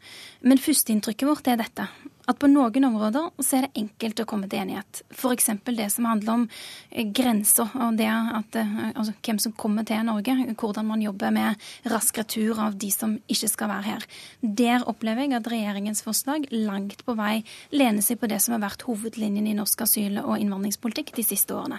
Men 0.43 0.63
førsteinntrykket 0.63 1.31
vårt 1.31 1.51
er 1.53 1.61
dette 1.63 1.89
at 2.27 2.39
på 2.43 2.49
noen 2.51 2.89
områder 2.89 3.31
så 3.39 3.59
er 3.59 3.67
det 3.67 3.83
enkelt 3.83 4.23
å 4.23 4.27
komme 4.29 4.49
til 4.51 4.63
enighet. 4.65 5.03
F.eks. 5.15 5.51
det 5.65 5.89
som 5.95 6.09
handler 6.09 6.33
om 6.33 6.47
eh, 6.91 7.07
grenser 7.15 7.71
og 7.75 7.99
det 8.01 8.09
at, 8.11 8.59
eh, 8.59 8.73
altså, 8.93 9.15
hvem 9.23 9.39
som 9.43 9.55
kommer 9.59 9.87
til 9.87 10.03
Norge. 10.07 10.35
Hvordan 10.57 10.89
man 10.89 11.05
jobber 11.05 11.35
med 11.35 11.67
rask 11.93 12.19
retur 12.19 12.59
av 12.63 12.77
de 12.81 12.91
som 12.91 13.17
ikke 13.31 13.51
skal 13.53 13.71
være 13.71 13.87
her. 13.87 14.07
Der 14.43 14.87
opplever 14.91 15.27
jeg 15.27 15.37
at 15.39 15.51
regjeringens 15.51 16.03
forslag 16.07 16.49
langt 16.51 17.05
på 17.07 17.15
vei 17.19 17.45
lener 17.75 18.03
seg 18.05 18.21
på 18.21 18.31
det 18.31 18.41
som 18.43 18.57
har 18.57 18.65
vært 18.65 18.87
hovedlinjen 18.89 19.47
i 19.47 19.57
norsk 19.57 19.87
asyl- 19.87 20.23
og 20.25 20.37
innvandringspolitikk 20.41 21.15
de 21.17 21.27
siste 21.27 21.55
årene. 21.55 21.79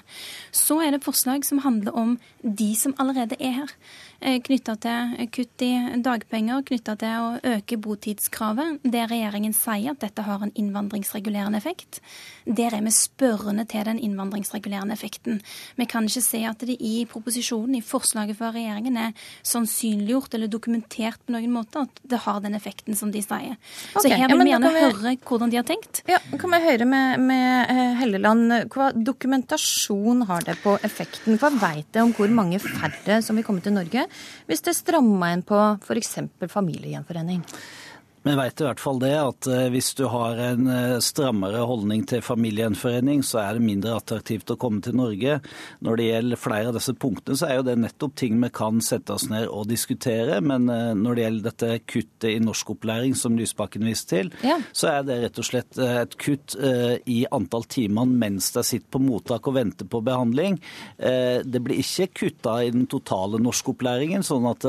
Så 0.55 0.79
er 0.85 0.95
det 0.95 1.03
forslag 1.05 1.45
som 1.47 1.63
handler 1.65 1.95
om 1.97 2.15
de 2.41 2.71
som 2.79 2.95
allerede 3.01 3.35
er 3.39 3.59
her. 3.61 3.75
Eh, 4.19 4.39
knytta 4.41 4.77
til 4.81 5.27
kutt 5.33 5.61
i 5.61 5.73
dagpenger, 6.01 6.63
knytta 6.65 6.95
til 6.97 7.21
å 7.21 7.55
øke 7.57 7.77
botidskravet, 7.81 8.79
der 8.87 9.11
regjeringen 9.11 9.53
sier 9.53 9.93
at 9.93 10.01
dette 10.01 10.23
har 10.25 10.36
har 10.37 10.47
en 10.47 10.55
innvandringsregulerende 10.55 11.59
effekt. 11.59 12.01
Der 12.45 12.75
er 12.75 12.83
vi 12.85 12.93
spørrende 12.95 13.65
til 13.69 13.85
den 13.87 13.99
innvandringsregulerende 14.03 14.95
effekten. 14.95 15.41
Vi 15.75 15.87
kan 15.89 16.07
ikke 16.07 16.23
se 16.23 16.43
at 16.47 16.63
det 16.67 16.77
i 16.79 17.05
proposisjonen, 17.09 17.77
i 17.79 17.83
forslaget 17.85 18.37
fra 18.39 18.51
regjeringen, 18.55 18.97
er 18.97 19.27
sannsynliggjort 19.45 20.37
eller 20.37 20.51
dokumentert 20.51 21.19
på 21.25 21.35
noen 21.35 21.53
måte 21.53 21.83
at 21.85 22.01
det 22.07 22.21
har 22.23 22.41
den 22.43 22.57
effekten 22.57 22.97
som 22.97 23.11
de 23.13 23.23
sier. 23.25 23.57
Okay. 23.93 24.01
Så 24.01 24.13
her 24.13 24.27
vil 24.29 24.37
ja, 24.37 24.43
vi 24.43 24.53
gjerne 24.53 24.73
vi... 24.73 24.85
høre 24.85 25.15
hvordan 25.27 25.53
de 25.53 25.59
har 25.59 25.67
tenkt. 25.67 26.03
Ja, 26.07 26.21
Kan 26.37 26.53
vi 26.53 26.61
høre 26.63 26.87
med, 26.87 27.23
med 27.27 27.73
eh, 27.73 27.97
Helleland, 28.01 28.53
hva 28.73 28.91
dokumentasjon 28.95 30.25
har 30.29 30.45
det 30.47 30.57
på 30.63 30.77
effekten? 30.85 31.39
Hva 31.41 31.51
veit 31.57 31.89
det 31.95 32.03
om 32.03 32.13
hvor 32.17 32.31
mange 32.33 32.61
færre 32.63 33.21
som 33.25 33.37
vil 33.37 33.45
komme 33.47 33.63
til 33.65 33.75
Norge 33.75 34.07
hvis 34.47 34.63
det 34.65 34.75
strammer 34.77 35.35
inn 35.35 35.43
på 35.47 35.59
f.eks. 35.81 36.17
familiegjenforening? 36.51 37.43
Vi 38.27 38.35
vet 38.35 38.61
i 38.61 38.65
hvert 38.65 38.81
fall 38.81 38.97
det 38.99 39.13
at 39.15 39.47
eh, 39.47 39.67
hvis 39.71 39.93
du 39.95 40.03
har 40.11 40.39
en 40.49 40.67
eh, 40.67 40.97
strammere 41.03 41.61
holdning 41.69 42.01
til 42.09 42.19
familiegjenforening, 42.25 43.21
så 43.23 43.39
er 43.39 43.55
det 43.55 43.63
mindre 43.63 43.93
attraktivt 43.95 44.51
å 44.51 44.57
komme 44.59 44.81
til 44.83 44.97
Norge. 44.99 45.37
Når 45.85 45.99
det 45.99 46.07
gjelder 46.09 46.41
flere 46.41 46.71
av 46.73 46.75
disse 46.75 46.91
punktene, 46.99 47.37
så 47.39 47.47
er 47.47 47.59
jo 47.61 47.65
det 47.69 47.77
nettopp 47.79 48.17
ting 48.19 48.35
vi 48.41 48.49
kan 48.51 48.81
sette 48.83 49.15
oss 49.15 49.29
ned 49.31 49.47
og 49.47 49.69
diskutere. 49.71 50.41
Men 50.43 50.67
eh, 50.73 50.91
når 50.99 51.15
det 51.15 51.23
gjelder 51.23 51.45
dette 51.47 51.69
kuttet 51.87 52.27
i 52.33 52.41
norskopplæring 52.43 53.15
som 53.15 53.37
Lysbakken 53.39 53.87
viste 53.87 54.11
til, 54.11 54.33
ja. 54.43 54.57
så 54.75 54.91
er 54.91 55.07
det 55.07 55.19
rett 55.23 55.39
og 55.39 55.47
slett 55.47 55.79
et 55.83 56.15
kutt 56.19 56.55
i 56.57 57.17
antall 57.33 57.65
timer 57.69 58.07
mens 58.07 58.49
de 58.55 58.63
sitter 58.65 58.89
på 58.91 59.01
mottak 59.03 59.47
og 59.49 59.55
venter 59.57 59.87
på 59.89 59.99
behandling. 60.05 60.55
Det 60.97 61.61
blir 61.63 61.81
ikke 61.81 62.07
kutta 62.21 62.55
i 62.63 62.71
den 62.73 62.85
totale 62.89 63.39
norskopplæringen, 63.43 64.23
sånn 64.25 64.47
at 64.49 64.65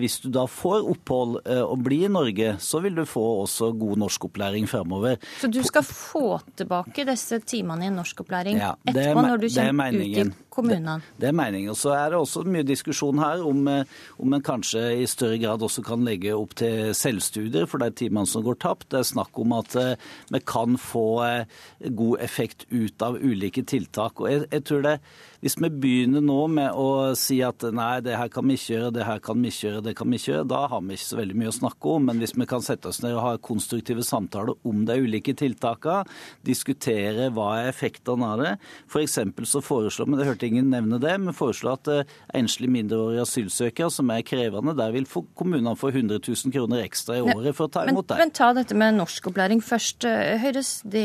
hvis 0.00 0.18
du 0.24 0.30
da 0.34 0.46
får 0.50 0.88
opphold 0.94 1.38
og 1.44 1.84
blir 1.84 2.08
i 2.08 2.12
Norge, 2.12 2.54
så 2.64 2.73
så 2.74 2.82
vil 2.82 2.96
du 2.98 3.04
få 3.06 3.22
også 3.44 3.70
god 3.78 4.00
norskopplæring 4.02 4.66
fremover. 4.70 5.20
Så 5.40 5.50
du 5.52 5.60
skal 5.62 5.84
få 5.86 6.40
tilbake 6.58 7.06
disse 7.06 7.38
timene 7.46 7.86
i 7.86 7.92
norskopplæring 7.94 8.58
ja, 8.58 8.72
etterpå, 8.88 9.22
når 9.22 9.44
du 9.44 9.48
kommer 9.54 9.94
ut 9.94 10.02
i 10.02 10.24
kommunene? 10.54 10.96
Det, 11.04 11.20
det, 11.22 11.28
er 11.30 11.36
meningen. 11.38 11.78
Så 11.78 11.92
er 11.94 12.10
det 12.10 12.18
også 12.18 12.42
mye 12.48 12.66
diskusjon 12.66 13.20
her 13.22 13.44
om, 13.46 13.62
eh, 13.70 13.94
om 14.22 14.34
en 14.34 14.44
kanskje 14.44 14.82
i 15.02 15.06
større 15.10 15.38
grad 15.42 15.62
også 15.62 15.84
kan 15.86 16.02
legge 16.06 16.34
opp 16.34 16.56
til 16.58 16.90
selvstudier 16.98 17.68
for 17.70 17.82
de 17.82 17.90
timene 17.94 18.26
som 18.30 18.44
går 18.46 18.58
tapt. 18.64 18.88
Det 18.90 19.02
er 19.02 19.10
snakk 19.12 19.38
om 19.42 19.54
at 19.58 19.78
eh, 19.78 19.94
vi 20.34 20.42
kan 20.42 20.78
få 20.80 21.06
eh, 21.28 21.60
god 21.94 22.26
effekt 22.26 22.66
ut 22.74 23.06
av 23.06 23.20
ulike 23.22 23.62
tiltak. 23.70 24.22
Og 24.22 24.30
jeg, 24.32 24.48
jeg 24.50 24.66
tror 24.66 24.84
det 24.88 24.98
hvis 25.44 25.58
vi 25.60 25.68
begynner 25.68 26.22
nå 26.24 26.38
med 26.48 26.72
å 26.72 27.12
si 27.20 27.36
at 27.44 27.66
nei, 27.76 27.98
det 28.00 28.14
her 28.16 28.30
kan 28.32 28.46
vi 28.48 28.54
ikke 28.56 28.70
gjøre, 28.70 28.92
det 28.96 29.04
her 29.04 29.18
kan 29.20 29.42
vi 29.42 29.50
ikke 29.52 29.66
gjøre, 29.66 29.82
det 29.84 29.92
kan 29.98 30.08
vi 30.08 30.16
ikke 30.16 30.30
gjøre, 30.30 30.46
da 30.48 30.60
har 30.72 30.80
vi 30.80 30.96
ikke 30.96 31.04
så 31.10 31.18
veldig 31.18 31.34
mye 31.36 31.50
å 31.50 31.56
snakke 31.58 31.90
om. 31.92 32.06
Men 32.08 32.22
hvis 32.22 32.32
vi 32.32 32.46
kan 32.48 32.64
sette 32.64 32.88
oss 32.88 33.02
ned 33.04 33.12
og 33.12 33.20
ha 33.20 33.32
konstruktive 33.44 34.00
samtaler 34.08 34.56
om 34.64 34.86
de 34.88 34.96
ulike 35.04 35.34
tiltakene, 35.36 36.08
diskutere 36.48 37.26
hva 37.36 37.50
er 37.58 37.68
effektene 37.74 38.30
av 38.30 38.40
det. 38.40 38.52
F.eks. 38.88 39.18
så 39.50 39.60
foreslår 39.66 40.08
vi, 40.08 40.16
det 40.22 40.30
hørte 40.30 40.48
ingen 40.48 40.72
nevne 40.72 41.02
det, 41.02 41.12
men 41.20 41.36
foreslår 41.36 41.76
at 41.76 41.92
uh, 41.92 42.16
enslige 42.40 42.72
mindreårige 42.78 43.28
asylsøkere 43.28 43.92
som 43.92 44.14
er 44.16 44.24
krevende, 44.24 44.72
der 44.80 44.96
vil 44.96 45.04
kommunene 45.36 45.76
få 45.76 45.92
100 45.92 46.22
000 46.24 46.56
kroner 46.56 46.86
ekstra 46.86 47.20
i 47.20 47.26
året 47.26 47.52
for 47.52 47.68
å 47.68 47.74
ta 47.76 47.84
imot 47.84 48.08
dem. 48.08 48.22
Men, 48.22 48.30
men 48.30 48.34
ta 48.40 48.48
dette 48.56 48.80
med 48.80 48.96
norskopplæring 48.96 49.60
først. 49.60 50.08
Høres 50.40 50.72
det 50.88 51.04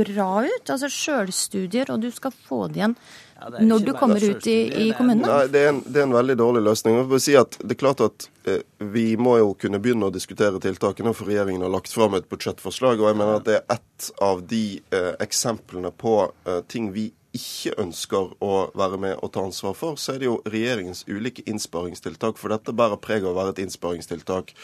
bra 0.00 0.32
ut? 0.48 0.64
Altså 0.64 0.88
sjølstudier, 0.88 1.92
og 1.92 2.00
du 2.08 2.08
skal 2.14 2.32
få 2.32 2.64
det 2.72 2.80
igjen 2.80 2.98
når 3.60 3.84
du 3.84 3.92
kommer 3.92 4.22
ut 4.24 4.46
i, 4.46 4.56
i 4.86 4.86
kommunene? 4.96 5.28
Nei, 5.28 5.48
det 5.52 5.60
er, 5.60 5.68
en, 5.74 5.82
det 5.84 6.00
er, 6.00 6.06
en, 6.06 6.16
veldig 6.16 6.36
dårlig 6.40 6.62
løsning. 6.64 6.96
Jeg 6.96 7.08
vil 7.10 7.22
si 7.22 7.36
at 7.38 7.58
det 7.60 7.76
er 7.76 7.80
klart 7.80 8.00
at 8.04 8.28
eh, 8.48 8.62
Vi 8.94 9.04
må 9.20 9.36
jo 9.40 9.52
kunne 9.60 9.80
begynne 9.82 10.08
å 10.08 10.14
diskutere 10.14 10.60
tiltakene, 10.62 11.12
for 11.16 11.28
regjeringen 11.28 11.66
har 11.66 11.74
lagt 11.74 11.92
fram 11.92 12.16
et 12.16 12.28
budsjettforslag. 12.32 13.02
og 13.02 13.10
jeg 13.10 13.20
mener 13.20 13.40
at 13.40 13.46
Det 13.48 13.58
er 13.58 13.76
ett 13.76 14.10
av 14.24 14.42
de 14.48 14.64
eh, 14.94 15.12
eksemplene 15.20 15.92
på 15.92 16.18
eh, 16.46 16.62
ting 16.70 16.90
vi 16.96 17.10
ikke 17.36 17.74
ønsker 17.82 18.32
å 18.44 18.52
være 18.78 19.00
med 19.00 19.20
og 19.20 19.34
ta 19.34 19.44
ansvar 19.44 19.76
for, 19.76 20.00
så 20.00 20.14
er 20.14 20.22
det 20.22 20.28
jo 20.30 20.38
regjeringens 20.48 21.04
ulike 21.08 21.44
innsparingstiltak. 21.50 22.40
For 22.40 22.52
dette 22.52 22.74
bærer 22.76 23.00
preg 23.02 23.26
av 23.26 23.34
å 23.34 23.38
være 23.40 23.56
et 23.56 23.62
innsparingstiltak. 23.66 24.54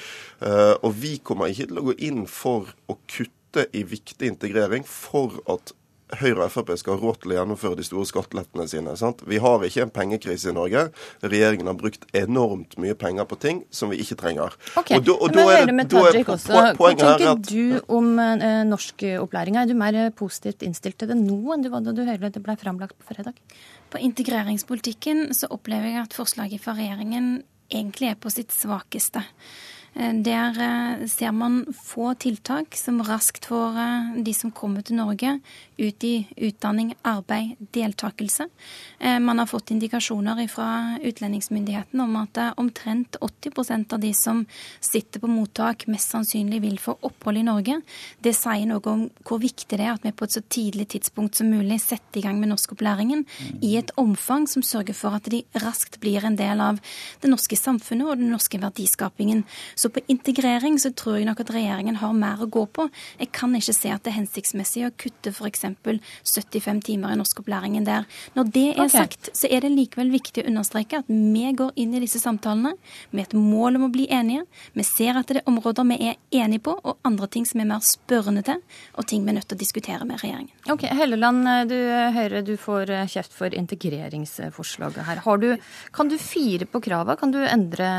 Eh, 0.40 0.74
og 0.80 0.96
vi 1.02 1.18
kommer 1.20 1.52
ikke 1.52 1.68
til 1.70 1.82
å 1.82 1.86
gå 1.90 1.98
inn 2.08 2.24
for 2.30 2.72
å 2.88 2.98
kutte 3.04 3.68
i 3.76 3.84
viktig 3.84 4.32
integrering 4.32 4.86
for 4.88 5.42
at 5.52 5.74
Høyre 6.20 6.46
og 6.46 6.52
Frp 6.52 6.72
skal 6.76 6.96
ha 6.96 7.00
råd 7.00 7.20
til 7.22 7.32
å 7.32 7.36
gjennomføre 7.38 7.78
de 7.78 7.84
store 7.86 8.08
skattelettene 8.08 8.66
sine. 8.68 8.94
Sant? 9.00 9.22
Vi 9.28 9.38
har 9.42 9.64
ikke 9.64 9.86
en 9.86 9.92
pengekrise 9.94 10.50
i 10.50 10.56
Norge. 10.56 10.86
Regjeringen 11.24 11.70
har 11.70 11.78
brukt 11.78 12.04
enormt 12.16 12.76
mye 12.82 12.96
penger 12.98 13.28
på 13.30 13.38
ting 13.40 13.62
som 13.72 13.92
vi 13.92 14.00
ikke 14.04 14.18
trenger. 14.20 14.56
Ok, 14.76 14.92
og 14.98 15.06
do, 15.06 15.16
og 15.16 15.32
da 15.34 15.46
er 15.54 15.70
det, 15.70 15.86
da 15.92 16.04
er 16.10 16.32
også. 16.36 16.64
Hva 16.78 16.92
tenker 17.00 17.40
du 17.48 17.78
om 17.92 18.12
eh, 18.20 18.62
norskopplæringa? 18.68 19.64
Er 19.64 19.72
du 19.72 19.78
mer 19.78 20.00
positivt 20.18 20.64
innstilt 20.66 21.00
til 21.00 21.12
det 21.12 21.18
nå 21.20 21.40
enn 21.54 21.64
du 21.64 21.70
var 21.72 21.84
da 21.86 21.94
du 21.96 22.04
hørte 22.04 22.32
det 22.34 22.44
ble 22.44 22.58
framlagt 22.60 22.98
på 22.98 23.08
fredag? 23.14 23.38
På 23.92 24.00
integreringspolitikken 24.00 25.30
så 25.36 25.48
opplever 25.52 25.94
jeg 25.94 26.04
at 26.04 26.16
forslaget 26.16 26.62
fra 26.64 26.76
regjeringen 26.76 27.38
egentlig 27.72 28.12
er 28.12 28.20
på 28.20 28.32
sitt 28.32 28.52
svakeste. 28.52 29.24
Eh, 29.94 30.14
der 30.14 30.60
eh, 30.60 31.06
ser 31.06 31.32
man 31.32 31.66
få 31.84 32.14
tiltak 32.14 32.76
som 32.76 33.02
raskt 33.04 33.44
får 33.50 33.76
eh, 33.76 34.22
de 34.24 34.32
som 34.34 34.50
kommer 34.50 34.80
til 34.82 34.96
Norge, 34.96 35.34
ut 35.76 36.04
i 36.04 36.26
utdanning, 36.36 36.94
arbeid, 37.04 37.56
deltakelse. 37.74 38.46
Man 39.02 39.40
har 39.40 39.48
fått 39.50 39.72
indikasjoner 39.74 40.38
fra 40.46 40.66
utlendingsmyndighetene 41.02 42.04
om 42.04 42.12
at 42.20 42.38
omtrent 42.60 43.16
80% 43.18 43.96
av 43.96 44.02
de 44.04 44.12
som 44.14 44.44
sitter 44.78 45.18
på 45.18 45.30
mottak, 45.32 45.88
mest 45.90 46.12
sannsynlig 46.12 46.60
vil 46.62 46.78
få 46.78 46.94
opphold 47.02 47.40
i 47.40 47.44
Norge. 47.48 47.80
Det 48.22 48.34
sier 48.36 48.68
noe 48.70 48.92
om 48.92 49.02
hvor 49.26 49.40
viktig 49.42 49.74
det 49.74 49.88
er 49.88 49.96
at 49.96 50.06
vi 50.06 50.12
på 50.14 50.28
et 50.28 50.36
så 50.36 50.44
tidlig 50.46 50.86
tidspunkt 50.94 51.40
som 51.40 51.50
mulig 51.50 51.80
setter 51.82 52.20
i 52.20 52.24
gang 52.28 52.38
med 52.38 52.52
norskopplæringen 52.52 53.24
i 53.58 53.74
et 53.80 53.90
omfang 53.98 54.46
som 54.46 54.62
sørger 54.62 54.94
for 54.94 55.18
at 55.18 55.26
de 55.32 55.42
raskt 55.64 55.98
blir 56.04 56.22
en 56.28 56.38
del 56.38 56.62
av 56.62 56.78
det 57.24 57.32
norske 57.32 57.58
samfunnet 57.58 58.06
og 58.06 58.22
den 58.22 58.30
norske 58.36 58.60
verdiskapingen. 58.62 59.42
Så 59.82 59.90
på 59.90 60.00
integrering 60.06 60.76
så 60.78 60.92
tror 60.94 61.16
jeg 61.18 61.26
nok 61.26 61.40
at 61.42 61.48
regjeringen 61.50 61.96
har 61.98 62.12
mer 62.14 62.44
å 62.44 62.46
gå 62.46 62.62
på. 62.70 62.84
Jeg 63.18 63.32
kan 63.34 63.50
ikke 63.58 63.74
se 63.74 63.90
at 63.90 64.04
det 64.04 64.12
er 64.12 64.20
hensiktsmessig 64.20 64.84
å 64.86 64.92
kutte 64.94 65.32
f.eks. 65.34 65.64
75 66.22 66.82
timer 66.86 67.14
i 67.14 67.18
norskopplæringen 67.18 67.86
der. 67.88 68.06
Når 68.36 68.52
det 68.54 68.64
er 68.76 68.84
okay. 68.84 68.92
sagt, 68.94 69.32
så 69.34 69.50
er 69.50 69.64
det 69.64 69.72
likevel 69.74 70.12
viktig 70.14 70.44
å 70.44 70.52
understreke 70.52 71.00
at 71.02 71.10
vi 71.10 71.50
går 71.58 71.72
inn 71.82 71.96
i 71.98 72.02
disse 72.04 72.20
samtalene 72.22 72.76
med 73.10 73.24
et 73.24 73.34
mål 73.34 73.80
om 73.80 73.88
å 73.88 73.90
bli 73.90 74.06
enige. 74.06 74.44
Vi 74.78 74.86
ser 74.86 75.18
at 75.18 75.32
det 75.32 75.40
er 75.40 75.50
områder 75.50 75.88
vi 75.90 75.98
er 76.12 76.20
enige 76.44 76.62
på, 76.68 76.76
og 76.78 77.02
andre 77.08 77.26
ting 77.34 77.48
som 77.48 77.64
er 77.64 77.68
mer 77.72 77.82
spørrende 77.82 78.44
til, 78.46 78.62
og 78.94 79.08
ting 79.10 79.26
vi 79.26 79.34
er 79.34 79.38
nødt 79.40 79.48
til 79.50 79.58
å 79.58 79.62
diskutere 79.64 80.06
med 80.06 80.22
regjeringen. 80.22 80.54
Ok, 80.70 80.86
Helleland, 80.94 81.72
du 81.72 81.76
Høyre, 82.14 82.44
du 82.46 82.54
får 82.60 82.94
kjeft 83.10 83.34
for 83.34 83.50
integreringsforslaget 83.50 85.02
her. 85.10 85.24
Du, 85.42 85.50
kan 85.90 86.12
du 86.12 86.16
fire 86.22 86.70
på 86.70 86.84
krava? 86.86 87.18
Kan 87.18 87.34
du 87.34 87.40
endre 87.42 87.90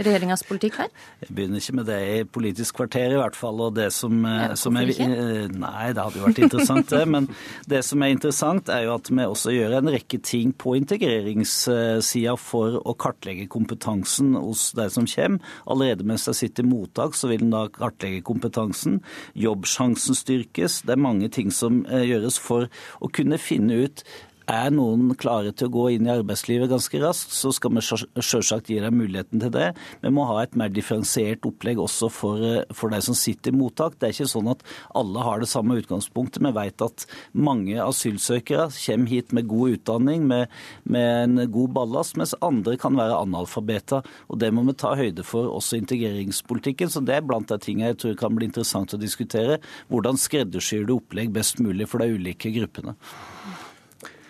regjeringas 0.00 0.46
politikk 0.48 0.80
her? 0.86 0.92
Jeg 1.18 1.34
begynner 1.34 1.58
ikke 1.58 1.74
med 1.74 1.88
det 1.88 1.98
i 1.98 2.18
Politisk 2.30 2.76
kvarter, 2.78 3.10
i 3.10 3.18
hvert 3.18 3.34
fall. 3.34 3.58
Og 3.64 3.72
det 3.74 3.88
som, 3.94 4.20
ja, 4.22 4.52
som 4.58 4.76
er 4.78 4.92
eh, 4.92 5.48
Nei, 5.50 5.88
det 5.90 6.04
hadde 6.04 6.20
jo 6.20 6.26
vært 6.28 6.40
interessant, 6.46 6.86
det. 6.94 7.02
Men 7.10 7.26
det 7.66 7.80
som 7.86 8.04
er 8.04 8.12
interessant, 8.14 8.70
er 8.70 8.84
jo 8.86 8.94
at 8.94 9.10
vi 9.10 9.26
også 9.26 9.54
gjør 9.54 9.74
en 9.80 9.90
rekke 9.90 10.20
ting 10.22 10.52
på 10.54 10.76
integreringssida 10.78 12.36
for 12.38 12.78
å 12.78 12.94
kartlegge 12.94 13.48
kompetansen 13.50 14.36
hos 14.38 14.68
de 14.78 14.86
som 14.94 15.08
kommer. 15.10 15.42
Allerede 15.66 16.06
mens 16.06 16.28
de 16.28 16.36
sitter 16.38 16.66
i 16.66 16.70
mottak, 16.70 17.18
så 17.18 17.32
vil 17.32 17.42
en 17.48 17.54
da 17.56 17.64
kartlegge 17.74 18.22
kompetansen. 18.28 19.00
Jobbsjansen 19.34 20.18
styrkes. 20.18 20.84
Det 20.86 20.94
er 20.94 21.02
mange 21.02 21.32
ting 21.34 21.50
som 21.54 21.82
eh, 21.90 22.06
gjøres 22.12 22.38
for 22.38 22.70
å 23.02 23.10
kunne 23.10 23.42
finne 23.42 23.82
ut 23.88 24.06
er 24.48 24.72
noen 24.72 25.12
klare 25.20 25.52
til 25.52 25.68
å 25.68 25.74
gå 25.74 25.84
inn 25.94 26.08
i 26.08 26.12
arbeidslivet 26.14 26.70
ganske 26.70 27.00
raskt, 27.02 27.34
så 27.36 27.52
skal 27.54 27.74
vi 27.76 27.82
selvsagt 27.84 28.70
gi 28.72 28.78
dem 28.80 28.96
muligheten 28.96 29.42
til 29.42 29.52
det. 29.52 29.68
Vi 30.00 30.12
må 30.14 30.24
ha 30.30 30.40
et 30.42 30.56
mer 30.58 30.72
differensiert 30.72 31.44
opplegg 31.48 31.80
også 31.82 32.08
for, 32.10 32.40
eh, 32.40 32.64
for 32.72 32.88
de 32.88 33.00
som 33.04 33.14
sitter 33.14 33.52
i 33.52 33.58
mottak. 33.58 33.98
Det 33.98 34.08
er 34.08 34.14
ikke 34.16 34.32
sånn 34.32 34.50
at 34.50 34.62
alle 34.94 35.20
har 35.20 35.40
det 35.40 35.48
samme 35.48 35.76
utgangspunktet. 35.76 36.40
Vi 36.40 36.52
vet 36.52 36.80
at 36.82 37.06
mange 37.34 37.76
asylsøkere 37.76 38.68
kommer 38.72 39.08
hit 39.08 39.32
med 39.32 39.48
god 39.48 39.78
utdanning, 39.78 40.26
med, 40.26 40.48
med 40.84 41.38
en 41.38 41.50
god 41.52 41.74
ballast, 41.74 42.16
mens 42.16 42.34
andre 42.40 42.76
kan 42.76 42.96
være 42.96 43.20
analfabeter. 43.20 44.04
Og 44.30 44.38
Det 44.38 44.52
må 44.54 44.64
vi 44.64 44.72
ta 44.72 44.94
høyde 44.94 45.24
for 45.24 45.44
også 45.44 45.76
integreringspolitikken. 45.82 46.88
Så 46.88 47.04
Det 47.04 47.16
er 47.16 47.20
blant 47.26 47.48
de 47.48 47.58
tingene 47.58 47.92
jeg 47.92 47.98
tror 47.98 48.16
kan 48.16 48.34
bli 48.34 48.46
interessant 48.46 48.94
å 48.94 49.00
diskutere. 49.00 49.60
Hvordan 49.90 50.16
skreddersyr 50.16 50.86
du 50.86 50.96
opplegg 50.96 51.32
best 51.32 51.58
mulig 51.60 51.88
for 51.88 51.98
de 51.98 52.14
ulike 52.16 52.52
gruppene? 52.54 52.96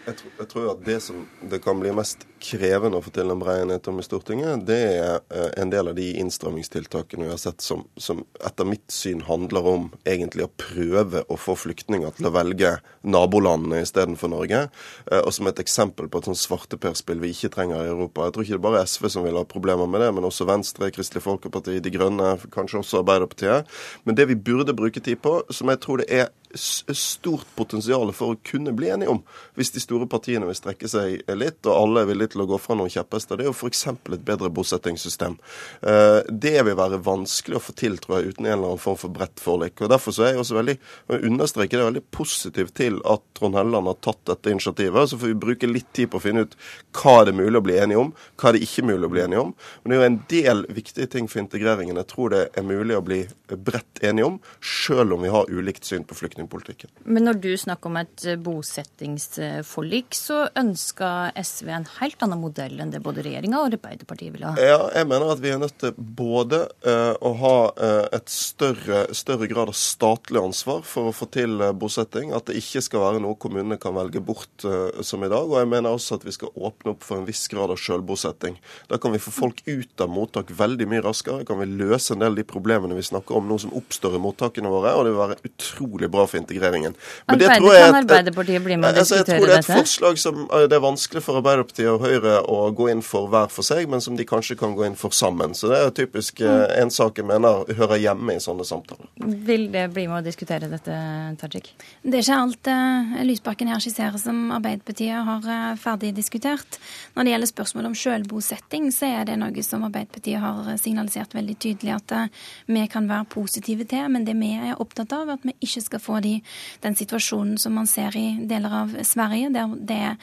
Jeg, 0.09 0.17
tror, 0.17 0.31
jeg 0.39 0.49
tror 0.49 0.67
at 0.71 0.85
det 0.87 0.97
som 1.05 1.25
det 1.51 1.59
kan 1.61 1.81
bli 1.83 1.91
mest 1.93 2.23
krevende 2.41 2.97
å 2.97 3.05
få 3.05 3.11
til 3.13 3.29
en 3.29 3.41
bred 3.43 3.65
enighet 3.65 3.91
om 3.91 3.99
i 4.01 4.05
Stortinget, 4.07 4.63
det 4.65 4.79
er 4.95 5.19
eh, 5.35 5.51
en 5.61 5.69
del 5.69 5.91
av 5.91 5.99
de 5.99 6.07
innstrammingstiltakene 6.23 7.27
vi 7.27 7.33
har 7.35 7.41
sett 7.43 7.61
som, 7.61 7.83
som, 8.01 8.23
etter 8.47 8.65
mitt 8.65 8.87
syn 8.95 9.21
handler 9.27 9.69
om 9.69 9.89
egentlig 10.09 10.47
å 10.47 10.53
prøve 10.63 11.27
å 11.29 11.37
få 11.37 11.59
flyktninger 11.61 12.15
til 12.17 12.31
å 12.31 12.33
velge 12.33 12.71
nabolandene 13.05 13.83
istedenfor 13.85 14.33
Norge. 14.33 14.63
Eh, 15.11 15.21
og 15.21 15.29
som 15.37 15.51
et 15.51 15.61
eksempel 15.61 16.09
på 16.09 16.23
et 16.23 16.31
sånt 16.31 16.41
svarteperspill 16.41 17.21
vi 17.21 17.35
ikke 17.35 17.53
trenger 17.59 17.85
i 17.85 17.93
Europa. 17.93 18.31
Jeg 18.31 18.37
tror 18.39 18.47
ikke 18.47 18.57
det 18.57 18.61
er 18.63 18.67
bare 18.71 18.87
SV 18.89 19.11
som 19.13 19.29
vil 19.29 19.37
ha 19.37 19.45
problemer 19.51 19.93
med 19.93 20.07
det, 20.07 20.13
men 20.17 20.31
også 20.31 20.49
Venstre, 20.49 20.89
Kristelig 20.95 21.27
Folkeparti, 21.27 21.77
De 21.85 21.93
Grønne, 21.93 22.33
kanskje 22.55 22.81
også 22.81 23.03
Arbeiderpartiet. 23.03 23.69
Men 24.09 24.17
det 24.17 24.31
vi 24.33 24.41
burde 24.41 24.79
bruke 24.79 25.05
tid 25.05 25.21
på, 25.21 25.43
som 25.53 25.69
jeg 25.69 25.85
tror 25.85 26.01
det 26.01 26.09
er 26.23 26.33
stort 26.55 27.47
potensial 27.59 28.13
for 28.17 28.35
å 28.35 28.41
kunne 28.47 28.73
bli 28.77 28.91
enige 28.93 29.13
om, 29.13 29.23
hvis 29.59 29.73
de 29.75 29.83
store 29.83 30.09
partiene 30.11 30.49
vil 30.49 30.57
strekke 30.57 30.89
seg 30.91 31.23
litt, 31.37 31.61
og 31.67 31.75
alle 31.75 32.05
er 32.05 32.11
villige 32.11 32.35
til 32.35 32.45
å 32.45 32.49
gå 32.51 32.59
fra 32.63 32.77
noen 32.79 32.93
kjepphester. 32.93 33.39
Det 33.39 33.47
er 33.47 33.51
jo 33.51 33.57
f.eks. 33.57 33.85
et 33.93 34.27
bedre 34.27 34.51
bosettingssystem. 34.55 35.39
Eh, 35.83 36.21
det 36.29 36.57
vil 36.67 36.79
være 36.79 37.01
vanskelig 37.05 37.59
å 37.59 37.63
få 37.63 37.75
til, 37.79 37.99
tror 38.03 38.19
jeg, 38.19 38.35
uten 38.35 38.47
en 38.47 38.55
eller 38.55 38.73
annen 38.73 38.83
form 38.83 38.99
for 39.01 39.13
bredt 39.13 39.43
forlik. 39.43 39.83
og 39.83 39.93
Derfor 39.93 40.15
så 40.15 40.27
er 40.27 40.35
jeg 40.35 40.45
også 40.45 40.59
veldig 40.61 40.79
jeg 41.09 41.25
understreker 41.25 41.81
det 41.81 41.87
veldig 41.87 42.05
positivt 42.15 42.75
til 42.79 42.99
at 43.09 43.23
Trond 43.39 43.57
Helleland 43.57 43.89
har 43.91 43.99
tatt 44.05 44.21
dette 44.29 44.53
initiativet. 44.53 45.11
Så 45.11 45.19
får 45.19 45.33
vi 45.33 45.39
bruke 45.47 45.71
litt 45.71 45.89
tid 45.97 46.11
på 46.13 46.21
å 46.21 46.25
finne 46.25 46.45
ut 46.47 46.57
hva 46.99 47.23
det 47.25 47.35
er 47.35 47.41
mulig 47.41 47.61
å 47.61 47.65
bli 47.65 47.79
enige 47.81 48.03
om, 48.03 48.13
hva 48.41 48.53
det 48.53 48.61
er 48.61 48.69
ikke 48.69 48.87
mulig 48.89 49.09
å 49.09 49.13
bli 49.13 49.25
enige 49.25 49.45
om. 49.47 49.55
Men 49.83 49.91
det 49.91 49.97
er 49.97 50.01
jo 50.01 50.11
en 50.11 50.21
del 50.35 50.65
viktige 50.79 51.11
ting 51.13 51.31
for 51.31 51.43
integreringen 51.43 51.99
jeg 51.99 52.11
tror 52.13 52.35
det 52.35 52.45
er 52.57 52.67
mulig 52.67 52.97
å 52.99 53.05
bli 53.05 53.23
bredt 53.49 54.03
enige 54.05 54.29
om, 54.29 54.39
selv 54.61 55.17
om 55.17 55.25
vi 55.25 55.33
har 55.33 55.51
ulikt 55.51 55.89
syn 55.89 56.07
på 56.07 56.17
flyktninger 56.19 56.38
flyktningpolitikken. 56.39 56.91
Men 57.05 57.25
når 57.25 57.41
du 57.43 57.57
snakker 57.57 57.91
om 57.91 57.99
et 57.99 58.25
eh, 58.27 58.39
bosettingsforlik, 58.39 60.15
så 60.15 60.49
ønsker 60.59 61.33
SV 61.37 61.69
en 61.69 61.87
helt 61.99 62.23
annen 62.23 62.41
modell 62.41 62.79
enn 62.81 62.93
det 62.93 63.03
både 63.03 63.25
regjeringa 63.27 63.61
og 63.61 63.73
Arbeiderpartiet 63.73 64.35
vil 64.35 64.47
ha? 64.47 64.55
Ja, 64.61 64.79
jeg 64.95 65.09
mener 65.09 65.33
at 65.33 65.43
vi 65.43 65.53
er 65.53 65.61
nødt 65.61 65.79
til 65.81 65.95
både 65.97 66.65
uh, 66.87 67.15
å 67.21 67.33
ha 67.43 67.57
uh, 67.79 68.07
et 68.15 68.29
større, 68.31 69.07
større, 69.15 69.49
grad 69.49 69.71
av 69.71 69.77
statlig 69.77 70.41
ansvar 70.41 70.83
for 70.87 71.11
å 71.11 71.15
få 71.15 71.29
til 71.33 71.61
bosetting. 71.79 72.33
At 72.37 72.49
det 72.49 72.59
ikke 72.61 72.83
skal 72.85 73.05
være 73.05 73.23
noe 73.23 73.39
kommunene 73.41 73.79
kan 73.81 73.97
velge 73.97 74.21
bort 74.21 74.65
som 75.05 75.23
i 75.25 75.31
dag. 75.31 75.47
Og 75.47 75.57
jeg 75.61 75.71
mener 75.71 75.95
også 75.95 76.19
at 76.19 76.27
vi 76.27 76.35
skal 76.35 76.53
åpne 76.55 76.93
opp 76.93 77.07
for 77.07 77.21
en 77.21 77.27
viss 77.29 77.47
grad 77.51 77.73
av 77.73 77.81
selvbosetting. 77.81 78.59
Da 78.91 78.99
kan 79.01 79.15
vi 79.15 79.23
få 79.23 79.33
folk 79.35 79.63
ut 79.67 80.05
av 80.05 80.13
mottak 80.13 80.53
veldig 80.59 80.89
mye 80.91 81.05
raskere. 81.07 81.47
Kan 81.49 81.63
vi 81.63 81.69
løse 81.71 82.15
en 82.15 82.23
del 82.23 82.35
av 82.35 82.41
de 82.41 82.47
problemene 82.49 82.99
vi 82.99 83.07
snakker 83.07 83.39
om 83.39 83.49
nå 83.49 83.59
som 83.63 83.75
oppstår 83.79 84.19
i 84.19 84.23
mottakene 84.23 84.73
våre. 84.73 84.95
Og 84.99 85.07
det 85.07 85.15
vil 85.15 85.23
være 85.23 85.41
utrolig 85.49 86.11
bra 86.13 86.28
for 86.31 86.41
integreringen. 86.41 86.97
Men 87.29 87.43
det 87.43 87.51
tror 87.55 87.75
jeg 87.75 87.89
kan 87.89 88.01
Arbeiderpartiet 88.03 88.65
bli 88.65 88.77
med 88.77 88.91
å 88.91 89.03
altså, 89.03 89.23
diskutere 89.23 89.25
dette? 89.25 89.33
Jeg 89.33 89.41
tror 89.41 89.49
det 89.49 89.59
er 89.59 89.65
et 89.65 89.87
forslag 89.87 90.23
som 90.23 90.45
eh, 90.47 90.67
det 90.69 90.79
er 90.79 90.85
vanskelig 90.85 91.25
for 91.25 91.41
Arbeiderpartiet 91.41 91.91
og 91.95 92.05
Høyre 92.05 92.39
å 92.45 92.61
gå 92.77 92.91
inn 92.93 93.05
for 93.07 93.31
hver 93.33 93.51
for 93.53 93.67
seg, 93.67 93.89
men 93.91 94.05
som 94.05 94.19
de 94.19 94.29
kanskje 94.29 94.59
kan 94.61 94.77
gå 94.77 94.87
inn 94.89 94.99
for 94.99 95.15
sammen. 95.17 95.57
Så 95.57 95.73
det 95.73 95.81
er 95.81 95.95
typisk 96.05 96.43
eh, 96.45 96.59
Mm. 96.59 96.83
en 96.83 96.91
sak 96.91 97.19
jeg 97.19 97.27
mener 97.27 97.69
hører 97.77 98.01
hjemme 98.01 98.35
i 98.37 98.43
sånne 98.43 98.65
samtaler. 98.67 99.09
Vil 99.47 99.69
det 99.73 99.85
bli 99.95 100.07
med 100.11 100.21
å 100.21 100.25
diskutere 100.27 100.69
dette, 100.71 100.95
Tajik? 101.41 101.71
Det 102.03 102.21
er 102.21 102.25
ikke 102.25 102.39
alt 102.43 102.71
uh, 102.71 103.19
Lysbakken 103.27 103.71
her 103.73 103.83
skisserer 103.83 104.19
som 104.21 104.53
Arbeiderpartiet 104.57 105.27
har 105.29 105.49
uh, 105.49 105.79
ferdig 105.81 106.15
diskutert. 106.17 106.79
Når 107.15 107.27
det 107.27 107.35
gjelder 107.35 107.53
spørsmålet 107.53 107.91
om 107.91 107.99
selvbosetting, 108.03 108.91
så 108.95 109.13
er 109.21 109.29
det 109.29 109.39
noe 109.41 109.65
som 109.67 109.87
Arbeiderpartiet 109.89 110.43
har 110.43 110.73
signalisert 110.81 111.37
veldig 111.37 111.57
tydelig 111.61 111.95
at 111.97 112.17
uh, 112.17 112.47
vi 112.69 112.87
kan 112.91 113.09
være 113.11 113.29
positive 113.35 113.89
til. 113.89 114.09
Men 114.13 114.27
det 114.29 114.37
vi 114.39 114.55
er 114.57 114.79
opptatt 114.79 115.15
av, 115.17 115.29
er 115.29 115.39
at 115.39 115.49
vi 115.49 115.57
ikke 115.69 115.85
skal 115.85 116.03
få 116.03 116.18
de, 116.25 116.39
den 116.85 116.99
situasjonen 116.99 117.59
som 117.59 117.77
man 117.79 117.89
ser 117.91 118.17
i 118.17 118.27
deler 118.49 118.75
av 118.83 118.97
Sverige, 119.07 119.53
der 119.55 119.75
det 119.79 119.99
er 120.11 120.17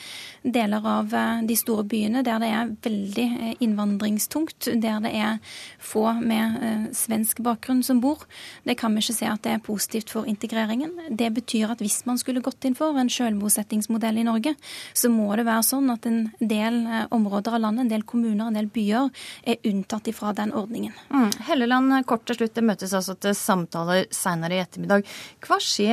deler 0.46 0.86
av 0.86 1.14
de 1.48 1.56
store 1.58 1.84
byene 1.90 2.22
der 2.26 2.42
det 2.42 2.50
er 2.54 2.74
veldig 2.86 3.56
innvandringstungt, 3.64 4.70
der 4.82 5.00
det 5.04 5.12
er 5.16 5.40
få 5.82 6.06
med 6.22 6.58
eh, 6.62 6.86
svensk 6.96 7.40
bakgrunn 7.46 7.84
som 7.84 8.02
bor. 8.04 8.26
Det 8.64 8.78
kan 8.80 8.94
vi 8.96 9.04
ikke 9.04 9.18
se 9.18 9.30
at 9.30 9.44
det 9.46 9.54
er 9.56 9.64
positivt 9.64 10.12
for 10.14 10.30
integreringen. 10.30 10.94
Det 11.10 11.32
betyr 11.36 11.74
at 11.74 11.84
hvis 11.84 12.04
man 12.10 12.20
skulle 12.22 12.44
gått 12.46 12.66
inn 12.68 12.78
for 12.78 12.98
en 13.00 13.12
selvbosettingsmodell 13.12 14.22
i 14.22 14.26
Norge, 14.28 14.56
så 14.94 15.12
må 15.14 15.30
det 15.38 15.48
være 15.48 15.66
sånn 15.68 15.92
at 15.94 16.08
en 16.10 16.22
del 16.40 16.82
eh, 16.86 17.06
områder 17.16 17.58
av 17.58 17.66
landet, 17.68 17.86
en 17.86 17.94
del 17.94 18.06
kommuner, 18.08 18.48
en 18.48 18.60
del 18.60 18.70
byer 18.72 19.12
er 19.46 19.62
unntatt 19.70 20.10
ifra 20.12 20.34
den 20.38 20.54
ordningen. 20.56 20.96
Mm. 21.10 21.32
Helleland, 21.50 21.98
kort 22.10 22.26
til 22.28 22.40
slutt. 22.40 22.56
Det 22.56 22.66
møtes 22.66 22.94
altså 22.96 23.18
til 23.20 23.36
samtaler 23.38 24.06
senere 24.14 24.58
i 24.58 24.64
ettermiddag. 24.64 25.06
Hva 25.46 25.60
skjer 25.64 25.85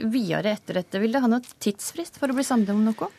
videre 0.00 0.54
etter 0.56 0.80
dette? 0.80 1.00
Vil 1.02 1.14
det 1.14 1.22
ha 1.24 1.30
noe 1.30 1.58
tidsfrist 1.62 2.20
for 2.20 2.32
å 2.32 2.36
bli 2.36 2.46
samlet 2.46 2.72
om 2.74 2.84
noe? 2.86 3.10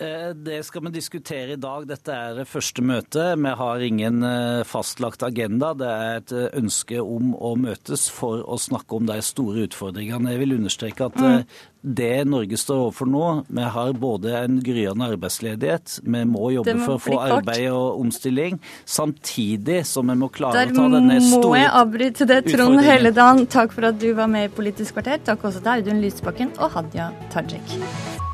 Eh, 0.00 0.30
Det 0.34 0.64
skal 0.66 0.82
vi 0.82 0.90
diskutere 0.90 1.52
i 1.52 1.56
dag. 1.60 1.84
Dette 1.86 2.10
er 2.12 2.34
det 2.40 2.48
første 2.50 2.82
møtet. 2.82 3.36
Vi 3.38 3.52
har 3.60 3.84
ingen 3.86 4.22
eh, 4.26 4.64
fastlagt 4.66 5.22
agenda. 5.22 5.70
Det 5.78 5.86
er 5.90 6.16
et 6.18 6.32
eh, 6.34 6.48
ønske 6.58 6.98
om 7.02 7.34
å 7.38 7.54
møtes 7.56 8.08
for 8.10 8.42
å 8.42 8.58
snakke 8.58 8.96
om 8.98 9.06
de 9.06 9.20
store 9.22 9.68
utfordringene. 9.68 10.32
Jeg 10.34 10.42
vil 10.42 10.56
understreke 10.58 11.06
at 11.06 11.14
Mm. 11.14 11.44
det 11.84 12.26
Norge 12.26 12.56
står 12.58 12.80
overfor 12.88 13.06
nå 13.06 13.44
Vi 13.48 13.62
har 13.62 13.92
både 13.92 14.32
en 14.42 14.58
gryende 14.60 15.06
arbeidsledighet, 15.14 16.00
vi 16.02 16.24
må 16.24 16.50
jobbe 16.52 16.74
må 16.74 16.84
for 16.84 16.94
å 16.96 17.02
få 17.04 17.20
arbeid 17.20 17.70
og 17.70 18.00
omstilling, 18.00 18.58
samtidig 18.84 19.84
som 19.86 20.08
vi 20.08 20.14
må 20.14 20.28
klare 20.32 20.64
Der 20.66 20.72
å 20.72 20.76
ta 20.76 20.88
denne 20.88 21.20
store 21.20 21.38
utfordringen. 21.38 21.42
Der 21.42 21.48
må 21.48 21.56
jeg 21.56 21.70
avbryte 21.84 22.26
det. 22.26 22.44
Trond 22.52 22.80
Helledan, 22.80 23.46
takk 23.46 23.72
for 23.72 23.84
at 23.92 23.98
du 24.00 24.12
var 24.12 24.26
med 24.26 24.50
i 24.50 24.54
Politisk 24.54 24.94
kvarter. 24.98 25.22
Takk 25.24 25.44
også 25.44 25.62
til 25.62 25.76
Audun 25.76 26.00
Lysbakken 26.02 26.52
og 26.58 26.70
Hadia 26.72 27.12
Tajik. 27.30 28.33